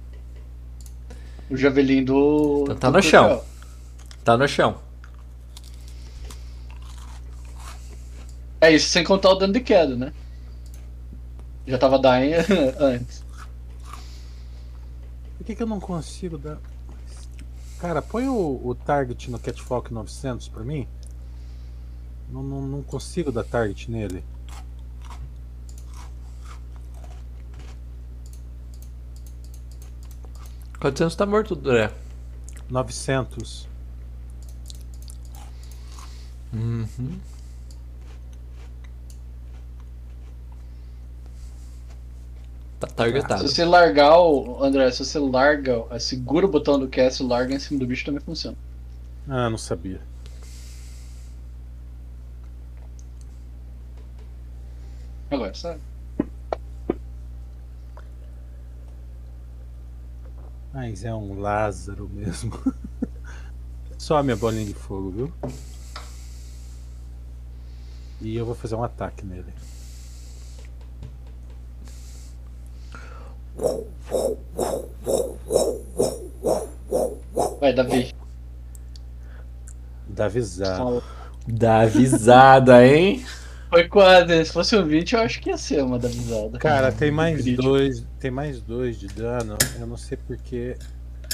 O 1.49 1.57
javelin 1.57 2.05
do. 2.05 2.65
Então 2.65 2.77
tá 2.77 2.91
do 2.91 2.97
no 2.97 3.03
chão. 3.05 3.27
troféu. 3.29 3.45
Tá 4.25 4.37
no 4.37 4.49
chão. 4.49 4.81
É 8.61 8.73
isso, 8.73 8.89
sem 8.89 9.05
contar 9.05 9.31
o 9.31 9.37
dano 9.37 9.53
de 9.53 9.61
queda, 9.61 9.95
né? 9.95 10.13
Já 11.65 11.79
tava 11.79 11.97
dying 11.97 12.33
antes. 12.81 13.26
Por 15.47 15.51
que, 15.51 15.57
que 15.59 15.63
eu 15.63 15.69
não 15.69 15.79
consigo 15.79 16.37
dar. 16.37 16.59
Cara, 17.79 18.03
põe 18.03 18.27
o, 18.27 18.61
o 18.67 18.75
target 18.75 19.31
no 19.31 19.39
Catfolk 19.39 19.95
900 19.95 20.49
pra 20.49 20.65
mim. 20.65 20.89
Não, 22.29 22.43
não, 22.43 22.63
não 22.63 22.83
consigo 22.83 23.31
dar 23.31 23.45
target 23.45 23.89
nele. 23.89 24.25
Quantos 30.81 31.15
tá 31.15 31.25
morto, 31.25 31.55
Duré? 31.55 31.93
900. 32.69 33.69
Uhum. 36.53 37.21
Tá 42.89 43.05
targetado. 43.05 43.49
Se 43.49 43.55
você 43.55 43.65
largar 43.65 44.19
o. 44.19 44.63
André, 44.63 44.91
se 44.91 45.05
você 45.05 45.19
larga, 45.19 45.85
segura 45.99 46.47
o 46.47 46.49
botão 46.49 46.79
do 46.79 46.89
cast 46.89 47.23
e 47.23 47.27
larga 47.27 47.55
em 47.55 47.59
cima 47.59 47.81
do 47.81 47.87
bicho 47.87 48.05
também 48.05 48.21
funciona. 48.21 48.57
Ah, 49.29 49.51
não 49.51 49.59
sabia. 49.59 50.01
Agora, 55.31 55.55
sabe? 55.55 55.81
Mas 60.73 61.05
é 61.05 61.15
um 61.15 61.41
Lázaro 61.41 62.09
mesmo. 62.09 62.53
Só 63.99 64.19
a 64.19 64.23
minha 64.23 64.37
bolinha 64.37 64.65
de 64.65 64.75
fogo, 64.75 65.11
viu? 65.11 65.33
E 68.21 68.37
eu 68.37 68.45
vou 68.47 68.55
fazer 68.55 68.75
um 68.75 68.85
ataque 68.85 69.25
nele. 69.25 69.53
Vai, 77.61 77.73
Davi. 77.73 78.15
Dá 80.09 80.27
avisado. 80.27 81.03
Dá 81.47 81.81
avisada, 81.81 82.87
hein? 82.87 83.25
Foi 83.69 83.89
quase. 83.89 84.45
Se 84.45 84.53
fosse 84.53 84.77
um 84.77 84.87
20, 84.87 85.15
eu 85.15 85.21
acho 85.21 85.41
que 85.41 85.51
ia 85.51 85.59
ser 85.59 85.83
uma 85.83 85.99
da 85.99 86.09
avisada. 86.09 86.59
Cara, 86.59 86.93
tem 86.93 87.11
mais 87.11 87.45
dois. 87.45 88.05
Tem 88.21 88.31
mais 88.31 88.61
dois 88.61 88.99
de 88.99 89.09
dano. 89.09 89.57
Eu 89.79 89.87
não 89.87 89.97
sei 89.97 90.19
porque. 90.27 90.77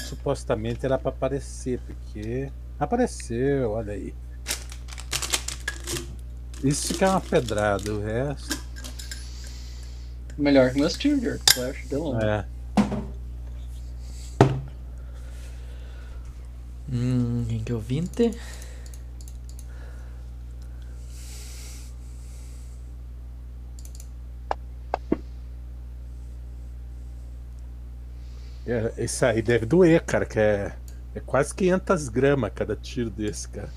Supostamente 0.04 0.84
era 0.84 0.98
pra 0.98 1.10
aparecer, 1.10 1.80
porque. 1.86 2.50
Apareceu, 2.78 3.72
olha 3.72 3.92
aí. 3.92 4.14
Isso 6.64 6.94
que 6.94 7.04
é 7.04 7.08
uma 7.08 7.20
pedrada, 7.20 7.92
o 7.92 8.00
resto. 8.00 8.61
Melhor 10.36 10.70
que 10.72 10.78
meus 10.80 10.94
Tilger, 10.94 11.40
Flash, 11.52 11.86
deu 11.88 12.02
longe. 12.02 12.24
É. 12.24 12.44
Hum, 16.92 17.46
quem 17.48 17.62
que 17.64 17.72
é 17.72 17.74
o 17.74 17.78
20? 17.78 18.32
é. 28.66 29.04
Isso 29.04 29.24
aí 29.24 29.42
deve 29.42 29.66
doer, 29.66 30.02
cara, 30.02 30.24
que 30.24 30.38
é. 30.38 30.72
É 31.14 31.20
quase 31.20 31.54
500 31.54 32.08
gramas 32.08 32.52
cada 32.54 32.74
tiro 32.74 33.10
desse, 33.10 33.46
cara. 33.48 33.68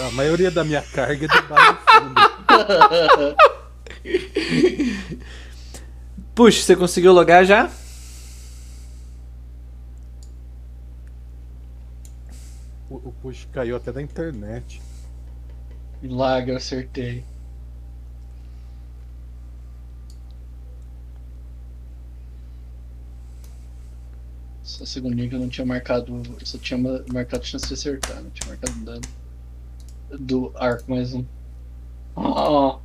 A 0.00 0.10
maioria 0.10 0.50
da 0.50 0.62
minha 0.62 0.82
carga 0.82 1.24
é 1.24 1.28
de 1.28 1.42
bala 1.48 1.72
do 1.72 1.80
fundo. 1.90 3.36
Puxa, 6.34 6.62
você 6.62 6.76
conseguiu 6.76 7.12
logar 7.12 7.44
já? 7.44 7.70
O, 12.90 12.96
o 12.96 13.12
push 13.22 13.46
caiu 13.52 13.76
até 13.76 13.92
da 13.92 14.00
internet. 14.02 14.80
Milagre, 16.02 16.52
eu 16.52 16.56
acertei. 16.56 17.24
Só 24.62 24.84
segundinho 24.84 25.28
que 25.28 25.34
eu 25.34 25.40
não 25.40 25.48
tinha 25.48 25.66
marcado. 25.66 26.22
Eu 26.40 26.46
só 26.46 26.58
tinha 26.58 26.78
ma- 26.78 27.02
marcado 27.12 27.44
chance 27.44 27.66
de 27.66 27.74
acertar, 27.74 28.22
não 28.22 28.30
tinha 28.30 28.48
marcado 28.48 28.78
dano. 28.84 29.02
Do 30.18 30.52
arco 30.56 30.90
mais 30.90 31.14
um. 31.14 31.24
Oh, 32.14 32.78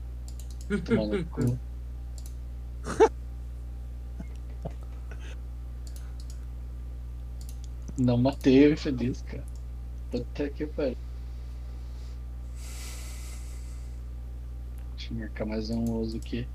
cu. 1.32 1.58
Não 7.98 8.16
matei, 8.16 8.72
eu 8.72 8.78
feliz, 8.78 9.24
cara. 9.24 9.44
Até 10.14 10.50
que 10.50 10.68
pariu. 10.68 10.96
Deixa 14.96 15.14
eu 15.14 15.18
marcar 15.18 15.46
mais 15.46 15.70
um 15.72 16.00
oso 16.00 16.18
aqui. 16.18 16.48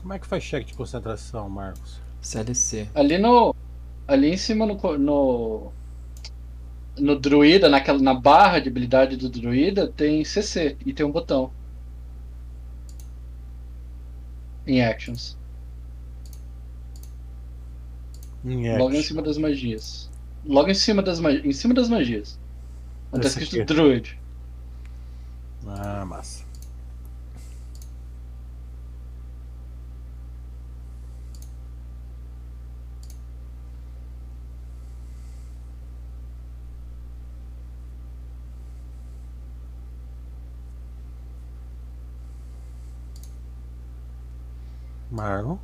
Como 0.00 0.14
é 0.14 0.18
que 0.18 0.26
faz 0.26 0.42
cheque 0.42 0.68
de 0.68 0.74
concentração, 0.74 1.50
Marcos? 1.50 2.00
CLC. 2.22 2.88
Ali 2.94 3.18
no. 3.18 3.54
Ali 4.08 4.30
em 4.30 4.36
cima 4.38 4.64
no. 4.64 4.98
No, 4.98 5.72
no 6.98 7.18
druida, 7.20 7.68
naquela, 7.68 7.98
na 7.98 8.14
barra 8.14 8.58
de 8.58 8.70
habilidade 8.70 9.16
do 9.16 9.28
druida, 9.28 9.86
tem 9.86 10.24
CC 10.24 10.76
e 10.84 10.92
tem 10.94 11.04
um 11.04 11.12
botão. 11.12 11.52
Em 14.66 14.82
actions. 14.82 15.36
Em 18.44 18.78
Logo 18.78 18.94
em 18.94 19.02
cima 19.02 19.20
das 19.20 19.36
magias. 19.36 20.10
Logo 20.44 20.70
em 20.70 20.74
cima 20.74 21.02
das 21.02 21.20
magias. 21.20 21.44
Em 21.44 21.52
cima 21.52 21.74
das 21.74 21.88
magias. 21.88 22.38
Onde 23.12 23.22
tá 23.22 23.28
escrito 23.28 23.56
aqui. 23.56 23.64
druid. 23.64 24.18
Ah, 25.66 26.04
massa. 26.06 26.47
Marlon? 45.18 45.58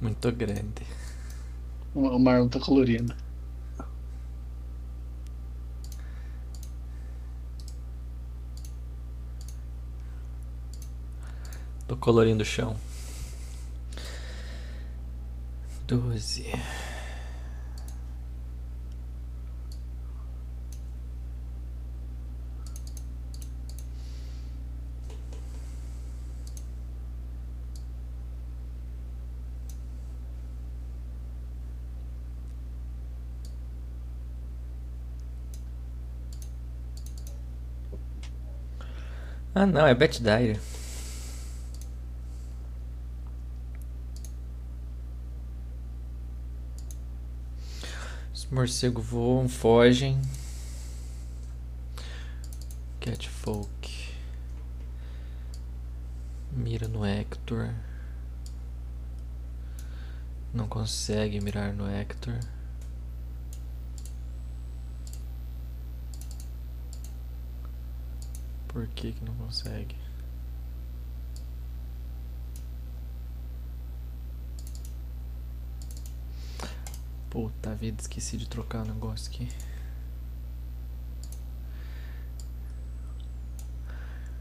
Muito 0.00 0.30
grande. 0.30 0.86
O 1.92 2.16
Marlon 2.16 2.48
tá 2.48 2.60
colorindo. 2.60 3.12
Tô 11.88 11.96
colorindo 11.96 12.42
o 12.42 12.46
chão. 12.46 12.76
Doze. 15.88 16.52
Ah 39.58 39.64
não, 39.64 39.86
é 39.86 39.94
Bet 39.94 40.22
Dyer. 40.22 40.60
Os 48.34 48.44
morcegos 48.50 49.02
voam, 49.02 49.48
fogem. 49.48 50.20
Catfolk. 53.00 54.12
Mira 56.52 56.86
no 56.86 57.02
Hector. 57.06 57.70
Não 60.52 60.68
consegue 60.68 61.40
mirar 61.40 61.72
no 61.72 61.90
Hector. 61.90 62.38
Por 68.76 68.86
que 68.88 69.10
que 69.10 69.24
não 69.24 69.34
consegue? 69.36 69.96
Puta 77.30 77.74
vida, 77.74 78.02
esqueci 78.02 78.36
de 78.36 78.46
trocar 78.46 78.82
o 78.82 78.84
negócio 78.84 79.32
aqui. 79.32 79.48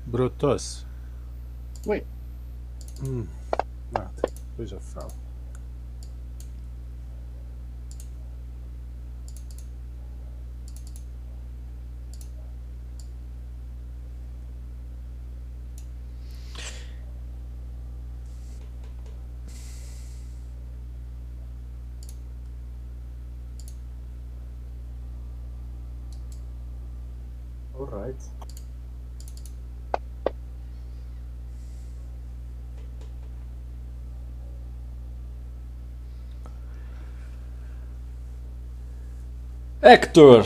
Brutus. 0.06 0.86
Oi. 1.88 2.06
Hum, 3.08 3.26
nada. 3.90 4.12
Depois 4.50 4.70
eu 4.70 4.82
falo. 4.82 5.14
Alright. 27.78 28.16
Hector! 39.88 40.44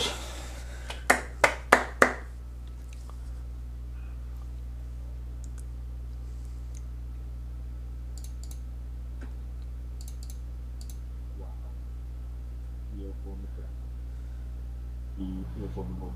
E 15.18 15.46
eu 15.62 15.70
vou 15.74 15.86
me 15.86 15.96
curar. 16.00 16.10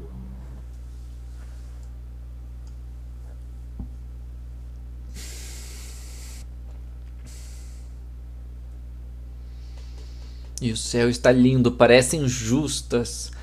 E 10.63 10.71
o 10.71 10.77
céu 10.77 11.09
está 11.09 11.29
lindo, 11.29 11.73
parecem 11.73 12.25
justas. 12.25 13.33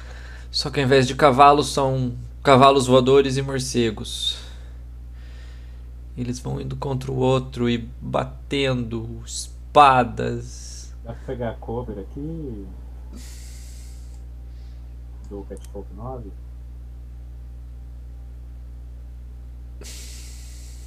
Só 0.50 0.70
que 0.70 0.80
ao 0.80 0.86
invés 0.86 1.06
de 1.06 1.14
cavalos 1.14 1.68
são 1.68 2.14
cavalos 2.42 2.86
voadores 2.86 3.36
e 3.36 3.42
morcegos. 3.42 4.38
Eles 6.16 6.40
vão 6.40 6.58
indo 6.58 6.76
contra 6.76 7.12
o 7.12 7.16
outro 7.16 7.68
e 7.68 7.76
batendo 8.00 9.20
espadas. 9.26 10.94
Dá 11.04 11.12
pra 11.12 11.22
pegar 11.26 11.50
a 11.50 11.54
cover 11.56 11.98
aqui? 11.98 12.66
Do 15.28 15.44
Catfolk 15.46 15.88
9? 15.94 16.30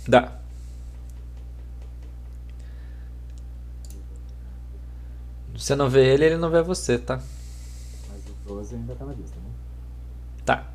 Dá. 0.08 0.43
Você 5.64 5.77
não 5.77 5.90
vê 5.90 6.14
ele, 6.14 6.25
ele 6.25 6.35
não 6.35 6.50
vê 6.50 6.61
você, 6.61 7.00
tá? 7.00 7.16
Mas 8.09 8.27
o 8.27 8.33
12 8.45 8.75
ainda 8.75 8.93
tá 8.95 9.06
na 9.06 9.14
lista, 9.14 9.40
né? 9.40 9.50
Tá. 10.43 10.69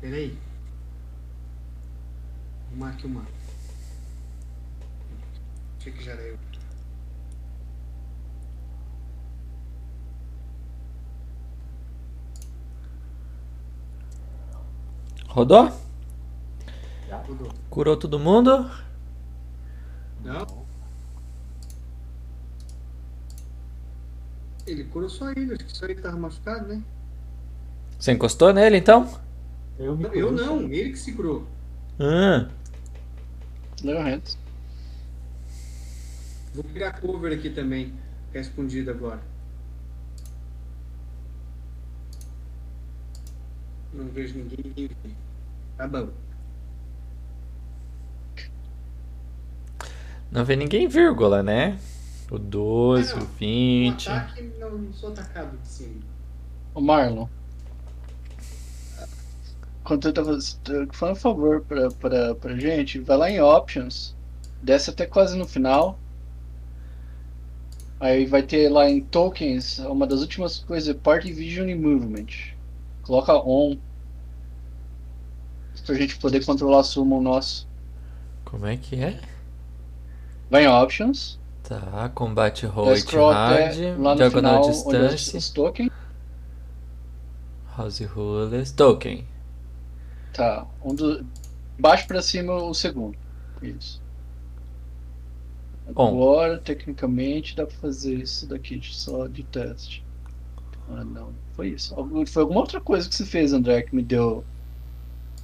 Peraí. 0.00 0.38
Vou 2.74 2.88
aqui 2.88 3.06
o 3.06 3.10
mapa. 3.10 3.28
Achei 5.78 5.92
que 5.92 6.02
já 6.02 6.12
era 6.12 6.22
eu. 6.22 6.55
Rodou? 15.36 15.70
Tudo. 17.26 17.52
Curou 17.68 17.94
todo 17.94 18.18
mundo? 18.18 18.70
Não? 20.24 20.46
Ele 24.66 24.84
curou 24.84 25.10
só 25.10 25.30
ele, 25.32 25.52
acho 25.52 25.66
que 25.66 25.76
só 25.76 25.84
ele 25.84 25.96
que 25.96 26.00
tava 26.00 26.16
machucado, 26.16 26.66
né? 26.66 26.82
Você 27.98 28.12
encostou 28.12 28.50
nele 28.54 28.78
então? 28.78 29.06
Eu, 29.78 30.00
eu 30.14 30.32
não, 30.32 30.62
ele 30.72 30.92
que 30.92 30.98
se 30.98 31.12
curou. 31.12 31.46
Ah, 32.00 32.48
Leo 33.84 34.02
Hands. 34.02 34.38
Vou 36.54 36.64
pegar 36.64 36.98
cover 36.98 37.38
aqui 37.38 37.50
também, 37.50 37.92
que 38.32 38.38
é 38.38 38.40
escondido 38.40 38.90
agora. 38.90 39.20
Não 43.92 44.06
vejo 44.08 44.38
ninguém. 44.38 44.90
Tá 45.76 45.86
bom. 45.86 46.08
não 50.30 50.44
vê 50.44 50.56
ninguém 50.56 50.88
vírgula, 50.88 51.42
né? 51.42 51.78
O 52.30 52.38
12, 52.38 53.12
Ah, 53.12 53.16
não. 53.16 53.22
o 53.22 53.26
20. 53.26 54.08
Um 54.08 54.12
ataque, 54.12 54.42
não, 54.58 54.70
não 54.78 54.92
sou 54.92 55.10
atacado 55.10 55.56
de 55.58 55.68
cima. 55.68 56.00
Ô 56.74 56.80
Marlon. 56.80 57.28
Quando 59.84 60.08
eu 60.08 60.12
tava 60.12 60.38
falando 60.92 61.16
um 61.16 61.20
favor 61.20 61.60
pra, 61.62 61.88
pra, 61.90 62.34
pra 62.34 62.56
gente, 62.58 62.98
vai 62.98 63.16
lá 63.16 63.30
em 63.30 63.40
Options, 63.40 64.16
desce 64.60 64.90
até 64.90 65.06
quase 65.06 65.38
no 65.38 65.46
final. 65.46 65.96
Aí 68.00 68.26
vai 68.26 68.42
ter 68.42 68.68
lá 68.68 68.90
em 68.90 69.00
Tokens, 69.00 69.78
uma 69.78 70.06
das 70.06 70.20
últimas 70.20 70.58
coisas 70.58 70.88
é 70.88 70.98
Party 70.98 71.32
Vision 71.32 71.68
e 71.68 71.74
Movement. 71.74 72.26
Coloca 73.02 73.32
on. 73.36 73.78
Pra 75.86 75.94
gente 75.94 76.18
poder 76.18 76.44
controlar 76.44 76.82
summon 76.82 77.22
nosso. 77.22 77.66
Como 78.44 78.66
é 78.66 78.76
que 78.76 78.96
é? 78.96 79.20
Vai 80.50 80.64
em 80.64 80.68
Options, 80.68 81.38
Tá, 81.68 82.08
combate 82.14 82.64
até 82.64 82.74
Hard, 82.76 83.98
lá 83.98 84.10
no 84.12 84.16
diagonal 84.16 84.62
final, 84.62 84.68
é 84.68 85.08
distância, 85.08 85.38
os 85.38 85.50
tokens. 85.50 85.90
House 87.76 88.00
Rulers, 88.00 88.70
Token. 88.70 89.26
Tá, 90.32 90.64
um 90.84 90.94
do, 90.94 91.26
baixo 91.76 92.06
pra 92.06 92.22
cima 92.22 92.54
o 92.54 92.72
segundo. 92.72 93.18
Isso. 93.60 94.00
On. 95.96 96.08
Agora, 96.08 96.58
tecnicamente, 96.58 97.56
dá 97.56 97.66
pra 97.66 97.76
fazer 97.78 98.14
isso 98.14 98.46
daqui 98.46 98.80
só 98.84 99.26
de 99.26 99.42
teste. 99.42 100.04
Ah, 100.88 101.02
não. 101.02 101.32
Foi 101.54 101.70
isso. 101.70 101.96
Foi 102.28 102.42
alguma 102.42 102.60
outra 102.60 102.80
coisa 102.80 103.08
que 103.08 103.14
você 103.16 103.26
fez, 103.26 103.52
André, 103.52 103.82
que 103.82 103.94
me 103.94 104.04
deu. 104.04 104.44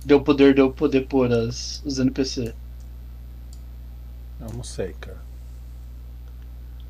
Deu 0.04 0.22
poder, 0.22 0.54
deu 0.54 0.72
poder 0.72 1.06
por 1.06 1.32
as, 1.32 1.82
os 1.84 1.98
NPC. 1.98 2.54
Eu 4.40 4.52
não 4.52 4.64
sei, 4.64 4.92
cara. 4.94 5.22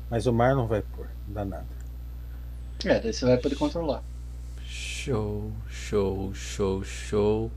Mas 0.09 0.25
o 0.25 0.33
mar 0.33 0.55
não 0.55 0.67
vai 0.67 0.81
pôr, 0.81 1.07
não 1.27 1.33
dá 1.33 1.45
nada. 1.45 1.83
É, 2.85 2.99
daí 2.99 3.13
você 3.13 3.25
vai 3.25 3.37
poder 3.37 3.55
controlar. 3.55 4.03
Show, 4.65 5.51
show, 5.69 6.33
show, 6.33 6.83
show. 6.83 7.51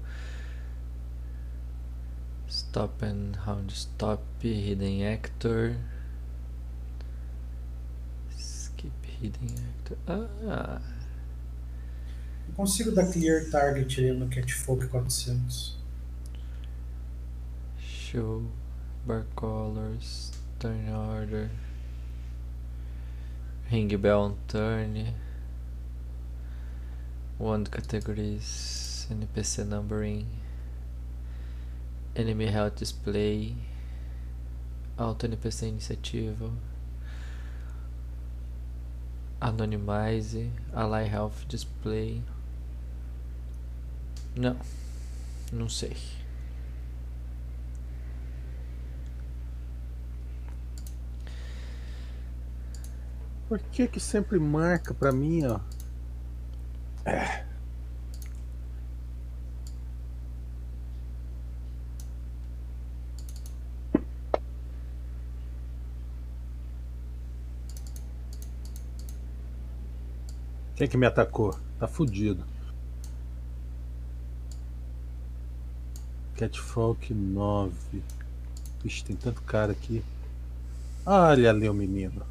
Stop 2.48 3.04
and 3.04 3.32
round 3.44 3.72
stop, 3.72 4.22
hidden 4.42 5.06
actor. 5.06 5.76
Skip 8.36 8.92
hidden 9.20 9.54
actor. 9.68 9.98
Ah, 10.06 10.80
consigo 12.56 12.90
dar 12.90 13.12
clear 13.12 13.50
target 13.50 13.98
no 14.14 14.26
Catfolk 14.28 14.88
400. 14.88 15.76
show, 18.16 18.42
bar 19.06 19.26
colors, 19.36 20.32
turn 20.58 20.88
order. 20.88 21.50
Ring 23.70 23.88
bell 23.98 24.22
on 24.22 24.38
turn. 24.48 25.12
Wand 27.38 27.70
categories, 27.70 29.06
NPC 29.10 29.66
numbering. 29.66 30.26
Enemy 32.14 32.46
health 32.46 32.76
display. 32.76 33.54
Auto 34.98 35.28
NPC 35.28 35.68
iniciativa. 35.68 36.50
Anonymize. 39.42 40.48
Ally 40.74 41.02
health 41.02 41.44
display. 41.48 42.22
Não. 44.36 44.56
Não 45.50 45.68
sei. 45.68 45.96
Por 53.48 53.58
que 53.60 53.86
que 53.88 53.98
sempre 54.00 54.38
marca 54.38 54.92
pra 54.92 55.10
mim, 55.12 55.44
ó? 55.46 55.60
Quem 70.74 70.86
que 70.88 70.96
me 70.98 71.06
atacou? 71.06 71.58
Tá 71.78 71.88
fudido. 71.88 72.55
Catfolk 76.36 77.14
9. 77.14 78.02
Vixe, 78.82 79.04
tem 79.04 79.16
tanto 79.16 79.40
cara 79.42 79.72
aqui. 79.72 80.04
Olha 81.04 81.50
ali 81.50 81.68
o 81.68 81.74
menino. 81.74 82.26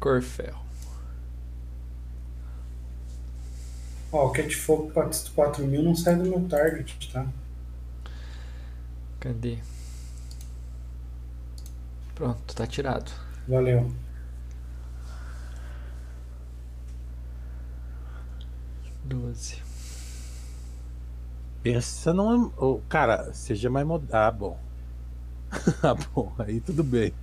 Corfel. 0.00 0.71
Ó, 4.12 4.26
o 4.26 4.30
Catfolk 4.30 4.92
4000 5.34 5.82
não 5.82 5.94
sai 5.94 6.16
do 6.16 6.24
meu 6.28 6.46
target, 6.46 7.10
tá? 7.10 7.26
Cadê? 9.18 9.58
Pronto, 12.14 12.54
tá 12.54 12.66
tirado. 12.66 13.10
Valeu. 13.48 13.90
Doze. 19.02 19.62
Pensa 21.62 22.12
não. 22.12 22.52
Oh, 22.58 22.80
cara, 22.88 23.32
seja 23.32 23.70
mais 23.70 23.86
moderno. 23.86 24.14
Ah, 24.14 24.30
bom. 24.30 24.60
ah, 25.82 25.94
bom, 25.94 26.32
aí 26.38 26.60
tudo 26.60 26.84
bem. 26.84 27.14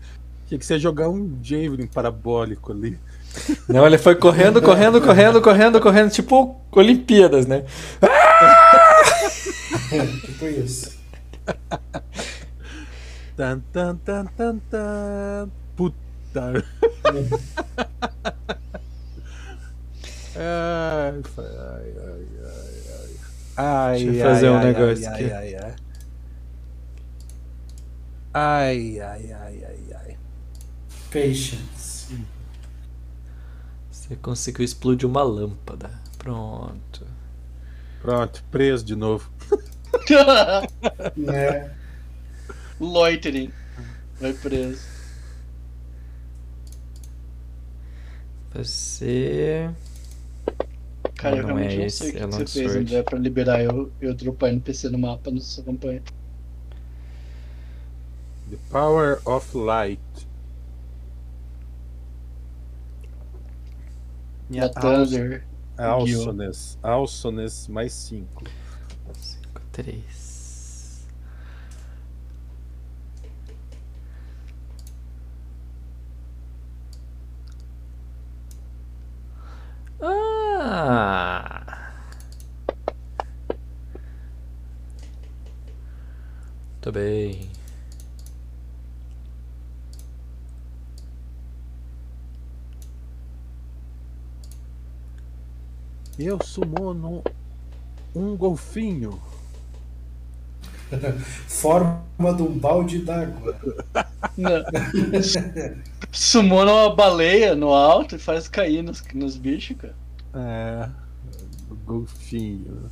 Tinha 0.47 0.57
que 0.57 0.65
ser 0.65 0.79
jogar 0.79 1.09
um 1.09 1.37
Javelin 1.43 1.85
parabólico 1.85 2.71
ali. 2.71 2.99
Não, 3.67 3.85
ele 3.85 3.97
foi 3.97 4.15
correndo, 4.15 4.61
correndo, 4.61 5.01
correndo, 5.01 5.41
correndo, 5.41 5.81
correndo, 5.81 6.11
tipo 6.11 6.61
Olimpíadas, 6.71 7.45
né? 7.45 7.65
tipo 10.25 10.45
isso. 10.45 10.97
Tan, 13.35 13.61
tan, 13.71 13.97
tan, 13.97 14.25
tan, 14.35 14.59
tan. 14.69 15.51
Puta. 15.75 15.95
ai, 16.35 16.53
ai, 21.37 21.37
ai, 21.37 21.93
ai, 22.43 22.75
ai. 22.91 23.09
Ai, 23.57 24.03
Deixa 24.03 24.05
eu 24.05 24.13
ai, 24.27 24.33
fazer 24.33 24.49
um 24.49 24.57
ai, 24.57 24.65
negócio 24.65 25.07
ai, 25.07 25.13
aqui. 25.13 25.31
Ai, 25.31 25.33
ai, 25.33 25.55
ai. 25.55 25.73
Ai, 28.33 28.99
ai, 28.99 29.33
ai, 29.33 29.63
ai, 29.65 29.79
ai. 29.95 30.17
Patience. 31.11 32.07
Você 34.09 34.15
conseguiu 34.15 34.65
explodir 34.65 35.07
uma 35.07 35.21
lâmpada. 35.23 35.91
Pronto. 36.17 37.05
Pronto, 38.01 38.43
preso 38.49 38.83
de 38.83 38.95
novo. 38.95 39.31
Né? 41.15 41.75
Loitering. 42.79 43.51
Vai 44.19 44.33
preso. 44.33 44.81
Você. 48.53 49.69
Cara, 51.15 51.35
Ah, 51.35 51.39
eu 51.39 51.47
não 51.47 51.55
realmente 51.55 51.75
é 51.75 51.77
não 51.77 51.85
esse, 51.85 51.97
sei 51.97 52.09
o 52.09 52.11
que, 52.13 52.17
é 52.19 52.27
que 52.27 52.31
você 52.31 52.47
fez. 52.47 52.75
André, 52.75 53.03
pra 53.03 53.19
liberar 53.19 53.61
eu, 53.63 53.91
eu 54.01 54.13
dropar 54.15 54.49
NPC 54.49 54.89
no 54.89 54.97
mapa 54.97 55.29
na 55.29 55.39
sua 55.41 55.63
campanha. 55.63 56.01
The 58.49 58.57
Power 58.71 59.21
of 59.25 59.55
Light. 59.55 59.99
Da 64.49 64.69
Thunder. 64.69 65.43
Alsones. 65.77 66.77
Alsones 66.81 67.67
mais 67.67 67.93
5. 68.09 68.27
5, 69.13 69.61
3. 69.71 70.03
Ah! 80.01 81.91
Tô 86.81 86.91
bem. 86.91 87.51
Eu 96.19 96.37
sumono 96.43 97.23
um 98.13 98.35
golfinho. 98.35 99.17
Forma 101.47 102.03
de 102.35 102.43
um 102.43 102.59
balde 102.59 102.99
d'água. 102.99 103.57
Não. 104.35 104.61
Sumona 106.11 106.73
uma 106.73 106.93
baleia 106.93 107.55
no 107.55 107.73
alto 107.73 108.17
e 108.17 108.19
faz 108.19 108.49
cair 108.49 108.83
nos, 108.83 109.01
nos 109.13 109.37
bichos, 109.37 109.77
cara. 109.77 109.95
É. 110.33 110.89
Golfinho. 111.85 112.91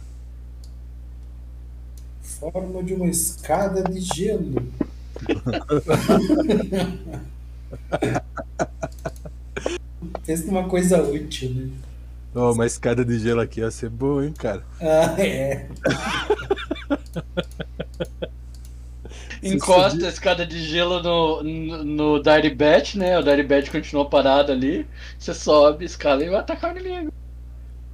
Forma 2.21 2.81
de 2.81 2.93
uma 2.93 3.07
escada 3.07 3.83
de 3.83 3.99
gelo. 3.99 4.71
Pensa 10.25 10.45
numa 10.45 10.69
coisa 10.69 11.01
útil, 11.01 11.53
né? 11.53 11.69
Ó, 12.37 12.51
uma 12.51 12.67
escada 12.67 13.03
de 13.03 13.17
gelo 13.17 13.41
aqui 13.41 13.61
ia 13.61 13.71
ser 13.71 13.89
boa, 13.89 14.23
hein, 14.23 14.31
cara. 14.37 14.63
Ah, 14.79 15.15
é. 15.19 15.67
Encosta 19.41 20.05
a 20.05 20.09
escada 20.09 20.45
de 20.45 20.63
gelo 20.63 21.01
no, 21.01 21.41
no, 21.43 21.83
no 21.83 22.21
Dire 22.21 22.55
né? 22.95 23.17
O 23.17 23.23
Dire 23.23 23.41
Bat 23.41 23.71
continua 23.71 24.07
parado 24.07 24.51
ali. 24.51 24.85
Você 25.17 25.33
sobe, 25.33 25.85
escala 25.85 26.23
e 26.23 26.29
vai 26.29 26.39
atacar 26.39 26.75
o 26.75 26.79
inimigo. 26.79 27.11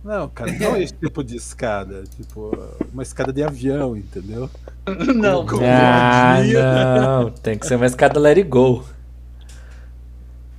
Não, 0.03 0.27
cara, 0.27 0.51
não 0.51 0.75
esse 0.75 0.93
tipo 0.93 1.23
de 1.23 1.37
escada. 1.37 2.03
Tipo, 2.17 2.51
uma 2.93 3.03
escada 3.03 3.31
de 3.31 3.43
avião, 3.43 3.95
entendeu? 3.95 4.49
Não, 5.15 5.45
Com- 5.45 5.59
com 5.59 5.65
Ah, 5.65 6.39
não. 6.43 7.31
Tem 7.31 7.57
que 7.57 7.65
ser 7.65 7.75
uma 7.75 7.85
escada 7.85 8.19
let 8.19 8.37
it 8.37 8.49
go. 8.49 8.83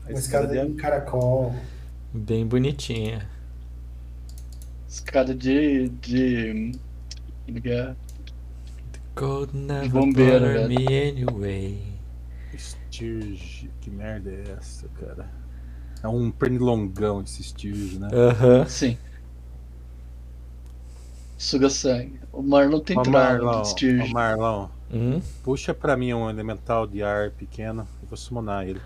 Uma 0.09 0.19
escada 0.19 0.49
de 0.49 0.59
um 0.59 0.75
caracol. 0.75 1.55
Bem 2.11 2.47
bonitinha. 2.47 3.34
Escada 4.94 5.34
de. 5.34 5.89
de. 5.89 6.70
que 7.60 7.68
é? 7.68 7.97
Gold 9.16 9.56
never 9.56 9.89
bombeiro, 9.90 10.44
velho. 10.44 10.68
me 10.68 10.86
anyway. 11.10 11.82
Stirge, 12.56 13.68
que 13.81 13.90
merda 13.90 14.31
é 14.31 14.52
essa, 14.56 14.86
cara? 15.00 15.28
É 16.00 16.06
um 16.06 16.31
pernilongão 16.31 17.23
esse 17.23 17.42
Stirge, 17.42 17.98
né? 17.98 18.08
Aham. 18.12 18.66
Sim. 18.66 18.97
Suga 21.36 21.68
sangue. 21.68 22.20
O 22.32 22.40
Marlon 22.40 22.78
tem 22.78 22.94
trauma 23.02 23.18
Marlon, 23.18 23.62
de 23.62 23.68
Stirge. 23.70 24.08
ô 24.10 24.14
Marlon, 24.14 24.68
Hum? 24.92 25.20
puxa 25.42 25.74
pra 25.74 25.97
mim 25.97 26.14
um 26.14 26.31
elemental 26.31 26.86
de 26.86 27.02
ar 27.02 27.32
pequeno, 27.32 27.82
eu 28.00 28.06
vou 28.08 28.16
summonar 28.16 28.64
ele. 28.68 28.81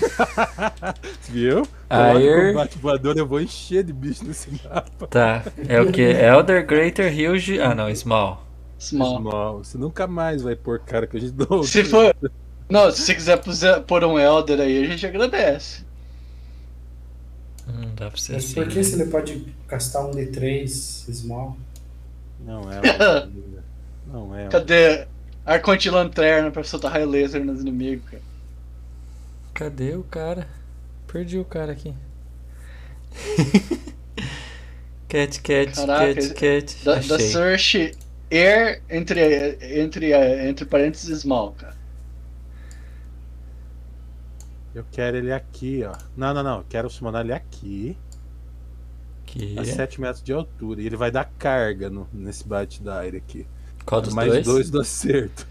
Viu? 1.28 1.66
Ayer. 1.88 2.52
Combate 2.52 2.78
voador, 2.78 3.16
eu 3.16 3.26
vou 3.26 3.40
encher 3.40 3.84
de 3.84 3.92
bicho 3.92 4.24
nesse 4.24 4.48
mapa. 4.50 5.06
Tá. 5.06 5.42
É 5.68 5.80
o 5.80 5.90
que? 5.90 6.02
Elder, 6.02 6.66
Greater, 6.66 7.12
Huge. 7.12 7.60
Ah, 7.60 7.74
não, 7.74 7.94
Small. 7.94 8.44
Small. 8.78 9.18
Small. 9.20 9.58
Você 9.64 9.78
nunca 9.78 10.06
mais 10.06 10.42
vai 10.42 10.54
pôr 10.56 10.78
cara 10.80 11.06
que 11.06 11.16
a 11.16 11.20
gente 11.20 11.32
dou. 11.32 11.62
Se 11.64 11.84
for. 11.84 12.14
Não, 12.68 12.90
se 12.90 13.02
você 13.02 13.14
quiser 13.14 13.36
puser- 13.38 13.82
pôr 13.82 14.04
um 14.04 14.18
Elder 14.18 14.60
aí, 14.60 14.84
a 14.84 14.86
gente 14.88 15.06
agradece. 15.06 15.84
Não 17.66 17.94
dá 17.94 18.10
pra 18.10 18.18
ser 18.20 18.34
Mas 18.34 18.44
assim. 18.44 18.54
por 18.54 18.68
que 18.68 18.84
se 18.84 18.94
ele 19.00 19.10
pode 19.10 19.54
castar 19.66 20.04
um 20.04 20.10
D3 20.10 20.66
small? 20.68 21.56
Não 22.40 22.62
é. 22.70 22.80
Não 24.06 24.36
é. 24.36 24.48
Cadê 24.48 25.06
arco 25.46 25.70
lanterna 25.90 26.50
pra 26.50 26.62
soltar 26.62 26.92
raio 26.92 27.08
laser 27.08 27.42
nos 27.44 27.60
inimigos, 27.60 28.04
cara? 28.10 28.22
Cadê 29.54 29.94
o 29.94 30.02
cara? 30.02 30.48
Perdi 31.06 31.38
o 31.38 31.44
cara 31.44 31.70
aqui. 31.72 31.94
cat, 35.08 35.40
cat, 35.40 35.72
Caraca, 35.72 36.14
cat, 36.14 36.34
cat. 36.34 36.84
Da, 36.84 36.94
da. 36.96 37.18
Search 37.20 37.96
Air 38.32 38.82
entre, 38.90 39.56
entre, 39.80 40.12
entre 40.12 40.64
parênteses 40.64 41.20
small, 41.20 41.52
cara. 41.52 41.76
Eu 44.74 44.84
quero 44.90 45.18
ele 45.18 45.32
aqui, 45.32 45.84
ó. 45.84 45.96
Não, 46.16 46.34
não, 46.34 46.42
não. 46.42 46.58
Eu 46.58 46.66
quero 46.68 46.90
summonar 46.90 47.24
ele 47.24 47.32
aqui. 47.32 47.96
Que... 49.24 49.56
A 49.56 49.64
7 49.64 50.00
metros 50.00 50.22
de 50.22 50.32
altura. 50.32 50.82
E 50.82 50.86
ele 50.86 50.96
vai 50.96 51.12
dar 51.12 51.30
carga 51.38 51.88
no, 51.88 52.08
nesse 52.12 52.46
bate 52.46 52.82
da 52.82 52.98
aire 52.98 53.18
aqui. 53.18 53.46
Qual 53.86 54.02
dos 54.02 54.12
Mais 54.12 54.32
dois? 54.32 54.44
dois 54.44 54.70
do 54.70 54.80
acerto. 54.80 55.46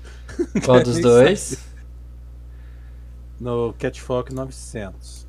Qual 0.65 0.83
dos 0.83 0.99
dois? 1.01 1.72
No 3.43 3.73
Catfolk 3.73 4.33
900. 4.33 5.27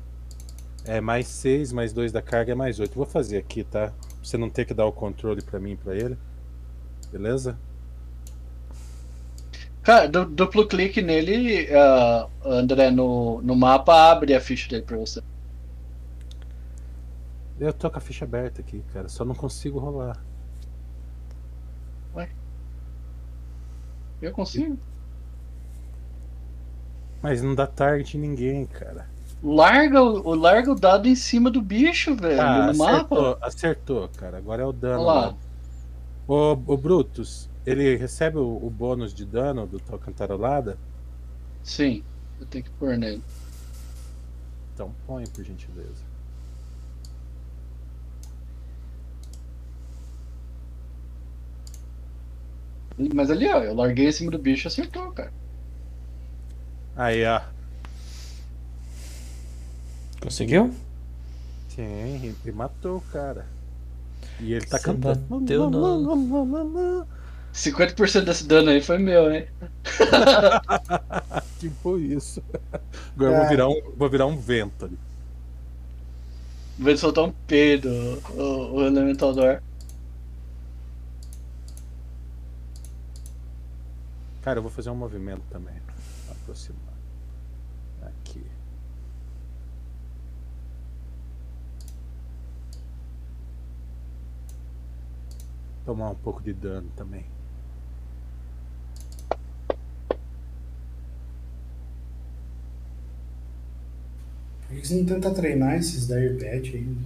É 0.85 1.01
mais 1.01 1.27
6, 1.27 1.73
mais 1.73 1.91
2 1.91 2.13
da 2.13 2.21
carga 2.21 2.53
é 2.53 2.55
mais 2.55 2.79
8. 2.79 2.95
Vou 2.95 3.05
fazer 3.05 3.37
aqui, 3.37 3.63
tá? 3.65 3.87
Pra 3.89 3.93
você 4.23 4.37
não 4.37 4.49
ter 4.49 4.63
que 4.65 4.73
dar 4.73 4.85
o 4.85 4.91
controle 4.93 5.41
pra 5.41 5.59
mim 5.59 5.71
e 5.73 5.75
pra 5.75 5.93
ele. 5.93 6.17
Beleza? 7.11 7.57
Cara, 9.83 10.07
du- 10.07 10.25
duplo 10.25 10.65
clique 10.67 11.01
nele, 11.01 11.67
ah, 11.75 12.27
André, 12.45 12.89
no, 12.89 13.41
no 13.41 13.55
mapa, 13.55 14.11
abre 14.11 14.33
a 14.33 14.39
ficha 14.41 14.69
dele 14.69 14.83
pra 14.83 14.97
você. 14.97 15.21
Eu 17.59 17.73
tô 17.73 17.89
com 17.91 17.97
a 17.97 18.01
ficha 18.01 18.23
aberta 18.25 18.61
aqui, 18.61 18.81
cara. 18.93 19.09
Só 19.09 19.25
não 19.25 19.35
consigo 19.35 19.77
rolar. 19.79 20.17
Eu 24.21 24.31
consigo. 24.31 24.77
Mas 27.25 27.41
não 27.41 27.55
dá 27.55 27.65
target 27.65 28.17
em 28.17 28.19
ninguém, 28.21 28.67
cara. 28.67 29.07
Larga 29.43 30.01
o, 30.01 30.27
o- 30.29 30.35
larga 30.35 30.71
o 30.71 30.75
dado 30.75 31.07
em 31.07 31.15
cima 31.15 31.49
do 31.49 31.59
bicho, 31.61 32.15
velho, 32.15 32.39
Ah, 32.41 32.67
no 32.71 32.77
mapa. 32.77 32.97
acertou, 32.97 33.37
acertou, 33.41 34.09
cara. 34.09 34.37
Agora 34.37 34.61
é 34.61 34.65
o 34.65 34.71
dano. 34.71 35.03
Olha 35.03 35.19
lá. 35.31 35.35
Ô, 36.27 36.51
ô 36.51 36.77
Brutus, 36.77 37.49
ele 37.65 37.95
recebe 37.95 38.37
o, 38.37 38.59
o 38.63 38.69
bônus 38.69 39.13
de 39.13 39.25
dano 39.25 39.65
do 39.65 39.79
tal 39.79 39.97
cantarolada? 39.97 40.77
Sim, 41.63 42.03
eu 42.39 42.45
tenho 42.45 42.63
que 42.63 42.69
pôr 42.71 42.95
nele. 42.97 43.23
Então 44.73 44.91
põe, 45.07 45.25
por 45.27 45.43
gentileza. 45.43 46.03
Mas 53.13 53.29
ali, 53.29 53.47
ó, 53.49 53.61
eu 53.63 53.73
larguei 53.75 54.07
em 54.07 54.11
cima 54.11 54.31
do 54.31 54.37
bicho 54.39 54.67
e 54.67 54.69
acertou, 54.69 55.11
cara. 55.11 55.31
Aí, 56.95 57.25
ó. 57.25 57.41
Conseguiu? 60.21 60.73
Sim, 61.69 62.35
ele 62.43 62.51
matou 62.51 62.97
o 62.97 63.01
cara. 63.01 63.45
E 64.39 64.53
ele 64.53 64.65
tá 64.65 64.77
Você 64.77 64.83
cantando. 64.85 65.19
bateu 65.41 65.69
no- 65.69 67.05
50% 67.53 68.25
desse 68.25 68.45
dano 68.45 68.69
aí 68.69 68.81
foi 68.81 68.97
meu, 68.97 69.31
hein? 69.33 69.47
tipo 71.59 71.97
isso. 71.97 72.41
Agora 73.15 73.31
eu 73.31 73.35
vou 73.35 73.45
É. 73.45 73.49
virar 73.49 73.69
um, 73.69 73.81
vou 73.95 74.09
virar 74.09 74.25
um 74.25 74.37
vento 74.37 74.85
ali. 74.85 74.97
Vai 76.77 76.95
soltar 76.97 77.23
um 77.23 77.31
peido, 77.47 77.89
o, 78.37 78.75
o 78.75 78.85
Elemental 78.85 79.33
do 79.33 79.41
ar. 79.43 79.61
Cara, 84.41 84.59
eu 84.59 84.61
vou 84.63 84.71
fazer 84.71 84.89
um 84.89 84.95
movimento 84.95 85.41
também. 85.49 85.73
Aproximar. 86.29 86.93
Aqui. 88.03 88.43
Tomar 95.85 96.09
um 96.09 96.15
pouco 96.15 96.41
de 96.41 96.51
dano 96.51 96.89
também. 96.95 97.25
Por 104.67 104.77
que 104.77 104.87
você 104.87 104.95
não 104.95 105.05
tenta 105.05 105.31
treinar 105.31 105.75
esses 105.75 106.07
Dire 106.07 106.39
Pet 106.39 106.75
aí? 106.75 106.97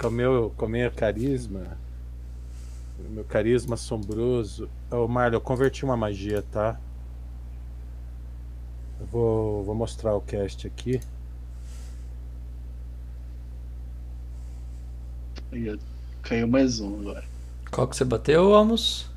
Com 0.00 0.08
o 0.08 0.10
meu, 0.10 0.52
com 0.56 0.66
meu 0.66 0.90
carisma. 0.90 1.76
Meu 3.10 3.24
carisma 3.24 3.74
assombroso. 3.74 4.68
Ô 4.90 5.06
Marlon, 5.06 5.36
eu 5.36 5.40
converti 5.40 5.84
uma 5.84 5.96
magia, 5.96 6.42
tá? 6.50 6.80
Eu 9.00 9.06
vou, 9.06 9.64
vou 9.64 9.74
mostrar 9.74 10.16
o 10.16 10.20
cast 10.20 10.66
aqui. 10.66 11.00
Aí, 15.54 15.78
Caiu 16.22 16.48
mais 16.48 16.80
um 16.80 16.98
agora. 16.98 17.24
Qual 17.70 17.86
que 17.86 17.96
você 17.96 18.04
bateu, 18.04 18.52
Amos? 18.52 19.08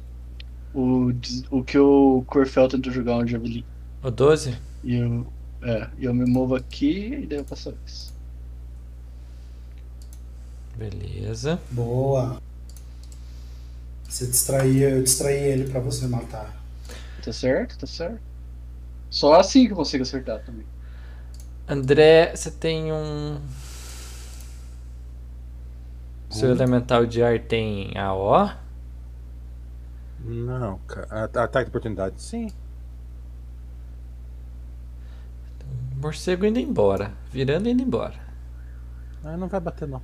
O, 0.71 1.11
o 1.49 1.63
que 1.63 1.79
o 1.79 2.23
Corfel 2.27 2.67
tentou 2.67 2.93
jogar 2.93 3.17
um 3.17 3.25
Javelin. 3.25 3.65
O 4.03 4.11
12? 4.11 4.55
E 4.83 4.95
eu, 4.95 5.25
é, 5.63 5.89
e 5.97 6.05
eu 6.05 6.13
me 6.13 6.29
movo 6.29 6.53
aqui 6.53 7.21
e 7.23 7.25
daí 7.25 7.39
eu 7.39 7.43
passo 7.43 7.73
isso. 7.87 8.13
Beleza. 10.75 11.59
Boa. 11.71 12.39
Você 14.07 14.27
distraía, 14.27 14.91
eu 14.91 15.01
distraí 15.01 15.41
ele 15.41 15.71
pra 15.71 15.79
você 15.79 16.07
matar. 16.07 16.55
Tá 17.23 17.33
certo? 17.33 17.79
Tá 17.79 17.87
certo. 17.87 18.21
Só 19.09 19.33
assim 19.39 19.65
que 19.65 19.71
eu 19.71 19.77
consigo 19.77 20.03
acertar 20.03 20.43
também. 20.45 20.67
André, 21.67 22.35
você 22.35 22.51
tem 22.51 22.93
um. 22.93 23.41
Seu 26.37 26.51
elemental 26.51 27.03
de 27.03 27.23
ar 27.23 27.39
tem 27.39 27.97
AO? 27.97 28.51
Não, 30.19 30.77
cara. 30.85 31.23
Ataque 31.23 31.63
de 31.63 31.69
oportunidade, 31.69 32.21
sim. 32.21 32.47
Morcego 35.95 36.45
indo 36.45 36.59
embora. 36.59 37.11
Virando 37.31 37.67
e 37.67 37.71
indo 37.71 37.81
embora. 37.81 38.13
Ah, 39.23 39.35
não 39.35 39.47
vai 39.47 39.59
bater, 39.59 39.87
não. 39.87 39.99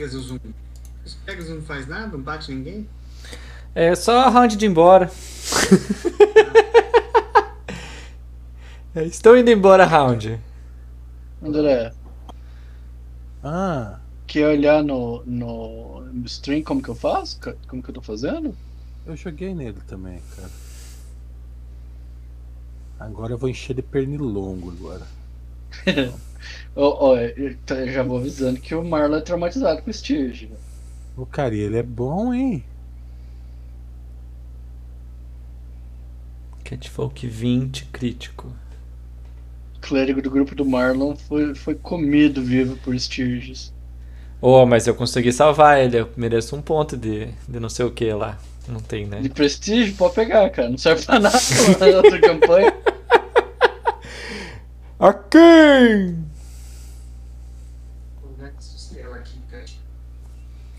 Pegasus 0.00 0.30
1. 0.30 0.38
Os 1.04 1.14
Pegasus 1.26 1.50
não 1.50 1.60
faz 1.62 1.86
nada, 1.86 2.06
não 2.16 2.22
bate 2.22 2.50
ninguém? 2.50 2.88
É 3.74 3.94
só 3.94 4.30
round 4.30 4.56
de 4.56 4.64
ir 4.64 4.68
embora. 4.70 5.10
Estou 8.96 9.36
indo 9.36 9.50
embora, 9.50 9.84
round. 9.84 10.40
André, 11.42 11.92
Ah, 13.44 13.98
quer 14.26 14.46
olhar 14.48 14.82
no, 14.82 15.22
no 15.26 16.00
no 16.12 16.26
stream 16.26 16.62
como 16.62 16.82
que 16.82 16.88
eu 16.88 16.94
faço? 16.94 17.38
Co- 17.40 17.54
Como 17.68 17.82
que 17.82 17.90
eu 17.90 17.94
tô 17.94 18.00
fazendo? 18.02 18.56
eu 19.06 19.14
joguei 19.16 19.54
nele 19.54 19.78
também, 19.86 20.20
cara. 20.34 20.50
Agora 22.98 23.32
eu 23.34 23.38
vou 23.38 23.48
encher 23.50 23.74
de 23.74 23.82
pernilongo 23.82 24.70
agora. 24.70 25.06
T- 27.66 27.74
eu 27.74 27.92
já 27.92 28.02
vou 28.02 28.18
avisando 28.18 28.60
que 28.60 28.74
o 28.74 28.84
Marlon 28.84 29.16
é 29.16 29.20
traumatizado 29.20 29.82
com 29.82 29.90
o 29.90 29.94
Stirge. 29.94 30.46
né? 30.46 30.56
O 31.16 31.24
cara, 31.26 31.54
ele 31.54 31.76
é 31.78 31.82
bom, 31.84 32.32
hein? 32.34 32.64
Catfolk 36.64 37.26
20 37.26 37.84
crítico. 37.92 38.52
O 39.76 39.80
clérigo 39.80 40.22
do 40.22 40.30
grupo 40.30 40.54
do 40.54 40.64
Marlon 40.64 41.16
foi, 41.16 41.54
foi 41.54 41.74
comido 41.74 42.42
vivo 42.42 42.76
por 42.76 42.98
Stirges. 42.98 43.72
Oh, 44.40 44.64
mas 44.64 44.86
eu 44.86 44.94
consegui 44.94 45.32
salvar 45.32 45.80
ele. 45.80 45.98
Eu 45.98 46.08
mereço 46.16 46.56
um 46.56 46.62
ponto 46.62 46.96
de, 46.96 47.26
de 47.48 47.60
não 47.60 47.68
sei 47.68 47.84
o 47.84 47.90
que 47.90 48.12
lá. 48.12 48.38
Não 48.68 48.80
tem, 48.80 49.06
né? 49.06 49.20
De 49.20 49.28
prestígio, 49.28 49.94
pode 49.96 50.14
pegar, 50.14 50.48
cara. 50.50 50.70
Não 50.70 50.78
serve 50.78 51.04
pra 51.04 51.18
nada 51.18 51.38
na 51.80 51.86
outra 51.98 52.20
campanha. 52.22 52.72
Ok! 55.02 55.40
Onde 58.22 58.44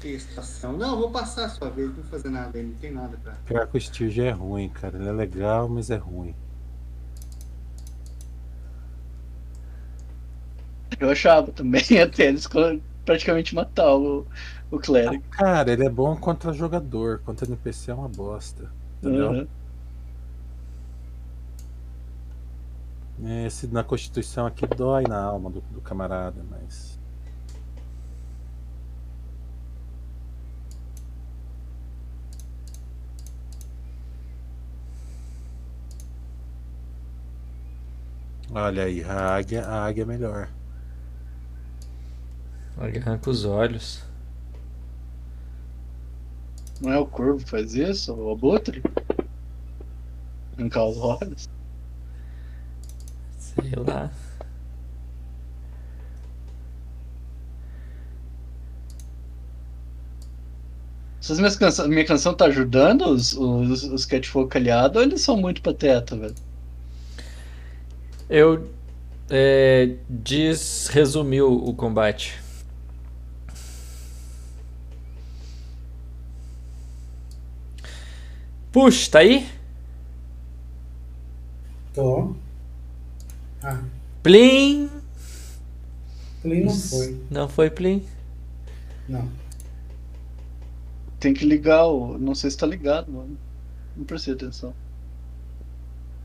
é 0.03 0.08
estação. 0.09 0.77
Não, 0.77 0.95
vou 0.95 1.09
passar 1.09 1.45
a 1.45 1.50
sua 1.50 1.72
vez, 1.72 1.88
não 1.88 1.95
vou 1.95 2.03
fazer 2.03 2.30
nada 2.30 2.56
aí, 2.56 2.64
não 2.64 2.75
tem 2.75 2.91
nada 2.91 3.17
pra. 3.24 3.33
Pior 3.48 3.66
que 3.66 3.77
o 3.77 3.82
Stirge 3.82 4.22
é 4.22 4.30
ruim, 4.30 4.69
cara. 4.69 4.95
Ele 4.95 5.09
é 5.09 5.11
legal, 5.11 5.67
mas 5.67 5.90
é 5.90 5.95
ruim. 5.95 6.35
Eu 11.00 11.09
achava 11.09 11.51
também, 11.51 11.82
até 12.00 12.27
eles 12.27 12.48
praticamente 13.03 13.56
matar 13.56 13.95
o, 13.95 14.27
o 14.69 14.77
clérigo. 14.77 15.24
Cara, 15.32 15.72
ele 15.72 15.85
é 15.85 15.90
bom 15.90 16.16
contra 16.16 16.53
jogador. 16.53 17.24
Contra 17.25 17.48
NPC 17.48 17.90
é 17.90 17.95
uma 17.95 18.08
bosta. 18.08 18.72
Entendeu? 19.01 19.32
Uhum. 19.32 19.48
Esse 23.24 23.67
na 23.67 23.83
Constituição 23.83 24.48
aqui 24.48 24.66
dói 24.66 25.03
na 25.03 25.22
alma 25.22 25.50
do, 25.51 25.61
do 25.61 25.80
camarada, 25.80 26.43
mas. 26.50 27.00
Olha 38.53 38.83
aí, 38.83 39.03
a 39.03 39.35
águia, 39.35 39.66
a 39.66 39.85
águia 39.85 40.01
é 40.01 40.06
melhor. 40.06 40.50
Olha, 42.77 43.00
arranca 43.00 43.30
os 43.30 43.45
olhos. 43.45 44.03
Não 46.82 46.91
é 46.91 46.98
o 46.98 47.06
corvo 47.06 47.43
que 47.43 47.50
faz 47.50 47.75
isso? 47.75 48.14
O 48.14 48.32
abutre? 48.32 48.82
Arrancar 50.58 50.85
os 50.85 50.98
olhos? 50.98 51.61
Sei 53.56 53.72
lá. 53.76 54.10
Essas 61.22 61.38
minhas 61.38 61.56
canções, 61.56 61.88
minha 61.88 62.06
canção 62.06 62.34
tá 62.34 62.46
ajudando 62.46 63.06
os, 63.08 63.34
os, 63.34 63.84
os 63.84 64.06
catfolk 64.06 64.58
aliados 64.58 64.98
ou 64.98 65.04
eles 65.04 65.22
são 65.22 65.38
muito 65.38 65.62
pateta, 65.62 66.16
velho? 66.16 66.36
Eu 68.30 68.68
é, 69.30 69.96
diz 70.10 70.88
resumiu 70.88 71.54
o 71.54 71.74
combate. 71.74 72.40
Puxa, 78.72 79.12
tá 79.12 79.20
aí? 79.20 79.48
Tô. 81.94 82.36
Ah, 83.64 83.80
Plim! 84.24 84.90
Play 86.42 86.64
não 86.64 86.74
foi. 86.76 87.22
Não 87.30 87.50
foi 87.50 87.70
Plim? 87.70 88.04
Não. 89.08 89.30
Tem 91.20 91.34
que 91.34 91.46
ligar 91.46 91.86
o. 91.86 92.18
Não 92.18 92.34
sei 92.34 92.50
se 92.50 92.58
tá 92.58 92.66
ligado, 92.66 93.12
mano. 93.12 93.38
Não 93.96 94.04
prestei 94.06 94.34
atenção. 94.34 94.74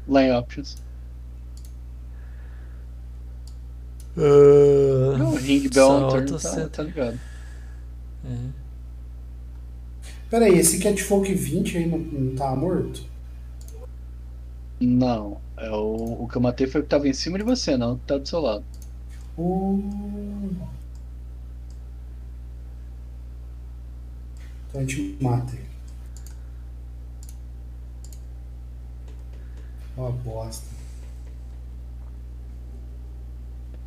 Lá 0.09 0.23
em 0.23 0.33
Options. 0.35 0.79
Não, 5.19 5.33
o 5.33 5.37
Ring 5.37 5.69
Bell 5.69 5.89
on 5.91 6.09
Turn 6.09 6.27
tá, 6.31 6.39
sendo- 6.39 6.71
tá 6.71 6.83
ligado. 6.83 7.21
É. 8.25 8.37
Pera 10.31 10.47
aí, 10.47 10.59
esse 10.59 10.79
Catfolk 10.79 11.33
20 11.35 11.77
aí 11.77 11.87
não, 11.87 11.99
não 11.99 12.35
tá 12.35 12.55
morto? 12.57 13.05
Não. 14.81 15.41
É 15.57 15.71
o, 15.71 16.25
o 16.25 16.29
que 16.29 16.37
eu 16.37 16.43
matei 16.43 16.67
foi 16.67 16.81
o 16.81 16.85
que 16.85 16.91
tava 16.91 17.09
em 17.09 17.13
cima 17.13 17.39
de 17.39 17.45
você, 17.45 17.77
não 17.77 17.95
o 17.95 17.99
que 17.99 18.07
tá 18.07 18.19
do 18.19 18.29
seu 18.29 18.41
lado. 18.41 18.65
Uh... 19.39 19.83
Então 24.69 24.81
a 24.81 24.85
gente 24.85 25.17
mata 25.21 25.55
ele. 25.55 25.67
Ó, 29.97 30.11
bosta. 30.11 30.67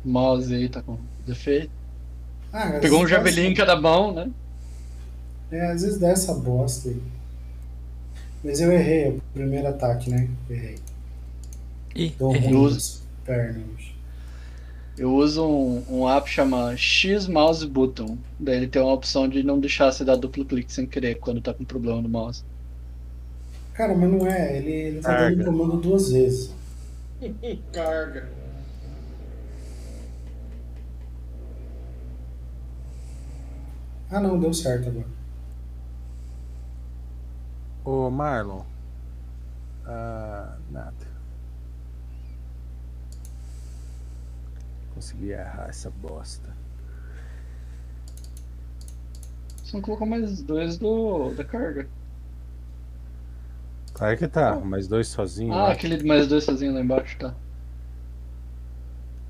O 0.04 0.08
mouse 0.08 0.52
aí 0.52 0.68
tá 0.68 0.82
com 0.82 0.98
defeito. 1.24 1.70
Ah, 2.52 2.78
Pegou 2.80 3.02
um 3.02 3.06
javelin 3.06 3.48
em 3.48 3.54
cada 3.54 3.80
mão, 3.80 4.12
né? 4.12 4.30
É, 5.52 5.70
às 5.70 5.82
vezes 5.82 5.98
dá 5.98 6.08
essa 6.08 6.34
bosta 6.34 6.88
aí. 6.88 7.00
Mas 8.42 8.60
eu 8.60 8.72
errei 8.72 9.08
o 9.10 9.20
primeiro 9.34 9.68
ataque, 9.68 10.10
né? 10.10 10.28
Errei. 10.48 10.78
Ih, 11.94 12.14
Dou 12.18 12.34
errei. 12.34 12.52
ruim 12.52 12.74
nas 12.74 13.02
pernas. 13.24 13.90
Eu 14.96 15.14
uso 15.14 15.46
um, 15.46 15.84
um 15.88 16.08
app 16.08 16.28
chama 16.28 16.76
X 16.76 17.26
Mouse 17.26 17.66
Button. 17.66 18.18
Daí 18.38 18.56
ele 18.56 18.68
tem 18.68 18.82
uma 18.82 18.92
opção 18.92 19.28
de 19.28 19.42
não 19.42 19.58
deixar 19.58 19.90
você 19.92 20.04
dar 20.04 20.16
duplo 20.16 20.44
clique 20.44 20.72
sem 20.72 20.86
querer 20.86 21.16
quando 21.16 21.40
tá 21.40 21.54
com 21.54 21.64
problema 21.64 22.00
no 22.02 22.08
mouse. 22.08 22.42
Cara, 23.74 23.94
mas 23.94 24.10
não 24.10 24.26
é. 24.26 24.56
Ele, 24.58 24.70
ele 24.72 25.00
tá 25.00 25.08
Carga. 25.16 25.36
dando 25.36 25.44
comando 25.46 25.76
duas 25.80 26.10
vezes. 26.12 26.54
Carga. 27.72 28.28
Ah, 34.10 34.20
não, 34.20 34.38
deu 34.38 34.52
certo 34.52 34.88
agora. 34.88 35.06
Ô 37.90 38.08
Marlon. 38.08 38.62
Ah, 39.84 40.56
nada. 40.70 41.08
Consegui 44.94 45.30
errar 45.30 45.66
essa 45.68 45.90
bosta. 45.90 46.54
Você 49.56 49.76
não 49.76 49.82
colocou 49.82 50.06
mais 50.06 50.40
dois 50.40 50.78
do, 50.78 51.30
da 51.30 51.42
carga. 51.42 51.88
Claro 53.92 54.16
que 54.16 54.28
tá, 54.28 54.54
mais 54.54 54.86
dois 54.86 55.08
sozinhos. 55.08 55.56
Ah, 55.56 55.66
né? 55.66 55.72
aquele 55.72 56.00
mais 56.04 56.28
dois 56.28 56.44
sozinho 56.44 56.72
lá 56.72 56.80
embaixo, 56.80 57.18
tá. 57.18 57.34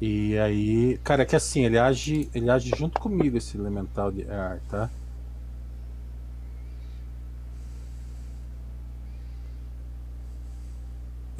E 0.03 0.39
aí, 0.39 0.99
cara, 0.99 1.23
é 1.23 1.25
que 1.27 1.35
assim, 1.35 1.65
ele 1.65 1.79
age, 1.79 2.29
ele 2.35 2.51
age 2.51 2.71
junto 2.77 3.01
comigo 3.01 3.39
esse 3.39 3.57
elemental 3.57 4.13
de 4.13 4.31
ar, 4.31 4.61
tá? 4.69 4.91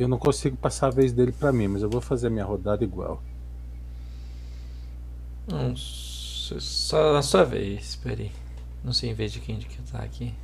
Eu 0.01 0.09
não 0.09 0.19
consigo 0.19 0.57
passar 0.57 0.87
a 0.87 0.91
vez 0.91 1.13
dele 1.13 1.31
pra 1.31 1.53
mim, 1.53 1.69
mas 1.69 1.83
eu 1.83 1.91
vou 1.91 2.01
fazer 2.01 2.29
a 2.29 2.31
minha 2.31 2.45
rodada 2.45 2.83
igual. 2.83 3.23
Não, 5.47 5.77
só 5.77 7.17
a 7.17 7.23
sua 7.23 7.45
vez, 7.45 7.91
espera 7.91 8.23
aí. 8.23 8.33
Não 8.83 8.95
sei 8.95 9.11
em 9.11 9.15
vez 9.15 9.31
de 9.31 9.41
quem 9.41 9.59
de 9.59 9.67
que 9.67 9.77
tá 9.83 9.99
aqui. 9.99 10.35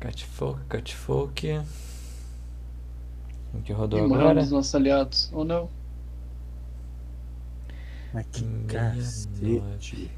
Catfolk, 0.00 0.60
Catfolk. 0.68 1.40
Quem 3.52 3.62
que 3.62 3.72
rodou 3.72 4.00
E 4.00 4.02
agora? 4.02 4.44
nossos 4.44 4.74
aliados. 4.74 5.30
Ou 5.32 5.44
não? 5.44 5.70
Mas 8.12 8.26
que 8.26 8.44
cacete. 8.66 10.10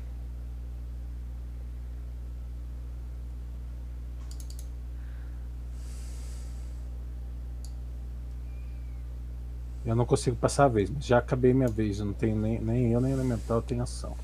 Eu 9.86 9.94
não 9.94 10.05
consigo 10.05 10.36
passar 10.36 10.65
a 10.65 10.68
vez, 10.68 10.90
mas 10.90 11.06
já 11.06 11.18
acabei 11.18 11.55
minha 11.55 11.68
vez. 11.68 12.00
Eu 12.00 12.06
não 12.06 12.12
tenho 12.12 12.36
nem, 12.36 12.60
nem 12.60 12.92
eu 12.92 13.00
nem 13.00 13.12
elemental 13.12 13.62
tem 13.62 13.81
ação. 13.81 14.16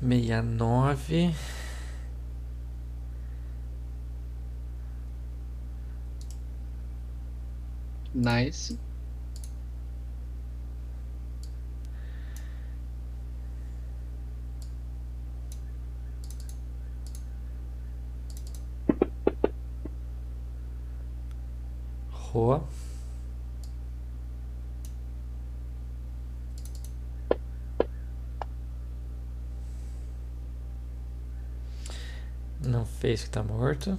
69. 0.00 1.34
Nice. 8.14 8.78
Boa. 22.32 22.62
Não 32.60 32.84
fez 32.84 33.24
que 33.24 33.30
tá 33.30 33.42
morto. 33.42 33.98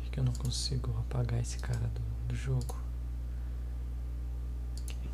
Acho 0.00 0.10
que 0.10 0.18
eu 0.20 0.24
não 0.24 0.32
consigo 0.32 0.90
apagar 1.00 1.40
esse 1.40 1.58
cara 1.58 1.78
do, 1.88 2.28
do 2.28 2.34
jogo. 2.34 2.76
Aqui. 4.90 5.08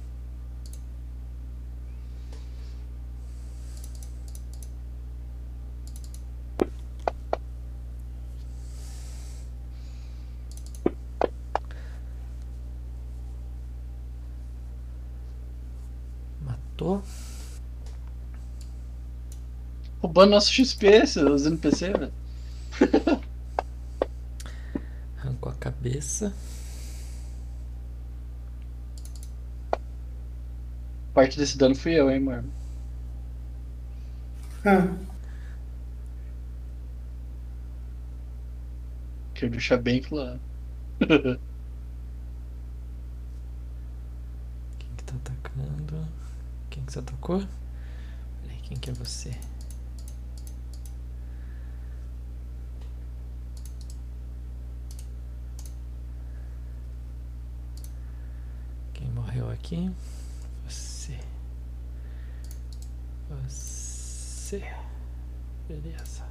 Matou. 16.41 17.03
Roubando 20.15 20.31
nosso 20.31 20.53
XP, 20.53 21.03
os 21.33 21.45
NPC, 21.45 21.93
velho. 21.93 22.13
Arrancou 25.19 25.51
a 25.51 25.55
cabeça. 25.57 26.33
Parte 31.13 31.37
desse 31.37 31.59
dano 31.59 31.75
fui 31.75 31.95
eu, 31.95 32.09
hein, 32.09 32.21
mano. 32.21 32.49
Ah, 34.65 34.95
Quero 39.35 39.51
deixar 39.51 39.79
bem 39.79 40.01
claro. 40.01 40.39
Quem 44.79 44.95
que 44.97 45.05
tá 45.05 45.15
atacando? 45.17 46.07
Quem 46.71 46.85
que 46.85 46.93
você 46.93 47.01
atacou? 47.01 47.45
Peraí, 48.43 48.61
quem 48.63 48.77
que 48.79 48.91
é 48.91 48.93
você? 48.93 49.33
Quem 58.93 59.11
morreu 59.11 59.51
aqui? 59.75 59.91
Você. 60.69 61.19
Você. 63.29 64.63
Beleza. 65.69 66.25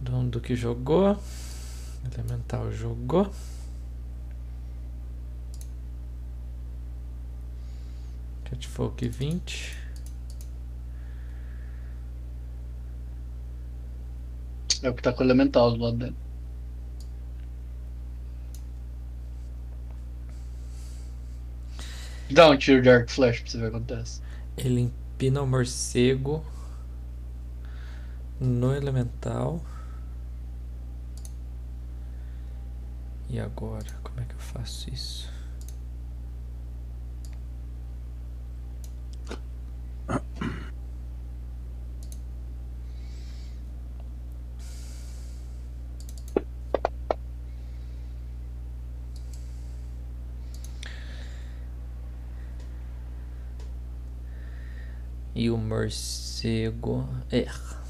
Dono 0.00 0.30
do 0.30 0.40
que 0.40 0.56
jogou. 0.56 1.18
Elemental 2.12 2.70
jogou. 2.72 3.30
Catfolk 8.44 9.08
20. 9.08 9.84
É 14.82 14.90
o 14.90 14.94
que 14.94 15.02
tá 15.02 15.12
com 15.12 15.22
o 15.22 15.26
elemental 15.26 15.72
do 15.72 15.82
lado 15.82 15.96
dele. 15.96 16.23
Dá 22.34 22.50
um 22.50 22.58
tiro 22.58 22.82
de 22.82 22.90
arco 22.90 23.12
flash 23.12 23.38
pra 23.38 23.48
você 23.48 23.58
ver 23.58 23.66
o 23.68 23.70
que 23.70 23.76
acontece. 23.76 24.20
Ele 24.56 24.80
empina 24.80 25.40
o 25.40 25.46
morcego 25.46 26.44
no 28.40 28.74
elemental. 28.74 29.64
E 33.30 33.38
agora, 33.38 33.86
como 34.02 34.18
é 34.18 34.24
que 34.24 34.34
eu 34.34 34.38
faço 34.40 34.92
isso? 34.92 35.32
E 55.36 55.50
o 55.50 55.58
morcego 55.84 57.06
erra. 57.30 57.84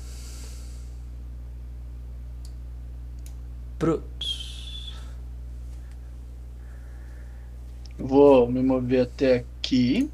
Prontos. 3.79 4.93
Vou 7.97 8.51
me 8.51 8.63
mover 8.63 9.03
até 9.03 9.37
aqui. 9.37 10.11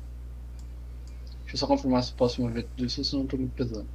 Deixa 1.40 1.54
eu 1.54 1.58
só 1.58 1.66
confirmar 1.66 2.02
se 2.04 2.12
eu 2.12 2.16
posso 2.16 2.42
mover 2.42 2.64
tudo 2.64 2.86
isso, 2.86 3.02
senão 3.02 3.22
eu 3.22 3.28
tô 3.28 3.36
muito 3.36 3.54
pesado. 3.54 3.86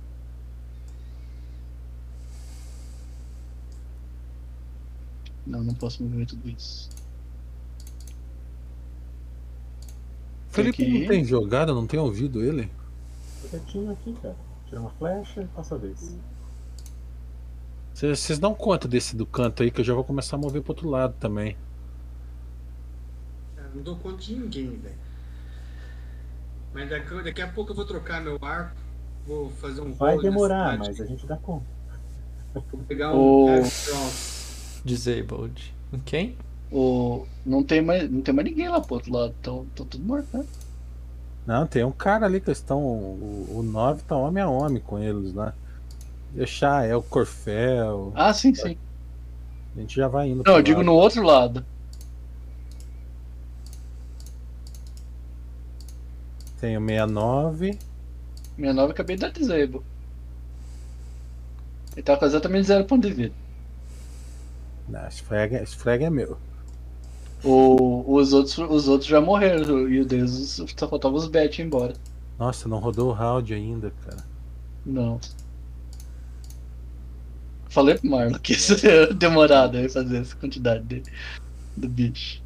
Não, 5.45 5.63
não 5.63 5.75
posso 5.75 6.03
mover 6.03 6.25
tudo 6.25 6.49
isso. 6.49 6.89
Felipe 10.49 10.83
Aqui. 10.83 10.99
não 10.99 11.07
tem 11.07 11.23
jogado, 11.23 11.75
não 11.75 11.85
tem 11.85 11.99
ouvido 11.99 12.43
ele? 12.43 12.71
Quietinho 13.49 13.91
aqui, 13.91 14.13
cara. 14.21 14.35
Tira 14.67 14.81
uma 14.81 14.89
flecha 14.91 15.41
e 15.41 15.47
passa 15.47 15.75
a 15.75 15.77
vez. 15.77 16.17
Vocês 17.93 18.39
dão 18.39 18.53
conta 18.53 18.87
desse 18.87 19.15
do 19.15 19.25
canto 19.25 19.63
aí 19.63 19.71
que 19.71 19.79
eu 19.79 19.85
já 19.85 19.93
vou 19.93 20.03
começar 20.03 20.35
a 20.35 20.39
mover 20.39 20.61
pro 20.61 20.71
outro 20.73 20.89
lado 20.89 21.13
também. 21.19 21.55
Cara, 23.55 23.69
não 23.73 23.81
dou 23.83 23.95
conta 23.97 24.17
de 24.17 24.35
ninguém, 24.35 24.71
velho. 24.77 24.95
Mas 26.73 26.89
daqui, 26.89 27.23
daqui 27.23 27.41
a 27.41 27.47
pouco 27.47 27.71
eu 27.71 27.75
vou 27.75 27.85
trocar 27.85 28.21
meu 28.21 28.37
arco. 28.41 28.75
Vou 29.25 29.49
fazer 29.49 29.81
um 29.81 29.93
Vai 29.93 30.17
demorar, 30.19 30.77
mas 30.77 30.99
a 30.99 31.05
gente 31.05 31.25
dá 31.25 31.37
conta. 31.37 31.65
Vou 32.53 32.63
pegar 32.87 33.13
O- 33.13 33.45
um. 33.45 33.49
É, 33.49 33.61
pronto. 33.61 34.13
Disabled. 34.83 35.73
Quem? 36.03 36.35
O... 36.71 37.25
Não, 37.45 37.63
tem 37.63 37.81
mais, 37.81 38.11
não 38.11 38.21
tem 38.21 38.33
mais 38.33 38.47
ninguém 38.47 38.67
lá 38.67 38.81
pro 38.81 38.95
outro 38.95 39.13
lado. 39.13 39.33
Estão 39.37 39.65
tudo 39.73 39.99
morto, 39.99 40.27
né? 40.37 40.45
Não, 41.45 41.67
tem 41.67 41.83
um 41.83 41.91
cara 41.91 42.25
ali 42.25 42.41
que 42.41 42.49
eles 42.49 42.57
estão. 42.57 42.81
O 42.81 43.61
9 43.63 44.03
tá 44.03 44.15
homem 44.15 44.41
a 44.41 44.49
homem 44.49 44.81
com 44.81 44.97
eles 44.97 45.33
lá. 45.33 45.53
Deixar, 46.31 46.85
é 46.85 46.95
o 46.95 47.03
Corfel. 47.03 48.11
Ah, 48.15 48.33
sim, 48.33 48.53
sim. 48.53 48.77
A 49.75 49.79
gente 49.79 49.95
já 49.95 50.07
vai 50.07 50.29
indo. 50.29 50.43
Não, 50.45 50.55
eu 50.55 50.61
digo 50.61 50.79
lado. 50.79 50.85
no 50.85 50.93
outro 50.93 51.23
lado. 51.23 51.65
Tem 56.59 56.77
o 56.77 56.81
69. 56.81 57.77
69 58.57 58.87
eu 58.87 58.91
acabei 58.91 59.15
de 59.15 59.21
dar 59.21 59.31
disable. 59.31 59.81
Ele 61.93 62.03
tá 62.03 62.17
com 62.17 62.25
exatamente 62.25 62.67
zero 62.67 62.85
ponto 62.85 63.07
de 63.07 63.13
vida. 63.13 63.35
Não, 64.87 65.07
esse 65.07 65.21
frag, 65.21 65.55
esse 65.55 65.75
frag 65.75 66.03
é 66.03 66.09
meu. 66.09 66.37
O, 67.45 68.15
os, 68.15 68.33
outros, 68.33 68.57
os 68.57 68.87
outros 68.87 69.07
já 69.07 69.21
morreram. 69.21 69.87
E 69.87 70.01
o 70.01 70.05
deles 70.05 70.59
só 70.75 70.87
faltava 70.87 71.15
os 71.15 71.27
bet 71.27 71.61
embora. 71.61 71.93
Nossa, 72.39 72.67
não 72.67 72.79
rodou 72.79 73.09
o 73.09 73.13
round 73.13 73.53
ainda, 73.53 73.93
cara. 74.03 74.25
Não. 74.85 75.19
Falei 77.69 77.97
pro 77.97 78.09
Marlon 78.09 78.39
que 78.39 78.53
isso 78.53 78.73
é 78.87 79.13
demorado 79.13 79.77
aí 79.77 79.89
fazer 79.89 80.17
essa 80.17 80.35
quantidade 80.35 80.83
de, 80.85 81.03
do 81.75 81.87
bicho. 81.87 82.41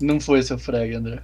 Não 0.00 0.20
foi 0.20 0.42
seu 0.42 0.58
frag, 0.58 0.94
André. 0.94 1.22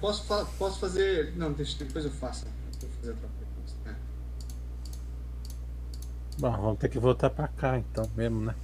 Posso, 0.00 0.46
posso 0.58 0.78
fazer. 0.78 1.32
Não, 1.36 1.52
deixa, 1.52 1.82
depois 1.84 2.04
eu 2.04 2.10
faço. 2.10 2.44
Vou 2.80 2.90
fazer 2.90 3.10
outra 3.10 3.28
coisa. 3.28 3.41
Bom, 6.38 6.50
vamos 6.50 6.78
ter 6.78 6.88
que 6.88 6.98
voltar 6.98 7.30
pra 7.30 7.48
cá 7.48 7.78
então 7.78 8.10
mesmo, 8.16 8.40
né? 8.42 8.54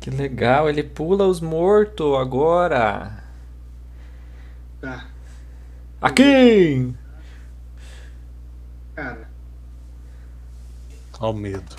Que 0.00 0.10
legal, 0.10 0.68
ele 0.68 0.82
pula 0.82 1.26
os 1.26 1.40
mortos 1.40 2.14
agora. 2.18 3.24
Tá. 4.80 5.06
Aqui! 6.00 6.94
Cara, 8.94 9.28
Ó 11.20 11.30
o 11.30 11.32
medo. 11.34 11.76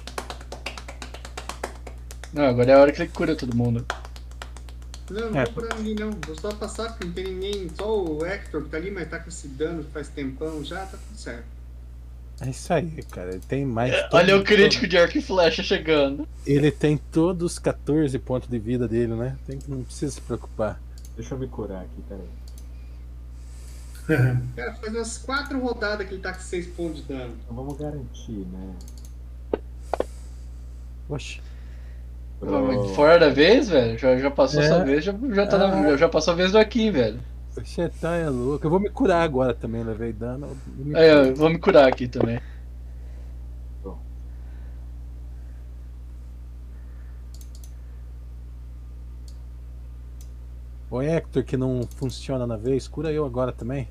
Não, 2.34 2.46
agora 2.46 2.72
é 2.72 2.74
a 2.74 2.80
hora 2.80 2.92
que 2.92 3.02
ele 3.02 3.12
cura 3.12 3.36
todo 3.36 3.56
mundo. 3.56 3.86
Não, 5.10 5.32
não 5.32 5.40
É. 5.40 5.46
vou 5.46 5.54
curar 5.54 5.78
ninguém 5.78 5.96
não. 5.96 6.12
Vou 6.26 6.36
só 6.40 6.52
passar 6.54 6.90
porque 6.90 7.06
não 7.06 7.14
tem 7.14 7.26
ninguém. 7.26 7.70
Só 7.76 8.04
o 8.04 8.26
Hector 8.26 8.64
que 8.64 8.70
tá 8.70 8.78
ali, 8.78 8.92
mas 8.92 9.10
tá 9.10 9.20
com 9.20 9.30
esse 9.30 9.48
dano 9.48 9.84
que 9.84 9.92
faz 9.92 10.08
tempão 10.10 10.64
já, 10.64 10.86
tá 10.86 10.98
tudo 10.98 11.18
certo. 11.18 11.46
É 12.42 12.50
isso 12.50 12.74
aí, 12.74 13.02
cara. 13.12 13.30
Ele 13.32 13.40
tem 13.48 13.66
mais. 13.66 13.94
Olha 14.12 14.34
todo- 14.34 14.42
o 14.42 14.44
crítico 14.44 14.86
de 14.88 14.98
arco 14.98 15.18
e 15.18 15.22
flecha 15.22 15.64
chegando. 15.64 16.28
Ele 16.46 16.70
tem 16.70 16.98
todos 16.98 17.54
os 17.54 17.60
14 17.60 18.20
pontos 18.20 18.50
de 18.50 18.60
vida 18.60 18.88
dele, 18.88 19.14
né? 19.16 19.38
Tem 19.48 19.58
que 19.58 19.72
não 19.72 19.84
precisa 19.84 20.12
se 20.12 20.22
preocupar. 20.22 20.80
Deixa 21.16 21.34
eu 21.34 21.40
me 21.40 21.48
curar 21.48 21.84
aqui, 21.84 22.02
peraí. 22.10 22.28
Cara, 24.56 24.74
faz 24.76 24.94
umas 24.94 25.18
quatro 25.18 25.60
rodadas 25.60 26.06
que 26.08 26.14
ele 26.14 26.22
tá 26.22 26.34
com 26.34 26.42
6 26.42 26.68
pontos 26.68 26.98
de 26.98 27.14
dano. 27.14 27.34
Então 27.44 27.56
vamos 27.56 27.78
garantir, 27.78 28.32
né? 28.52 28.76
Oxe. 31.10 31.42
Pro- 32.40 32.90
Fora 32.90 33.18
da 33.20 33.30
vez, 33.30 33.70
velho. 33.70 33.98
Já, 33.98 34.18
já 34.18 34.30
passou 34.32 34.62
É. 34.62 34.66
essa 34.66 34.84
vez, 34.84 35.04
já, 35.04 35.14
já, 35.34 35.48
tá 35.48 35.58
na- 35.58 35.68
Ah. 35.80 35.84
já, 35.92 35.98
já 35.98 36.10
passou 36.10 36.34
a 36.34 36.38
vez 36.38 36.52
do 36.52 36.58
Akin, 36.60 36.92
velho. 36.92 37.20
Você 37.52 37.88
tá 37.90 38.16
é 38.16 38.30
louco. 38.30 38.66
Eu 38.66 38.70
vou 38.70 38.80
me 38.80 38.90
curar 38.90 39.22
agora 39.24 39.54
também, 39.54 39.82
levei 39.84 40.12
dano. 40.12 40.48
eu 40.78 40.86
me 40.86 40.94
É, 40.96 41.30
eu 41.30 41.36
vou 41.36 41.50
me 41.50 41.58
curar 41.58 41.88
aqui 41.88 42.08
também. 42.08 42.40
O 50.90 51.02
Hector 51.02 51.44
que 51.44 51.58
não 51.58 51.82
funciona 51.96 52.46
na 52.46 52.56
vez, 52.58 52.88
cura 52.88 53.12
eu 53.12 53.26
agora 53.26 53.52
também. 53.52 53.88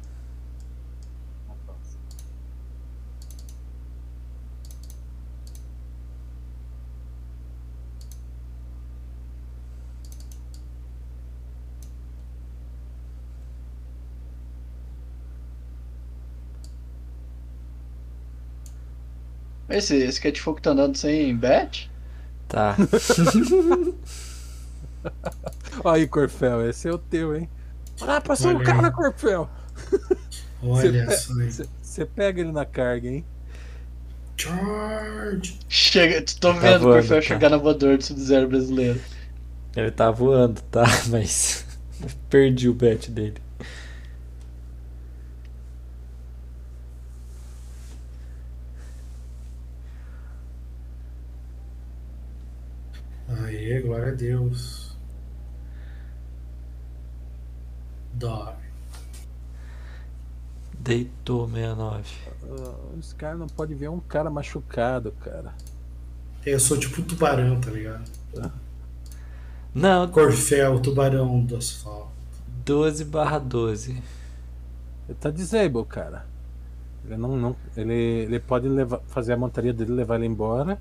Esse, 19.77 19.97
esse 19.97 20.21
Cat 20.21 20.41
Fogo 20.41 20.61
tá 20.61 20.71
andando 20.71 20.97
sem 20.97 21.37
bet? 21.37 21.91
Tá. 22.49 22.77
Olha 25.85 25.97
aí, 25.97 26.09
Corfel, 26.09 26.69
esse 26.69 26.89
é 26.89 26.93
o 26.93 26.99
teu, 26.99 27.37
hein? 27.37 27.49
Ah, 28.01 28.21
passou 28.21 28.51
Olha 28.51 28.59
o 28.59 28.61
aí. 28.61 28.65
cara, 28.65 28.91
Corfel! 28.91 29.49
Olha 30.63 31.11
só. 31.11 31.35
Você- 31.83 32.07
pega 32.07 32.41
ele 32.41 32.53
na 32.53 32.65
carga, 32.65 33.09
hein? 33.09 33.25
Charge! 34.37 35.59
Chega, 35.69 36.25
tô 36.41 36.53
Tá 36.61 36.61
vendo 36.61 36.87
o 36.87 36.89
voando, 36.89 36.93
Corfel 36.93 37.21
tá. 37.21 37.23
chegar 37.23 37.51
na 37.51 37.57
voador 37.57 37.97
do 37.99 38.05
Sub-Zero 38.05 38.49
brasileiro. 38.49 39.01
Ele 39.77 39.91
tá 39.91 40.11
voando, 40.11 40.61
tá? 40.71 40.85
Mas. 41.09 41.65
Perdi 42.31 42.69
o 42.69 42.75
bet 42.75 43.11
dele. 43.11 43.44
Aê, 53.65 53.81
glória 53.81 54.13
a 54.13 54.15
Deus. 54.15 54.95
Dói. 58.13 58.53
Deitou 60.79 61.49
69. 61.49 62.05
Ah, 62.43 62.75
Os 62.99 63.15
caras 63.15 63.39
não 63.39 63.47
podem 63.47 63.75
ver 63.75 63.89
um 63.89 64.01
cara 64.01 64.29
machucado, 64.29 65.13
cara. 65.13 65.55
Eu 66.45 66.61
sou 66.61 66.79
tipo 66.79 67.01
um 67.01 67.05
tubarão, 67.05 67.59
tá 67.59 67.71
ligado? 67.71 68.05
Não, 69.75 70.09
Corfel, 70.09 70.81
tubarão 70.81 71.43
do 71.43 71.57
asfalto. 71.57 72.13
12 72.67 73.05
barra 73.07 73.39
12. 73.39 73.93
Ele 75.09 75.19
tá 75.19 75.31
disabled, 75.31 75.89
cara. 75.89 76.27
Ele 77.05 77.17
não, 77.17 77.35
não 77.35 77.57
ele, 77.75 77.95
ele 77.95 78.41
pode 78.41 78.69
levar, 78.69 79.01
fazer 79.07 79.33
a 79.33 79.37
montaria 79.39 79.73
dele 79.73 79.93
levar 79.93 80.17
ele 80.17 80.27
embora 80.27 80.79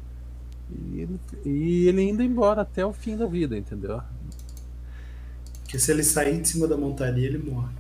e 0.70 1.00
ele, 1.02 1.20
e 1.46 1.88
ele 1.88 2.02
indo 2.04 2.24
embora 2.24 2.62
até 2.62 2.86
o 2.86 2.94
fim 2.94 3.18
da 3.18 3.26
vida, 3.28 3.58
entendeu? 3.58 4.02
Porque 5.62 5.80
se 5.80 5.92
ele 5.92 6.04
sair 6.04 6.40
de 6.42 6.48
cima 6.48 6.68
da 6.68 6.78
montaria, 6.78 7.26
ele 7.28 7.38
morre. 7.40 7.76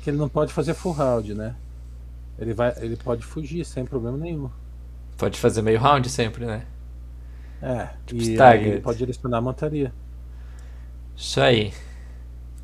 Que 0.00 0.10
ele 0.10 0.16
não 0.16 0.28
pode 0.28 0.52
fazer 0.52 0.74
full 0.74 0.92
round, 0.92 1.34
né? 1.34 1.54
Ele 2.38 2.54
vai, 2.54 2.74
ele 2.78 2.96
pode 2.96 3.24
fugir 3.24 3.64
sem 3.64 3.84
problema 3.84 4.16
nenhum. 4.18 4.50
Pode 5.18 5.38
fazer 5.38 5.62
meio 5.62 5.78
round 5.78 6.08
sempre, 6.08 6.46
né? 6.46 6.66
É, 7.60 7.96
Tipo 8.06 8.22
e 8.22 8.34
ele 8.34 8.76
pode 8.80 8.98
direcionar 8.98 9.38
a 9.38 9.40
montaria. 9.40 9.92
Isso 11.16 11.40
aí. 11.40 11.72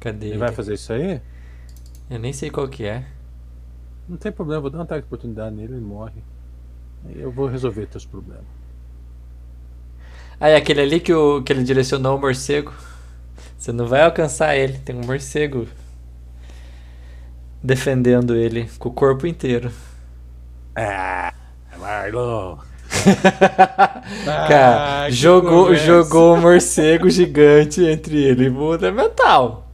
Cadê 0.01 0.29
Ele 0.29 0.37
ele? 0.37 0.39
vai 0.39 0.53
fazer 0.53 0.75
isso 0.75 0.93
aí? 0.93 1.21
Eu 2.11 2.19
nem 2.19 2.33
sei 2.33 2.51
qual 2.51 2.69
que 2.69 2.85
é. 2.85 3.07
Não 4.09 4.17
tem 4.17 4.31
problema, 4.33 4.61
vou 4.61 4.71
dar 4.71 4.79
um 4.79 4.83
ataque 4.83 5.03
de 5.03 5.07
oportunidade 5.07 5.55
nele, 5.57 5.75
ele 5.75 5.81
morre. 5.81 6.23
Aí 7.05 7.21
eu 7.21 7.33
vou 7.33 7.47
resolver 7.49 7.87
teus 7.87 8.07
problemas. 8.07 8.47
Ah, 10.43 10.49
é 10.49 10.57
aquele 10.57 10.81
ali 10.83 11.01
que, 11.01 11.13
o, 11.15 11.43
que 11.43 11.53
ele 11.53 11.63
direcionou 11.63 12.17
o 12.17 12.21
morcego. 12.21 12.73
Você 13.59 13.73
não 13.73 13.87
vai 13.87 14.03
alcançar 14.03 14.57
ele. 14.57 14.79
Tem 14.79 14.97
um 14.97 15.05
morcego 15.07 15.69
defendendo 17.63 18.35
ele 18.35 18.69
com 18.79 18.89
o 18.89 18.93
corpo 18.93 19.27
inteiro. 19.27 19.71
Ah, 20.77 21.33
Marlon! 21.79 22.59
Cara, 24.49 25.07
Ah, 25.07 25.11
jogou, 25.11 25.67
conversa. 25.67 25.85
jogou 25.87 26.35
o 26.35 26.41
morcego 26.41 27.09
gigante 27.11 27.85
entre 27.85 28.23
ele 28.23 28.47
e 28.47 28.51
o 28.51 28.75
é 28.85 28.91
mental. 28.91 29.69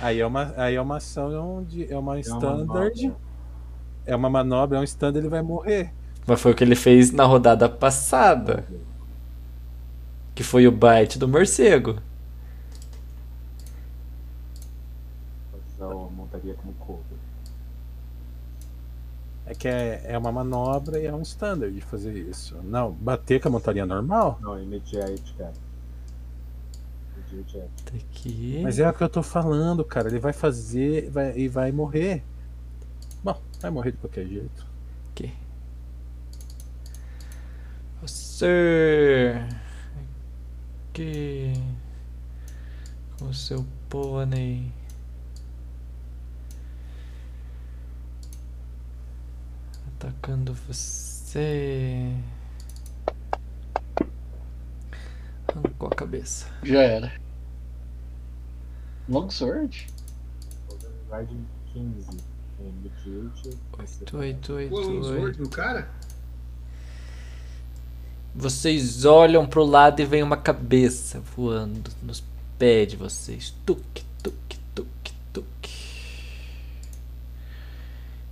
Aí 0.00 0.20
é 0.20 0.26
uma, 0.26 0.54
aí 0.56 0.74
é 0.76 0.80
uma 0.80 0.96
ação 0.96 1.64
de, 1.64 1.92
é 1.92 1.96
uma 1.98 2.18
É 2.24 2.32
uma 2.34 2.46
standard. 2.48 2.66
manobra. 2.66 3.16
É 4.06 4.16
uma 4.16 4.30
manobra, 4.30 4.78
é 4.78 4.80
um 4.80 4.84
stand, 4.84 5.16
ele 5.16 5.28
vai 5.28 5.42
morrer. 5.42 5.92
Mas 6.26 6.40
foi 6.40 6.52
o 6.52 6.54
que 6.54 6.64
ele 6.64 6.74
fez 6.76 7.12
na 7.12 7.24
rodada 7.24 7.68
passada. 7.68 8.64
Que 10.34 10.42
foi 10.42 10.66
o 10.66 10.72
bite 10.72 11.18
do 11.18 11.28
morcego. 11.28 12.00
Montaria 16.30 16.54
como 16.54 16.72
cover. 16.74 17.18
É 19.46 19.54
que 19.54 19.66
é, 19.66 20.02
é 20.04 20.18
uma 20.18 20.30
manobra 20.30 21.00
e 21.00 21.06
é 21.06 21.12
um 21.12 21.22
standard 21.22 21.74
de 21.74 21.80
fazer 21.80 22.14
isso. 22.14 22.56
Não, 22.62 22.92
bater 22.92 23.40
com 23.40 23.48
a 23.48 23.50
montaria 23.50 23.84
normal. 23.84 24.38
Não, 24.40 24.60
immediate, 24.62 25.34
cara. 25.36 25.52
Immediate. 27.32 27.68
Tá 27.84 27.96
aqui. 27.96 28.60
Mas 28.62 28.78
é 28.78 28.88
o 28.88 28.92
que 28.94 29.02
eu 29.02 29.08
tô 29.08 29.22
falando, 29.22 29.84
cara. 29.84 30.08
Ele 30.08 30.20
vai 30.20 30.32
fazer 30.32 31.10
vai, 31.10 31.36
e 31.36 31.48
vai 31.48 31.72
morrer. 31.72 32.22
Bom, 33.24 33.40
vai 33.60 33.70
morrer 33.70 33.90
de 33.90 33.98
qualquer 33.98 34.26
jeito. 34.26 34.66
Aqui. 35.10 35.32
Você. 38.02 39.34
Aqui. 40.90 41.52
Com 43.16 43.26
o 43.26 43.34
seu 43.34 43.64
pônei. 43.88 44.72
Atacando 49.86 50.52
você. 50.52 52.12
Arrancou 55.46 55.88
a 55.88 55.94
cabeça. 55.94 56.46
Já 56.64 56.82
era. 56.82 57.12
Longsword? 59.08 59.86
Riding 61.12 61.46
15. 61.72 62.18
Immediate. 62.58 63.58
Oito, 63.78 64.18
oito, 64.18 64.52
oito, 64.54 64.70
Pô, 64.70 64.80
um 64.80 64.94
oito. 64.94 65.04
sword 65.04 65.40
no 65.40 65.48
cara? 65.50 65.88
Vocês 68.34 69.04
olham 69.04 69.46
pro 69.46 69.64
lado 69.64 70.00
e 70.00 70.04
vem 70.04 70.22
uma 70.22 70.36
cabeça 70.36 71.20
voando 71.36 71.90
nos 72.02 72.22
pés 72.58 72.88
de 72.88 72.96
vocês. 72.96 73.54
Tuque, 73.66 74.04
tuque, 74.22 74.58
tuque, 74.74 75.12
tuque. 75.32 75.74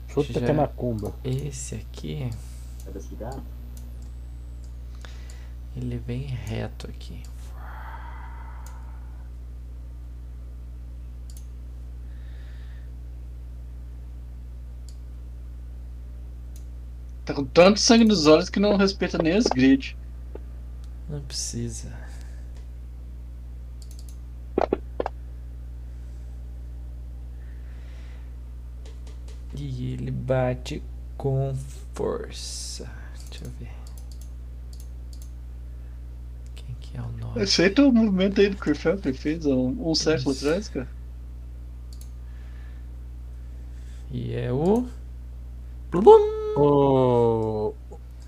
Chuta 0.09 0.33
Já- 0.35 0.41
até 0.41 0.52
macumba. 0.52 1.12
Esse 1.25 1.75
aqui, 1.75 2.31
Cabeça 2.85 3.09
de 3.09 3.17
gato? 3.17 3.43
ele 5.77 5.99
vem 5.99 6.23
reto 6.23 6.86
aqui. 6.89 7.23
Tá 17.28 17.34
com 17.34 17.44
tanto 17.44 17.78
sangue 17.78 18.07
nos 18.07 18.26
olhos 18.26 18.48
que 18.48 18.58
não 18.58 18.78
respeita 18.78 19.18
nem 19.18 19.34
as 19.34 19.44
grid. 19.44 19.94
Não 21.10 21.20
precisa. 21.20 21.92
E 29.55 29.92
ele 29.92 30.10
bate 30.10 30.82
com 31.18 31.55
força. 31.92 32.90
Deixa 33.28 33.44
eu 33.44 33.50
ver. 33.60 33.73
Quem 36.55 36.74
que 36.81 36.97
é 36.97 37.02
o 37.02 37.12
nome? 37.12 37.42
Aceita 37.42 37.84
o 37.84 37.92
movimento 37.92 38.40
aí 38.40 38.48
do 38.48 38.57
que 38.57 39.12
fez 39.12 39.44
um, 39.44 39.90
um 39.90 39.94
século 39.94 40.34
atrás, 40.34 40.70
cara. 40.70 40.89
E 44.10 44.32
é 44.32 44.50
o. 44.50 44.89
Blum! 45.90 46.38
Oh, 46.60 47.72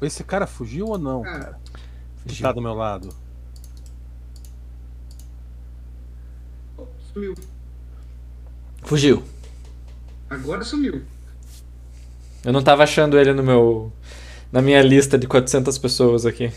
Esse 0.03 0.23
cara 0.25 0.47
fugiu 0.47 0.87
ou 0.89 0.99
não, 0.99 1.21
Ah. 1.23 1.25
cara? 1.25 1.61
Que 2.23 2.29
Fugiu. 2.31 2.43
tá 2.43 2.53
do 2.53 2.61
meu 2.63 2.75
lado. 2.75 3.09
Sumiu. 7.13 7.35
Fugiu. 8.83 9.23
Agora 10.29 10.65
sumiu. 10.65 11.03
Eu 12.45 12.53
não 12.53 12.63
tava 12.63 12.85
achando 12.85 13.19
ele 13.19 13.33
no 13.33 13.43
meu. 13.43 13.93
na 14.53 14.61
minha 14.63 14.83
lista 14.83 15.17
de 15.19 15.27
400 15.29 15.77
pessoas 15.79 16.25
aqui. 16.27 16.53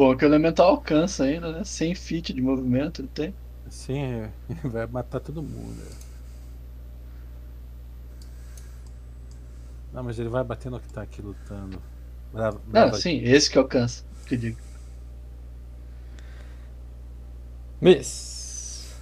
Bom 0.00 0.16
que 0.16 0.24
o 0.24 0.28
elemental 0.28 0.70
alcança 0.70 1.24
ainda, 1.24 1.52
né? 1.52 1.62
Sem 1.62 1.94
feat 1.94 2.32
de 2.32 2.40
movimento 2.40 3.02
ele 3.02 3.08
tem. 3.08 3.34
Sim, 3.68 4.30
vai 4.64 4.86
matar 4.86 5.20
todo 5.20 5.42
mundo. 5.42 5.78
Não, 9.92 10.02
mas 10.02 10.18
ele 10.18 10.30
vai 10.30 10.42
bater 10.42 10.70
no 10.70 10.80
que 10.80 10.88
tá 10.90 11.02
aqui 11.02 11.20
lutando. 11.20 11.82
Brava, 12.32 12.58
Não, 12.64 12.72
brava- 12.72 12.96
sim, 12.96 13.20
esse 13.22 13.50
que 13.50 13.58
alcança. 13.58 14.02
Que 14.26 14.38
digo. 14.38 14.56
Miss. 17.78 18.94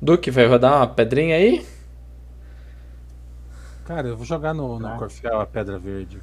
Duque, 0.00 0.32
vai 0.32 0.48
rodar 0.48 0.74
uma 0.78 0.88
pedrinha 0.88 1.36
aí? 1.36 1.64
Cara, 3.84 4.08
eu 4.08 4.16
vou 4.16 4.26
jogar 4.26 4.52
no, 4.52 4.80
no 4.80 4.88
Tá. 4.88 4.98
Corfial 4.98 5.40
a 5.40 5.46
pedra 5.46 5.78
verde. 5.78 6.20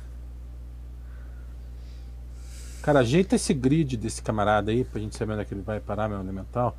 Cara, 2.81 2.99
ajeita 2.99 3.35
esse 3.35 3.53
grid 3.53 3.97
desse 3.97 4.21
camarada 4.21 4.71
aí 4.71 4.83
pra 4.83 5.01
gente 5.01 5.15
saber 5.15 5.33
onde 5.33 5.41
é 5.41 5.45
que 5.45 5.53
ele 5.53 5.61
vai 5.61 5.79
parar, 5.79 6.07
meu 6.07 6.19
elemental. 6.19 6.77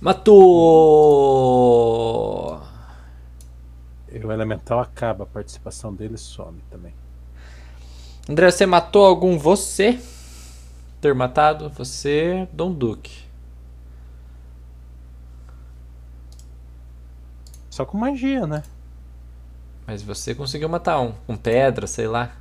Matou! 0.00 0.30
E 4.10 4.18
o 4.18 4.32
elemental 4.32 4.80
acaba, 4.80 5.24
a 5.24 5.26
participação 5.26 5.94
dele 5.94 6.16
some 6.16 6.62
também. 6.70 6.94
André, 8.28 8.50
você 8.50 8.64
matou 8.64 9.04
algum 9.04 9.36
você? 9.36 10.00
Ter 11.02 11.14
matado? 11.14 11.68
Você, 11.70 12.48
Dom 12.50 12.72
Duque. 12.72 13.24
Só 17.68 17.84
com 17.84 17.98
magia, 17.98 18.46
né? 18.46 18.62
Mas 19.86 20.02
você 20.02 20.34
conseguiu 20.34 20.68
matar 20.68 20.98
um. 21.00 21.12
Com 21.26 21.36
pedra, 21.36 21.86
sei 21.86 22.06
lá. 22.06 22.34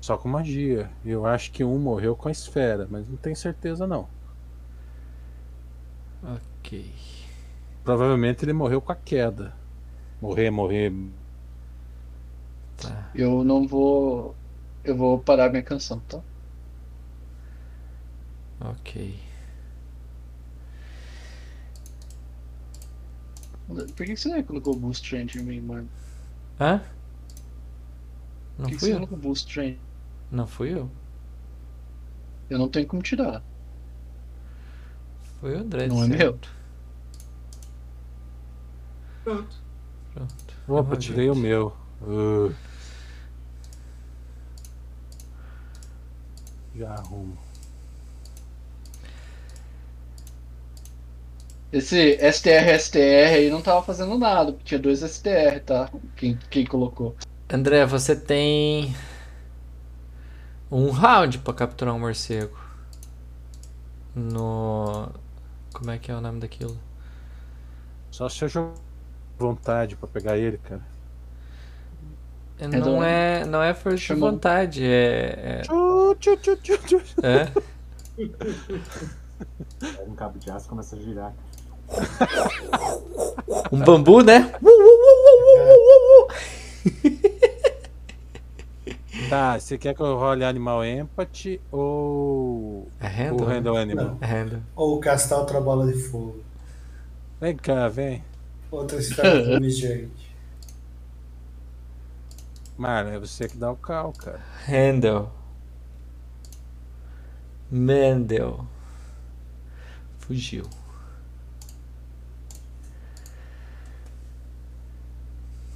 Só 0.00 0.18
com 0.18 0.28
magia. 0.28 0.90
Eu 1.04 1.24
acho 1.24 1.50
que 1.52 1.64
um 1.64 1.78
morreu 1.78 2.14
com 2.14 2.28
a 2.28 2.32
esfera, 2.32 2.86
mas 2.90 3.08
não 3.08 3.16
tenho 3.16 3.36
certeza 3.36 3.86
não. 3.86 4.08
Ok. 6.24 6.92
Provavelmente 7.84 8.44
ele 8.44 8.52
morreu 8.52 8.80
com 8.80 8.92
a 8.92 8.96
queda. 8.96 9.54
Morrer, 10.20 10.50
morrer. 10.50 10.92
Tá. 12.76 13.10
Eu 13.14 13.42
não 13.44 13.66
vou. 13.66 14.36
Eu 14.84 14.94
vou 14.96 15.18
parar 15.22 15.50
minha 15.50 15.62
canção, 15.62 16.00
tá? 16.00 16.22
Ok. 18.60 18.96
Por 23.66 24.06
que 24.06 24.16
você 24.16 24.42
colocou 24.42 24.74
Boost 24.78 25.14
Range 25.14 25.38
em 25.38 25.42
mim, 25.44 25.60
mano? 25.60 25.90
Hã? 26.58 26.80
Por 28.62 28.64
Não 28.64 28.70
que, 28.70 28.76
que 28.76 28.80
fui 28.80 28.90
você 28.90 28.94
eu? 28.94 28.96
colocou 28.96 29.16
Boost? 29.18 29.56
Não 30.30 30.46
fui 30.46 30.74
eu. 30.74 30.90
Eu 32.48 32.58
não 32.58 32.70
tenho 32.70 32.86
como 32.86 33.02
tirar. 33.02 33.44
Foi 35.44 35.56
o 35.56 35.58
André. 35.58 35.86
Não 35.88 36.02
é 36.02 36.06
meu. 36.06 36.38
Pronto. 39.22 39.56
Pronto. 40.14 40.54
Opa, 40.66 40.96
tirei 40.96 41.28
o 41.28 41.34
meu. 41.34 41.76
Uh. 42.00 42.50
Já 46.74 46.94
arrumo. 46.94 47.36
Esse 51.70 52.16
STR, 52.32 52.78
STR 52.80 53.34
aí 53.34 53.50
não 53.50 53.60
tava 53.60 53.82
fazendo 53.82 54.16
nada, 54.16 54.50
porque 54.50 54.64
tinha 54.64 54.80
dois 54.80 55.00
STR, 55.00 55.60
tá? 55.66 55.90
Quem, 56.16 56.38
quem 56.48 56.64
colocou. 56.64 57.14
André, 57.52 57.84
você 57.84 58.16
tem 58.16 58.96
um 60.70 60.88
round 60.88 61.40
pra 61.40 61.52
capturar 61.52 61.94
um 61.94 62.00
morcego. 62.00 62.58
No. 64.14 65.22
Como 65.74 65.90
é 65.90 65.98
que 65.98 66.10
é 66.10 66.14
o 66.16 66.20
nome 66.22 66.40
daquilo? 66.40 66.78
Só 68.10 68.28
se 68.28 68.42
eu 68.44 68.48
jogar 68.48 68.74
vontade 69.38 69.96
pra 69.96 70.08
pegar 70.08 70.38
ele, 70.38 70.56
cara. 70.58 70.80
É, 72.58 72.68
do- 72.68 72.78
Não 72.78 73.02
é, 73.04 73.44
não 73.44 73.62
é 73.62 73.74
força 73.74 73.98
de 73.98 74.02
Chamou. 74.02 74.30
vontade, 74.30 74.84
é. 74.84 75.62
Tchu, 75.62 76.14
tchu, 76.20 76.36
tchu, 76.36 76.56
tchu, 76.58 76.78
tchu. 76.78 77.02
É, 77.22 77.42
é. 77.42 77.52
Pega 79.96 80.10
um 80.10 80.14
cabo 80.14 80.38
de 80.38 80.50
aço 80.50 80.66
e 80.66 80.68
começa 80.68 80.96
a 80.96 81.00
girar. 81.00 81.34
Um 83.72 83.80
bambu, 83.80 84.22
né? 84.22 84.54
Uh, 84.62 84.68
uh, 84.68 84.70
uh, 84.70 84.72
uh, 84.72 85.44
uh, 85.50 86.26
uh, 86.26 86.28
uh. 86.30 86.34
Tá, 89.28 89.58
você 89.58 89.76
quer 89.78 89.94
que 89.94 90.00
eu 90.02 90.16
role 90.16 90.44
Animal 90.44 90.84
Empathy 90.84 91.60
ou 91.70 92.88
É 93.00 93.06
o 93.28 93.36
handle? 93.36 93.46
né? 93.46 93.54
Handle 93.54 93.76
Animal? 93.76 94.18
É 94.20 94.26
handle. 94.26 94.62
Ou 94.76 95.00
castar 95.00 95.38
outra 95.40 95.60
bola 95.60 95.86
de 95.86 95.98
fogo. 95.98 96.44
Vem 97.40 97.56
cá, 97.56 97.88
vem. 97.88 98.24
Outra 98.70 98.98
esfera 98.98 99.42
flamejante. 99.42 100.34
Mano, 102.76 103.10
é 103.10 103.18
você 103.18 103.48
que 103.48 103.56
dá 103.56 103.70
o 103.70 103.76
cal, 103.76 104.12
cara. 104.12 104.40
Handle. 104.66 105.28
Mendel. 107.70 108.66
Fugiu. 110.18 110.64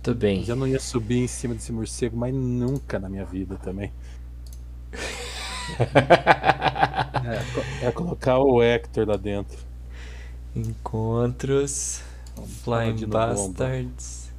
Tudo 0.08 0.20
bem. 0.20 0.42
Eu 0.48 0.56
não 0.56 0.66
ia 0.66 0.80
subir 0.80 1.18
em 1.18 1.26
cima 1.26 1.54
desse 1.54 1.70
morcego, 1.70 2.16
mas 2.16 2.32
nunca 2.32 2.98
na 2.98 3.10
minha 3.10 3.26
vida 3.26 3.56
também. 3.58 3.92
É, 7.80 7.88
é 7.88 7.92
colocar 7.92 8.38
o 8.38 8.62
Hector 8.62 9.06
lá 9.06 9.18
dentro. 9.18 9.58
Encontros. 10.56 12.00
Flying 12.64 12.94
bomba. 13.00 13.26
Bastards. 13.26 14.30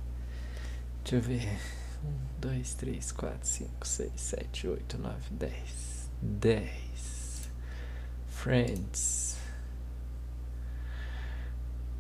Deixa 1.04 1.18
eu 1.18 1.22
ver. 1.22 1.60
1, 2.04 2.50
2, 2.50 2.74
3, 2.74 3.12
4, 3.12 3.38
5, 3.44 3.88
6, 3.88 4.12
7, 4.16 4.68
8, 4.70 4.98
9, 4.98 5.16
10. 5.30 6.10
10. 6.20 7.52
Friends. 8.30 9.29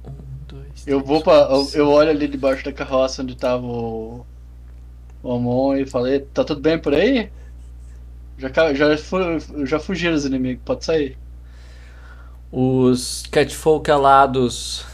1, 0.05 0.11
2, 0.47 0.87
Eu 0.87 1.01
vou 1.03 1.21
pra. 1.21 1.33
Eu, 1.51 1.69
eu 1.73 1.89
olho 1.89 2.09
ali 2.09 2.27
debaixo 2.27 2.63
da 2.65 2.73
carroça 2.73 3.21
onde 3.23 3.35
tava 3.35 3.65
o. 3.65 4.25
O 5.21 5.33
Amon 5.33 5.75
e 5.75 5.85
falei, 5.85 6.21
tá 6.21 6.43
tudo 6.45 6.61
bem 6.61 6.79
por 6.79 6.93
aí? 6.93 7.29
Já, 8.37 8.49
já, 8.73 8.95
já 9.65 9.79
fugiram 9.79 10.15
os 10.15 10.25
inimigos, 10.25 10.63
pode 10.63 10.85
sair. 10.85 11.17
Os 12.51 13.25
catfolk 13.29 13.91
alados 13.91 14.85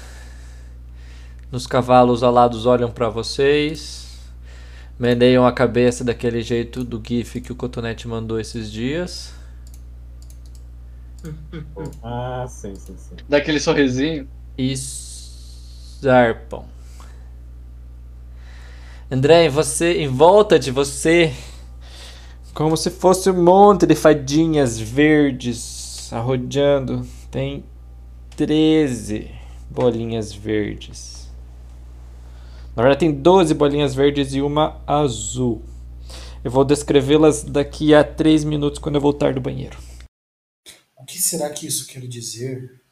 nos 1.51 1.67
cavalos 1.67 2.24
alados 2.24 2.66
olham 2.66 2.92
pra 2.92 3.08
vocês. 3.09 4.19
Meneiam 5.00 5.45
a 5.45 5.53
cabeça 5.53 6.03
daquele 6.03 6.42
jeito 6.42 6.84
do 6.84 7.01
gif 7.06 7.40
que 7.40 7.51
o 7.51 7.56
Cotonete 7.56 8.08
mandou 8.08 8.40
esses 8.40 8.72
dias. 8.72 9.34
Ah, 12.03 12.45
sim, 12.48 12.75
sim, 12.75 12.95
sim. 12.98 13.16
Dá 13.27 13.38
aquele 13.38 13.59
sorrisinho. 13.59 14.27
E 14.58 14.74
zarpam. 16.01 16.66
André, 19.11 19.50
você, 19.50 20.01
em 20.01 20.08
volta 20.08 20.58
de 20.58 20.72
você, 20.72 21.34
como 22.53 22.75
se 22.77 22.90
fosse 22.90 23.30
um 23.30 23.43
monte 23.43 23.85
de 23.85 23.95
fadinhas 23.95 24.80
verdes 24.80 26.11
arrodeando, 26.11 27.06
tem 27.30 27.66
13 28.35 29.30
bolinhas 29.69 30.34
verdes. 30.34 31.30
Na 32.75 32.84
verdade, 32.84 33.01
tem 33.01 33.11
12 33.11 33.53
bolinhas 33.53 33.93
verdes 33.93 34.34
e 34.34 34.42
uma 34.42 34.82
azul. 34.88 35.64
Eu 36.43 36.51
vou 36.51 36.64
descrevê-las 36.64 37.43
daqui 37.43 37.93
a 37.93 38.03
3 38.03 38.43
minutos 38.43 38.80
quando 38.80 38.95
eu 38.95 39.01
voltar 39.01 39.34
do 39.34 39.42
banheiro. 39.42 39.77
O 40.95 41.06
que 41.06 41.19
será 41.19 41.50
que 41.50 41.67
isso 41.67 41.88
quer 41.88 42.08
dizer? 42.08 42.84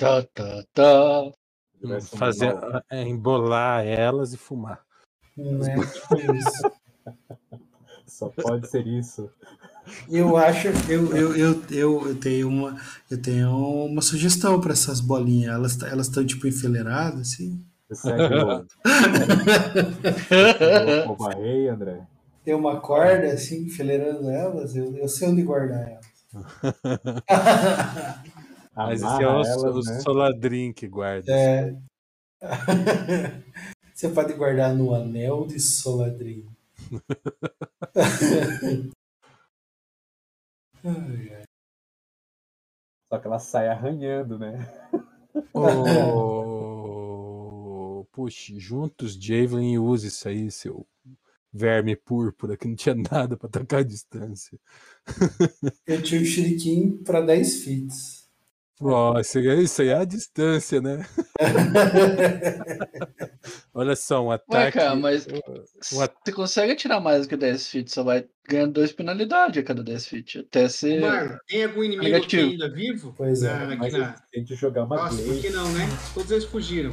Tá, 0.00 0.22
tá, 0.34 0.64
tá. 0.72 1.30
Tivesse 1.78 2.14
um 2.14 2.18
Fazer, 2.18 2.56
é, 2.90 3.02
embolar 3.02 3.86
elas 3.86 4.32
e 4.32 4.38
fumar. 4.38 4.80
Né? 5.36 5.76
Tipo 5.76 6.34
isso. 6.34 6.72
Só 8.08 8.30
pode 8.30 8.66
ser 8.70 8.86
isso. 8.86 9.28
Eu 10.08 10.38
acho, 10.38 10.68
eu, 10.88 11.14
eu, 11.14 11.36
eu, 11.36 11.62
eu, 11.70 12.08
eu 12.08 12.18
tenho 12.18 12.48
uma, 12.48 12.80
eu 13.10 13.20
tenho 13.20 13.50
uma 13.50 14.00
sugestão 14.00 14.58
para 14.58 14.72
essas 14.72 15.00
bolinhas. 15.00 15.54
Elas 15.54 15.82
elas 15.82 16.06
estão 16.06 16.24
tipo 16.24 16.46
enfileiradas, 16.46 17.20
assim. 17.20 17.62
Segue 17.92 18.36
o 21.08 21.16
barrei, 21.16 21.68
André. 21.68 22.06
Tem 22.42 22.54
uma 22.54 22.80
corda 22.80 23.26
assim 23.26 23.64
enfileirando 23.64 24.30
elas. 24.30 24.74
Eu, 24.74 24.96
eu 24.96 25.08
sei 25.08 25.28
onde 25.28 25.42
guardar 25.42 25.90
elas. 25.90 26.08
Mas 28.86 29.02
esse 29.02 29.22
é 29.22 29.26
o, 29.26 29.30
elas, 29.30 29.62
o 29.62 29.82
né? 29.90 30.00
Soladrin 30.00 30.72
que 30.72 30.88
guarda. 30.88 31.32
É. 31.32 31.76
Você 33.94 34.08
pode 34.08 34.32
guardar 34.32 34.74
no 34.74 34.94
anel 34.94 35.46
de 35.46 35.60
ai. 35.60 36.50
Só 43.12 43.18
que 43.18 43.26
ela 43.26 43.38
sai 43.38 43.68
arranhando, 43.68 44.38
né? 44.38 44.66
Ô, 45.52 46.40
Puxe, 48.12 48.58
juntos, 48.58 49.14
Javelin, 49.14 49.74
e 49.74 49.78
use 49.78 50.08
isso 50.08 50.28
aí, 50.28 50.50
seu 50.50 50.84
verme 51.52 51.96
púrpura, 51.96 52.56
que 52.56 52.68
não 52.68 52.74
tinha 52.74 52.94
nada 52.94 53.36
pra 53.36 53.48
atacar 53.48 53.80
a 53.80 53.84
distância. 53.84 54.58
Eu 55.86 56.02
tinha 56.02 56.20
o 56.20 56.24
Shuriken 56.24 57.02
para 57.02 57.20
10 57.20 57.64
fits. 57.64 58.19
Isso 59.20 59.38
aí, 59.38 59.62
isso 59.62 59.82
aí 59.82 59.88
é 59.88 59.94
a 59.96 60.04
distância, 60.04 60.80
né? 60.80 61.04
Olha 63.74 63.94
só, 63.94 64.22
um 64.24 64.28
Ué, 64.28 64.36
ataque. 64.36 64.78
cara, 64.78 64.94
mas 64.96 65.26
um 65.92 66.00
at- 66.00 66.12
você 66.24 66.32
consegue 66.32 66.74
tirar 66.74 67.00
mais 67.00 67.22
do 67.22 67.28
que 67.28 67.36
10 67.36 67.66
feet, 67.68 67.92
só 67.92 68.02
vai 68.02 68.24
ganhando 68.48 68.72
2 68.72 68.92
penalidades 68.92 69.62
a 69.62 69.66
cada 69.66 69.82
10 69.82 70.06
feet. 70.06 70.38
Até 70.38 70.68
ser. 70.68 71.00
Marlon, 71.00 71.36
tem 71.46 71.64
algum 71.64 71.82
inimigo 71.84 72.02
Negativo. 72.04 72.42
aqui 72.42 72.52
ainda 72.52 72.70
vivo? 72.74 73.14
Pois 73.16 73.42
é. 73.42 73.52
Aqui 73.52 73.76
Mas 73.76 73.92
na- 73.92 74.14
tem 74.32 74.44
que 74.44 74.54
jogar 74.54 74.84
uma 74.84 74.96
Nossa, 74.96 75.22
por 75.22 75.40
que 75.40 75.50
não, 75.50 75.68
né? 75.72 75.86
Todos 76.14 76.30
eles 76.30 76.44
fugiram. 76.44 76.92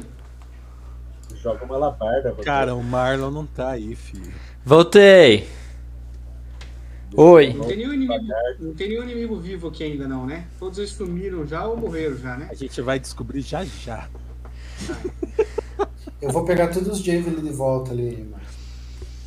joga 1.42 1.64
uma 1.64 1.76
labarda. 1.78 2.34
Cara, 2.44 2.74
o 2.74 2.82
Marlon 2.82 3.30
não 3.30 3.46
tá 3.46 3.70
aí, 3.70 3.94
filho. 3.94 4.32
Voltei! 4.64 5.48
Oi! 7.16 7.54
Não 7.54 7.64
tem, 7.64 7.76
nenhum 7.78 7.94
inimigo, 7.94 8.24
não 8.60 8.74
tem 8.74 8.88
nenhum 8.90 9.02
inimigo 9.04 9.36
vivo 9.40 9.68
aqui 9.68 9.82
ainda, 9.82 10.06
não, 10.06 10.26
né? 10.26 10.46
Todos 10.58 10.78
eles 10.78 10.90
sumiram 10.90 11.46
já 11.46 11.66
ou 11.66 11.76
morreram 11.76 12.16
já, 12.18 12.36
né? 12.36 12.48
A 12.50 12.54
gente 12.54 12.80
vai 12.82 12.98
descobrir 13.00 13.40
já 13.40 13.64
já. 13.64 14.08
Eu 16.20 16.30
vou 16.30 16.44
pegar 16.44 16.68
todos 16.68 16.88
os 16.88 16.98
Javelin 16.98 17.42
de 17.42 17.50
volta 17.52 17.92
ali, 17.92 18.24
mano. 18.24 18.42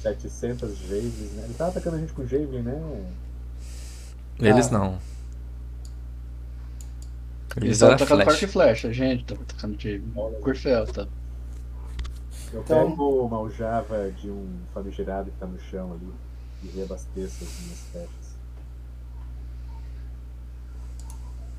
700 0.01 0.77
Javelin, 0.77 1.29
né? 1.35 1.43
Ele 1.45 1.53
tá 1.53 1.67
atacando 1.67 1.95
a 1.95 1.99
gente 1.99 2.13
com 2.13 2.25
Javelin, 2.25 2.61
né? 2.61 3.05
Eles 4.39 4.67
Ah. 4.67 4.71
não. 4.77 4.99
Eles 7.57 7.63
Eles 7.67 7.81
eram 7.81 7.93
atacando 7.95 8.21
flash. 8.23 8.25
parque 8.33 8.45
e 8.45 8.47
flecha, 8.47 8.87
a 8.89 8.93
gente 8.93 9.25
tava 9.25 9.41
atacando 9.41 9.75
de 9.77 10.01
Corfel, 10.41 10.85
tá? 10.87 11.07
Eu 12.53 12.61
Então- 12.61 12.89
pego 12.91 13.25
uma 13.25 13.37
aljava 13.37 14.11
de 14.11 14.29
um 14.29 14.47
famigerado 14.73 15.31
que 15.31 15.37
tá 15.37 15.45
no 15.47 15.59
chão 15.59 15.93
ali 15.93 16.07
e 16.63 16.67
reabasteço 16.67 17.43
as 17.43 17.59
minhas 17.61 17.79
flechas. 17.91 18.31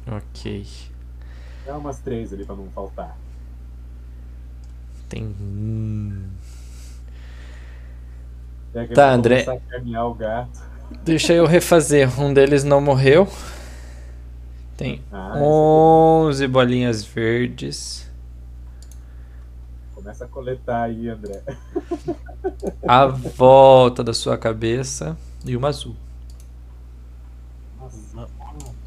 Ok. 0.07 0.67
Dá 1.67 1.77
umas 1.79 1.99
três 2.01 2.33
ali 2.33 2.45
pra 2.45 2.57
não 2.57 2.69
faltar. 2.71 3.17
Tem. 5.09 5.25
hum. 5.25 6.29
Tá, 8.95 9.13
André. 9.13 9.45
Deixa 11.05 11.33
eu 11.33 11.47
refazer. 11.47 12.19
Um 12.21 12.33
deles 12.33 12.65
não 12.65 12.81
morreu. 12.81 13.29
Tem 14.77 15.03
Ah, 15.13 15.33
esse 15.35 15.43
11 15.45 16.49
bolinhas 16.49 17.05
verdes. 17.05 18.11
Começa 20.03 20.25
a 20.25 20.29
coletar 20.29 20.83
aí, 20.83 21.09
André. 21.09 21.41
A 22.87 23.07
volta 23.07 24.03
da 24.03 24.13
sua 24.13 24.37
cabeça. 24.37 25.17
E 25.47 25.57
uma 25.57 25.69
azul. 25.69 25.95
Nossa, 27.79 28.29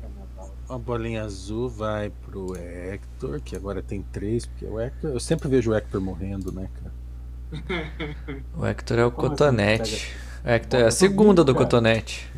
carnaval. 0.01 0.53
A 0.67 0.77
bolinha 0.77 1.23
azul 1.23 1.69
vai 1.69 2.11
pro 2.25 2.53
Hector, 2.57 3.39
que 3.39 3.55
agora 3.55 3.81
tem 3.81 4.01
três, 4.01 4.45
porque 4.45 4.65
o 4.65 4.77
Hector. 4.77 5.11
Eu 5.11 5.19
sempre 5.21 5.47
vejo 5.47 5.71
o 5.71 5.73
Hector 5.75 6.01
morrendo, 6.01 6.51
né, 6.51 6.69
cara? 6.83 6.93
O 8.57 8.65
Hector 8.65 8.99
é 8.99 9.05
o 9.05 9.11
Como 9.11 9.27
assim? 9.27 9.37
cotonete. 9.37 10.15
O 10.43 10.49
Hector 10.49 10.79
é 10.81 10.85
a 10.87 10.91
segunda 10.91 11.45
do 11.45 11.53
cara. 11.53 11.65
cotonete. 11.65 12.29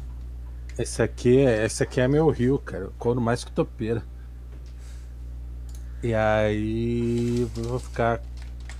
Esse 0.78 1.02
aqui 1.02 1.40
é, 1.40 1.66
esse 1.66 1.82
aqui 1.82 2.00
é 2.00 2.08
meu 2.08 2.30
rio, 2.30 2.60
cara. 2.60 2.84
Eu 2.86 2.94
couro 3.00 3.20
mais 3.20 3.44
que 3.44 3.52
topeira. 3.52 4.04
E 6.04 6.14
aí 6.14 7.42
eu 7.42 7.48
vou 7.64 7.80
ficar. 7.80 8.22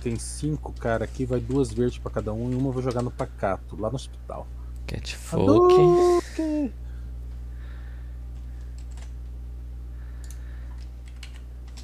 Tem 0.08 0.18
cinco 0.18 0.72
cara 0.72 1.04
aqui, 1.04 1.26
vai 1.26 1.38
duas 1.38 1.70
verdes 1.70 1.98
pra 1.98 2.10
cada 2.10 2.32
um 2.32 2.50
e 2.50 2.54
uma 2.54 2.68
eu 2.68 2.72
vou 2.72 2.82
jogar 2.82 3.02
no 3.02 3.10
pacato, 3.10 3.78
lá 3.78 3.90
no 3.90 3.96
hospital. 3.96 4.48
Catfolk. 4.86 5.74
Hadouken! 5.74 6.72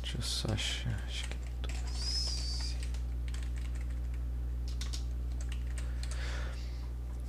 Deixa 0.01 0.17
eu 0.17 0.23
só 0.23 0.51
achar. 0.55 1.05
Acho 1.07 1.29
que 1.29 1.37
12. 1.61 2.77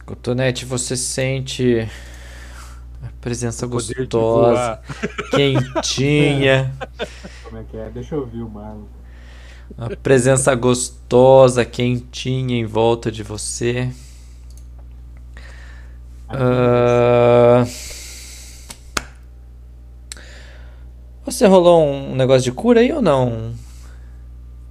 Cotonete, 0.06 0.64
você 0.64 0.96
sente 0.96 1.90
a 3.04 3.10
presença 3.20 3.68
gostosa, 3.68 4.82
quentinha, 5.32 6.74
Como 7.44 7.58
é 7.58 7.66
que 7.66 7.76
é? 7.76 7.90
Deixa 7.90 8.16
eu 8.16 8.26
ver 8.26 8.44
o 8.44 8.50
Marlon. 8.50 8.95
A 9.78 9.90
presença 9.90 10.54
gostosa, 10.56 11.66
quentinha 11.66 12.56
em 12.58 12.66
volta 12.66 13.12
de 13.12 13.24
você. 13.24 13.92
Ah, 16.30 17.66
Você 21.26 21.46
rolou 21.48 21.84
um 21.84 22.16
negócio 22.16 22.44
de 22.44 22.52
cura 22.52 22.80
aí 22.80 22.92
ou 22.92 23.02
não? 23.02 23.54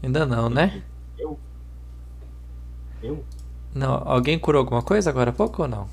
Ainda 0.02 0.26
não, 0.26 0.48
né? 0.48 0.82
Eu? 1.18 1.38
Eu? 3.02 3.24
Não, 3.74 4.02
alguém 4.06 4.38
curou 4.38 4.60
alguma 4.60 4.82
coisa 4.82 5.10
agora 5.10 5.30
há 5.30 5.32
pouco 5.32 5.62
ou 5.62 5.68
não? 5.68 5.88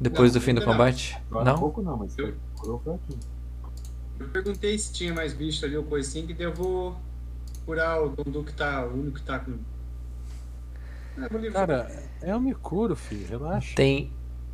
Depois 0.00 0.32
Não, 0.32 0.40
do 0.40 0.40
fim 0.40 0.54
do 0.54 0.60
não. 0.60 0.66
combate? 0.66 1.16
Agora 1.30 1.50
há 1.50 1.52
Não? 1.52 1.60
pouco 1.60 1.82
não, 1.82 1.96
mas 1.96 2.16
Eu- 2.18 2.34
curou 2.56 2.80
foi 2.80 2.94
aqui. 2.94 3.18
Eu 4.18 4.28
perguntei 4.30 4.78
se 4.78 4.92
tinha 4.92 5.12
mais 5.14 5.32
bicho 5.34 5.64
ali 5.64 5.76
ou 5.76 5.84
coisa 5.84 6.08
assim, 6.08 6.26
que 6.26 6.34
daí 6.34 6.46
eu 6.46 6.54
vou 6.54 6.96
curar 7.66 8.00
o 8.02 8.08
Dondu 8.08 8.44
que 8.44 8.52
tá, 8.52 8.86
o 8.86 8.94
único 8.94 9.18
que 9.18 9.22
tá 9.24 9.40
com. 9.40 9.58
Livrar. 11.38 11.66
Cara, 11.66 12.02
eu 12.22 12.38
me 12.38 12.54
curo, 12.54 12.94
filho, 12.94 13.26
relaxa. 13.26 13.74
Tem. 13.74 14.10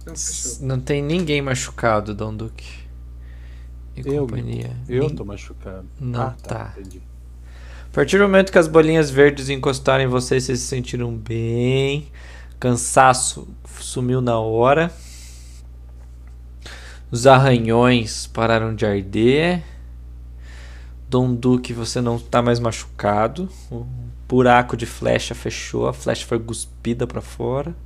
Fechou. 0.07 0.67
Não 0.67 0.81
tem 0.81 1.03
ninguém 1.03 1.43
machucado, 1.43 2.15
Dom 2.15 2.35
Duque. 2.35 2.83
E 3.97 4.01
Eu, 4.01 4.27
companhia. 4.27 4.75
Eu 4.89 5.09
Nin- 5.09 5.15
tô 5.15 5.25
machucado. 5.25 5.87
Não 6.01 6.21
ah, 6.23 6.37
tá. 6.43 6.75
Entendi. 6.79 7.03
A 7.91 7.95
partir 7.95 8.17
do 8.17 8.23
momento 8.23 8.51
que 8.51 8.59
as 8.59 8.67
bolinhas 8.69 9.11
verdes 9.11 9.51
encostaram 9.51 10.03
em 10.03 10.07
vocês, 10.07 10.45
vocês 10.45 10.61
se 10.61 10.67
sentiram 10.67 11.15
bem. 11.15 12.11
Cansaço 12.59 13.49
sumiu 13.79 14.21
na 14.21 14.39
hora. 14.39 14.91
Os 17.11 17.27
arranhões 17.27 18.27
pararam 18.27 18.75
de 18.75 18.87
arder. 18.87 19.63
Dom 21.13 21.35
Duque, 21.35 21.75
você 21.75 22.01
não 22.01 22.19
tá 22.19 22.41
mais 22.41 22.59
machucado. 22.59 23.47
O 23.71 23.85
buraco 24.27 24.79
de 24.79 24.87
flecha 24.87 25.35
fechou, 25.35 25.87
a 25.87 25.93
flecha 25.93 26.25
foi 26.25 26.41
cuspida 26.41 27.07
pra 27.07 27.21
fora. 27.21 27.77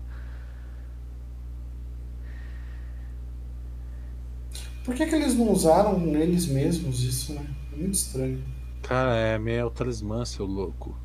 Por 4.85 4.95
que, 4.95 5.05
que 5.07 5.15
eles 5.17 5.35
não 5.35 5.51
usaram 5.51 5.99
neles 5.99 6.47
mesmos 6.47 7.03
isso, 7.03 7.33
né? 7.33 7.45
É 7.73 7.77
muito 7.77 7.95
estranho. 7.95 8.45
Cara, 8.81 9.17
é 9.17 9.37
meu 9.37 9.71
talismã, 9.71 10.25
seu 10.25 10.47
louco. 10.47 10.97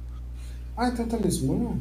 Ah, 0.77 0.89
então 0.89 1.07
talismã? 1.07 1.75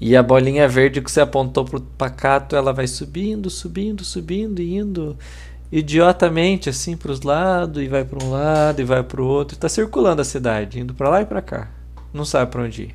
E 0.00 0.16
a 0.16 0.22
bolinha 0.22 0.66
verde 0.66 1.02
que 1.02 1.10
você 1.10 1.20
apontou 1.20 1.66
pro 1.66 1.78
pacato, 1.78 2.56
ela 2.56 2.72
vai 2.72 2.86
subindo, 2.86 3.50
subindo, 3.50 4.02
subindo 4.02 4.62
e 4.62 4.78
indo 4.78 5.18
idiotamente 5.70 6.68
assim 6.68 6.96
pros 6.96 7.22
lados 7.22 7.82
e 7.82 7.88
vai 7.88 8.04
para 8.04 8.24
um 8.24 8.30
lado 8.30 8.80
e 8.80 8.84
vai 8.84 9.02
pro 9.02 9.24
outro, 9.24 9.56
tá 9.56 9.68
circulando 9.68 10.22
a 10.22 10.24
cidade, 10.24 10.80
indo 10.80 10.94
pra 10.94 11.08
lá 11.08 11.22
e 11.22 11.26
pra 11.26 11.40
cá. 11.40 11.70
Não 12.12 12.24
sabe 12.24 12.50
pra 12.50 12.62
onde 12.62 12.82
ir. 12.84 12.94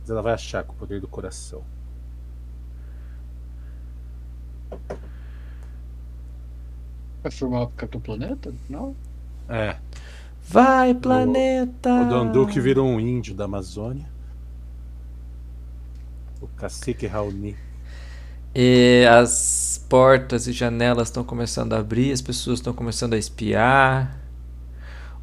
Mas 0.00 0.10
ela 0.10 0.22
vai 0.22 0.34
achar 0.34 0.64
com 0.64 0.72
o 0.72 0.76
poder 0.76 1.00
do 1.00 1.08
coração. 1.08 1.62
Vai 7.22 7.32
formar 7.32 7.62
o 7.62 7.68
Capitão 7.68 8.00
Planeta? 8.00 8.52
Não? 8.68 8.94
É. 9.48 9.76
Vai, 10.46 10.92
planeta! 10.92 12.02
O 12.02 12.08
Donduque 12.08 12.60
virou 12.60 12.86
um 12.86 13.00
índio 13.00 13.34
da 13.34 13.44
Amazônia. 13.44 14.06
O 16.40 16.46
cacique 16.48 17.06
Raoni. 17.06 17.56
E 18.54 19.04
as 19.10 19.84
portas 19.88 20.46
e 20.46 20.52
janelas 20.52 21.08
estão 21.08 21.24
começando 21.24 21.72
a 21.72 21.80
abrir, 21.80 22.12
as 22.12 22.22
pessoas 22.22 22.60
estão 22.60 22.72
começando 22.72 23.14
a 23.14 23.18
espiar. 23.18 24.16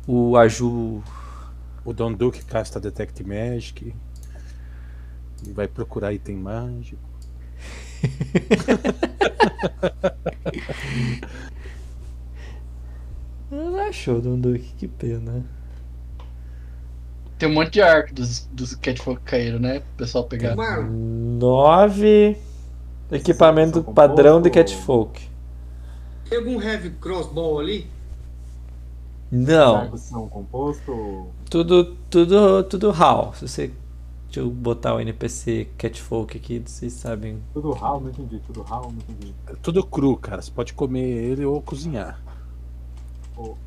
O 0.06 0.36
Aju 0.36 1.02
O 1.86 1.94
Donduque 1.94 2.44
casta 2.44 2.78
Detect 2.78 3.24
Magic. 3.24 3.96
E 5.48 5.54
vai 5.54 5.68
procurar 5.68 6.14
item 6.14 6.36
mágico. 6.36 7.02
não 13.50 13.80
achou 13.88 14.18
o 14.18 14.22
Donduque, 14.22 14.74
que 14.78 14.90
pena. 14.90 15.46
Tem 17.40 17.48
um 17.48 17.54
monte 17.54 17.72
de 17.74 17.82
arco 17.82 18.14
dos, 18.14 18.50
dos 18.52 18.76
Catfolk 18.76 19.22
caíram, 19.24 19.60
né? 19.60 19.78
O 19.78 19.84
pessoal 19.98 20.26
pegar. 20.26 20.56
Nove 20.56 22.36
equipamento 23.16 23.84
são 23.84 23.94
padrão 23.94 24.42
de 24.42 24.50
Catfolk. 24.50 25.22
tem 26.30 26.38
algum 26.40 26.62
heavy 26.62 26.92
crossbow 26.92 27.60
ali? 27.60 27.88
Não, 29.32 29.96
são 29.98 30.28
composto. 30.28 31.28
tudo, 31.50 31.96
tudo, 32.10 32.64
tudo 32.64 32.92
HAL. 32.92 33.34
Se 33.36 33.48
você 33.48 33.68
deixa 34.26 34.40
eu 34.42 34.50
botar 34.50 34.94
o 34.96 35.00
NPC 35.00 35.70
Catfolk 35.78 36.36
aqui, 36.38 36.60
vocês 36.66 36.92
sabem. 36.94 37.42
Tudo 37.54 37.72
RAL, 37.72 38.02
não 38.02 38.10
entendi. 38.10 38.40
Tudo 38.46 38.62
RAL, 38.62 38.92
não 38.92 39.00
entendi. 39.00 39.34
É 39.48 39.54
tudo 39.62 39.86
cru, 39.86 40.18
cara. 40.18 40.42
Você 40.42 40.52
pode 40.52 40.74
comer 40.74 41.02
ele 41.02 41.46
ou 41.46 41.62
cozinhar. 41.62 42.20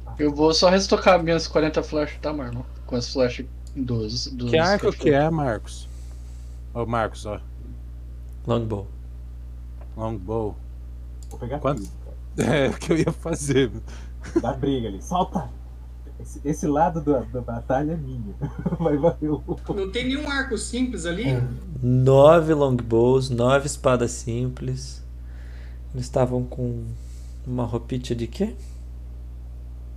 Ah, 0.06 0.14
Eu 0.18 0.34
vou 0.34 0.52
só 0.52 0.68
restocar 0.68 1.22
minhas 1.22 1.48
40 1.48 1.82
flechas, 1.82 2.18
tá, 2.20 2.32
Marlon? 2.32 2.62
Com 2.86 2.96
as 2.96 3.10
flechas 3.10 3.46
dos. 3.74 4.26
dos 4.28 4.50
Que 4.50 4.58
arco 4.58 4.86
Catfolk. 4.86 4.98
que 4.98 5.10
é, 5.10 5.30
Marcos? 5.30 5.88
Ó, 6.74 6.84
Marcos, 6.84 7.24
ó. 7.24 7.40
Longbow. 8.46 8.86
Longbow. 9.96 10.56
Vou 11.30 11.38
pegar 11.38 11.58
Quanto? 11.58 11.82
tudo, 11.82 11.92
cara. 12.36 12.56
É 12.56 12.68
o 12.68 12.74
que 12.74 12.92
eu 12.92 12.96
ia 12.98 13.12
fazer. 13.12 13.70
Dá 14.40 14.52
briga 14.52 14.88
ali. 14.88 15.02
Solta! 15.02 15.48
Esse, 16.20 16.40
esse 16.44 16.66
lado 16.66 17.00
da, 17.00 17.20
da 17.20 17.40
batalha 17.40 17.92
é 17.92 17.96
minha. 17.96 18.34
Vai 18.78 18.96
valer 18.96 19.30
o. 19.30 19.42
Não 19.74 19.90
tem 19.90 20.04
nenhum 20.06 20.28
arco 20.30 20.56
simples 20.56 21.06
ali? 21.06 21.28
É. 21.28 21.42
Nove 21.82 22.54
longbows, 22.54 23.30
nove 23.30 23.66
espadas 23.66 24.12
simples. 24.12 25.02
Eles 25.92 26.06
estavam 26.06 26.44
com 26.44 26.84
uma 27.46 27.64
roupinha 27.64 28.00
de 28.00 28.26
quê? 28.26 28.54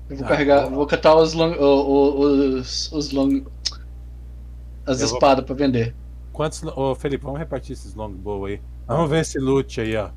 Eu 0.10 0.18
vou 0.18 0.26
Ah, 0.26 0.30
carregar, 0.30 0.70
vou 0.70 0.86
catar 0.88 1.16
os 1.16 1.34
long. 1.34 1.54
os, 1.60 2.92
os 2.92 3.12
long. 3.12 3.44
As 4.86 5.02
Eu 5.02 5.08
vou- 5.08 5.18
espadas 5.18 5.46
pra 5.46 5.56
vender. 5.56 5.96
Quantos. 6.34 6.64
Ô, 6.64 6.96
Felipe, 6.96 7.24
vamos 7.24 7.40
repartir 7.40 7.74
esses 7.74 7.94
longbow 7.94 8.46
aí. 8.46 8.60
Vamos 8.88 9.10
ver 9.10 9.22
esse 9.22 9.38
loot 9.38 9.82
aí, 9.82 9.96
ó. 9.98 10.10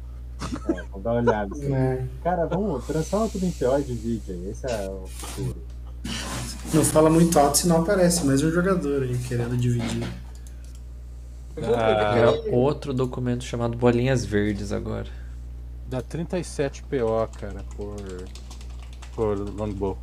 É, 0.68 0.82
vamos 0.90 1.02
dar 1.02 1.12
uma 1.12 1.20
olhada. 1.20 1.54
assim. 1.54 1.74
É. 1.74 2.06
Cara, 2.22 2.46
vamos, 2.46 2.84
transforma 2.86 3.28
tudo 3.28 3.44
em 3.44 3.50
PO 3.50 3.78
e 3.78 3.82
divide 3.82 4.32
aí. 4.32 4.48
Esse 4.50 4.66
é 4.66 4.88
o 4.88 5.06
futuro. 5.06 5.62
Não 6.72 6.84
fala 6.84 7.10
muito 7.10 7.38
alto, 7.38 7.58
senão 7.58 7.82
aparece 7.82 8.24
mais 8.24 8.42
um 8.42 8.50
jogador 8.50 9.02
aí 9.02 9.18
querendo 9.18 9.56
dividir. 9.56 10.06
Ah, 11.58 12.14
outro 12.52 12.94
documento 12.94 13.44
chamado 13.44 13.76
Bolinhas 13.76 14.24
Verdes 14.24 14.72
agora. 14.72 15.08
Dá 15.88 16.00
37 16.00 16.84
PO, 16.84 17.28
cara, 17.38 17.64
por. 17.76 17.96
Por 19.14 19.36
longbow. 19.36 19.98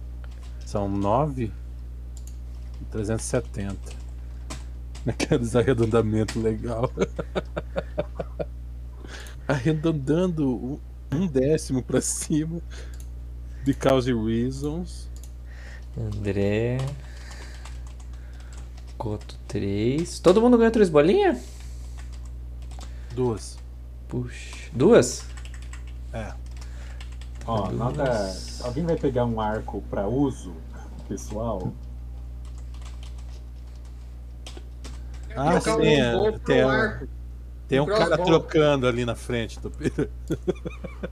São 0.65 0.89
9 0.89 1.51
e 2.81 2.85
370. 2.91 3.77
Aqueles 5.07 5.55
arredondamento 5.55 6.39
legal. 6.39 6.91
Arredondando 9.47 10.79
um- 11.11 11.27
décimo 11.27 11.81
pra 11.81 12.01
cima. 12.01 12.61
Because 13.65 14.11
reasons. 14.11 15.07
André. 15.97 16.77
Coto 18.97 19.37
3. 19.47 20.19
Todo 20.19 20.41
mundo 20.41 20.57
ganhou 20.57 20.71
três 20.71 20.89
bolinhas? 20.89 21.39
Duas. 23.13 23.57
Puxa. 24.07 24.69
Duas? 24.73 25.25
É. 26.13 26.33
Ó, 27.45 27.67
Duas. 27.67 27.73
nota. 27.77 28.67
Alguém 28.67 28.85
vai 28.85 28.95
pegar 28.95 29.25
um 29.25 29.39
arco 29.39 29.81
pra 29.89 30.07
uso 30.07 30.53
pessoal? 31.07 31.71
Ah, 35.37 35.51
Trocar 35.61 35.77
o 35.77 35.81
sim, 35.83 35.87
é, 35.95 36.39
tem 36.45 36.65
um- 36.65 36.69
arco. 36.69 37.07
Tem 37.67 37.79
um 37.81 37.85
cara 37.85 38.17
trocando 38.17 38.87
ali 38.87 39.05
na 39.05 39.13
frente 39.15 39.59
do 39.59 39.69
Pedro. 39.69 40.09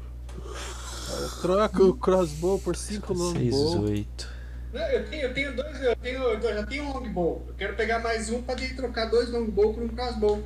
Troca 1.42 1.84
o 1.84 1.94
crossbow 1.96 2.60
por 2.60 2.76
5 2.76 3.14
6, 3.16 3.54
longbow. 3.54 3.84
8. 3.90 4.36
Não, 4.74 4.82
eu 4.82 5.06
tenho, 5.10 5.22
eu 5.24 5.34
tenho 5.34 5.56
dois, 5.56 5.82
eu 5.82 5.96
tenho, 5.98 6.20
eu 6.24 6.42
já 6.56 6.66
tenho 6.66 6.84
um 6.86 6.94
longbow. 6.94 7.44
Eu 7.48 7.54
quero 7.54 7.76
pegar 7.76 8.00
mais 8.00 8.30
um 8.30 8.42
pra 8.42 8.56
trocar 8.56 9.06
dois 9.10 9.30
longbow 9.32 9.74
por 9.74 9.84
um 9.84 9.88
crossbow. 9.88 10.44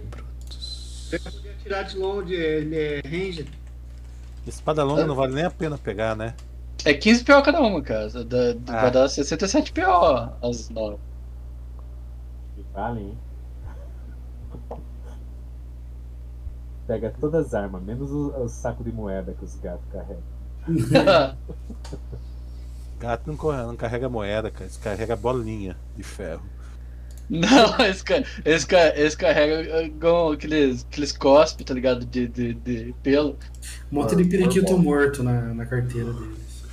Eu 1.12 1.20
podia 1.20 1.54
tirar 1.64 1.84
de 1.84 1.98
longe, 1.98 2.36
de, 2.36 3.02
de 3.02 3.08
range. 3.08 3.48
Espada 4.46 4.84
longa 4.84 5.06
não 5.06 5.16
vale 5.16 5.34
nem 5.34 5.46
a 5.46 5.52
pena 5.52 5.78
pegar, 5.78 6.16
né? 6.16 6.34
É 6.86 6.94
15 6.94 7.24
PO 7.24 7.42
cada 7.44 7.60
uma, 7.62 7.82
cara. 7.82 8.10
Da- 8.24 8.56
Ah. 8.68 8.82
Vai 8.84 8.92
dar 8.92 9.10
67 9.10 9.72
PO 9.72 9.82
as 10.48 10.70
nove. 10.70 10.98
Que 12.56 12.64
valem, 12.74 13.04
hein? 13.06 13.18
Pega 16.90 17.14
todas 17.22 17.46
as 17.46 17.54
armas, 17.54 17.84
menos 17.84 18.10
o, 18.10 18.30
o 18.36 18.50
saco 18.50 18.84
de 18.84 18.92
moeda 18.92 19.36
que 19.38 19.46
os 19.46 19.54
gatos 19.58 19.86
carregam. 19.94 20.24
Gato 23.00 23.28
não, 23.28 23.38
corre, 23.38 23.62
não 23.62 23.76
carrega 23.76 24.10
moeda, 24.10 24.50
cara. 24.50 24.66
Eles 24.66 24.78
carrega 24.78 25.16
bolinha 25.16 25.78
de 25.96 26.02
ferro. 26.02 26.42
Não, 27.30 27.78
esse, 27.86 28.04
ca- 28.04 28.24
esse, 28.44 28.66
ca- 28.66 28.94
esse 28.98 29.16
carrega 29.16 29.84
igual 29.84 30.32
aqueles, 30.32 30.84
aqueles 30.90 31.16
cospe, 31.16 31.64
tá 31.64 31.76
ligado? 31.76 32.04
De, 32.06 32.28
de, 32.28 32.56
de 32.56 32.96
pelo. 33.04 33.38
Um 33.92 33.96
monte 34.02 34.16
de 34.16 34.26
periquito 34.26 34.76
morto 34.80 35.22
na, 35.22 35.54
na 35.54 35.66
carteira 35.68 36.12
deles. 36.12 36.64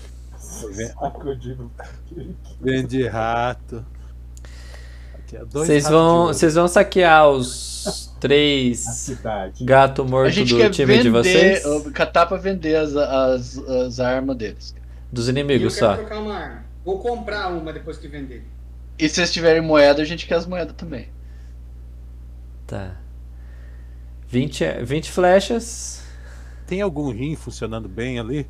Vem- 0.74 0.88
Saco 0.88 1.36
de. 1.36 1.58
Vende 2.58 3.06
rato. 3.06 3.84
Aqui, 5.26 5.38
Vocês 5.50 5.88
vão, 5.88 6.26
vocês 6.28 6.54
vão 6.54 6.68
saquear 6.68 7.28
os 7.28 8.12
três 8.20 9.10
gato 9.60 10.04
morto 10.04 10.34
do 10.34 10.70
time 10.70 11.02
de 11.02 11.10
vocês? 11.10 11.64
vender, 11.64 11.90
catar 11.92 12.26
pra 12.26 12.36
vender 12.36 12.76
as, 12.76 12.94
as, 12.96 13.58
as 13.58 14.00
armas 14.00 14.36
deles. 14.36 14.74
Dos 15.10 15.26
E 15.26 15.30
eu 15.30 15.32
inimigos 15.32 15.74
quero 15.74 15.86
só. 15.86 15.96
trocar 15.96 16.18
uma 16.20 16.34
arma. 16.34 16.64
Vou 16.84 16.98
comprar 17.00 17.48
uma 17.48 17.72
depois 17.72 17.98
que 17.98 18.06
vender. 18.08 18.44
E 18.98 19.08
se 19.08 19.20
eles 19.20 19.32
tiverem 19.32 19.60
moeda, 19.60 20.00
a 20.00 20.04
gente 20.04 20.26
quer 20.26 20.36
as 20.36 20.46
moedas 20.46 20.74
também. 20.76 21.08
Tá. 22.66 22.96
20, 24.28 24.64
é- 24.64 24.82
20 24.82 25.10
flechas. 25.10 26.02
Tem 26.66 26.80
algum 26.80 27.10
rim 27.12 27.36
funcionando 27.36 27.88
bem 27.88 28.18
ali? 28.18 28.46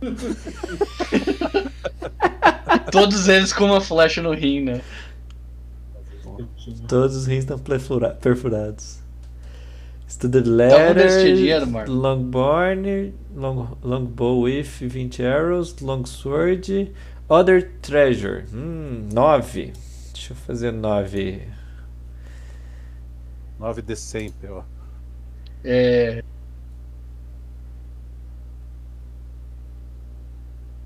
Todos 2.90 3.28
eles 3.28 3.52
com 3.52 3.66
uma 3.66 3.80
flecha 3.80 4.22
no 4.22 4.32
ring, 4.32 4.62
né? 4.62 4.80
Todos 6.88 7.16
os 7.16 7.26
rins 7.26 7.40
estão 7.40 7.58
perfura- 7.58 8.10
perfurados. 8.14 8.98
Studded 10.08 10.48
letter, 10.48 11.08
longborn, 11.88 13.14
long, 13.36 13.76
longbow 13.82 14.40
with 14.42 14.64
20 14.80 15.22
arrows, 15.24 15.76
longsword, 15.80 16.92
other 17.28 17.70
treasure. 17.80 18.44
Hum, 18.52 19.08
9. 19.12 19.72
Deixa 20.12 20.32
eu 20.32 20.36
fazer 20.36 20.72
9. 20.72 21.42
9 23.60 23.82
de 23.82 23.94
100 23.94 24.30
PO. 24.32 24.64
É, 25.62 26.24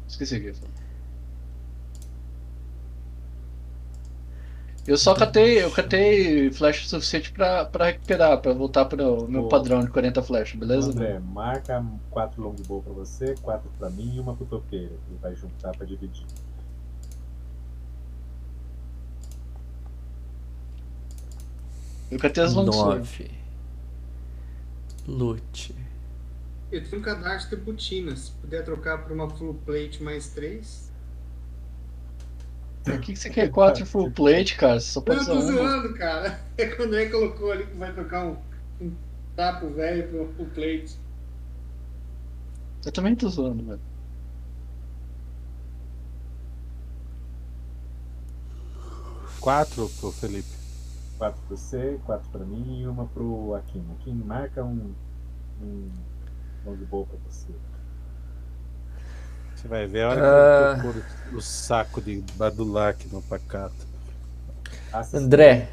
Esqueci 0.08 0.36
o 0.36 0.40
que 0.40 0.46
eu 0.46 0.50
ia 0.50 0.54
falar. 0.54 0.73
Eu 4.86 4.98
só 4.98 5.14
catei, 5.14 5.62
eu 5.62 5.70
catei 5.70 6.50
flash 6.52 6.84
o 6.84 6.88
suficiente 6.88 7.32
pra, 7.32 7.64
pra 7.64 7.86
recuperar, 7.86 8.38
pra 8.42 8.52
voltar 8.52 8.84
pro 8.84 9.26
meu 9.26 9.48
padrão 9.48 9.82
de 9.82 9.90
40 9.90 10.22
flash, 10.22 10.52
beleza? 10.54 10.90
André, 10.90 11.18
marca 11.18 11.82
4 12.10 12.42
longbow 12.42 12.82
pra 12.82 12.92
você, 12.92 13.34
4 13.40 13.70
pra 13.78 13.88
mim 13.88 14.16
e 14.16 14.20
uma 14.20 14.36
pro 14.36 14.44
topeira. 14.44 14.92
Ele 15.08 15.18
vai 15.22 15.34
juntar 15.34 15.72
pra 15.72 15.86
dividir. 15.86 16.26
Eu 22.10 22.18
catei 22.18 22.44
as 22.44 22.52
longsword. 22.52 23.30
Lute. 25.08 25.74
Eu 26.70 26.84
tenho 26.84 27.00
um 27.00 27.04
cadastro 27.04 27.56
de 27.56 27.62
botinas. 27.64 28.18
Se 28.20 28.30
puder 28.32 28.62
trocar 28.64 28.98
por 29.02 29.12
uma 29.12 29.30
full 29.30 29.54
plate 29.64 30.02
mais 30.02 30.28
3. 30.28 30.83
O 32.86 32.98
que, 32.98 33.12
que 33.12 33.16
você 33.16 33.30
quer 33.30 33.50
quatro 33.50 33.86
full 33.86 34.10
plate, 34.10 34.56
cara? 34.56 34.78
Você 34.78 34.90
só 34.92 35.00
pode 35.00 35.20
Eu 35.20 35.26
tô 35.26 35.40
zoando, 35.40 35.88
uma. 35.88 35.98
cara. 35.98 36.40
É 36.56 36.66
quando 36.66 36.94
ele 36.94 37.10
colocou 37.10 37.50
ali 37.50 37.66
que 37.66 37.76
vai 37.76 37.92
trocar 37.92 38.26
um, 38.26 38.36
um 38.80 38.92
tapo 39.34 39.68
velho 39.70 40.08
pro 40.08 40.32
full 40.36 40.46
plate. 40.54 40.96
Eu 42.84 42.92
também 42.92 43.16
tô 43.16 43.28
zoando, 43.28 43.64
velho. 43.64 43.80
Quatro 49.40 49.90
pro 50.00 50.12
Felipe. 50.12 50.48
Quatro 51.18 51.40
pra 51.46 51.56
você, 51.56 51.98
quatro 52.04 52.28
pra 52.30 52.44
mim 52.44 52.82
e 52.82 52.86
uma 52.86 53.06
pro 53.06 53.54
Aquino. 53.54 53.96
Aquino, 53.98 54.24
marca 54.24 54.62
um, 54.62 54.92
um 55.60 55.90
longbow 56.64 57.06
pra 57.06 57.18
você. 57.28 57.48
Você 59.64 59.68
vai 59.68 59.86
ver 59.86 60.02
a 60.02 60.08
hora 60.10 60.20
Ah. 60.20 60.78
que 60.80 60.86
eu 60.86 60.92
pôr 60.92 61.02
o 61.38 61.40
saco 61.40 62.02
de 62.02 62.22
Badulac 62.36 63.08
no 63.08 63.22
pacato. 63.22 63.74
André. 65.14 65.70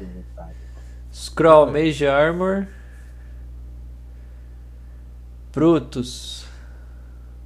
Scroll 1.12 1.70
Mage 1.70 2.06
Armor. 2.06 2.66
Brutus. 5.52 6.46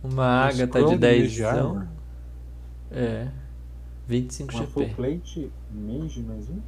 Uma 0.04 0.44
Agatha 0.44 0.66
Scroll 0.78 0.88
de 0.90 0.94
de 0.94 1.00
10. 1.00 1.22
Mage 1.24 1.44
Armor? 1.44 1.86
É. 2.92 3.28
25 4.06 4.54
Uma 4.54 4.66
full 4.68 4.82
GP. 4.84 4.94
plate, 4.94 5.52
mage 5.72 6.22
mais 6.22 6.48
um. 6.48 6.60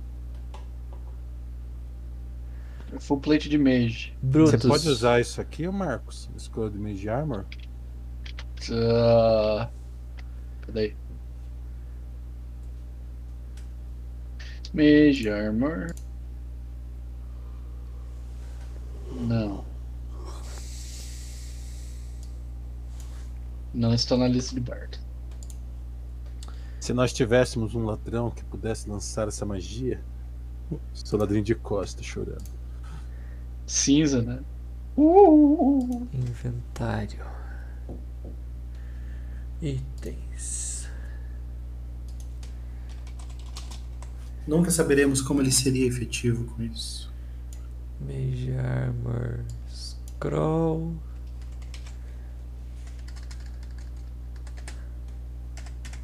Full 2.98 3.20
plate 3.20 3.48
de 3.48 3.56
mage. 3.56 4.12
Brutus. 4.20 4.60
Você 4.60 4.66
pode 4.68 4.88
usar 4.88 5.20
isso 5.20 5.40
aqui, 5.40 5.68
ô 5.68 5.72
Marcos? 5.72 6.28
Escolha 6.36 6.68
de 6.68 6.78
Mage 6.78 7.08
Armor? 7.08 7.44
Ah, 8.70 9.70
Cadê? 10.68 10.94
Mage 14.74 15.30
Armor. 15.30 15.94
Não. 19.12 19.64
Não 23.72 23.94
está 23.94 24.16
na 24.16 24.28
lista 24.28 24.54
de 24.54 24.60
Bard. 24.60 25.00
Se 26.80 26.92
nós 26.92 27.12
tivéssemos 27.12 27.74
um 27.74 27.84
ladrão 27.84 28.30
que 28.30 28.44
pudesse 28.44 28.88
lançar 28.88 29.28
essa 29.28 29.44
magia, 29.46 30.02
sou 30.92 31.18
ladrinho 31.18 31.44
de 31.44 31.54
costa 31.54 32.02
chorando. 32.02 32.44
Cinza, 33.66 34.22
né? 34.22 34.40
Uh, 34.96 36.06
Inventário. 36.12 37.37
Itens. 39.60 40.88
Nunca 44.46 44.70
saberemos 44.70 45.20
como 45.20 45.40
ele 45.42 45.52
seria 45.52 45.86
efetivo 45.86 46.44
com 46.54 46.62
isso. 46.62 47.12
Mage 48.00 48.52
Armor. 48.56 49.44
Scroll. 49.68 50.94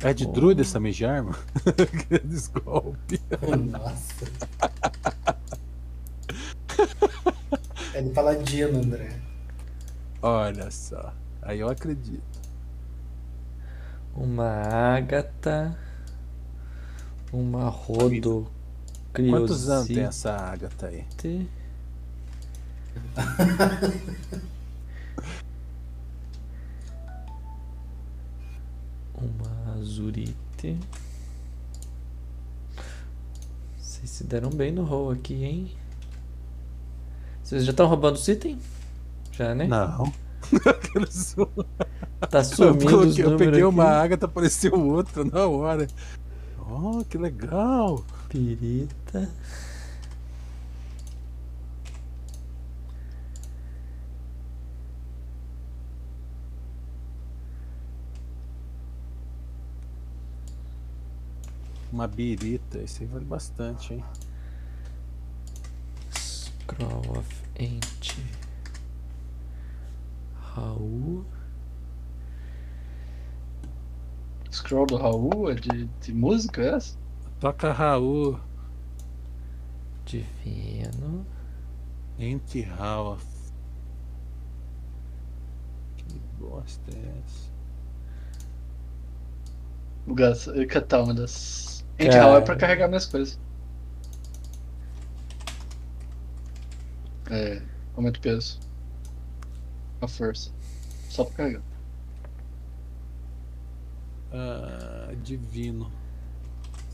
É 0.01 0.13
de 0.13 0.27
druida 0.27 0.61
essa 0.61 0.79
Mage 0.79 1.05
Armor? 1.05 1.39
Aqueles 1.65 2.49
golpes. 2.53 3.21
Nossa. 3.71 4.27
É 7.95 8.03
de 8.03 8.11
paladino, 8.11 8.79
André. 8.81 9.19
Olha 10.21 10.71
só. 10.71 11.15
Aí 11.41 11.61
eu 11.61 11.69
acredito. 11.69 12.34
Uma 14.17 14.49
Agatha. 14.97 15.77
Uma 17.33 17.69
Rodo. 17.69 18.47
Quantos 19.13 19.69
anos 19.69 19.89
tem 19.89 20.05
essa 20.05 20.33
Agatha 20.33 20.87
aí? 20.87 21.05
Uma 29.15 29.75
Azurite. 29.75 30.79
Vocês 33.79 34.11
se 34.11 34.25
deram 34.25 34.51
bem 34.51 34.71
no 34.73 34.85
roll 34.85 35.11
aqui, 35.11 35.45
hein? 35.45 35.71
Vocês 37.43 37.65
já 37.65 37.71
estão 37.71 37.87
roubando 37.87 38.17
os 38.17 38.29
itens? 38.29 38.63
Já, 39.33 39.55
né? 39.55 39.67
Não. 39.67 40.13
Tá 42.31 42.39
eu, 42.39 42.45
sumindo 42.45 42.85
os 42.87 42.91
coloquei- 42.93 43.25
eu 43.25 43.37
peguei 43.37 43.65
uma 43.65 43.85
aqui. 43.85 43.95
Agatha, 44.05 44.27
apareceu 44.27 44.73
outra 44.81 45.25
na 45.25 45.47
hora. 45.47 45.87
Oh, 46.59 47.05
que 47.05 47.19
legal. 47.19 48.03
Pirita. 48.29 49.29
Uma 61.93 62.07
birita. 62.09 62.79
Isso 62.79 63.03
aí 63.03 63.09
vale 63.09 63.25
bastante, 63.25 63.95
hein? 63.95 64.05
Scroll 66.17 67.19
of 67.19 67.29
Ent. 67.57 68.17
Raul. 70.55 71.27
Scroll 74.51 74.87
do 74.87 74.97
Raul 74.97 75.51
é 75.51 75.55
de, 75.55 75.87
de 75.87 76.15
música 76.15 76.63
é 76.63 76.75
essa? 76.77 76.97
Toca 77.41 77.73
Raul. 77.73 78.39
Divino. 80.05 81.27
Ente 82.19 82.63
Raul. 82.63 83.19
Que 85.97 86.21
bosta 86.39 86.91
é 86.97 87.19
essa? 87.25 87.53
O 90.07 90.15
Gas, 90.15 90.47
eu 90.47 90.67
catar 90.69 91.03
uma 91.03 91.15
das. 91.15 91.85
Ente 91.99 92.11
Cara. 92.11 92.23
Raul 92.25 92.37
é 92.37 92.41
pra 92.43 92.57
carregar 92.57 92.87
minhas 92.89 93.07
coisas. 93.07 93.41
É, 97.31 97.61
aumenta 97.97 98.19
o 98.19 98.23
peso. 98.23 98.64
A 100.05 100.09
força. 100.09 100.51
Só 101.09 101.25
pra 101.25 101.35
carregar. 101.37 101.63
Ah, 104.33 105.13
divino. 105.23 105.91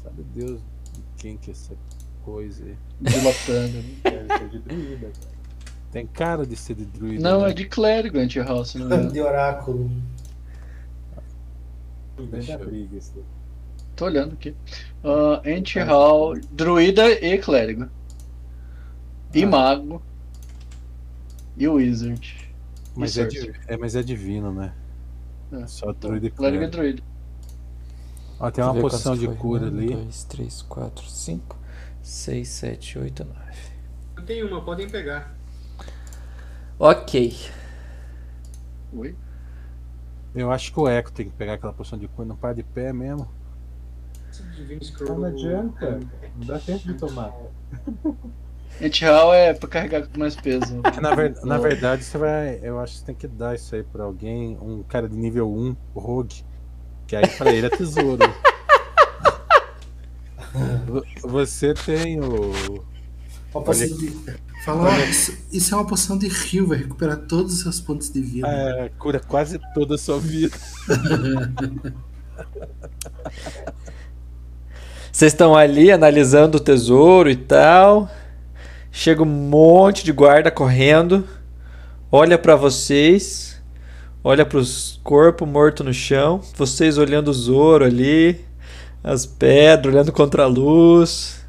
Sabe 0.03 0.23
Deus 0.35 0.61
de 0.93 1.03
quem 1.19 1.37
que 1.37 1.51
é 1.51 1.53
essa 1.53 1.75
coisa 2.25 2.65
aí? 2.65 2.77
Dilatando. 3.01 3.79
né? 3.79 3.95
Deve 4.05 4.39
ser 4.39 4.49
de 4.51 4.59
druida, 4.61 5.11
cara. 5.21 5.41
Tem 5.91 6.07
cara 6.07 6.47
de 6.47 6.55
ser 6.57 6.75
de 6.77 6.85
druida. 6.85 7.21
Não, 7.29 7.41
né? 7.43 7.51
é 7.51 7.53
de 7.53 7.65
clérigo 7.65 8.17
Ente 8.19 8.39
Raul, 8.39 8.65
se 8.65 8.79
não 8.79 8.87
engano. 8.87 9.11
De 9.13 9.21
oráculo. 9.21 9.91
Deixa 12.31 12.53
eu- 12.53 12.59
briga 12.61 12.97
esse 12.97 13.13
daí. 13.13 13.25
Tô 13.97 14.05
olhando 14.05 14.35
aqui. 14.35 14.55
Uh, 15.03 15.47
Ente 15.49 15.81
Hall, 15.81 16.35
druida 16.53 17.11
e 17.11 17.37
clérigo. 17.39 17.89
E 19.35 19.43
Ah. 19.43 19.47
mago. 19.49 20.01
E 21.57 21.67
wizard. 21.67 22.50
Mas 23.01 23.17
é, 23.17 23.27
di- 23.27 23.53
é, 23.67 23.77
mas 23.77 23.97
é 23.97 24.03
divino, 24.03 24.53
né? 24.53 24.75
É. 25.53 25.67
Só 25.67 25.93
druida 25.93 26.27
e 26.27 26.31
Clérigo 26.31 26.65
e 26.65 26.69
clérigo. 26.69 26.71
druida. 26.71 27.03
Ó, 28.39 28.51
tem 28.51 28.65
uma 28.65 28.73
Deixa 28.75 28.89
poção 28.89 29.17
de 29.17 29.29
cura 29.29 29.65
Um, 29.65 29.69
ali. 29.69 29.95
dois, 29.95 30.25
três, 30.25 30.63
quatro, 30.63 31.05
cinco, 31.09 31.57
seis, 32.03 32.49
sete, 32.49 32.99
oito, 32.99 33.25
nove. 33.25 33.71
Eu 34.17 34.25
tenho 34.25 34.49
uma, 34.49 34.65
podem 34.65 34.89
pegar. 34.89 35.35
Ok. 36.79 37.35
Oi? 38.93 39.15
Eu 40.35 40.51
acho 40.51 40.73
que 40.73 40.81
o 40.81 40.89
Eco 40.89 41.13
tem 41.13 41.27
que 41.27 41.33
pegar 41.37 41.55
aquela 41.55 41.73
poção 41.73 41.99
de 41.99 42.09
cura. 42.09 42.27
Não 42.29 42.37
para 42.37 42.55
de 42.55 42.63
pé 42.63 42.93
mesmo. 42.93 43.29
Divino 44.57 44.81
Não, 45.19 45.25
adianta. 45.25 46.01
Não 46.37 46.47
dá 46.47 46.59
tempo 46.59 46.85
de 46.87 46.95
tomar. 46.95 47.33
Ente 48.81 49.05
Hall 49.05 49.33
é 49.35 49.53
pra 49.55 49.69
carregar 49.69 50.07
com 50.07 50.19
mais 50.19 50.35
peso. 50.37 50.81
Na, 51.01 51.15
ver- 51.15 51.37
na 51.45 51.59
verdade, 51.59 52.03
você 52.05 52.17
vai. 52.19 52.59
Eu 52.63 52.79
acho 52.81 52.95
que 52.95 52.99
você 53.01 53.07
tem 53.07 53.15
que 53.15 53.29
dar 53.29 53.55
isso 53.55 53.75
aí 53.75 53.83
pra 53.83 54.05
alguém. 54.05 54.57
Um 54.61 54.83
cara 54.83 55.09
de 55.09 55.17
nível 55.17 55.51
1, 55.53 55.77
o 55.95 56.01
Rogue. 56.01 56.45
Que 57.07 57.17
aí 57.17 57.27
pra 57.29 57.53
ele 57.53 57.67
é 57.67 57.71
tesouro. 57.71 58.23
Vo- 60.87 61.05
Você 61.29 61.75
tem 61.75 62.21
o. 62.21 62.85
Uma 63.55 63.65
poção 63.65 63.87
de... 63.99 64.11
Fala, 64.65 64.89
ó, 64.91 64.97
isso, 65.05 65.37
isso 65.51 65.75
é 65.75 65.77
uma 65.79 65.87
poção 65.87 66.17
de 66.17 66.29
rio, 66.29 66.67
vai 66.69 66.79
recuperar 66.79 67.17
todos 67.17 67.55
os 67.55 67.61
seus 67.63 67.81
pontos 67.81 68.11
de 68.11 68.21
vida. 68.21 68.47
É, 68.47 68.91
cura 68.99 69.19
quase 69.19 69.59
toda 69.75 69.95
a 69.97 69.99
sua 69.99 70.21
vida. 70.21 70.57
Vocês 75.13 75.33
estão 75.33 75.57
ali 75.57 75.91
analisando 75.91 76.59
o 76.59 76.61
tesouro 76.61 77.29
e 77.31 77.37
tal. 77.37 78.09
Chega 78.93 79.23
um 79.23 79.27
monte 79.27 80.05
de 80.05 80.13
guarda 80.13 80.51
correndo. 80.51 81.27
Olha 82.11 82.37
pra 82.37 82.57
vocês. 82.57 83.63
Olha 84.23 84.45
pros 84.45 85.01
corpos 85.05 85.49
mortos 85.49 85.87
no 85.87 85.95
chão. 85.95 86.41
Vocês 86.57 86.99
olhando 86.99 87.29
o 87.29 87.35
Zoro 87.35 87.85
ali. 87.85 88.45
As 89.03 89.25
pedras, 89.25 89.95
olhando 89.95 90.13
contra 90.13 90.43
a 90.43 90.47
luz. 90.47 91.45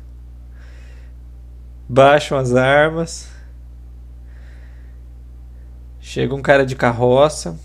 Baixam 1.90 2.38
as 2.38 2.56
armas. 2.56 3.28
Chega 6.00 6.36
um 6.36 6.42
cara 6.42 6.66
de 6.66 6.76
carroça. 6.76 7.60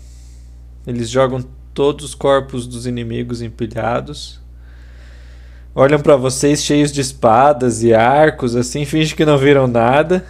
Eles 0.85 1.09
jogam 1.09 1.43
todos 1.73 2.03
os 2.03 2.15
corpos 2.15 2.65
dos 2.65 2.87
inimigos 2.87 3.41
empilhados 3.41 4.41
olham 5.77 5.99
pra 5.99 6.15
vocês 6.15 6.63
cheios 6.63 6.91
de 6.91 7.01
espadas 7.01 7.83
e 7.83 7.93
arcos, 7.93 8.55
assim, 8.55 8.83
fingem 8.83 9.15
que 9.15 9.23
não 9.25 9.37
viram 9.37 9.67
nada. 9.67 10.25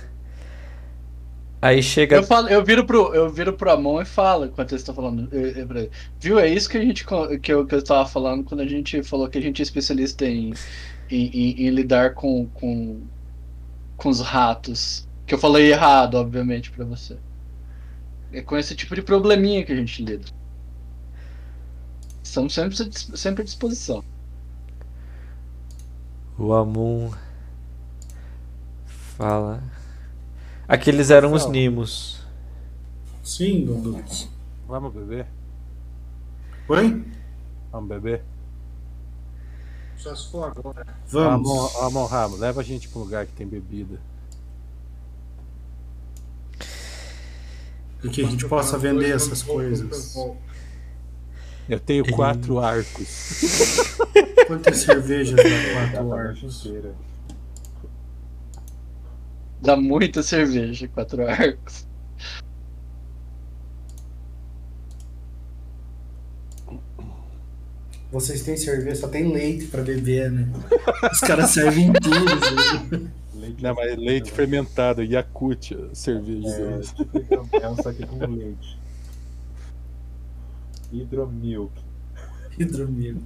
Aí 1.62 1.82
chega. 1.82 2.18
Eu, 2.18 2.24
falo, 2.24 2.48
eu, 2.50 2.64
viro 2.64 2.86
pro, 2.86 3.14
eu 3.16 3.30
viro 3.30 3.54
pro 3.54 3.72
Amon 3.72 4.02
e 4.02 4.06
falo 4.06 4.46
enquanto 4.46 4.72
eles 4.74 4.82
estão 4.82 4.94
falando. 4.94 5.28
eu- 5.32 5.48
eu- 5.50 5.90
Viu? 6.20 6.38
É 6.40 6.48
isso 6.48 6.70
que 6.70 6.78
a 6.78 6.82
gente 6.82 7.04
que 7.06 7.52
eu, 7.52 7.66
que 7.66 7.76
eu 7.76 7.84
tava 7.84 8.08
falando 8.08 8.44
quando 8.44 8.62
a 8.62 8.68
gente 8.68 9.02
falou 9.02 9.28
que 9.28 9.38
a 9.38 9.42
gente 9.42 9.62
é 9.62 9.64
especialista 9.64 10.26
em, 10.26 10.54
em, 11.10 11.26
em- 11.34 11.66
em 11.66 11.70
lidar 11.72 12.14
com, 12.14 12.46
com, 12.54 13.02
com 13.96 14.10
os 14.10 14.20
ratos. 14.22 15.08
Que 15.26 15.34
eu 15.34 15.40
falei 15.40 15.72
errado, 15.72 16.16
obviamente, 16.16 16.70
pra 16.72 16.86
você. 16.86 17.18
É 18.32 18.42
com 18.42 18.56
esse 18.58 18.76
tipo 18.76 18.94
de 18.94 19.02
probleminha 19.02 19.64
que 19.66 19.72
a 19.72 19.76
gente 19.76 20.04
lida. 20.04 20.26
Estamos 22.24 22.54
sempre, 22.54 22.76
sempre 23.18 23.42
à 23.42 23.46
disposição. 23.46 24.04
O 26.38 26.54
Amun 26.54 27.12
fala. 28.86 29.64
Aqueles 30.68 31.10
eram 31.10 31.34
os. 31.34 31.48
Nimos. 31.48 32.22
Sim, 33.24 33.66
Douglas. 33.66 34.30
Vamos 34.68 34.94
beber? 34.94 35.26
Oi? 36.70 37.04
Vamos 37.72 37.90
beber? 37.90 38.24
Só 39.98 40.16
se 40.16 40.30
for 40.30 40.52
agora. 40.52 40.86
Vamos. 41.08 41.76
Amon, 41.76 41.88
Amon 41.88 42.06
Ramo, 42.06 42.38
leva 42.38 42.62
a 42.62 42.64
gente 42.64 42.88
pra 42.88 43.00
um 43.00 43.04
lugar 43.04 43.26
que 43.26 43.34
tem 43.34 43.48
bebida. 43.48 44.00
E 48.04 48.10
que 48.10 48.24
a 48.24 48.28
gente 48.28 48.48
possa 48.48 48.78
vender 48.78 49.16
essas 49.16 49.42
coisas. 49.42 50.16
Eu 51.70 51.80
tenho 51.80 52.10
quatro 52.12 52.60
arcos. 52.60 53.98
Quantas 54.48 54.78
cervejas 54.78 55.36
dá 55.36 55.92
quatro 55.92 56.14
arcos? 56.14 56.66
inteira. 56.66 56.96
Dá 59.62 59.76
muita 59.76 60.24
cerveja, 60.24 60.88
quatro 60.88 61.28
arcos. 61.28 61.86
Vocês 68.10 68.42
têm 68.44 68.56
cerveja, 68.56 68.96
só 69.02 69.08
tem 69.10 69.32
leite 69.34 69.68
pra 69.68 69.84
beber, 69.84 70.32
né? 70.32 70.48
Os 71.12 71.20
caras 71.20 71.50
servem 71.50 71.92
tudo. 71.92 72.16
assim. 72.16 73.10
Leite 73.38 73.62
Não, 73.62 73.76
mas 73.76 73.96
leite 73.98 74.32
fermentado, 74.32 75.04
Yakut, 75.04 75.78
cerveja. 75.94 76.48
É, 76.50 76.80
tipo 76.80 77.18
hidromel, 77.18 77.76
só 77.84 77.94
que 77.94 78.06
com 78.06 78.18
leite. 78.26 78.77
Hidromilk. 80.92 81.72
Hidromil. 82.58 83.22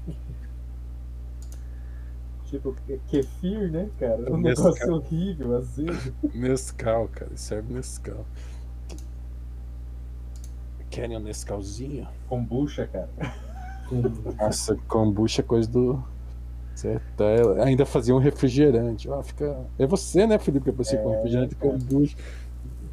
Tipo, 2.45 2.75
kefir, 3.07 3.71
né, 3.71 3.89
cara? 3.97 4.33
Um 4.33 4.37
Nescau. 4.37 4.65
negócio 4.65 4.93
horrível, 4.93 5.55
azedo. 5.55 6.13
Nescau, 6.33 7.07
cara. 7.07 7.31
Serve 7.35 7.73
Nescau. 7.73 8.25
Querem 10.89 11.15
um 11.15 11.21
Nescauzinho? 11.21 12.07
Kombucha, 12.27 12.87
cara. 12.87 13.09
Nossa, 14.37 14.75
kombucha 14.87 15.41
é 15.41 15.43
coisa 15.45 15.69
do. 15.69 16.03
Você 16.75 16.99
tá... 17.15 17.63
Ainda 17.63 17.85
fazia 17.85 18.13
um 18.15 18.19
refrigerante. 18.19 19.09
Ó, 19.09 19.21
fica... 19.23 19.65
É 19.77 19.85
você, 19.85 20.25
né, 20.27 20.37
Felipe, 20.37 20.71
que 20.71 20.77
você 20.77 20.97
com 20.97 21.13
É, 21.13 21.15
refrigerante 21.15 21.55
cara. 21.55 21.71
kombucha. 21.71 22.17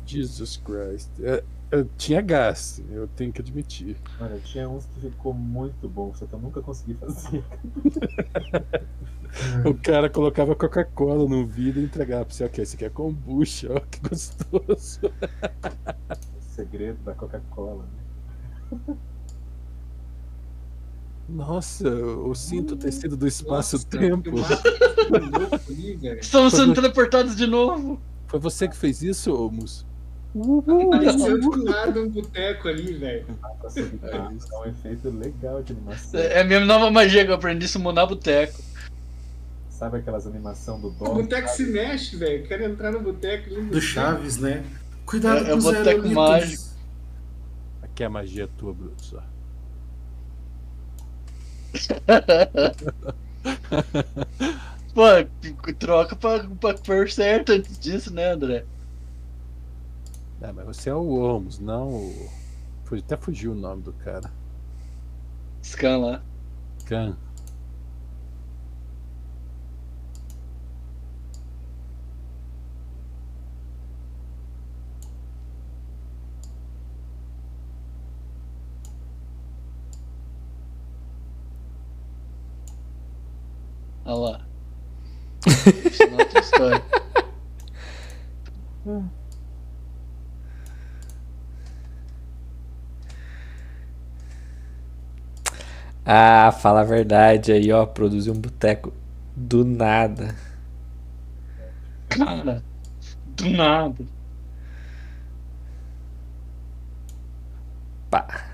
Jesus 0.06 0.56
Christ. 0.56 1.10
É, 1.20 1.42
eu 1.70 1.88
tinha 1.96 2.20
gás, 2.20 2.82
eu 2.90 3.06
tenho 3.08 3.32
que 3.32 3.40
admitir. 3.40 3.96
Mano, 4.18 4.38
tinha 4.40 4.68
uns 4.68 4.86
que 4.86 5.00
ficou 5.00 5.34
muito 5.34 5.88
bom, 5.88 6.14
só 6.14 6.26
que 6.26 6.32
eu 6.32 6.38
nunca 6.38 6.60
consegui 6.60 6.94
fazer. 6.94 7.44
O 9.64 9.74
cara 9.74 10.08
colocava 10.08 10.54
Coca-Cola 10.54 11.28
no 11.28 11.46
vidro 11.46 11.80
e 11.80 11.84
entregava 11.84 12.24
pra 12.24 12.34
você. 12.34 12.44
Ok, 12.44 12.62
esse 12.62 12.76
aqui 12.76 12.86
é 12.86 12.88
kombucha, 12.88 13.68
ó, 13.72 13.80
que 13.80 14.00
gostoso. 14.00 15.00
O 16.10 16.60
segredo 16.60 16.98
da 17.04 17.14
Coca-Cola, 17.14 17.84
né? 17.84 18.96
Nossa, 21.28 21.86
eu 21.86 22.34
sinto 22.34 22.74
o 22.74 22.76
tecido 22.76 23.16
do 23.16 23.28
espaço-tempo. 23.28 24.30
Estamos 26.20 26.54
sendo 26.54 26.74
teleportados 26.74 27.36
de 27.36 27.46
novo. 27.46 28.00
Foi 28.26 28.40
você 28.40 28.66
que 28.66 28.76
fez 28.76 29.02
isso, 29.02 29.32
ô 29.32 29.48
Mus? 29.50 29.86
Apareceu 30.34 31.40
do 31.40 31.64
lado 31.64 32.02
um 32.02 32.08
boteco 32.10 32.68
ali, 32.68 32.92
velho. 32.94 33.26
Dá 33.62 33.68
dá 34.10 34.60
um 34.60 34.64
efeito 34.66 35.10
legal 35.10 35.62
de 35.62 35.72
animação. 35.72 36.20
É 36.20 36.40
a 36.40 36.44
minha 36.44 36.60
nova 36.60 36.90
magia 36.90 37.24
que 37.24 37.30
eu 37.30 37.34
aprendi 37.34 37.64
a 37.64 37.68
summonar 37.68 38.06
boteco. 38.06 38.60
Sabe 39.70 39.98
aquelas 39.98 40.26
animação 40.26 40.80
do 40.80 40.88
O 40.88 40.90
Dom? 40.90 41.14
boteco 41.14 41.48
se 41.48 41.64
mexe, 41.66 42.16
velho. 42.16 42.46
Quero 42.46 42.64
entrar 42.64 42.90
no 42.92 43.00
boteco. 43.00 43.48
Do. 43.48 43.80
Chaves, 43.80 44.36
né? 44.38 44.64
Cuidado 45.06 45.38
É- 45.46 45.48
é 45.48 45.52
com 45.52 45.58
os 45.58 45.64
o 45.66 45.72
boteco 45.72 46.08
mágico. 46.08 46.64
Aqui 47.82 48.02
é 48.02 48.06
a 48.06 48.10
magia 48.10 48.48
tua, 48.58 48.74
Brutus. 48.74 49.14
ó. 49.16 49.22
Pô, 54.94 55.02
troca 55.78 56.16
pra, 56.16 56.44
pra 56.60 56.74
cor 56.74 57.08
certa 57.10 57.52
antes 57.54 57.78
disso, 57.78 58.12
né, 58.12 58.32
André? 58.32 58.64
É, 60.40 60.52
mas 60.52 60.64
você 60.66 60.88
é 60.88 60.94
o 60.94 61.18
Olmos, 61.18 61.58
não 61.58 61.88
o. 61.88 62.30
Até 62.92 63.16
fugiu 63.16 63.52
o 63.52 63.54
nome 63.54 63.82
do 63.82 63.92
cara. 63.92 64.32
Scan 65.62 65.98
lá. 65.98 66.22
Khan. 66.86 67.16
Olha 84.06 84.14
lá. 84.14 84.46
Isso 85.46 86.02
é 86.04 86.06
outra 86.06 86.40
história. 86.40 86.82
Ah, 96.10 96.50
fala 96.50 96.80
a 96.80 96.84
verdade 96.84 97.52
aí, 97.52 97.70
ó. 97.70 97.84
Produziu 97.84 98.32
um 98.32 98.40
boteco 98.40 98.94
do 99.36 99.62
nada. 99.62 100.34
Cara, 102.08 102.64
do 103.36 103.50
nada. 103.50 104.06
Pá. 108.10 108.46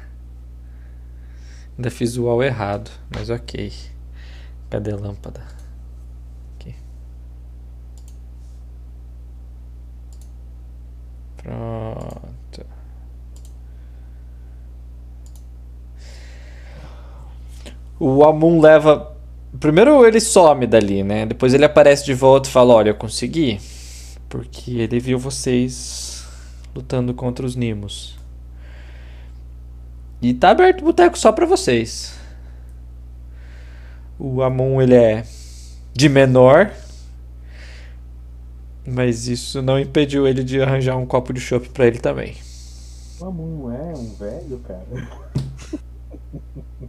Ainda 1.76 1.90
fiz 1.92 2.16
o 2.16 2.24
UOL 2.24 2.42
errado, 2.42 2.90
mas 3.14 3.30
ok. 3.30 3.72
Cadê 4.68 4.92
a 4.92 4.96
lâmpada? 4.96 5.42
Aqui. 6.56 6.74
Pronto. 11.36 12.43
O 18.06 18.22
Amun 18.22 18.60
leva. 18.60 19.16
Primeiro 19.58 20.04
ele 20.04 20.20
some 20.20 20.66
dali, 20.66 21.02
né? 21.02 21.24
Depois 21.24 21.54
ele 21.54 21.64
aparece 21.64 22.04
de 22.04 22.12
volta 22.12 22.50
e 22.50 22.52
fala: 22.52 22.74
Olha, 22.74 22.90
eu 22.90 22.94
consegui. 22.94 23.58
Porque 24.28 24.72
ele 24.72 25.00
viu 25.00 25.18
vocês 25.18 26.22
lutando 26.74 27.14
contra 27.14 27.46
os 27.46 27.56
Nimos. 27.56 28.18
E 30.20 30.34
tá 30.34 30.50
aberto 30.50 30.82
o 30.82 30.84
boteco 30.84 31.18
só 31.18 31.32
pra 31.32 31.46
vocês. 31.46 32.14
O 34.18 34.42
Amon 34.42 34.82
ele 34.82 34.96
é 34.96 35.24
de 35.94 36.10
menor, 36.10 36.70
mas 38.86 39.28
isso 39.28 39.62
não 39.62 39.80
impediu 39.80 40.28
ele 40.28 40.44
de 40.44 40.60
arranjar 40.60 40.98
um 40.98 41.06
copo 41.06 41.32
de 41.32 41.40
chopp 41.40 41.70
pra 41.70 41.86
ele 41.86 42.00
também. 42.00 42.36
O 43.18 43.24
Amun 43.24 43.72
é 43.72 43.94
um 43.96 44.14
velho, 44.14 44.58
cara. 44.58 45.08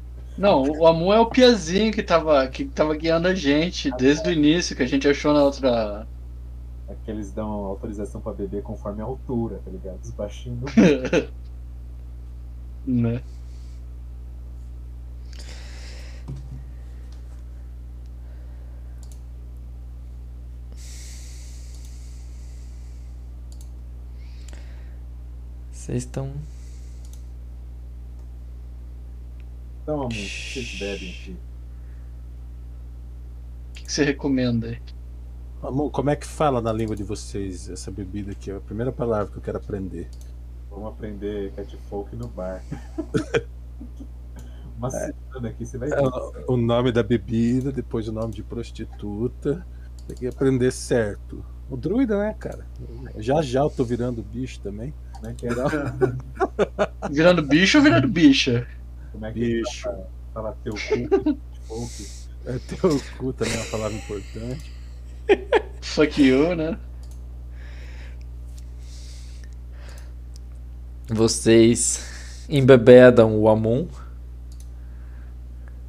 Não, 0.38 0.64
o 0.64 0.86
Amun 0.86 1.14
é 1.14 1.20
o 1.20 1.28
Piazinho 1.28 1.94
que 1.94 2.04
tava, 2.04 2.46
que 2.48 2.66
tava 2.66 2.96
guiando 2.96 3.28
a 3.28 3.34
gente 3.34 3.90
desde 3.98 4.28
o 4.28 4.32
início, 4.32 4.76
que 4.76 4.84
a 4.84 4.88
gente 4.88 5.08
achou 5.08 5.34
na 5.34 5.44
outra. 5.44 6.06
É 6.90 6.96
que 7.04 7.10
eles 7.10 7.32
dão 7.32 7.50
autorização 7.66 8.20
pra 8.20 8.34
beber 8.34 8.62
conforme 8.62 9.02
a 9.02 9.06
altura, 9.06 9.60
tá 9.64 9.72
ligado? 9.72 10.00
Os 10.04 10.12
baixinhos 10.12 10.72
né? 12.86 13.22
Vocês 25.72 26.04
estão. 26.04 26.34
Então, 29.86 29.96
Amun, 30.02 30.08
o 30.08 30.10
que 30.10 30.52
vocês 30.54 30.80
bebem 30.80 31.10
aqui? 31.12 31.32
O 33.72 33.74
que 33.76 33.84
que 33.86 33.92
você 33.92 34.04
recomenda 34.04 34.68
aí? 34.68 34.80
Amor, 35.62 35.92
como 35.92 36.10
é 36.10 36.16
que 36.16 36.26
fala 36.26 36.60
na 36.62 36.74
língua 36.74 36.96
de 36.96 37.04
vocês 37.04 37.70
essa 37.70 37.92
bebida 37.92 38.32
aqui? 38.32 38.50
É 38.52 38.56
a 38.56 38.60
primeira 38.60 38.92
palavra 38.92 39.32
que 39.32 39.38
eu 39.38 39.42
quero 39.42 39.58
aprender. 39.58 40.10
Vamos 40.72 40.90
aprender 40.90 41.52
catfolk 41.56 42.16
no 42.16 42.28
bar. 42.28 42.64
Uma 44.78 44.90
semana 44.90 45.50
aqui 45.50 45.66
você 45.66 45.78
vai 45.78 45.90
É, 45.90 45.96
ver. 45.96 46.02
o- 46.48 46.58
nome 46.58 46.92
da 46.92 47.02
bebida, 47.02 47.72
depois 47.72 48.08
o 48.08 48.12
nome 48.12 48.34
de 48.34 48.44
prostituta. 48.44 49.66
Tem 50.08 50.18
que 50.18 50.28
aprender 50.28 50.72
certo. 50.72 51.44
O 51.70 51.78
druida, 51.78 52.18
né, 52.18 52.36
cara? 52.38 52.66
Já 53.18 53.42
já 53.42 53.62
eu 53.62 53.70
tô 53.70 53.84
virando 53.84 54.22
bicho 54.22 54.60
também. 54.60 54.94
Como 55.14 55.28
é 55.28 55.34
que 55.34 55.48
é? 55.48 55.50
Virando 57.10 57.42
bicho 57.42 57.78
ou 57.78 57.84
virando 57.84 58.08
bicha? 58.08 58.68
Como 59.16 59.26
é 59.28 59.32
que 59.32 59.40
Bicho. 59.40 59.84
fala, 59.84 60.10
fala 60.34 60.58
teu 60.62 60.74
cu? 60.74 61.38
catfolk? 61.70 62.08
É, 62.46 62.60
teu 62.60 63.02
cu 63.18 63.32
também 63.32 63.54
é 63.54 63.58
uma 63.58 63.66
palavra 63.72 63.98
importante. 63.98 64.74
Fuck 65.82 66.22
you, 66.22 66.54
né? 66.54 66.78
Vocês 71.08 72.46
embebedam 72.50 73.40
o 73.40 73.48
Amon. 73.48 73.88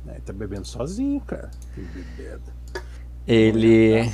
É, 0.07 0.21
tá 0.21 0.33
bebendo 0.33 0.69
sozinho, 0.69 1.21
cara. 1.23 1.51
Que 1.75 1.81
bebida. 1.81 2.41
Ele. 3.27 4.09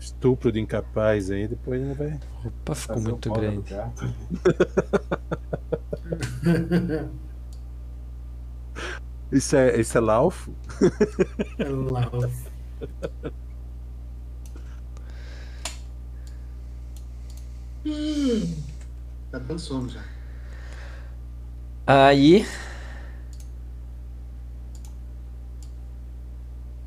Estupro 0.00 0.50
de 0.50 0.58
incapaz 0.58 1.30
aí, 1.30 1.46
depois 1.46 1.82
não 1.82 1.94
vai. 1.94 2.18
Opa, 2.46 2.74
ficou 2.74 2.98
muito 2.98 3.28
do 3.28 3.34
grande. 3.34 3.74
Isso 9.32 9.56
é, 9.56 9.80
isso 9.80 9.96
é 9.96 10.00
laufo? 10.00 10.54
É 11.58 11.66
lá, 11.66 12.10
ó. 12.12 12.28
Tá 19.30 19.38
dando 19.38 19.58
sono 19.58 19.88
já. 19.88 20.04
Aí. 21.86 22.46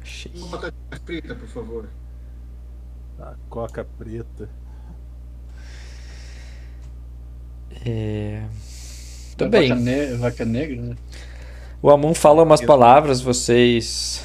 Achei. 0.02 0.32
Uma 0.36 0.48
batata 0.50 0.76
frita, 1.04 1.36
por 1.36 1.48
favor. 1.48 1.90
A 3.20 3.36
coca 3.50 3.84
preta. 3.84 4.48
É... 7.84 8.48
Tudo 9.38 9.52
Vaca, 9.52 9.60
bem. 9.60 9.76
ne 9.76 10.06
vaca 10.16 10.46
negra, 10.46 10.82
né? 10.82 10.96
O 11.82 11.90
Amon 11.90 12.14
fala 12.14 12.42
umas 12.44 12.62
palavras, 12.62 13.22
vocês. 13.22 14.24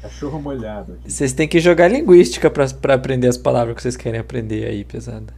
Cachorro 0.00 0.40
molhado 0.40 0.92
aqui. 0.94 1.10
Vocês 1.12 1.32
têm 1.32 1.48
que 1.48 1.58
jogar 1.58 1.88
linguística 1.88 2.48
pra, 2.50 2.66
pra 2.68 2.94
aprender 2.94 3.26
as 3.28 3.36
palavras 3.36 3.74
que 3.76 3.82
vocês 3.82 3.96
querem 3.96 4.20
aprender 4.20 4.64
aí, 4.66 4.84
pesada. 4.84 5.34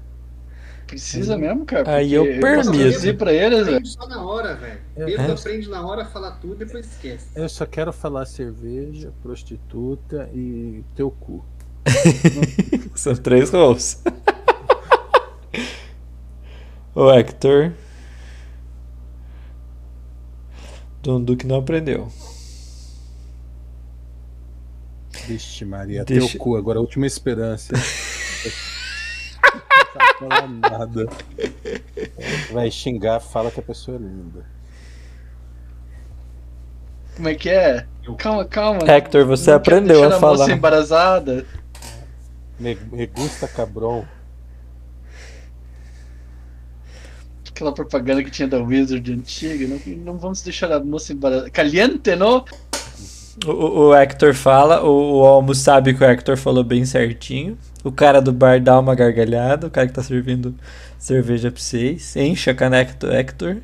Precisa 0.87 1.37
mesmo, 1.37 1.65
cara. 1.67 1.97
Aí 1.97 2.13
eu 2.15 2.25
permito. 2.25 2.73
traduzir 2.73 3.17
pra 3.19 3.33
eles, 3.33 3.67
velho. 3.67 3.85
Só 3.87 4.07
na 4.07 4.23
hora, 4.25 4.55
velho. 4.55 4.79
Bêbado 4.97 5.33
É. 5.33 5.35
aprende 5.35 5.69
na 5.69 5.87
hora, 5.87 6.05
fala 6.07 6.31
tudo, 6.33 6.55
depois 6.57 6.87
esquece. 6.87 7.27
Eu 7.35 7.49
só 7.49 7.67
quero 7.67 7.93
falar 7.93 8.25
cerveja, 8.27 9.13
prostituta 9.23 10.29
e 10.35 10.83
teu 10.95 11.11
cu. 11.11 11.45
São 12.95 13.15
três 13.17 13.51
roles. 13.51 14.03
o 16.95 17.11
Hector. 17.13 17.73
Dom 21.09 21.23
Duque 21.23 21.47
não 21.47 21.57
aprendeu. 21.57 22.07
Vixe, 25.27 25.65
Maria, 25.65 26.05
Deixa- 26.05 26.29
teu 26.33 26.39
cu, 26.39 26.55
agora 26.55 26.79
a 26.79 26.83
última 26.83 27.07
esperança. 27.07 27.73
Nada. 30.61 31.07
Vai 32.53 32.71
xingar, 32.71 33.21
fala 33.21 33.51
que 33.51 33.59
a 33.59 33.63
pessoa 33.63 33.97
é 33.97 34.01
linda. 34.01 34.45
Como 37.17 37.29
é 37.31 37.35
que 37.35 37.49
é? 37.49 37.87
Calma, 38.19 38.45
calma. 38.45 38.81
Hector, 38.87 39.25
você 39.25 39.49
Não 39.49 39.57
aprendeu 39.57 40.05
a 40.05 40.21
falar. 40.21 40.37
moça 40.41 40.53
embarazada. 40.53 41.47
Me, 42.61 42.75
me 42.93 43.07
gusta 43.07 43.49
cabrão. 43.49 44.07
Aquela 47.59 47.73
propaganda 47.75 48.23
que 48.23 48.31
tinha 48.31 48.47
da 48.47 48.63
Wizard 48.63 49.13
antiga. 49.13 49.67
Não, 49.67 49.81
não 49.97 50.17
vamos 50.17 50.43
deixar 50.43 50.71
a 50.71 50.79
moça 50.79 51.13
embarazada. 51.13 51.51
Caliente, 51.51 52.15
não? 52.15 52.45
O, 53.45 53.51
o- 53.89 53.95
Hector 53.97 54.33
fala, 54.33 54.81
o, 54.85 55.19
o 55.19 55.25
Almo 55.27 55.53
sabe 55.57 55.93
que 55.93 56.01
o 56.05 56.07
Hector 56.07 56.37
falou 56.37 56.63
bem 56.63 56.85
certinho. 56.85 57.59
O 57.83 57.91
cara 57.91 58.21
do 58.23 58.33
bar 58.33 58.61
dá 58.63 58.79
uma 58.79 58.95
gargalhada, 58.95 59.67
o 59.67 59.71
cara 59.73 59.89
que 59.89 59.93
tá 59.93 60.05
servindo 60.05 60.55
cerveja 61.01 61.51
pra 61.51 61.61
vocês. 61.61 62.15
Enche 62.15 62.49
a 62.49 62.55
caneca 62.55 62.95
do 62.95 63.13
Hector. 63.13 63.57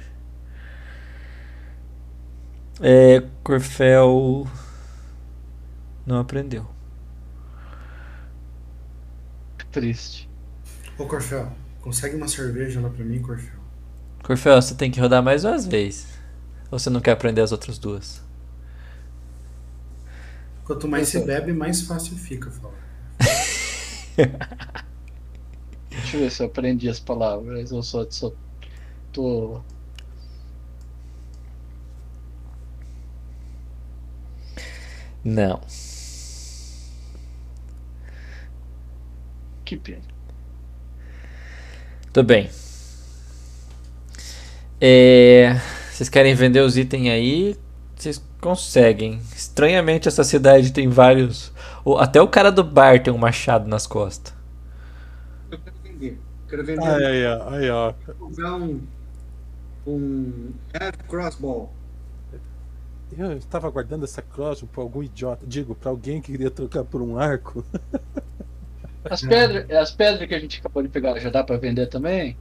É, 2.81 3.23
Corfel 3.45 4.49
não 6.05 6.19
aprendeu. 6.19 6.67
Triste. 9.71 10.29
Ô, 10.99 11.07
Corfel, 11.07 11.53
consegue 11.81 12.17
uma 12.17 12.27
cerveja 12.27 12.81
lá 12.81 12.89
pra 12.91 13.05
mim, 13.05 13.21
Corfel? 13.23 13.64
Corfel, 14.25 14.61
você 14.61 14.75
tem 14.75 14.91
que 14.91 14.99
rodar 14.99 15.23
mais 15.23 15.43
duas 15.43 15.67
vezes. 15.67 16.07
Ou 16.70 16.78
você 16.78 16.89
não 16.89 17.01
quer 17.01 17.12
aprender 17.12 17.43
as 17.43 17.53
outras 17.53 17.78
duas? 17.78 18.23
Quanto 20.65 20.89
mais 20.89 21.09
se 21.09 21.20
bebe, 21.20 21.53
mais 21.53 21.83
fácil 21.83 22.17
fica 22.17 22.51
falar. 22.51 22.73
Deixa 25.91 26.17
eu 26.17 26.20
ver 26.20 26.31
se 26.31 26.43
eu 26.43 26.47
aprendi 26.47 26.89
as 26.89 26.99
palavras. 26.99 27.70
Eu 27.70 27.83
só, 27.83 28.07
só 28.11 28.33
tô. 29.12 29.61
Não. 35.23 35.61
Que 39.67 39.77
pena. 39.77 40.03
Tudo 42.11 42.27
bem. 42.27 42.64
É, 44.87 45.59
vocês 45.91 46.11
querem 46.11 46.35
vender 46.35 46.61
os 46.61 46.77
itens 46.77 47.09
aí? 47.09 47.57
Vocês 47.97 48.23
conseguem. 48.39 49.19
Estranhamente, 49.35 50.09
essa 50.09 50.23
cidade 50.23 50.75
tem 50.75 50.89
vários. 50.89 51.51
Até 51.99 52.21
o 52.21 52.29
cara 52.29 52.53
do 52.53 52.63
bar 52.63 53.03
tem 53.03 53.11
um 53.11 53.17
machado 53.17 53.67
nas 53.67 53.87
costas. 53.87 54.35
Eu 55.51 55.59
quero 55.59 55.77
vender. 55.83 56.19
Quero 56.51 56.65
vender. 56.67 56.87
Ai, 56.87 57.25
ai, 57.25 57.71
ai. 57.71 57.95
Comprar 58.19 58.57
um. 58.57 58.83
Um. 59.87 60.53
Crossbow. 61.09 61.73
Eu 63.17 63.39
estava 63.39 63.71
guardando 63.71 64.05
essa 64.05 64.21
cross 64.21 64.63
pra 64.71 64.83
algum 64.83 65.03
idiota. 65.03 65.47
Digo, 65.47 65.75
pra 65.75 65.89
alguém 65.89 66.21
que 66.21 66.31
queria 66.33 66.51
trocar 66.51 66.85
por 66.85 67.01
um 67.01 67.19
arco. 67.19 67.65
As 69.09 69.23
pedras, 69.23 69.71
as 69.71 69.91
pedras 69.91 70.27
que 70.27 70.35
a 70.35 70.39
gente 70.39 70.61
acabou 70.61 70.83
de 70.83 70.89
pegar 70.89 71.19
já 71.19 71.29
dá 71.29 71.45
pra 71.45 71.59
vender 71.59 71.89
também? 71.89 72.37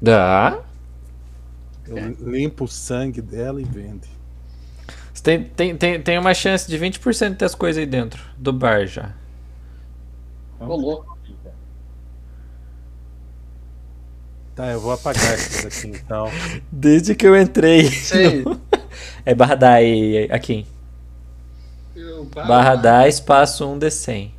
Dá. 0.00 0.64
Eu 1.88 2.30
limpo 2.30 2.64
o 2.64 2.68
sangue 2.68 3.22
dela 3.22 3.60
e 3.60 3.64
vende. 3.64 4.08
Tem, 5.22 5.44
tem, 5.44 5.76
tem, 5.76 6.00
tem 6.00 6.18
uma 6.18 6.32
chance 6.34 6.68
de 6.68 6.78
20% 6.78 7.30
de 7.30 7.34
ter 7.36 7.44
as 7.44 7.54
coisas 7.54 7.80
aí 7.80 7.86
dentro 7.86 8.22
do 8.36 8.52
bar 8.52 8.86
já. 8.86 9.14
Ô, 10.60 10.76
louco. 10.76 11.18
Tá, 14.54 14.66
eu 14.72 14.80
vou 14.80 14.92
apagar 14.92 15.34
isso 15.36 15.62
daqui 15.62 15.86
então. 15.86 16.26
Desde 16.70 17.14
que 17.14 17.26
eu 17.26 17.36
entrei. 17.40 17.88
Sei. 17.90 18.44
É 19.24 19.32
barra 19.34 19.54
die 19.54 20.28
aqui. 20.32 20.66
Eu, 21.94 22.24
Barra 22.24 22.74
die, 22.74 23.08
espaço 23.08 23.64
1d100. 23.64 24.30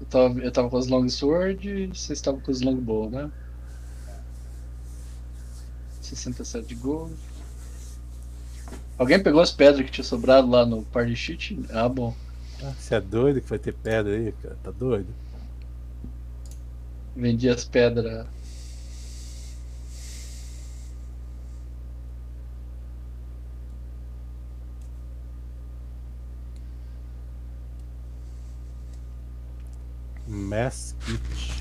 Eu 0.00 0.06
tava, 0.06 0.40
eu 0.40 0.50
tava 0.50 0.68
com 0.70 0.76
as 0.76 0.88
long 0.88 1.08
sword 1.08 1.68
e 1.68 1.86
vocês 1.88 2.18
estavam 2.18 2.40
com 2.40 2.50
os 2.50 2.60
longbow, 2.62 3.08
né? 3.10 3.30
67 6.10 6.66
de 6.66 6.74
gold. 6.74 7.14
Alguém 8.98 9.22
pegou 9.22 9.40
as 9.40 9.50
pedras 9.50 9.84
que 9.86 9.90
tinha 9.92 10.04
sobrado 10.04 10.48
lá 10.50 10.66
no 10.66 10.82
party 10.84 11.16
sheet? 11.16 11.58
Ah, 11.70 11.88
bom. 11.88 12.14
Ah, 12.62 12.72
Você 12.78 12.94
é 12.94 13.00
doido 13.00 13.40
que 13.40 13.48
vai 13.48 13.58
ter 13.58 13.72
pedra 13.72 14.14
aí, 14.14 14.32
cara? 14.42 14.56
Tá 14.62 14.70
doido? 14.70 15.08
Vendi 17.16 17.48
as 17.48 17.64
pedras. 17.64 18.26
Mass 30.26 30.94
Kit. 31.00 31.59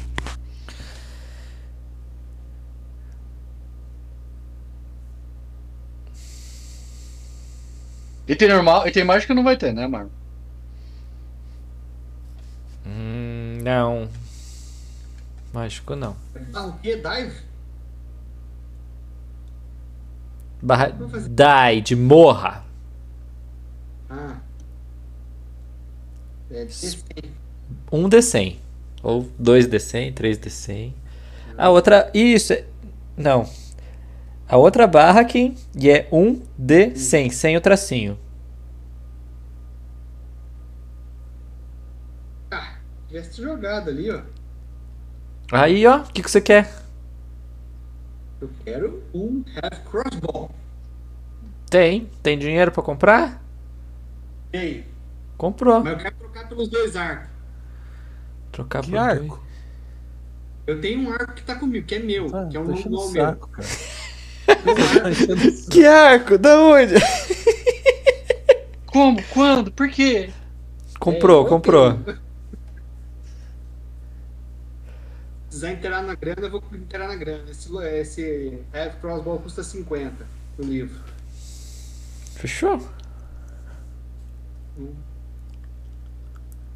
Item 8.29 8.47
normal, 8.49 8.87
item 8.87 9.03
mágico 9.03 9.33
não 9.33 9.43
vai 9.43 9.57
ter, 9.57 9.73
né, 9.73 9.87
Marco? 9.87 10.11
Hum, 12.85 13.57
não. 13.63 14.07
Mágico 15.51 15.95
não. 15.95 16.15
Ah, 16.53 16.67
o 16.67 16.73
que? 16.73 16.95
Dive? 16.95 17.35
Barra 20.61 20.91
die, 20.91 21.81
de 21.81 21.95
morra. 21.95 22.63
Ah. 24.09 24.37
É, 26.51 26.65
desse- 26.65 27.03
1d100. 27.91 28.57
Ou 29.01 29.23
2d100, 29.41 30.13
3d100. 30.13 30.93
A 31.57 31.69
outra. 31.69 32.11
Isso. 32.13 32.53
é- 32.53 32.65
Não. 33.17 33.49
A 34.49 34.57
outra 34.57 34.85
barra 34.87 35.21
aqui 35.21 35.55
e 35.79 35.89
é 35.89 36.09
1d100, 36.11 37.31
sem 37.31 37.55
o 37.55 37.61
tracinho. 37.61 38.19
Ah, 42.51 42.77
tivesse 43.07 43.41
jogado 43.41 43.89
ali, 43.89 44.09
ó. 44.11 44.21
Aí, 45.51 45.85
ó, 45.87 45.97
o 46.01 46.03
que, 46.13 46.21
que 46.23 46.29
você 46.29 46.41
quer? 46.41 46.69
Eu 48.41 48.49
quero 48.65 49.03
um 49.13 49.43
Heavy 49.47 49.81
Crossbow. 49.85 50.51
Tem. 51.69 52.09
Tem 52.21 52.37
dinheiro 52.37 52.71
pra 52.71 52.83
comprar? 52.83 53.41
Ei, 54.53 54.85
Comprou. 55.37 55.83
mas 55.83 55.93
eu 55.93 55.97
quero 55.99 56.15
trocar 56.17 56.47
pelos 56.47 56.69
dois 56.69 56.95
arcos. 56.95 57.29
Trocar 58.51 58.81
Que 58.81 58.91
por 58.91 58.97
arco? 58.97 59.37
dois. 59.37 59.49
Eu 60.67 60.79
tenho 60.81 61.01
um 61.09 61.11
arco 61.11 61.33
que 61.33 61.43
tá 61.43 61.55
comigo, 61.55 61.85
que 61.85 61.95
é 61.95 61.99
meu, 61.99 62.35
Ah, 62.35 62.47
que 62.49 62.55
é 62.57 62.59
um 62.59 62.69
enchendo 62.71 62.97
o 62.97 63.01
longbow 63.01 63.11
meu. 63.11 63.25
saco, 63.25 63.49
cara. 63.49 63.77
O. 64.65 65.69
Que 65.69 65.85
arco? 65.85 66.37
Da 66.37 66.59
onde? 66.59 66.95
Como? 68.85 69.21
Quando? 69.33 69.71
Por 69.71 69.89
quê? 69.89 70.31
Comprou, 70.99 71.45
É, 71.45 71.49
comprou. 71.49 71.93
tenho. 71.93 72.17
Se 75.49 75.57
precisar 75.59 75.71
inteirar 75.71 76.03
na 76.03 76.15
grana, 76.15 76.47
eu 76.47 76.51
vou 76.51 76.63
inteirar 76.73 77.07
na 77.07 77.15
grana. 77.15 77.49
Esse, 77.49 77.75
esse 77.77 78.59
Heavy 78.73 78.97
Crossbow 78.97 79.39
custa 79.39 79.63
50 79.63 80.25
no 80.57 80.63
livro. 80.65 80.99
Fechou? 82.35 82.79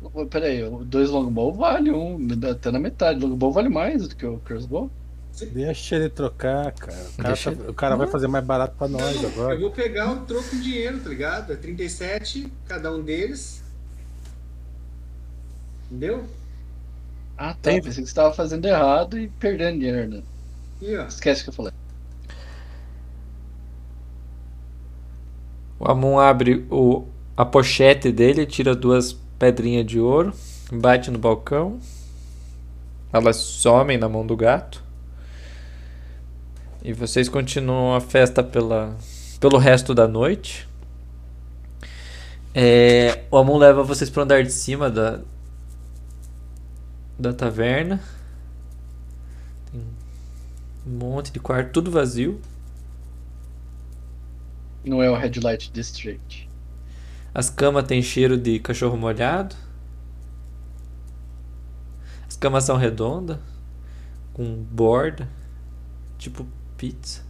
Ô, 0.01 0.25
Pera 0.25 0.47
aí, 0.47 0.63
o 0.63 0.83
dois 0.83 1.09
longbow 1.09 1.53
vale 1.53 1.91
um, 1.91 2.27
até 2.49 2.71
na 2.71 2.79
metade. 2.79 3.19
Longbow 3.25 3.51
vale 3.51 3.69
mais 3.69 4.07
do 4.07 4.15
que 4.15 4.25
o 4.25 4.39
crossbow. 4.39 4.89
Deixa 5.51 5.95
ele 5.95 6.09
trocar, 6.09 6.71
cara. 6.73 6.97
O 7.17 7.21
cara, 7.21 7.35
tá- 7.37 7.51
ele- 7.51 7.69
o 7.69 7.73
cara 7.73 7.95
vai 7.95 8.07
fazer 8.07 8.27
mais 8.27 8.45
barato 8.45 8.75
pra 8.77 8.87
nós 8.87 9.21
Eu 9.21 9.29
agora. 9.29 9.59
vou 9.59 9.71
pegar 9.71 10.11
o 10.11 10.25
troco 10.25 10.55
em 10.55 10.61
dinheiro, 10.61 10.99
tá 10.99 11.09
ligado? 11.09 11.51
É 11.51 11.55
37 11.55 12.51
cada 12.67 12.91
um 12.93 13.01
deles. 13.01 13.61
Entendeu? 15.89 16.23
Ah, 17.37 17.53
tá. 17.53 17.59
Tem- 17.71 17.81
Pensei 17.81 18.03
que 18.03 18.09
você 18.09 18.15
tava 18.15 18.33
fazendo 18.33 18.65
errado 18.65 19.17
e 19.17 19.27
perdendo 19.27 19.79
dinheiro, 19.79 20.07
né? 20.09 20.23
E 20.81 20.95
ó, 20.97 21.05
Esquece 21.07 21.41
o 21.41 21.43
que 21.45 21.49
eu 21.49 21.53
falei. 21.53 21.73
O 25.79 25.89
Amon 25.89 26.19
abre 26.19 26.65
o, 26.69 27.05
a 27.35 27.43
pochete 27.43 28.11
dele, 28.11 28.45
tira 28.45 28.75
duas 28.75 29.13
pedrinhas 29.37 29.85
de 29.85 29.99
ouro, 29.99 30.33
bate 30.71 31.09
no 31.11 31.17
balcão. 31.19 31.79
Elas 33.11 33.35
somem 33.37 33.97
na 33.97 34.07
mão 34.07 34.25
do 34.25 34.35
gato. 34.35 34.82
E 36.85 36.91
vocês 36.91 37.29
continuam 37.29 37.95
a 37.95 38.01
festa 38.01 38.43
pela, 38.43 38.97
pelo 39.39 39.57
resto 39.57 39.95
da 39.95 40.05
noite. 40.05 40.67
É, 42.53 43.23
o 43.31 43.37
Amon 43.37 43.57
leva 43.57 43.81
vocês 43.83 44.09
para 44.09 44.23
andar 44.23 44.43
de 44.43 44.51
cima 44.51 44.89
da, 44.89 45.21
da 47.17 47.31
taverna. 47.31 48.03
Tem 49.71 49.81
um 50.85 50.89
monte 50.89 51.31
de 51.31 51.39
quarto, 51.39 51.71
tudo 51.71 51.89
vazio. 51.89 52.41
Não 54.83 55.01
é 55.01 55.09
o 55.09 55.15
Red 55.15 55.39
Light 55.41 55.71
District. 55.71 56.49
As 57.33 57.49
camas 57.49 57.85
têm 57.87 58.01
cheiro 58.01 58.37
de 58.37 58.59
cachorro 58.59 58.97
molhado. 58.97 59.55
As 62.27 62.35
camas 62.35 62.65
são 62.65 62.75
redondas, 62.75 63.37
com 64.33 64.61
borda, 64.63 65.29
tipo 66.17 66.45
pizza. 66.77 67.23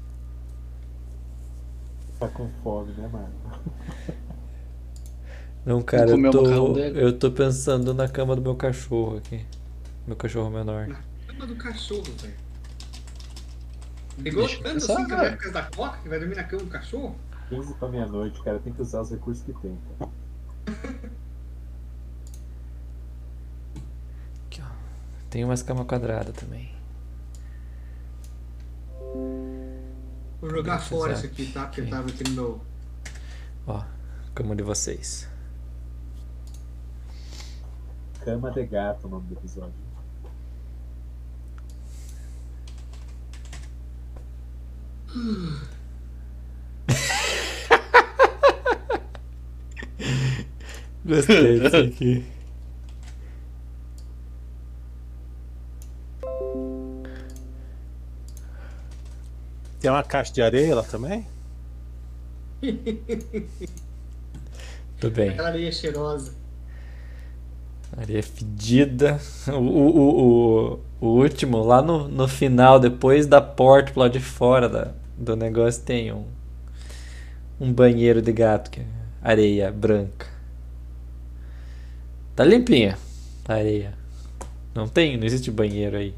Tá 2.20 2.28
com 2.28 2.50
fome, 2.64 2.92
né, 2.94 3.08
mano? 3.12 3.34
Não, 5.66 5.82
cara, 5.82 6.12
eu 6.12 6.32
tô, 6.32 6.78
eu 6.78 7.18
tô 7.18 7.32
pensando 7.32 7.94
na 7.94 8.08
cama 8.08 8.36
do 8.36 8.42
meu 8.42 8.56
cachorro 8.56 9.18
aqui. 9.18 9.46
Meu 10.06 10.16
cachorro 10.16 10.50
menor. 10.50 10.88
cama 11.28 11.48
do 11.48 11.56
cachorro, 11.56 12.04
velho. 12.22 12.44
Eu 14.26 14.48
tanto 14.48 14.64
pensar, 14.64 14.94
assim 14.94 15.06
que 15.06 15.10
vai 15.10 15.20
velho. 15.22 15.38
por 15.38 15.44
causa 15.44 15.54
da 15.54 15.64
coca 15.76 15.98
que 16.04 16.10
vai 16.10 16.20
dormir 16.20 16.36
na 16.36 16.44
cama 16.44 16.64
do 16.64 16.70
cachorro? 16.70 17.16
15 17.50 17.74
pra 17.76 17.88
meia-noite, 17.88 18.42
cara. 18.44 18.60
Tem 18.60 18.74
que 18.74 18.82
usar 18.82 19.02
os 19.02 19.12
recursos 19.12 19.44
que 19.44 19.54
tem, 19.54 19.78
cara. 19.98 20.12
Aqui, 24.48 24.62
ó. 24.62 24.66
Tem 25.30 25.44
umas 25.46 25.64
camas 25.64 25.88
quadradas 25.88 26.36
também. 26.36 26.72
Vou 30.44 30.52
jogar 30.52 30.80
fora 30.80 31.14
isso 31.14 31.26
aqui, 31.26 31.50
tá? 31.54 31.68
Porque 31.68 31.80
aqui. 31.80 31.90
tava 31.90 32.10
aqui 32.10 32.22
no 32.26 32.32
meu. 32.32 32.62
Ó, 33.66 33.82
cama 34.36 34.54
de 34.54 34.62
vocês. 34.62 35.26
Cama 38.26 38.52
de 38.52 38.66
gato, 38.66 39.08
o 39.08 39.10
nome 39.10 39.26
do 39.28 39.36
episódio. 39.36 39.74
Gostei 51.06 51.62
disso 51.62 51.78
aqui. 51.78 52.33
Tem 59.84 59.92
uma 59.92 60.02
caixa 60.02 60.32
de 60.32 60.42
areia 60.42 60.74
lá 60.76 60.84
também? 60.84 61.28
Tudo 64.98 65.14
bem. 65.14 65.32
Aquela 65.32 65.50
areia 65.50 65.70
cheirosa. 65.74 66.34
Areia 67.98 68.24
fedida. 68.24 69.20
O, 69.50 69.52
o, 69.52 70.00
o, 70.00 70.80
o, 71.02 71.08
último, 71.22 71.62
lá 71.66 71.82
no, 71.82 72.08
no 72.08 72.30
final, 72.30 72.80
depois 72.80 73.28
da 73.28 73.42
porta 73.42 73.92
pro 73.92 74.00
lado 74.00 74.14
de 74.14 74.22
fora 74.22 74.70
da, 74.70 74.94
do 75.18 75.36
negócio, 75.36 75.84
tem 75.84 76.14
um, 76.14 76.24
um 77.60 77.74
banheiro 77.74 78.22
de 78.22 78.32
gato, 78.32 78.72
que 78.72 78.80
é 78.80 78.86
areia 79.22 79.70
branca. 79.70 80.28
Tá 82.38 82.46
limpinha 82.46 82.98
a 83.50 83.56
areia. 83.56 83.94
Não 84.74 84.88
tem, 84.88 85.18
não 85.18 85.26
existe 85.26 85.52
banheiro 85.52 85.98
aí. 85.98 86.16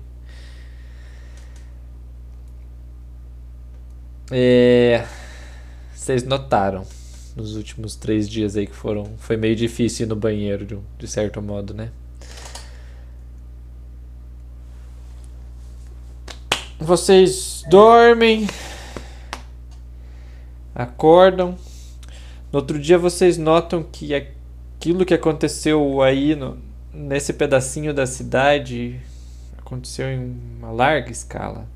É, 4.32 5.06
vocês 5.94 6.24
notaram 6.24 6.86
nos 7.36 7.56
últimos 7.56 7.96
três 7.96 8.28
dias 8.30 8.56
aí 8.56 8.66
que 8.66 8.76
foram. 8.76 9.12
Foi 9.18 9.38
meio 9.38 9.56
difícil 9.56 10.06
ir 10.06 10.10
no 10.10 10.16
banheiro, 10.16 10.66
de, 10.66 10.78
de 10.98 11.08
certo 11.08 11.42
modo, 11.42 11.74
né? 11.74 11.92
Vocês 16.80 17.64
dormem. 17.70 18.48
Acordam. 20.74 21.56
No 22.52 22.60
outro 22.60 22.80
dia 22.80 22.98
vocês 22.98 23.38
notam 23.38 23.84
que 23.84 24.14
aquilo 24.14 25.06
que 25.06 25.14
aconteceu 25.14 26.02
aí 26.02 26.36
no- 26.36 26.58
nesse 26.94 27.34
pedacinho 27.34 27.94
da 27.94 28.06
cidade 28.06 29.00
aconteceu 29.58 30.08
em 30.10 30.38
uma 30.58 30.72
larga 30.72 31.12
escala. 31.12 31.68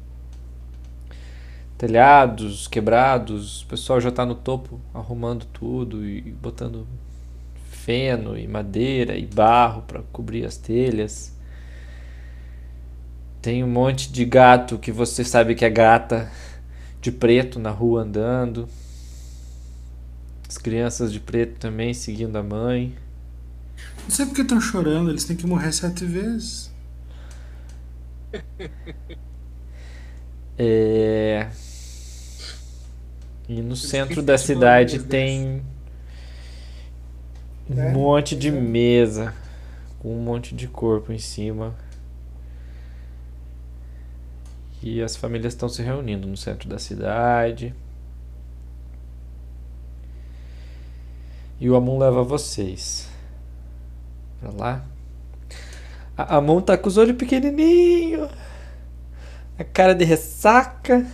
Telhados 1.80 2.68
quebrados, 2.68 3.62
o 3.62 3.68
pessoal 3.68 4.02
já 4.02 4.12
tá 4.12 4.26
no 4.26 4.36
topo 4.36 4.82
arrumando 4.94 5.46
tudo 5.46 6.06
e 6.06 6.20
botando 6.20 6.86
feno 7.72 8.38
e 8.38 8.46
madeira 8.46 9.18
e 9.18 9.26
barro 9.26 9.84
para 9.84 10.02
cobrir 10.12 10.46
as 10.46 10.58
telhas. 10.58 11.34
Tem 13.42 13.64
um 13.64 13.70
monte 13.70 14.12
de 14.12 14.26
gato 14.26 14.78
que 14.78 14.92
você 14.92 15.24
sabe 15.24 15.56
que 15.56 15.64
é 15.64 15.70
gata 15.70 16.30
de 17.00 17.14
preto 17.14 17.58
na 17.58 17.70
rua 17.70 18.02
andando. 18.02 18.68
As 20.50 20.58
crianças 20.58 21.14
de 21.14 21.22
preto 21.22 21.60
também 21.60 21.94
seguindo 21.94 22.36
a 22.36 22.44
mãe. 22.44 22.94
Não 24.04 24.10
sei 24.10 24.26
porque 24.26 24.42
estão 24.42 24.60
chorando, 24.60 25.12
eles 25.12 25.24
têm 25.24 25.38
que 25.38 25.48
morrer 25.48 25.72
sete 25.72 26.04
vezes. 26.04 26.70
É... 30.62 31.48
E 33.50 33.62
no 33.62 33.76
centro 33.76 34.22
da 34.22 34.38
cidade 34.38 35.00
tem 35.00 35.62
um 37.70 37.82
É, 37.82 37.92
monte 37.92 38.36
de 38.36 38.50
é. 38.50 38.52
mesa 38.52 39.34
com 40.00 40.16
um 40.16 40.22
monte 40.22 40.56
de 40.56 40.68
corpo 40.68 41.12
em 41.12 41.20
cima. 41.20 41.76
E 44.82 45.02
as 45.02 45.16
famílias 45.16 45.54
estão 45.54 45.70
se 45.70 45.82
reunindo 45.82 46.28
no 46.28 46.36
centro 46.38 46.68
da 46.70 46.80
cidade. 46.80 47.74
E 51.60 51.70
o 51.70 51.76
Amon 51.76 51.98
leva 52.00 52.24
vocês 52.24 53.10
pra 54.40 54.52
lá. 54.52 54.86
A 56.18 56.38
Amon 56.38 56.62
tá 56.62 56.78
com 56.78 56.88
os 56.88 56.98
olhos 56.98 57.16
pequenininhos. 57.18 58.30
A 59.58 59.64
cara 59.64 59.94
de 59.94 60.06
ressaca. 60.06 61.06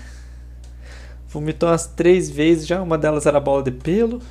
Vomitou 1.35 1.67
umas 1.67 1.85
três 1.85 2.29
vezes 2.29 2.65
já. 2.65 2.81
Uma 2.81 2.97
delas 2.97 3.25
era 3.25 3.41
bola 3.41 3.61
de 3.61 3.69
pelo. 3.69 4.21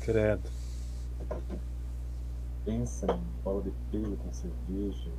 Credo. 0.00 0.50
Pensa 2.64 3.06
em 3.06 3.42
bola 3.44 3.62
de 3.62 3.70
pelo 3.92 4.16
com 4.16 4.32
cerveja. 4.32 5.12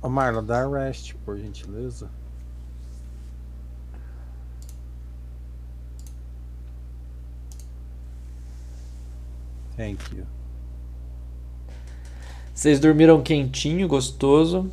Ô 0.00 0.08
Marlon, 0.08 0.42
dá 0.42 0.66
rest, 0.66 1.14
por 1.22 1.36
gentileza. 1.36 2.08
Thank 9.76 10.14
you. 10.14 10.26
Vocês 12.54 12.78
dormiram 12.78 13.22
quentinho, 13.22 13.88
gostoso. 13.88 14.70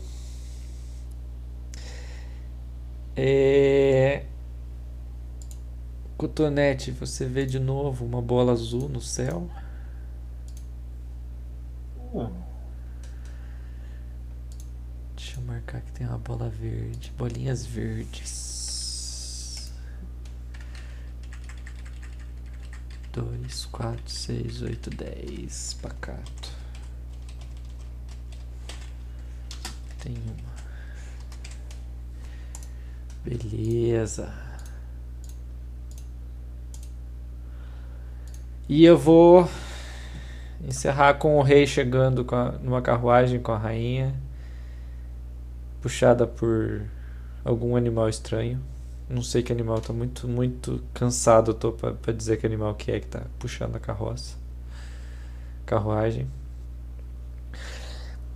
É... 3.16 4.26
Cotonete, 6.18 6.92
você 6.92 7.26
vê 7.26 7.46
de 7.46 7.60
novo 7.60 8.04
uma 8.06 8.22
bola 8.22 8.52
azul 8.52 8.90
no 8.90 9.00
céu. 9.00 9.50
Ah, 12.14 12.30
Deixa 15.16 15.40
eu 15.40 15.44
marcar 15.44 15.82
que 15.82 15.92
tem 15.92 16.08
uma 16.08 16.18
bola 16.18 16.50
verde. 16.50 17.14
Bolinhas 17.18 17.66
verdes. 17.66 18.47
Dois, 23.18 23.66
quatro, 23.72 24.12
seis, 24.12 24.62
oito, 24.62 24.92
dez. 24.92 25.74
Pacato. 25.82 26.52
Tem 30.04 30.14
uma. 30.14 30.54
Beleza. 33.26 34.32
E 38.70 38.86
eu 38.86 38.96
vou 38.96 39.50
encerrar 40.64 41.16
com 41.16 41.40
o 41.40 41.42
rei 41.42 41.66
chegando 41.66 42.24
a- 42.36 42.52
numa 42.60 42.84
carruagem 42.84 43.40
com 43.40 43.52
a 43.52 43.58
rainha 43.58 44.14
puxada 45.82 46.28
por 46.28 46.86
algum 47.44 47.76
animal 47.76 48.08
estranho. 48.08 48.62
Não 49.10 49.22
sei 49.22 49.42
que 49.42 49.54
animal, 49.54 49.80
tô 49.80 49.94
muito, 49.94 50.28
muito 50.28 50.84
cansado, 50.94 51.54
tô 51.54 51.72
pra, 51.72 51.94
pra 51.94 52.12
dizer 52.12 52.38
que 52.38 52.46
animal 52.46 52.76
que 52.76 52.92
é 52.92 53.00
que 53.00 53.08
tá 53.08 53.22
puxando 53.40 53.76
a 53.76 53.80
carroça. 53.80 54.36
Carruagem. 55.66 56.28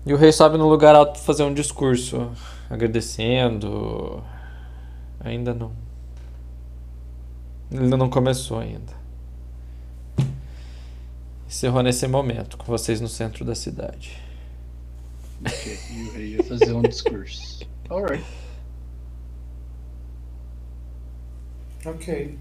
E 0.06 0.14
o 0.14 0.18
rei 0.18 0.32
sobe 0.32 0.58
no 0.58 0.68
lugar 0.68 0.96
alto 0.96 1.14
pra 1.14 1.22
fazer 1.22 1.44
um 1.44 1.54
discurso, 1.54 2.32
agradecendo. 2.70 4.24
Ainda 5.20 5.54
não. 5.54 5.74
Ainda 7.72 7.98
não 7.98 8.10
começou 8.10 8.60
ainda. 8.60 8.94
Encerrou 11.48 11.84
nesse 11.84 12.08
momento, 12.08 12.58
com 12.58 12.66
vocês 12.66 13.02
no 13.02 13.10
centro 13.10 13.44
da 13.44 13.54
cidade. 13.54 14.18
Ok, 15.46 15.80
E 15.92 16.04
o 16.04 16.14
rei 16.14 16.36
ia 16.36 16.44
fazer 16.44 16.72
um 16.72 16.82
discurso. 16.82 17.60
Alright. 17.90 18.24
Ok. 21.86 22.38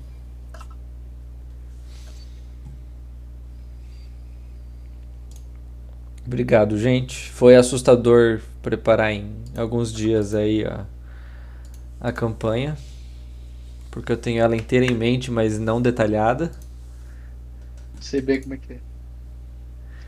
Obrigado, 6.26 6.78
gente. 6.78 7.30
Foi 7.30 7.56
assustador 7.56 8.40
preparar 8.62 9.12
em 9.12 9.34
alguns 9.56 9.92
dias 9.92 10.34
aí 10.34 10.64
a, 10.64 10.86
a 12.00 12.12
campanha. 12.12 12.76
Porque 13.90 14.12
eu 14.12 14.16
tenho 14.16 14.40
ela 14.40 14.54
inteira 14.54 14.86
em 14.86 14.94
mente, 14.94 15.30
mas 15.30 15.58
não 15.58 15.82
detalhada. 15.82 16.52
Sei 18.00 18.20
bem 18.20 18.40
como 18.40 18.54
é 18.54 18.56
que 18.58 18.74
é. 18.74 18.78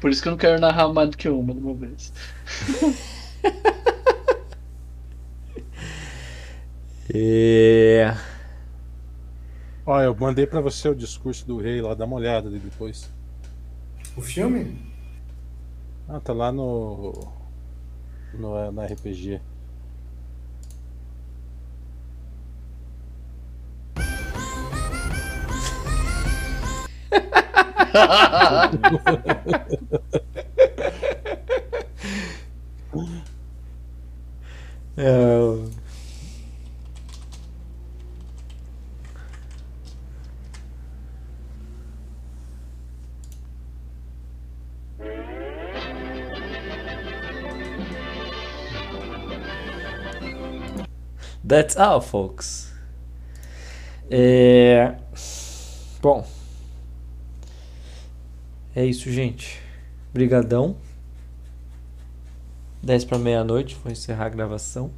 Por 0.01 0.11
isso 0.11 0.23
que 0.23 0.29
eu 0.29 0.33
não 0.33 0.39
quero 0.39 0.61
narrar 0.61 0.89
mais 0.93 1.11
do 1.11 1.17
que 1.17 1.29
uma 1.29 1.53
de 1.53 1.61
uma 1.61 1.75
vez. 1.75 2.13
É... 7.15 8.17
Ó, 9.85 10.01
eu 10.01 10.15
mandei 10.15 10.47
pra 10.47 10.61
você 10.61 10.89
o 10.89 10.95
discurso 10.95 11.47
do 11.47 11.59
rei 11.59 11.83
lá, 11.83 11.95
dá 11.95 12.05
uma 12.05 12.17
olhada 12.17 12.49
ali 12.49 12.59
depois. 12.59 13.11
O 14.17 14.23
filme? 14.23 14.77
Ah, 16.09 16.21
tá 16.21 16.33
lá 16.33 16.53
no. 16.53 17.13
no 18.35 18.73
na 18.73 18.87
RPG. 18.87 19.41
É, 34.95 35.82
That's 51.53 51.77
all, 51.77 52.01
folks. 52.01 52.73
É... 54.11 54.95
Bom. 56.01 56.27
É 58.75 58.87
isso, 58.87 59.13
gente. 59.13 59.61
Brigadão. 60.15 60.79
10 62.83 63.05
para 63.05 63.19
meia-noite, 63.19 63.77
vou 63.85 63.93
encerrar 63.93 64.25
a 64.25 64.29
gravação. 64.31 64.93